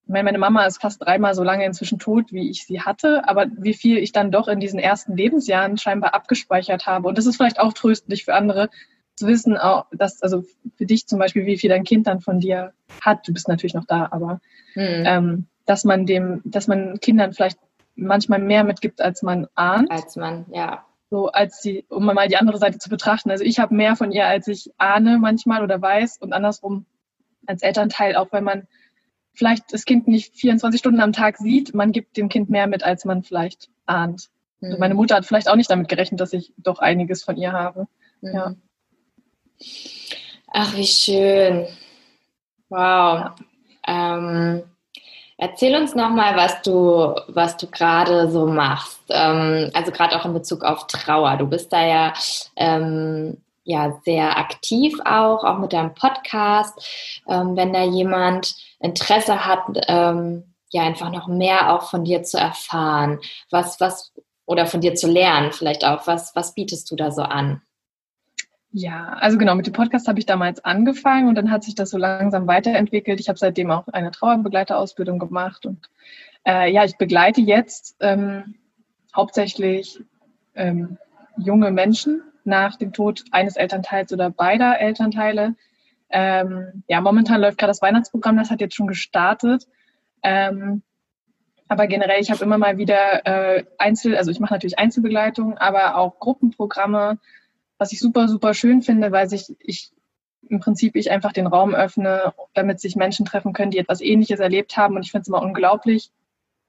Meine 0.10 0.40
Mama 0.40 0.66
ist 0.66 0.82
fast 0.82 1.02
dreimal 1.02 1.36
so 1.36 1.44
lange 1.44 1.66
inzwischen 1.66 2.00
tot, 2.00 2.34
wie 2.34 2.50
ich 2.50 2.66
sie 2.66 2.82
hatte, 2.82 3.28
aber 3.28 3.46
wie 3.58 3.76
viel 3.76 3.98
ich 3.98 4.12
dann 4.12 4.32
doch 4.32 4.48
in 4.48 4.60
diesen 4.60 4.80
ersten 4.80 5.16
Lebensjahren 5.16 5.78
scheinbar 5.78 6.16
abgespeichert 6.16 6.88
habe. 6.88 7.08
Und 7.08 7.18
das 7.18 7.28
ist 7.28 7.38
vielleicht 7.38 7.60
auch 7.60 7.74
tröstlich 7.74 8.26
für 8.26 8.34
andere, 8.34 8.70
zu 9.20 9.28
wissen, 9.28 9.58
auch, 9.58 9.86
dass, 9.92 10.24
also 10.24 10.44
für 10.78 10.86
dich 10.86 11.06
zum 11.06 11.20
Beispiel, 11.20 11.46
wie 11.46 11.58
viel 11.58 11.70
dein 11.70 11.84
Kind 11.84 12.08
dann 12.08 12.22
von 12.22 12.40
dir 12.40 12.74
hat. 13.02 13.28
Du 13.28 13.34
bist 13.34 13.48
natürlich 13.48 13.74
noch 13.74 13.86
da, 13.86 14.08
aber 14.12 14.40
mhm. 14.76 15.04
ähm, 15.06 15.48
dass 15.66 15.84
man 15.84 16.06
dem, 16.06 16.42
dass 16.46 16.68
man 16.68 17.00
Kindern 17.00 17.34
vielleicht 17.34 17.60
manchmal 17.96 18.40
mehr 18.40 18.64
mitgibt, 18.64 19.02
als 19.02 19.22
man 19.22 19.48
ahnt. 19.56 19.92
Als 19.92 20.16
man, 20.16 20.46
ja. 20.52 20.86
So 21.12 21.28
als 21.28 21.62
die, 21.62 21.86
um 21.90 22.06
mal 22.06 22.28
die 22.28 22.38
andere 22.38 22.58
Seite 22.58 22.80
zu 22.80 22.90
betrachten. 22.90 23.30
Also 23.30 23.44
ich 23.44 23.60
habe 23.60 23.76
mehr 23.76 23.96
von 23.96 24.12
ihr, 24.12 24.26
als 24.26 24.48
ich 24.48 24.72
ahne 24.78 25.18
manchmal 25.20 25.64
oder 25.64 25.82
weiß 25.82 26.18
und 26.20 26.34
andersrum 26.34 26.86
als 27.46 27.62
Elternteil, 27.62 28.16
auch 28.16 28.32
wenn 28.32 28.44
man 28.44 28.68
vielleicht 29.40 29.74
das 29.74 29.86
Kind 29.86 30.08
nicht 30.08 30.36
24 30.36 30.80
Stunden 30.80 31.00
am 31.00 31.14
Tag 31.14 31.38
sieht, 31.38 31.74
man 31.74 31.92
gibt 31.92 32.18
dem 32.18 32.30
Kind 32.30 32.50
mehr 32.50 32.68
mit, 32.68 32.84
als 32.84 33.06
man 33.06 33.24
vielleicht 33.24 33.70
ahnt. 33.88 34.30
Mhm. 34.60 34.76
meine 34.78 34.94
Mutter 34.94 35.16
hat 35.16 35.26
vielleicht 35.26 35.50
auch 35.50 35.56
nicht 35.56 35.72
damit 35.72 35.88
gerechnet, 35.88 36.20
dass 36.20 36.34
ich 36.34 36.54
doch 36.58 36.80
einiges 36.80 37.24
von 37.24 37.38
ihr 37.38 37.54
habe. 37.54 37.88
Mhm. 38.22 38.34
Ja. 38.34 38.56
Ach, 40.48 40.76
wie 40.76 40.86
schön. 40.86 41.68
Wow. 42.70 42.78
Ja. 42.78 43.36
Ähm, 43.88 44.64
Erzähl 45.42 45.74
uns 45.74 45.96
nochmal, 45.96 46.36
was 46.36 46.62
du, 46.64 47.16
was 47.30 47.56
du 47.56 47.68
gerade 47.68 48.30
so 48.30 48.46
machst. 48.46 49.00
Ähm, 49.08 49.72
also 49.74 49.90
gerade 49.94 50.20
auch 50.20 50.26
in 50.26 50.34
Bezug 50.34 50.66
auf 50.66 50.86
Trauer. 50.88 51.38
Du 51.38 51.48
bist 51.48 51.72
da 51.72 51.86
ja, 51.86 52.14
ähm, 52.58 53.38
ja 53.70 54.00
sehr 54.04 54.38
aktiv 54.38 55.00
auch, 55.06 55.44
auch 55.44 55.60
mit 55.60 55.74
deinem 55.74 55.94
Podcast. 55.94 57.22
Ähm, 57.28 57.56
wenn 57.56 57.72
da 57.72 57.84
jemand 57.84 58.56
Interesse 58.80 59.46
hat, 59.46 59.64
ähm, 59.88 60.44
ja 60.72 60.84
einfach 60.84 61.12
noch 61.12 61.28
mehr 61.28 61.74
auch 61.74 61.90
von 61.90 62.04
dir 62.04 62.24
zu 62.24 62.38
erfahren, 62.38 63.20
was, 63.50 63.80
was, 63.80 64.12
oder 64.46 64.66
von 64.66 64.82
dir 64.82 64.96
zu 64.96 65.08
lernen 65.08 65.52
vielleicht 65.52 65.86
auch, 65.86 66.08
was, 66.08 66.36
was 66.36 66.54
bietest 66.54 66.90
du 66.92 66.96
da 66.96 67.12
so 67.12 67.22
an? 67.22 67.62
Ja, 68.72 69.14
also 69.20 69.38
genau, 69.40 69.56
mit 69.56 69.66
dem 69.66 69.74
Podcast 69.74 70.08
habe 70.08 70.20
ich 70.20 70.28
damals 70.28 70.64
angefangen 70.64 71.28
und 71.28 71.36
dann 71.36 71.50
hat 71.50 71.64
sich 71.64 71.74
das 71.74 71.90
so 71.90 71.98
langsam 71.98 72.48
weiterentwickelt. 72.48 73.20
Ich 73.20 73.28
habe 73.28 73.40
seitdem 73.40 73.72
auch 73.72 73.88
eine 73.88 74.12
Trauerbegleiterausbildung 74.12 75.18
gemacht 75.18 75.66
und 75.66 75.90
äh, 76.48 76.72
ja, 76.72 76.86
ich 76.86 76.98
begleite 76.98 77.42
jetzt 77.42 77.96
ähm, 78.00 78.56
hauptsächlich 79.16 80.00
ähm, 80.56 80.98
junge 81.38 81.72
Menschen 81.72 82.22
nach 82.50 82.76
dem 82.76 82.92
Tod 82.92 83.24
eines 83.32 83.56
Elternteils 83.56 84.12
oder 84.12 84.30
beider 84.30 84.80
Elternteile. 84.80 85.56
Ähm, 86.10 86.84
ja, 86.88 87.00
momentan 87.02 87.40
läuft 87.40 87.58
gerade 87.58 87.72
das 87.72 87.82
Weihnachtsprogramm, 87.82 88.38
das 88.38 88.52
hat 88.52 88.62
jetzt 88.62 88.76
schon 88.76 88.88
gestartet. 88.88 89.68
Ähm, 90.24 90.82
aber 91.68 91.88
generell, 91.88 92.20
ich 92.20 92.32
habe 92.32 92.44
immer 92.44 92.58
mal 92.58 92.78
wieder 92.78 93.26
äh, 93.26 93.64
Einzel, 93.78 94.18
also 94.18 94.32
ich 94.32 94.40
mache 94.40 94.54
natürlich 94.54 94.80
Einzelbegleitung, 94.80 95.58
aber 95.58 95.96
auch 95.96 96.20
Gruppenprogramme 96.20 97.20
was 97.80 97.94
ich 97.94 98.00
super, 98.00 98.28
super 98.28 98.54
schön 98.54 98.84
finde, 98.84 99.12
weil 99.12 99.28
sich 99.28 99.56
ich 99.62 99.92
im 100.48 100.60
Prinzip 100.60 100.96
ich 100.96 101.10
einfach 101.12 101.32
den 101.32 101.48
Raum 101.48 101.74
öffne, 101.74 102.34
damit 102.54 102.80
sich 102.80 102.96
Menschen 102.96 103.26
treffen 103.26 103.54
können, 103.54 103.72
die 103.72 103.78
etwas 103.78 104.02
Ähnliches 104.02 104.40
erlebt 104.40 104.78
haben. 104.78 104.96
Und 104.96 105.04
ich 105.04 105.12
finde 105.12 105.24
es 105.24 105.28
immer 105.28 105.42
unglaublich 105.42 106.12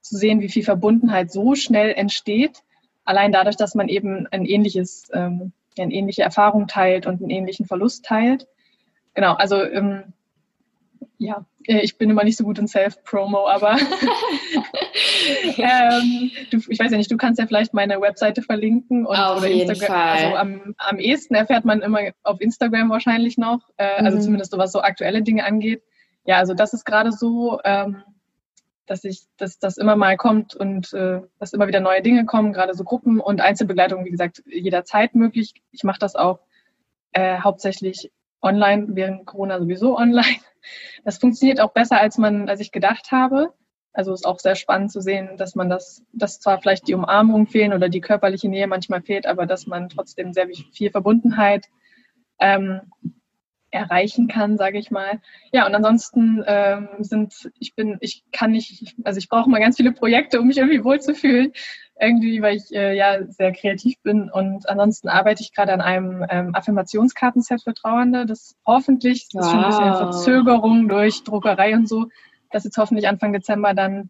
zu 0.01 0.17
sehen, 0.17 0.39
wie 0.41 0.49
viel 0.49 0.63
Verbundenheit 0.63 1.31
so 1.31 1.55
schnell 1.55 1.91
entsteht, 1.91 2.63
allein 3.03 3.31
dadurch, 3.31 3.57
dass 3.57 3.75
man 3.75 3.87
eben 3.87 4.27
ein 4.27 4.45
ähnliches, 4.45 5.09
ähm, 5.13 5.51
eine 5.77 5.93
ähnliche 5.93 6.23
Erfahrung 6.23 6.67
teilt 6.67 7.05
und 7.05 7.21
einen 7.21 7.29
ähnlichen 7.29 7.65
Verlust 7.65 8.05
teilt. 8.05 8.47
Genau, 9.13 9.33
also 9.33 9.63
ähm, 9.63 10.13
ja, 11.17 11.45
äh, 11.67 11.79
ich 11.81 11.97
bin 11.97 12.09
immer 12.09 12.23
nicht 12.23 12.37
so 12.37 12.43
gut 12.43 12.59
in 12.59 12.67
Self-Promo, 12.67 13.47
aber 13.47 13.77
ähm, 15.57 16.31
du, 16.49 16.57
ich 16.67 16.79
weiß 16.79 16.91
ja 16.91 16.97
nicht, 16.97 17.11
du 17.11 17.17
kannst 17.17 17.39
ja 17.39 17.47
vielleicht 17.47 17.73
meine 17.73 18.01
Webseite 18.01 18.41
verlinken 18.41 19.05
und 19.05 19.15
auf 19.15 19.39
oder 19.39 19.47
jeden 19.47 19.69
Instagram. 19.69 19.95
Fall. 19.95 20.25
Also 20.25 20.35
am, 20.35 20.75
am 20.77 20.99
ehesten 20.99 21.35
erfährt 21.35 21.65
man 21.65 21.81
immer 21.81 21.99
auf 22.23 22.41
Instagram 22.41 22.89
wahrscheinlich 22.89 23.37
noch, 23.37 23.59
äh, 23.77 23.83
also 23.83 24.01
mhm. 24.01 24.05
also 24.07 24.19
zumindest 24.19 24.51
so 24.51 24.57
was 24.57 24.71
so 24.71 24.81
aktuelle 24.81 25.21
Dinge 25.21 25.43
angeht. 25.45 25.83
Ja, 26.25 26.37
also 26.37 26.53
das 26.53 26.73
ist 26.73 26.85
gerade 26.85 27.11
so, 27.11 27.59
ähm, 27.63 28.03
dass 28.85 29.03
ich, 29.03 29.23
dass 29.37 29.59
das 29.59 29.77
immer 29.77 29.95
mal 29.95 30.17
kommt 30.17 30.55
und 30.55 30.93
äh, 30.93 31.21
dass 31.39 31.53
immer 31.53 31.67
wieder 31.67 31.79
neue 31.79 32.01
Dinge 32.01 32.25
kommen, 32.25 32.53
gerade 32.53 32.73
so 32.73 32.83
Gruppen 32.83 33.19
und 33.19 33.41
Einzelbegleitung, 33.41 34.05
wie 34.05 34.11
gesagt, 34.11 34.43
jederzeit 34.45 35.15
möglich. 35.15 35.53
Ich 35.71 35.83
mache 35.83 35.99
das 35.99 36.15
auch 36.15 36.39
äh, 37.13 37.39
hauptsächlich 37.39 38.11
online, 38.41 38.87
während 38.89 39.25
Corona 39.25 39.59
sowieso 39.59 39.97
online. 39.97 40.37
Das 41.03 41.17
funktioniert 41.17 41.59
auch 41.59 41.73
besser, 41.73 41.99
als 41.99 42.19
man, 42.19 42.47
als 42.47 42.59
ich 42.59 42.71
gedacht 42.71 43.11
habe. 43.11 43.51
Also 43.93 44.13
ist 44.13 44.27
auch 44.27 44.39
sehr 44.39 44.53
spannend 44.55 44.91
zu 44.91 45.01
sehen, 45.01 45.35
dass 45.35 45.55
man 45.55 45.69
das, 45.69 46.03
dass 46.13 46.39
zwar 46.39 46.61
vielleicht 46.61 46.87
die 46.87 46.93
Umarmung 46.93 47.47
fehlen 47.47 47.73
oder 47.73 47.89
die 47.89 47.99
körperliche 47.99 48.47
Nähe 48.47 48.67
manchmal 48.67 49.01
fehlt, 49.01 49.25
aber 49.25 49.47
dass 49.47 49.65
man 49.65 49.89
trotzdem 49.89 50.33
sehr 50.33 50.47
viel 50.71 50.91
Verbundenheit 50.91 51.65
ähm, 52.39 52.81
erreichen 53.71 54.27
kann, 54.27 54.57
sage 54.57 54.77
ich 54.77 54.91
mal. 54.91 55.21
Ja, 55.51 55.65
und 55.65 55.73
ansonsten 55.73 56.43
ähm, 56.45 56.89
sind, 56.99 57.51
ich 57.59 57.73
bin, 57.75 57.97
ich 58.01 58.23
kann 58.31 58.51
nicht, 58.51 58.95
also 59.03 59.17
ich 59.17 59.29
brauche 59.29 59.49
mal 59.49 59.59
ganz 59.59 59.77
viele 59.77 59.91
Projekte, 59.91 60.39
um 60.39 60.47
mich 60.47 60.57
irgendwie 60.57 60.83
wohlzufühlen 60.83 61.53
irgendwie, 62.01 62.41
weil 62.41 62.57
ich 62.57 62.73
äh, 62.73 62.95
ja 62.95 63.23
sehr 63.27 63.51
kreativ 63.51 64.01
bin. 64.01 64.29
Und 64.31 64.67
ansonsten 64.67 65.07
arbeite 65.07 65.43
ich 65.43 65.53
gerade 65.53 65.71
an 65.71 65.81
einem 65.81 66.25
ähm, 66.29 66.55
Affirmationskartenset 66.55 67.61
für 67.63 67.73
Trauernde. 67.73 68.25
Das 68.25 68.55
hoffentlich, 68.65 69.29
das 69.31 69.45
ist 69.45 69.51
schon 69.51 69.63
ein 69.63 69.69
bisschen 69.69 69.95
Verzögerung 69.95 70.89
durch 70.89 71.23
Druckerei 71.23 71.75
und 71.75 71.87
so, 71.87 72.07
dass 72.49 72.63
jetzt 72.63 72.77
hoffentlich 72.77 73.07
Anfang 73.07 73.33
Dezember 73.33 73.73
dann 73.73 74.09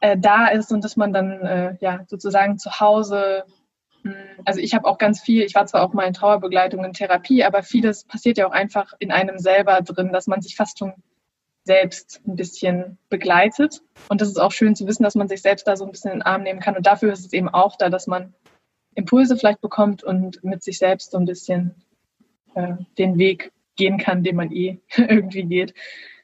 äh, 0.00 0.16
da 0.18 0.48
ist 0.48 0.72
und 0.72 0.84
dass 0.84 0.96
man 0.96 1.12
dann 1.12 1.40
äh, 1.42 1.76
ja 1.80 2.00
sozusagen 2.08 2.58
zu 2.58 2.80
Hause 2.80 3.44
also 4.44 4.60
ich 4.60 4.74
habe 4.74 4.86
auch 4.86 4.98
ganz 4.98 5.20
viel, 5.20 5.42
ich 5.42 5.54
war 5.54 5.66
zwar 5.66 5.82
auch 5.82 5.92
mal 5.92 6.04
in 6.04 6.12
Trauerbegleitung 6.14 6.84
in 6.84 6.92
Therapie, 6.92 7.44
aber 7.44 7.62
vieles 7.62 8.04
passiert 8.04 8.38
ja 8.38 8.46
auch 8.46 8.52
einfach 8.52 8.92
in 8.98 9.12
einem 9.12 9.38
selber 9.38 9.80
drin, 9.82 10.12
dass 10.12 10.26
man 10.26 10.42
sich 10.42 10.56
fast 10.56 10.78
schon 10.78 10.94
selbst 11.64 12.20
ein 12.26 12.36
bisschen 12.36 12.98
begleitet. 13.08 13.82
Und 14.08 14.20
das 14.20 14.28
ist 14.28 14.38
auch 14.38 14.52
schön 14.52 14.76
zu 14.76 14.86
wissen, 14.86 15.02
dass 15.02 15.16
man 15.16 15.28
sich 15.28 15.42
selbst 15.42 15.66
da 15.66 15.76
so 15.76 15.84
ein 15.84 15.90
bisschen 15.90 16.12
in 16.12 16.18
den 16.18 16.26
Arm 16.26 16.42
nehmen 16.42 16.60
kann. 16.60 16.76
Und 16.76 16.86
dafür 16.86 17.12
ist 17.12 17.26
es 17.26 17.32
eben 17.32 17.48
auch 17.48 17.76
da, 17.76 17.90
dass 17.90 18.06
man 18.06 18.34
Impulse 18.94 19.36
vielleicht 19.36 19.60
bekommt 19.60 20.04
und 20.04 20.42
mit 20.44 20.62
sich 20.62 20.78
selbst 20.78 21.10
so 21.10 21.18
ein 21.18 21.26
bisschen 21.26 21.74
äh, 22.54 22.74
den 22.98 23.18
Weg 23.18 23.52
gehen 23.74 23.98
kann, 23.98 24.22
den 24.22 24.36
man 24.36 24.52
eh 24.52 24.78
irgendwie 24.96 25.44
geht. 25.44 25.74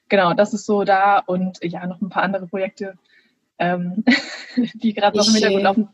Genau, 0.09 0.33
das 0.33 0.53
ist 0.53 0.65
so 0.65 0.83
da 0.83 1.19
und 1.19 1.59
ja, 1.63 1.85
noch 1.87 2.01
ein 2.01 2.09
paar 2.09 2.23
andere 2.23 2.47
Projekte, 2.47 2.97
ähm, 3.59 4.03
die 4.73 4.93
gerade 4.93 5.17
noch 5.17 5.27
im 5.27 5.33
Hintergrund 5.33 5.63
laufen. 5.63 5.89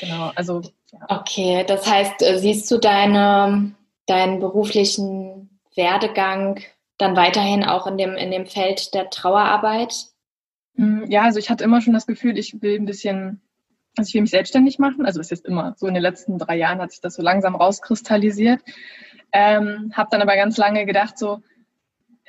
Genau, 0.00 0.32
also. 0.34 0.62
Okay, 1.08 1.64
das 1.66 1.86
heißt, 1.86 2.22
äh, 2.22 2.38
siehst 2.38 2.70
du 2.70 2.78
deine, 2.78 3.74
deinen 4.06 4.40
beruflichen 4.40 5.60
Werdegang 5.74 6.60
dann 6.96 7.14
weiterhin 7.14 7.64
auch 7.64 7.86
in 7.86 7.98
dem, 7.98 8.14
in 8.14 8.30
dem 8.30 8.46
Feld 8.46 8.94
der 8.94 9.10
Trauerarbeit? 9.10 10.06
Mm, 10.74 11.04
ja, 11.08 11.22
also 11.22 11.38
ich 11.38 11.50
hatte 11.50 11.64
immer 11.64 11.80
schon 11.80 11.92
das 11.92 12.06
Gefühl, 12.06 12.38
ich 12.38 12.60
will 12.62 12.76
ein 12.76 12.86
bisschen, 12.86 13.40
also 13.96 14.08
ich 14.08 14.14
will 14.14 14.22
mich 14.22 14.30
selbstständig 14.30 14.78
machen. 14.78 15.04
Also 15.04 15.20
es 15.20 15.30
ist 15.30 15.44
immer 15.44 15.74
so 15.76 15.86
in 15.86 15.94
den 15.94 16.02
letzten 16.02 16.38
drei 16.38 16.56
Jahren 16.56 16.80
hat 16.80 16.90
sich 16.90 17.00
das 17.00 17.14
so 17.14 17.22
langsam 17.22 17.54
rauskristallisiert. 17.54 18.60
Ähm, 19.32 19.92
habe 19.94 20.08
dann 20.10 20.22
aber 20.22 20.36
ganz 20.36 20.56
lange 20.56 20.86
gedacht, 20.86 21.18
so, 21.18 21.42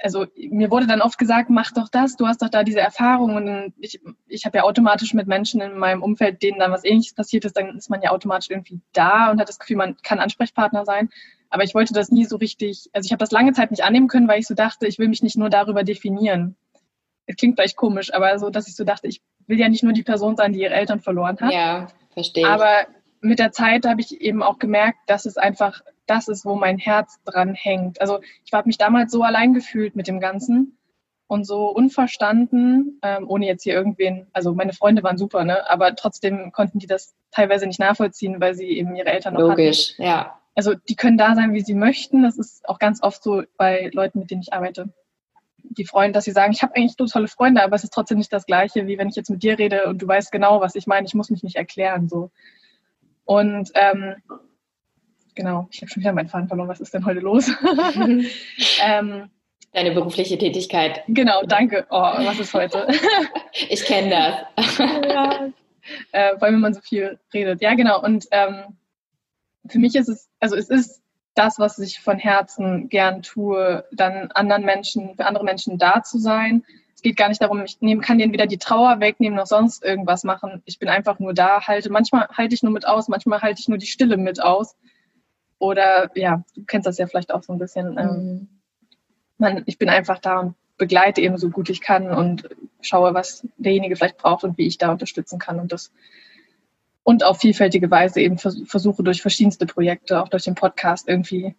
also 0.02 0.26
mir 0.36 0.72
wurde 0.72 0.88
dann 0.88 1.02
oft 1.02 1.18
gesagt, 1.18 1.50
mach 1.50 1.72
doch 1.72 1.90
das, 1.90 2.16
du 2.16 2.28
hast 2.28 2.42
doch 2.42 2.50
da 2.50 2.64
diese 2.64 2.80
Erfahrung 2.80 3.36
und 3.36 3.74
ich, 3.80 4.00
ich 4.28 4.46
habe 4.46 4.58
ja 4.58 4.64
automatisch 4.64 5.14
mit 5.14 5.28
Menschen 5.28 5.62
in 5.62 5.78
meinem 5.78 6.02
Umfeld, 6.02 6.42
denen 6.42 6.60
dann 6.60 6.72
was 6.72 6.86
ähnliches 6.86 7.14
passiert 7.14 7.46
ist, 7.46 7.58
dann 7.58 7.78
ist 7.78 7.90
man 7.90 8.02
ja 8.02 8.12
automatisch 8.12 8.50
irgendwie 8.50 8.80
da 8.94 9.32
und 9.32 9.40
hat 9.40 9.50
das 9.50 9.60
Gefühl, 9.60 9.78
man 9.78 9.98
kann 10.04 10.20
Ansprechpartner 10.20 10.86
sein. 10.86 11.10
Aber 11.50 11.64
ich 11.64 11.74
wollte 11.74 11.94
das 11.94 12.12
nie 12.12 12.26
so 12.26 12.38
richtig, 12.38 12.90
also 12.94 13.08
ich 13.08 13.12
habe 13.12 13.20
das 13.20 13.32
lange 13.32 13.54
Zeit 13.54 13.72
nicht 13.72 13.84
annehmen 13.84 14.08
können, 14.08 14.28
weil 14.28 14.40
ich 14.40 14.48
so 14.48 14.54
dachte, 14.54 14.88
ich 14.88 15.00
will 15.00 15.08
mich 15.08 15.24
nicht 15.24 15.38
nur 15.38 15.50
darüber 15.50 15.84
definieren. 15.84 16.56
Es 17.26 17.36
klingt 17.36 17.56
vielleicht 17.56 17.76
komisch, 17.76 18.14
aber 18.14 18.38
so, 18.40 18.50
dass 18.50 18.68
ich 18.68 18.76
so 18.76 18.84
dachte, 18.84 19.08
ich 19.08 19.22
will 19.48 19.60
ja 19.60 19.68
nicht 19.68 19.84
nur 19.84 19.94
die 19.94 20.04
Person 20.04 20.36
sein, 20.36 20.54
die 20.54 20.62
ihre 20.62 20.74
Eltern 20.74 21.00
verloren 21.00 21.38
hat. 21.40 21.52
Ja, 21.52 21.88
verstehe. 22.12 22.48
Aber 22.48 22.86
mit 23.22 23.40
der 23.40 23.52
Zeit 23.52 23.86
habe 23.86 24.02
ich 24.02 24.22
eben 24.22 24.44
auch 24.44 24.60
gemerkt, 24.60 25.00
dass 25.08 25.26
es 25.26 25.38
einfach 25.38 25.82
das 26.10 26.28
ist, 26.28 26.46
wo 26.46 26.56
mein 26.56 26.78
Herz 26.78 27.20
dran 27.26 27.54
hängt. 27.54 28.02
Also 28.02 28.20
ich 28.46 28.54
habe 28.54 28.68
mich 28.68 28.78
damals 28.78 29.12
so 29.12 29.24
allein 29.24 29.54
gefühlt 29.54 29.96
mit 29.96 30.08
dem 30.08 30.20
Ganzen 30.20 30.78
und 31.28 31.46
so 31.46 31.68
unverstanden, 31.68 33.00
ähm, 33.04 33.30
ohne 33.30 33.46
jetzt 33.46 33.64
hier 33.64 33.74
irgendwen, 33.74 34.28
also 34.34 34.54
meine 34.54 34.74
Freunde 34.74 35.04
waren 35.04 35.18
super, 35.18 35.44
ne? 35.44 35.70
aber 35.70 35.96
trotzdem 35.96 36.52
konnten 36.52 36.80
die 36.80 36.88
das 36.88 37.14
teilweise 37.32 37.68
nicht 37.68 37.80
nachvollziehen, 37.80 38.42
weil 38.42 38.56
sie 38.56 38.68
eben 38.70 38.96
ihre 38.96 39.10
Eltern 39.10 39.36
noch 39.36 39.42
Logisch, 39.42 39.94
hatten. 39.94 40.04
ja. 40.04 40.40
Also 40.56 40.74
die 40.74 40.96
können 40.96 41.18
da 41.18 41.36
sein, 41.36 41.54
wie 41.54 41.62
sie 41.62 41.76
möchten. 41.76 42.24
Das 42.24 42.38
ist 42.38 42.68
auch 42.68 42.80
ganz 42.80 43.02
oft 43.02 43.24
so 43.24 43.44
bei 43.56 43.90
Leuten, 43.94 44.20
mit 44.20 44.32
denen 44.32 44.42
ich 44.42 44.52
arbeite. 44.52 44.90
Die 45.58 45.86
freuen, 45.86 46.12
dass 46.12 46.26
sie 46.26 46.32
sagen, 46.32 46.52
ich 46.52 46.64
habe 46.64 46.76
eigentlich 46.76 46.96
so 46.98 47.06
tolle 47.06 47.30
Freunde, 47.30 47.64
aber 47.64 47.78
es 47.78 47.86
ist 47.86 47.94
trotzdem 47.94 48.18
nicht 48.18 48.34
das 48.34 48.46
Gleiche, 48.46 48.86
wie 48.86 48.98
wenn 48.98 49.08
ich 49.08 49.16
jetzt 49.16 49.30
mit 49.30 49.42
dir 49.42 49.58
rede 49.58 49.86
und 49.86 50.02
du 50.02 50.08
weißt 50.08 50.34
genau, 50.34 50.60
was 50.60 50.76
ich 50.76 50.86
meine. 50.86 51.06
Ich 51.08 51.14
muss 51.14 51.30
mich 51.30 51.44
nicht 51.44 51.56
erklären. 51.56 52.10
So. 52.10 52.32
Und 53.24 53.72
ähm, 53.76 54.16
genau, 55.36 55.68
ich 55.72 55.82
habe 55.82 55.90
schon 55.90 56.02
wieder 56.02 56.14
meinen 56.14 56.30
Faden 56.30 56.48
verloren. 56.48 56.70
Was 56.70 56.82
ist 56.82 56.94
denn 56.94 57.06
heute 57.06 57.20
los? 57.20 57.50
ähm, 58.84 59.30
Deine 59.74 59.92
berufliche 59.92 60.38
Tätigkeit. 60.38 61.04
Genau, 61.08 61.44
danke. 61.44 61.86
Oh, 61.92 62.02
was 62.02 62.40
ist 62.40 62.54
heute? 62.56 62.88
ich 63.70 63.86
kenne 63.86 64.44
das. 64.58 64.78
ja, 64.80 65.50
äh, 66.12 66.34
weil 66.40 66.54
man 66.54 66.74
so 66.74 66.82
viel 66.82 67.20
redet. 67.34 67.62
Ja, 67.62 67.76
genau. 67.76 68.02
Und 68.02 68.26
ähm, 68.32 68.78
für 69.68 69.78
mich 69.78 69.96
ist 69.96 70.10
es, 70.10 70.28
also 70.40 70.56
es 70.56 70.70
ist 70.70 71.04
das, 71.36 71.60
was 71.60 71.78
ich 71.78 72.00
von 72.00 72.18
Herzen 72.18 72.90
gern 72.90 73.22
tue, 73.22 73.86
dann 73.92 74.32
anderen 74.32 74.66
Menschen, 74.66 75.16
für 75.16 75.28
andere 75.28 75.44
Menschen 75.44 75.78
da 75.78 76.02
zu 76.02 76.18
sein. 76.18 76.64
Es 76.96 77.04
geht 77.04 77.16
gar 77.16 77.30
nicht 77.30 77.42
darum, 77.42 77.64
ich 77.64 77.80
nehm, 77.80 78.02
kann 78.02 78.18
denen 78.18 78.34
wieder 78.34 78.48
die 78.48 78.58
Trauer 78.58 79.00
wegnehmen, 79.00 79.38
noch 79.38 79.46
sonst 79.46 79.86
irgendwas 79.86 80.24
machen. 80.24 80.64
Ich 80.66 80.80
bin 80.80 80.90
einfach 80.90 81.20
nur 81.20 81.36
da, 81.36 81.68
halte, 81.68 81.92
manchmal 81.92 82.28
halte 82.36 82.56
ich 82.56 82.64
nur 82.64 82.74
mit 82.74 82.88
aus, 82.88 83.08
manchmal 83.08 83.42
halte 83.42 83.62
ich 83.62 83.68
nur 83.68 83.78
die 83.78 83.86
Stille 83.86 84.18
mit 84.18 84.42
aus. 84.42 84.76
Oder 85.60 86.10
ja, 86.16 86.44
du 86.56 86.64
kennst 86.64 86.88
das 86.88 86.98
ja 86.98 87.08
vielleicht 87.08 87.34
auch 87.34 87.44
so 87.44 87.54
ein 87.54 87.60
bisschen. 87.60 87.98
Ähm, 87.98 88.08
mhm. 88.08 88.48
man, 89.38 89.64
ich 89.66 89.78
bin 89.78 89.90
einfach 89.90 90.20
da 90.20 90.40
und 90.40 90.56
begleite 90.78 91.22
eben 91.22 91.38
so 91.38 91.50
gut 91.50 91.70
ich 91.70 91.82
kann 91.82 92.10
und 92.10 92.50
schaue, 92.82 93.14
was 93.14 93.46
derjenige 93.58 93.96
vielleicht 93.96 94.18
braucht 94.18 94.46
und 94.46 94.58
wie 94.58 94.66
ich 94.66 94.78
da 94.78 94.92
unterstützen 94.92 95.38
kann. 95.38 95.60
Und 95.60 95.72
das 95.72 95.92
und 97.04 97.24
auf 97.24 97.40
vielfältige 97.40 97.92
Weise 97.92 98.22
eben 98.22 98.38
versuche 98.38 99.04
durch 99.04 99.22
verschiedenste 99.22 99.66
Projekte, 99.66 100.22
auch 100.22 100.30
durch 100.30 100.44
den 100.44 100.56
Podcast 100.56 101.08
irgendwie 101.08 101.56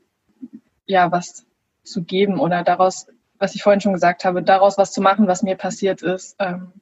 ja 0.86 1.12
was 1.12 1.44
zu 1.82 2.02
geben 2.02 2.38
oder 2.38 2.62
daraus, 2.62 3.06
was 3.38 3.54
ich 3.54 3.62
vorhin 3.62 3.80
schon 3.80 3.92
gesagt 3.92 4.24
habe, 4.24 4.42
daraus 4.42 4.78
was 4.78 4.92
zu 4.92 5.00
machen, 5.00 5.26
was 5.26 5.42
mir 5.42 5.56
passiert 5.56 6.02
ist 6.02 6.36
ähm, 6.38 6.72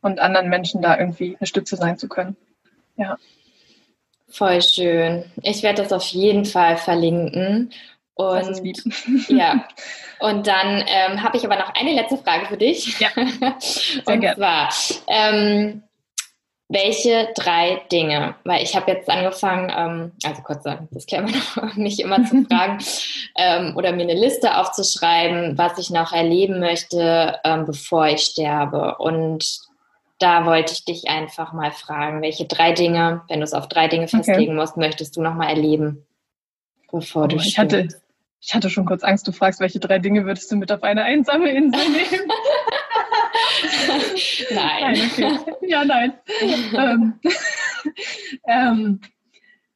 und 0.00 0.18
anderen 0.18 0.48
Menschen 0.48 0.82
da 0.82 0.98
irgendwie 0.98 1.36
eine 1.38 1.46
Stütze 1.46 1.76
sein 1.76 1.98
zu 1.98 2.08
können. 2.08 2.36
Ja. 2.96 3.18
Voll 4.28 4.60
schön. 4.60 5.24
Ich 5.42 5.62
werde 5.62 5.82
das 5.82 5.92
auf 5.92 6.04
jeden 6.08 6.44
Fall 6.44 6.76
verlinken. 6.76 7.70
Und 8.14 8.62
ja, 9.28 9.68
und 10.20 10.46
dann 10.46 10.84
ähm, 10.86 11.22
habe 11.22 11.36
ich 11.36 11.44
aber 11.44 11.56
noch 11.56 11.74
eine 11.74 11.92
letzte 11.92 12.16
Frage 12.16 12.46
für 12.46 12.56
dich. 12.56 12.98
Ja. 12.98 13.10
Sehr 13.60 14.06
und 14.06 14.20
gern. 14.20 14.36
zwar, 14.36 14.70
ähm, 15.06 15.82
welche 16.68 17.28
drei 17.34 17.82
Dinge, 17.92 18.34
weil 18.44 18.62
ich 18.62 18.74
habe 18.74 18.90
jetzt 18.90 19.08
angefangen, 19.08 19.72
ähm, 19.76 20.12
also 20.24 20.42
kurz 20.42 20.64
sagen, 20.64 20.88
das 20.90 21.06
klären 21.06 21.28
wir 21.28 21.34
noch, 21.62 21.76
mich 21.76 22.00
immer 22.00 22.24
zu 22.24 22.42
fragen 22.44 22.78
ähm, 23.36 23.76
oder 23.76 23.92
mir 23.92 24.02
eine 24.02 24.14
Liste 24.18 24.56
aufzuschreiben, 24.56 25.56
was 25.58 25.78
ich 25.78 25.90
noch 25.90 26.12
erleben 26.12 26.58
möchte, 26.58 27.38
ähm, 27.44 27.66
bevor 27.66 28.08
ich 28.08 28.22
sterbe. 28.22 28.96
Und 28.98 29.65
da 30.18 30.46
wollte 30.46 30.72
ich 30.72 30.84
dich 30.84 31.08
einfach 31.08 31.52
mal 31.52 31.72
fragen, 31.72 32.22
welche 32.22 32.46
drei 32.46 32.72
Dinge, 32.72 33.22
wenn 33.28 33.40
du 33.40 33.44
es 33.44 33.52
auf 33.52 33.68
drei 33.68 33.88
Dinge 33.88 34.08
festlegen 34.08 34.52
okay. 34.52 34.60
musst, 34.60 34.76
möchtest 34.76 35.16
du 35.16 35.22
noch 35.22 35.34
mal 35.34 35.48
erleben, 35.48 36.06
bevor 36.90 37.24
oh, 37.24 37.26
du 37.26 37.36
ich 37.36 37.58
hatte, 37.58 37.88
ich 38.40 38.54
hatte 38.54 38.70
schon 38.70 38.86
kurz 38.86 39.02
Angst, 39.04 39.28
du 39.28 39.32
fragst, 39.32 39.60
welche 39.60 39.80
drei 39.80 39.98
Dinge 39.98 40.24
würdest 40.24 40.50
du 40.50 40.56
mit 40.56 40.72
auf 40.72 40.82
eine 40.82 41.02
einsame 41.04 41.50
Insel 41.50 41.88
nehmen? 41.90 42.28
nein. 44.50 44.82
nein 44.82 45.10
okay. 45.10 45.38
Ja, 45.68 45.84
nein. 45.84 46.12
ähm, 46.74 47.20
ähm, 48.46 49.00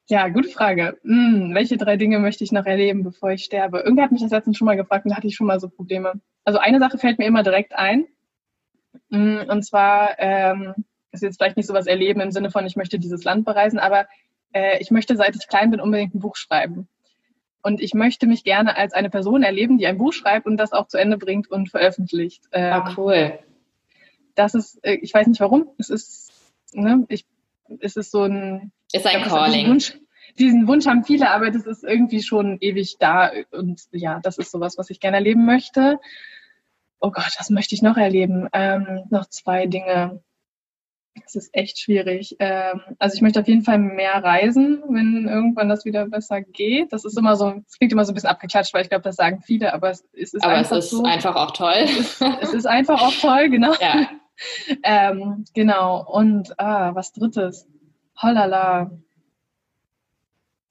ja, 0.09 0.28
gute 0.28 0.49
Frage. 0.49 0.99
Hm, 1.03 1.55
welche 1.55 1.76
drei 1.76 1.97
Dinge 1.97 2.18
möchte 2.18 2.43
ich 2.43 2.51
noch 2.51 2.66
erleben, 2.66 3.05
bevor 3.05 3.30
ich 3.30 3.45
sterbe? 3.45 3.80
Irgendwer 3.80 4.05
hat 4.05 4.12
mich 4.12 4.22
das 4.22 4.32
letztens 4.32 4.57
schon 4.57 4.66
mal 4.66 4.76
gefragt 4.76 5.05
und 5.05 5.11
da 5.11 5.16
hatte 5.16 5.28
ich 5.28 5.36
schon 5.36 5.47
mal 5.47 5.61
so 5.61 5.68
Probleme. 5.68 6.14
Also 6.45 6.59
eine 6.59 6.80
Sache 6.80 6.99
fällt 6.99 7.18
mir 7.18 7.26
immer 7.26 7.43
direkt 7.43 7.74
ein. 7.74 8.07
Hm, 9.11 9.45
und 9.49 9.62
zwar 9.64 10.18
ähm, 10.18 10.74
ist 11.12 11.22
jetzt 11.22 11.38
vielleicht 11.38 11.57
nicht 11.57 11.66
so 11.66 11.74
was 11.74 11.86
erleben 11.86 12.20
im 12.20 12.30
Sinne 12.30 12.51
von, 12.51 12.66
ich 12.66 12.76
möchte 12.76 12.99
dieses 12.99 13.24
Land 13.24 13.45
bereisen, 13.45 13.78
aber 13.78 14.07
äh, 14.53 14.80
ich 14.80 14.91
möchte, 14.91 15.16
seit 15.16 15.36
ich 15.36 15.49
klein 15.49 15.70
bin, 15.70 15.80
unbedingt 15.80 16.14
ein 16.14 16.20
Buch 16.20 16.36
schreiben. 16.36 16.88
Und 17.62 17.80
ich 17.80 17.93
möchte 17.93 18.26
mich 18.26 18.43
gerne 18.43 18.76
als 18.76 18.95
eine 18.95 19.11
Person 19.11 19.43
erleben, 19.43 19.76
die 19.76 19.86
ein 19.86 19.99
Buch 19.99 20.12
schreibt 20.12 20.47
und 20.47 20.57
das 20.57 20.72
auch 20.72 20.88
zu 20.88 20.97
Ende 20.97 21.18
bringt 21.18 21.51
und 21.51 21.68
veröffentlicht. 21.68 22.45
Ähm, 22.53 22.72
ah, 22.72 22.95
cool 22.97 23.38
das 24.34 24.55
ist, 24.55 24.84
äh, 24.84 24.95
ich 24.95 25.12
weiß 25.12 25.26
nicht 25.26 25.41
warum, 25.41 25.68
es 25.78 25.91
ist, 25.91 26.32
ne, 26.72 27.05
ich, 27.09 27.24
es 27.80 27.97
ist 27.97 28.11
so 28.11 28.24
ein, 28.24 28.72
ist 28.93 29.07
ein 29.07 29.22
Calling. 29.22 29.68
Wunsch, 29.68 29.97
diesen 30.38 30.66
Wunsch 30.66 30.86
haben 30.86 31.05
viele, 31.05 31.30
aber 31.30 31.51
das 31.51 31.66
ist 31.66 31.84
irgendwie 31.84 32.22
schon 32.22 32.59
ewig 32.61 32.97
da 32.99 33.30
und 33.51 33.82
ja, 33.93 34.20
das 34.22 34.38
ist 34.38 34.51
sowas, 34.51 34.78
was 34.78 34.91
ich 34.91 35.01
gerne 35.01 35.18
erleben 35.18 35.45
möchte. 35.45 35.99
Oh 37.01 37.11
Gott, 37.11 37.34
was 37.38 37.51
möchte 37.51 37.74
ich 37.74 37.82
noch 37.82 37.96
erleben? 37.96 38.48
Ähm, 38.53 39.05
noch 39.11 39.26
zwei 39.26 39.66
Dinge. 39.66 40.22
Es 41.24 41.34
ist 41.34 41.51
echt 41.53 41.78
schwierig. 41.78 42.36
Ähm, 42.38 42.82
also 42.98 43.14
ich 43.14 43.22
möchte 43.22 43.40
auf 43.40 43.48
jeden 43.48 43.62
Fall 43.62 43.78
mehr 43.78 44.22
reisen, 44.22 44.82
wenn 44.88 45.26
irgendwann 45.26 45.68
das 45.68 45.84
wieder 45.84 46.07
besser 46.07 46.40
geht. 46.42 46.92
Das 46.92 47.05
ist 47.05 47.18
immer 47.18 47.36
so, 47.36 47.62
es 47.66 47.78
klingt 47.78 47.92
immer 47.92 48.05
so 48.05 48.12
ein 48.12 48.14
bisschen 48.14 48.30
abgeklatscht, 48.30 48.74
weil 48.74 48.82
ich 48.82 48.90
glaube, 48.90 49.03
das 49.03 49.16
sagen 49.16 49.40
viele, 49.40 49.72
aber 49.72 49.90
es, 49.90 50.05
es 50.12 50.34
ist 50.34 50.44
aber 50.44 50.55
einfach 50.55 50.76
es 50.76 50.84
ist 50.86 50.90
so. 50.90 51.03
einfach 51.03 51.36
auch 51.36 51.53
toll. 51.53 51.72
Es 51.74 51.98
ist, 51.98 52.22
es 52.42 52.55
ist 52.55 52.66
einfach 52.66 53.01
auch 53.01 53.14
toll, 53.14 53.48
genau. 53.48 53.72
Ja. 53.80 54.09
ähm, 54.82 55.44
genau. 55.55 56.07
Und 56.07 56.59
ah, 56.59 56.94
was 56.94 57.12
drittes. 57.12 57.66
Hollala. 58.20 58.90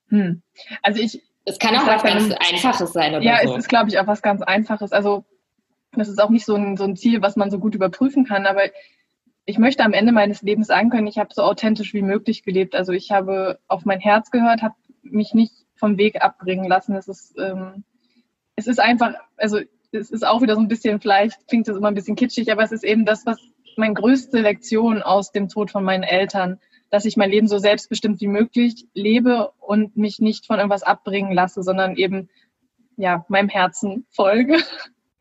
Hm. 0.09 0.41
Also 0.83 1.01
ich. 1.01 1.23
Es 1.45 1.57
kann 1.57 1.75
auch 1.75 1.87
was 1.87 2.03
ganz 2.03 2.31
Einfaches 2.31 2.93
sein, 2.93 3.15
oder? 3.15 3.23
Ja, 3.23 3.39
so. 3.43 3.53
es 3.53 3.59
ist, 3.59 3.69
glaube 3.69 3.89
ich, 3.89 3.97
auch 3.97 4.05
was 4.05 4.21
ganz 4.21 4.43
Einfaches. 4.43 4.91
Also 4.91 5.25
das 5.91 6.07
ist 6.07 6.21
auch 6.21 6.29
nicht 6.29 6.45
so 6.45 6.55
ein, 6.55 6.77
so 6.77 6.83
ein 6.83 6.95
Ziel, 6.95 7.21
was 7.21 7.35
man 7.35 7.51
so 7.51 7.59
gut 7.59 7.75
überprüfen 7.75 8.25
kann, 8.25 8.45
aber 8.45 8.63
ich 9.45 9.57
möchte 9.57 9.83
am 9.83 9.93
Ende 9.93 10.11
meines 10.11 10.43
Lebens 10.43 10.67
sagen 10.67 10.91
können, 10.91 11.07
ich 11.07 11.17
habe 11.17 11.33
so 11.33 11.41
authentisch 11.41 11.93
wie 11.95 12.03
möglich 12.03 12.43
gelebt. 12.43 12.75
Also 12.75 12.91
ich 12.93 13.09
habe 13.09 13.59
auf 13.67 13.83
mein 13.83 13.99
Herz 13.99 14.29
gehört, 14.29 14.61
habe 14.61 14.75
mich 15.01 15.33
nicht 15.33 15.53
vom 15.73 15.97
Weg 15.97 16.21
abbringen 16.21 16.67
lassen. 16.67 16.95
Es 16.95 17.07
ist, 17.07 17.35
ähm, 17.39 17.83
es 18.55 18.67
ist 18.67 18.79
einfach, 18.79 19.15
also 19.37 19.59
es 19.91 20.11
ist 20.11 20.25
auch 20.25 20.43
wieder 20.43 20.53
so 20.53 20.61
ein 20.61 20.67
bisschen, 20.67 21.01
vielleicht 21.01 21.47
klingt 21.47 21.67
das 21.67 21.77
immer 21.77 21.87
ein 21.87 21.95
bisschen 21.95 22.15
kitschig, 22.15 22.51
aber 22.51 22.61
es 22.61 22.71
ist 22.71 22.83
eben 22.83 23.05
das, 23.05 23.25
was 23.25 23.39
meine 23.75 23.95
größte 23.95 24.39
Lektion 24.39 25.01
aus 25.01 25.31
dem 25.31 25.47
Tod 25.47 25.71
von 25.71 25.83
meinen 25.83 26.03
Eltern, 26.03 26.59
dass 26.91 27.05
ich 27.05 27.17
mein 27.17 27.31
Leben 27.31 27.47
so 27.47 27.57
selbstbestimmt 27.57 28.21
wie 28.21 28.27
möglich 28.27 28.85
lebe 28.93 29.51
und 29.59 29.97
mich 29.97 30.19
nicht 30.19 30.45
von 30.45 30.57
irgendwas 30.57 30.83
abbringen 30.83 31.31
lasse, 31.31 31.63
sondern 31.63 31.95
eben 31.95 32.29
ja 32.97 33.25
meinem 33.29 33.49
Herzen 33.49 34.05
folge. 34.11 34.57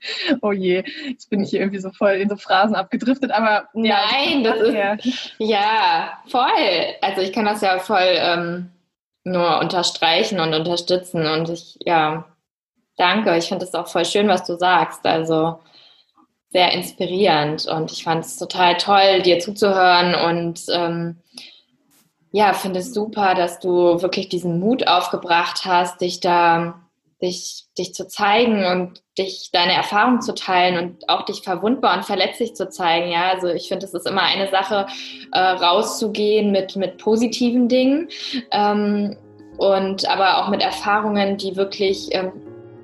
oh 0.42 0.52
je, 0.52 0.84
jetzt 1.08 1.30
bin 1.30 1.42
ich 1.42 1.50
hier 1.50 1.60
irgendwie 1.60 1.80
so 1.80 1.90
voll 1.90 2.12
in 2.12 2.28
so 2.28 2.36
Phrasen 2.36 2.74
abgedriftet, 2.74 3.30
aber 3.30 3.68
ja, 3.74 4.00
nein, 4.12 4.44
das 4.44 4.60
ist 4.60 4.74
ja. 4.74 4.96
ja 5.38 6.12
voll. 6.28 6.94
Also 7.00 7.22
ich 7.22 7.32
kann 7.32 7.44
das 7.44 7.60
ja 7.60 7.78
voll 7.78 8.16
ähm, 8.16 8.70
nur 9.24 9.58
unterstreichen 9.58 10.40
und 10.40 10.54
unterstützen 10.54 11.26
und 11.26 11.48
ich 11.48 11.78
ja 11.84 12.24
danke. 12.96 13.36
Ich 13.36 13.48
finde 13.48 13.64
es 13.64 13.74
auch 13.74 13.88
voll 13.88 14.04
schön, 14.04 14.28
was 14.28 14.44
du 14.44 14.56
sagst. 14.56 15.04
Also 15.06 15.60
sehr 16.50 16.72
inspirierend 16.72 17.66
und 17.66 17.92
ich 17.92 18.04
fand 18.04 18.24
es 18.24 18.36
total 18.36 18.76
toll, 18.78 19.22
dir 19.22 19.38
zuzuhören 19.38 20.14
und 20.14 20.62
ähm, 20.72 21.18
ja, 22.30 22.52
finde 22.52 22.80
es 22.80 22.92
super, 22.92 23.34
dass 23.34 23.58
du 23.58 24.02
wirklich 24.02 24.28
diesen 24.28 24.60
Mut 24.60 24.86
aufgebracht 24.86 25.64
hast, 25.64 26.00
dich 26.00 26.20
da, 26.20 26.80
dich, 27.20 27.64
dich 27.76 27.94
zu 27.94 28.06
zeigen 28.06 28.64
und 28.64 29.02
dich 29.18 29.50
deine 29.52 29.72
Erfahrung 29.72 30.20
zu 30.20 30.34
teilen 30.34 30.78
und 30.78 31.08
auch 31.08 31.24
dich 31.24 31.40
verwundbar 31.42 31.96
und 31.96 32.04
verletzlich 32.04 32.54
zu 32.54 32.68
zeigen. 32.68 33.10
Ja, 33.10 33.30
also 33.30 33.48
ich 33.48 33.68
finde, 33.68 33.86
es 33.86 33.94
ist 33.94 34.06
immer 34.06 34.22
eine 34.22 34.48
Sache, 34.50 34.86
äh, 35.32 35.38
rauszugehen 35.38 36.52
mit, 36.52 36.76
mit 36.76 36.98
positiven 36.98 37.68
Dingen. 37.68 38.08
Ähm, 38.52 39.16
und 39.56 40.08
aber 40.08 40.38
auch 40.38 40.48
mit 40.50 40.62
Erfahrungen, 40.62 41.36
die 41.36 41.56
wirklich 41.56 42.08
ähm, 42.12 42.32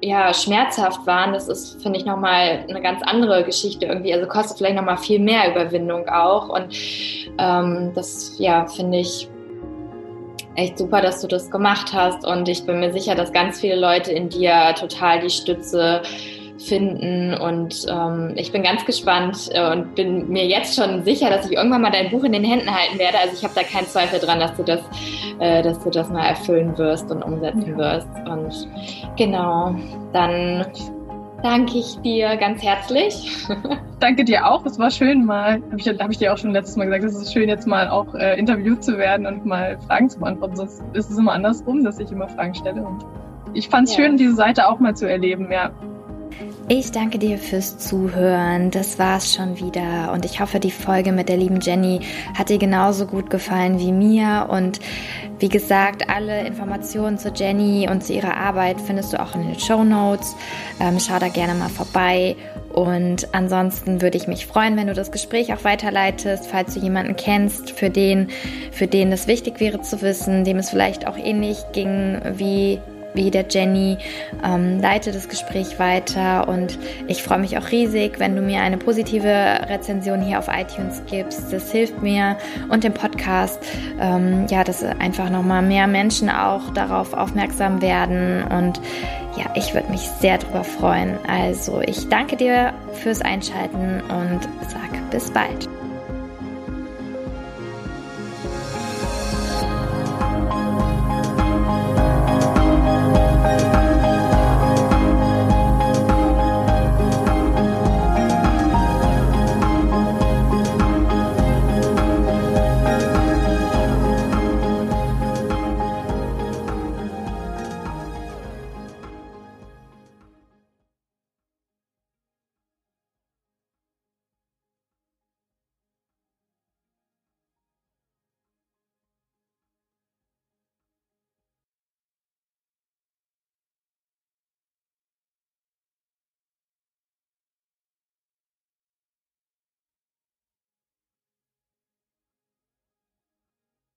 ja, 0.02 0.34
schmerzhaft 0.34 1.06
waren, 1.06 1.32
das 1.32 1.48
ist, 1.48 1.80
finde 1.82 1.98
ich, 1.98 2.04
nochmal 2.04 2.64
eine 2.68 2.82
ganz 2.82 3.00
andere 3.02 3.44
Geschichte 3.44 3.86
irgendwie. 3.86 4.12
Also 4.12 4.26
kostet 4.26 4.58
vielleicht 4.58 4.76
nochmal 4.76 4.98
viel 4.98 5.20
mehr 5.20 5.50
Überwindung 5.50 6.08
auch. 6.08 6.48
Und 6.48 6.74
ähm, 7.38 7.92
das, 7.94 8.34
ja, 8.38 8.66
finde 8.66 8.98
ich 8.98 9.28
echt 10.56 10.78
super, 10.78 11.00
dass 11.00 11.20
du 11.20 11.26
das 11.26 11.50
gemacht 11.50 11.92
hast. 11.92 12.26
Und 12.26 12.48
ich 12.48 12.64
bin 12.64 12.80
mir 12.80 12.92
sicher, 12.92 13.14
dass 13.14 13.32
ganz 13.32 13.60
viele 13.60 13.76
Leute 13.76 14.12
in 14.12 14.28
dir 14.28 14.74
total 14.78 15.20
die 15.20 15.30
Stütze 15.30 16.02
finden. 16.58 17.34
Und 17.34 17.86
ähm, 17.88 18.32
ich 18.36 18.52
bin 18.52 18.62
ganz 18.62 18.84
gespannt 18.84 19.50
äh, 19.52 19.72
und 19.72 19.94
bin 19.94 20.28
mir 20.28 20.46
jetzt 20.46 20.76
schon 20.76 21.04
sicher, 21.04 21.30
dass 21.30 21.46
ich 21.46 21.56
irgendwann 21.56 21.82
mal 21.82 21.90
dein 21.90 22.10
Buch 22.10 22.24
in 22.24 22.32
den 22.32 22.44
Händen 22.44 22.72
halten 22.72 22.98
werde. 22.98 23.18
Also 23.18 23.34
ich 23.36 23.44
habe 23.44 23.54
da 23.54 23.62
keinen 23.62 23.86
Zweifel 23.86 24.20
dran, 24.20 24.40
dass 24.40 24.56
du 24.56 24.62
das, 24.62 24.80
äh, 25.40 25.62
dass 25.62 25.82
du 25.82 25.90
das 25.90 26.08
mal 26.10 26.26
erfüllen 26.26 26.76
wirst 26.78 27.10
und 27.10 27.22
umsetzen 27.22 27.76
wirst. 27.76 28.08
Und 28.26 28.68
genau, 29.16 29.74
dann 30.12 30.66
danke 31.42 31.78
ich 31.78 31.98
dir 32.00 32.36
ganz 32.36 32.62
herzlich. 32.62 33.46
Danke 34.00 34.24
dir 34.24 34.46
auch. 34.46 34.66
Es 34.66 34.78
war 34.78 34.90
schön 34.90 35.24
mal, 35.24 35.62
habe 35.70 35.78
ich, 35.78 35.88
hab 35.88 36.10
ich 36.10 36.18
dir 36.18 36.32
auch 36.32 36.36
schon 36.36 36.50
letztes 36.50 36.76
Mal 36.76 36.84
gesagt, 36.84 37.04
es 37.04 37.14
ist 37.14 37.32
schön 37.32 37.48
jetzt 37.48 37.66
mal 37.66 37.88
auch 37.88 38.14
äh, 38.14 38.38
interviewt 38.38 38.84
zu 38.84 38.98
werden 38.98 39.24
und 39.24 39.46
mal 39.46 39.78
Fragen 39.86 40.10
zu 40.10 40.18
beantworten. 40.18 40.56
Sonst 40.56 40.82
ist 40.92 41.10
es 41.10 41.16
immer 41.16 41.32
andersrum, 41.32 41.84
dass 41.84 41.98
ich 41.98 42.12
immer 42.12 42.28
Fragen 42.28 42.54
stelle. 42.54 42.82
Und 42.82 43.04
ich 43.54 43.68
fand 43.68 43.88
es 43.88 43.96
ja. 43.96 44.04
schön, 44.04 44.16
diese 44.18 44.34
Seite 44.34 44.68
auch 44.68 44.78
mal 44.78 44.94
zu 44.94 45.08
erleben, 45.08 45.50
ja. 45.50 45.70
Ich 46.66 46.92
danke 46.92 47.18
dir 47.18 47.36
fürs 47.36 47.76
Zuhören. 47.76 48.70
Das 48.70 48.98
war's 48.98 49.34
schon 49.34 49.58
wieder. 49.58 50.12
Und 50.12 50.24
ich 50.24 50.40
hoffe, 50.40 50.60
die 50.60 50.70
Folge 50.70 51.12
mit 51.12 51.28
der 51.28 51.36
lieben 51.36 51.60
Jenny 51.60 52.00
hat 52.36 52.48
dir 52.48 52.56
genauso 52.56 53.06
gut 53.06 53.28
gefallen 53.28 53.78
wie 53.78 53.92
mir. 53.92 54.48
Und 54.50 54.80
wie 55.38 55.50
gesagt, 55.50 56.08
alle 56.08 56.46
Informationen 56.46 57.18
zu 57.18 57.30
Jenny 57.34 57.86
und 57.90 58.02
zu 58.02 58.14
ihrer 58.14 58.38
Arbeit 58.38 58.80
findest 58.80 59.12
du 59.12 59.20
auch 59.20 59.34
in 59.34 59.46
den 59.46 59.60
Show 59.60 59.84
Notes. 59.84 60.34
Ähm, 60.80 60.98
schau 60.98 61.18
da 61.18 61.28
gerne 61.28 61.54
mal 61.54 61.68
vorbei. 61.68 62.34
Und 62.72 63.34
ansonsten 63.34 64.00
würde 64.00 64.16
ich 64.16 64.26
mich 64.26 64.46
freuen, 64.46 64.76
wenn 64.78 64.86
du 64.86 64.94
das 64.94 65.12
Gespräch 65.12 65.52
auch 65.52 65.64
weiterleitest, 65.64 66.46
falls 66.46 66.74
du 66.74 66.80
jemanden 66.80 67.14
kennst, 67.14 67.70
für 67.70 67.90
den, 67.90 68.28
für 68.72 68.86
den 68.86 69.12
es 69.12 69.26
wichtig 69.26 69.60
wäre 69.60 69.82
zu 69.82 70.00
wissen, 70.00 70.44
dem 70.44 70.56
es 70.56 70.70
vielleicht 70.70 71.06
auch 71.06 71.18
ähnlich 71.18 71.58
ging 71.72 72.20
wie 72.36 72.80
wie 73.14 73.30
der 73.30 73.46
Jenny, 73.48 73.98
ähm, 74.44 74.80
leite 74.80 75.12
das 75.12 75.28
Gespräch 75.28 75.78
weiter 75.78 76.48
und 76.48 76.78
ich 77.06 77.22
freue 77.22 77.38
mich 77.38 77.56
auch 77.56 77.70
riesig, 77.70 78.18
wenn 78.18 78.36
du 78.36 78.42
mir 78.42 78.60
eine 78.60 78.76
positive 78.76 79.28
Rezension 79.68 80.20
hier 80.20 80.38
auf 80.38 80.48
iTunes 80.48 81.02
gibst. 81.08 81.52
Das 81.52 81.70
hilft 81.70 82.02
mir 82.02 82.36
und 82.68 82.84
dem 82.84 82.92
Podcast, 82.92 83.58
ähm, 84.00 84.46
ja, 84.48 84.64
dass 84.64 84.82
einfach 84.82 85.30
nochmal 85.30 85.62
mehr 85.62 85.86
Menschen 85.86 86.28
auch 86.28 86.70
darauf 86.74 87.12
aufmerksam 87.14 87.80
werden 87.80 88.44
und 88.44 88.80
ja, 89.36 89.46
ich 89.54 89.74
würde 89.74 89.90
mich 89.90 90.02
sehr 90.20 90.38
darüber 90.38 90.64
freuen. 90.64 91.18
Also 91.26 91.80
ich 91.80 92.08
danke 92.08 92.36
dir 92.36 92.72
fürs 92.92 93.20
Einschalten 93.20 94.00
und 94.02 94.40
sag 94.68 95.10
bis 95.10 95.30
bald. 95.30 95.68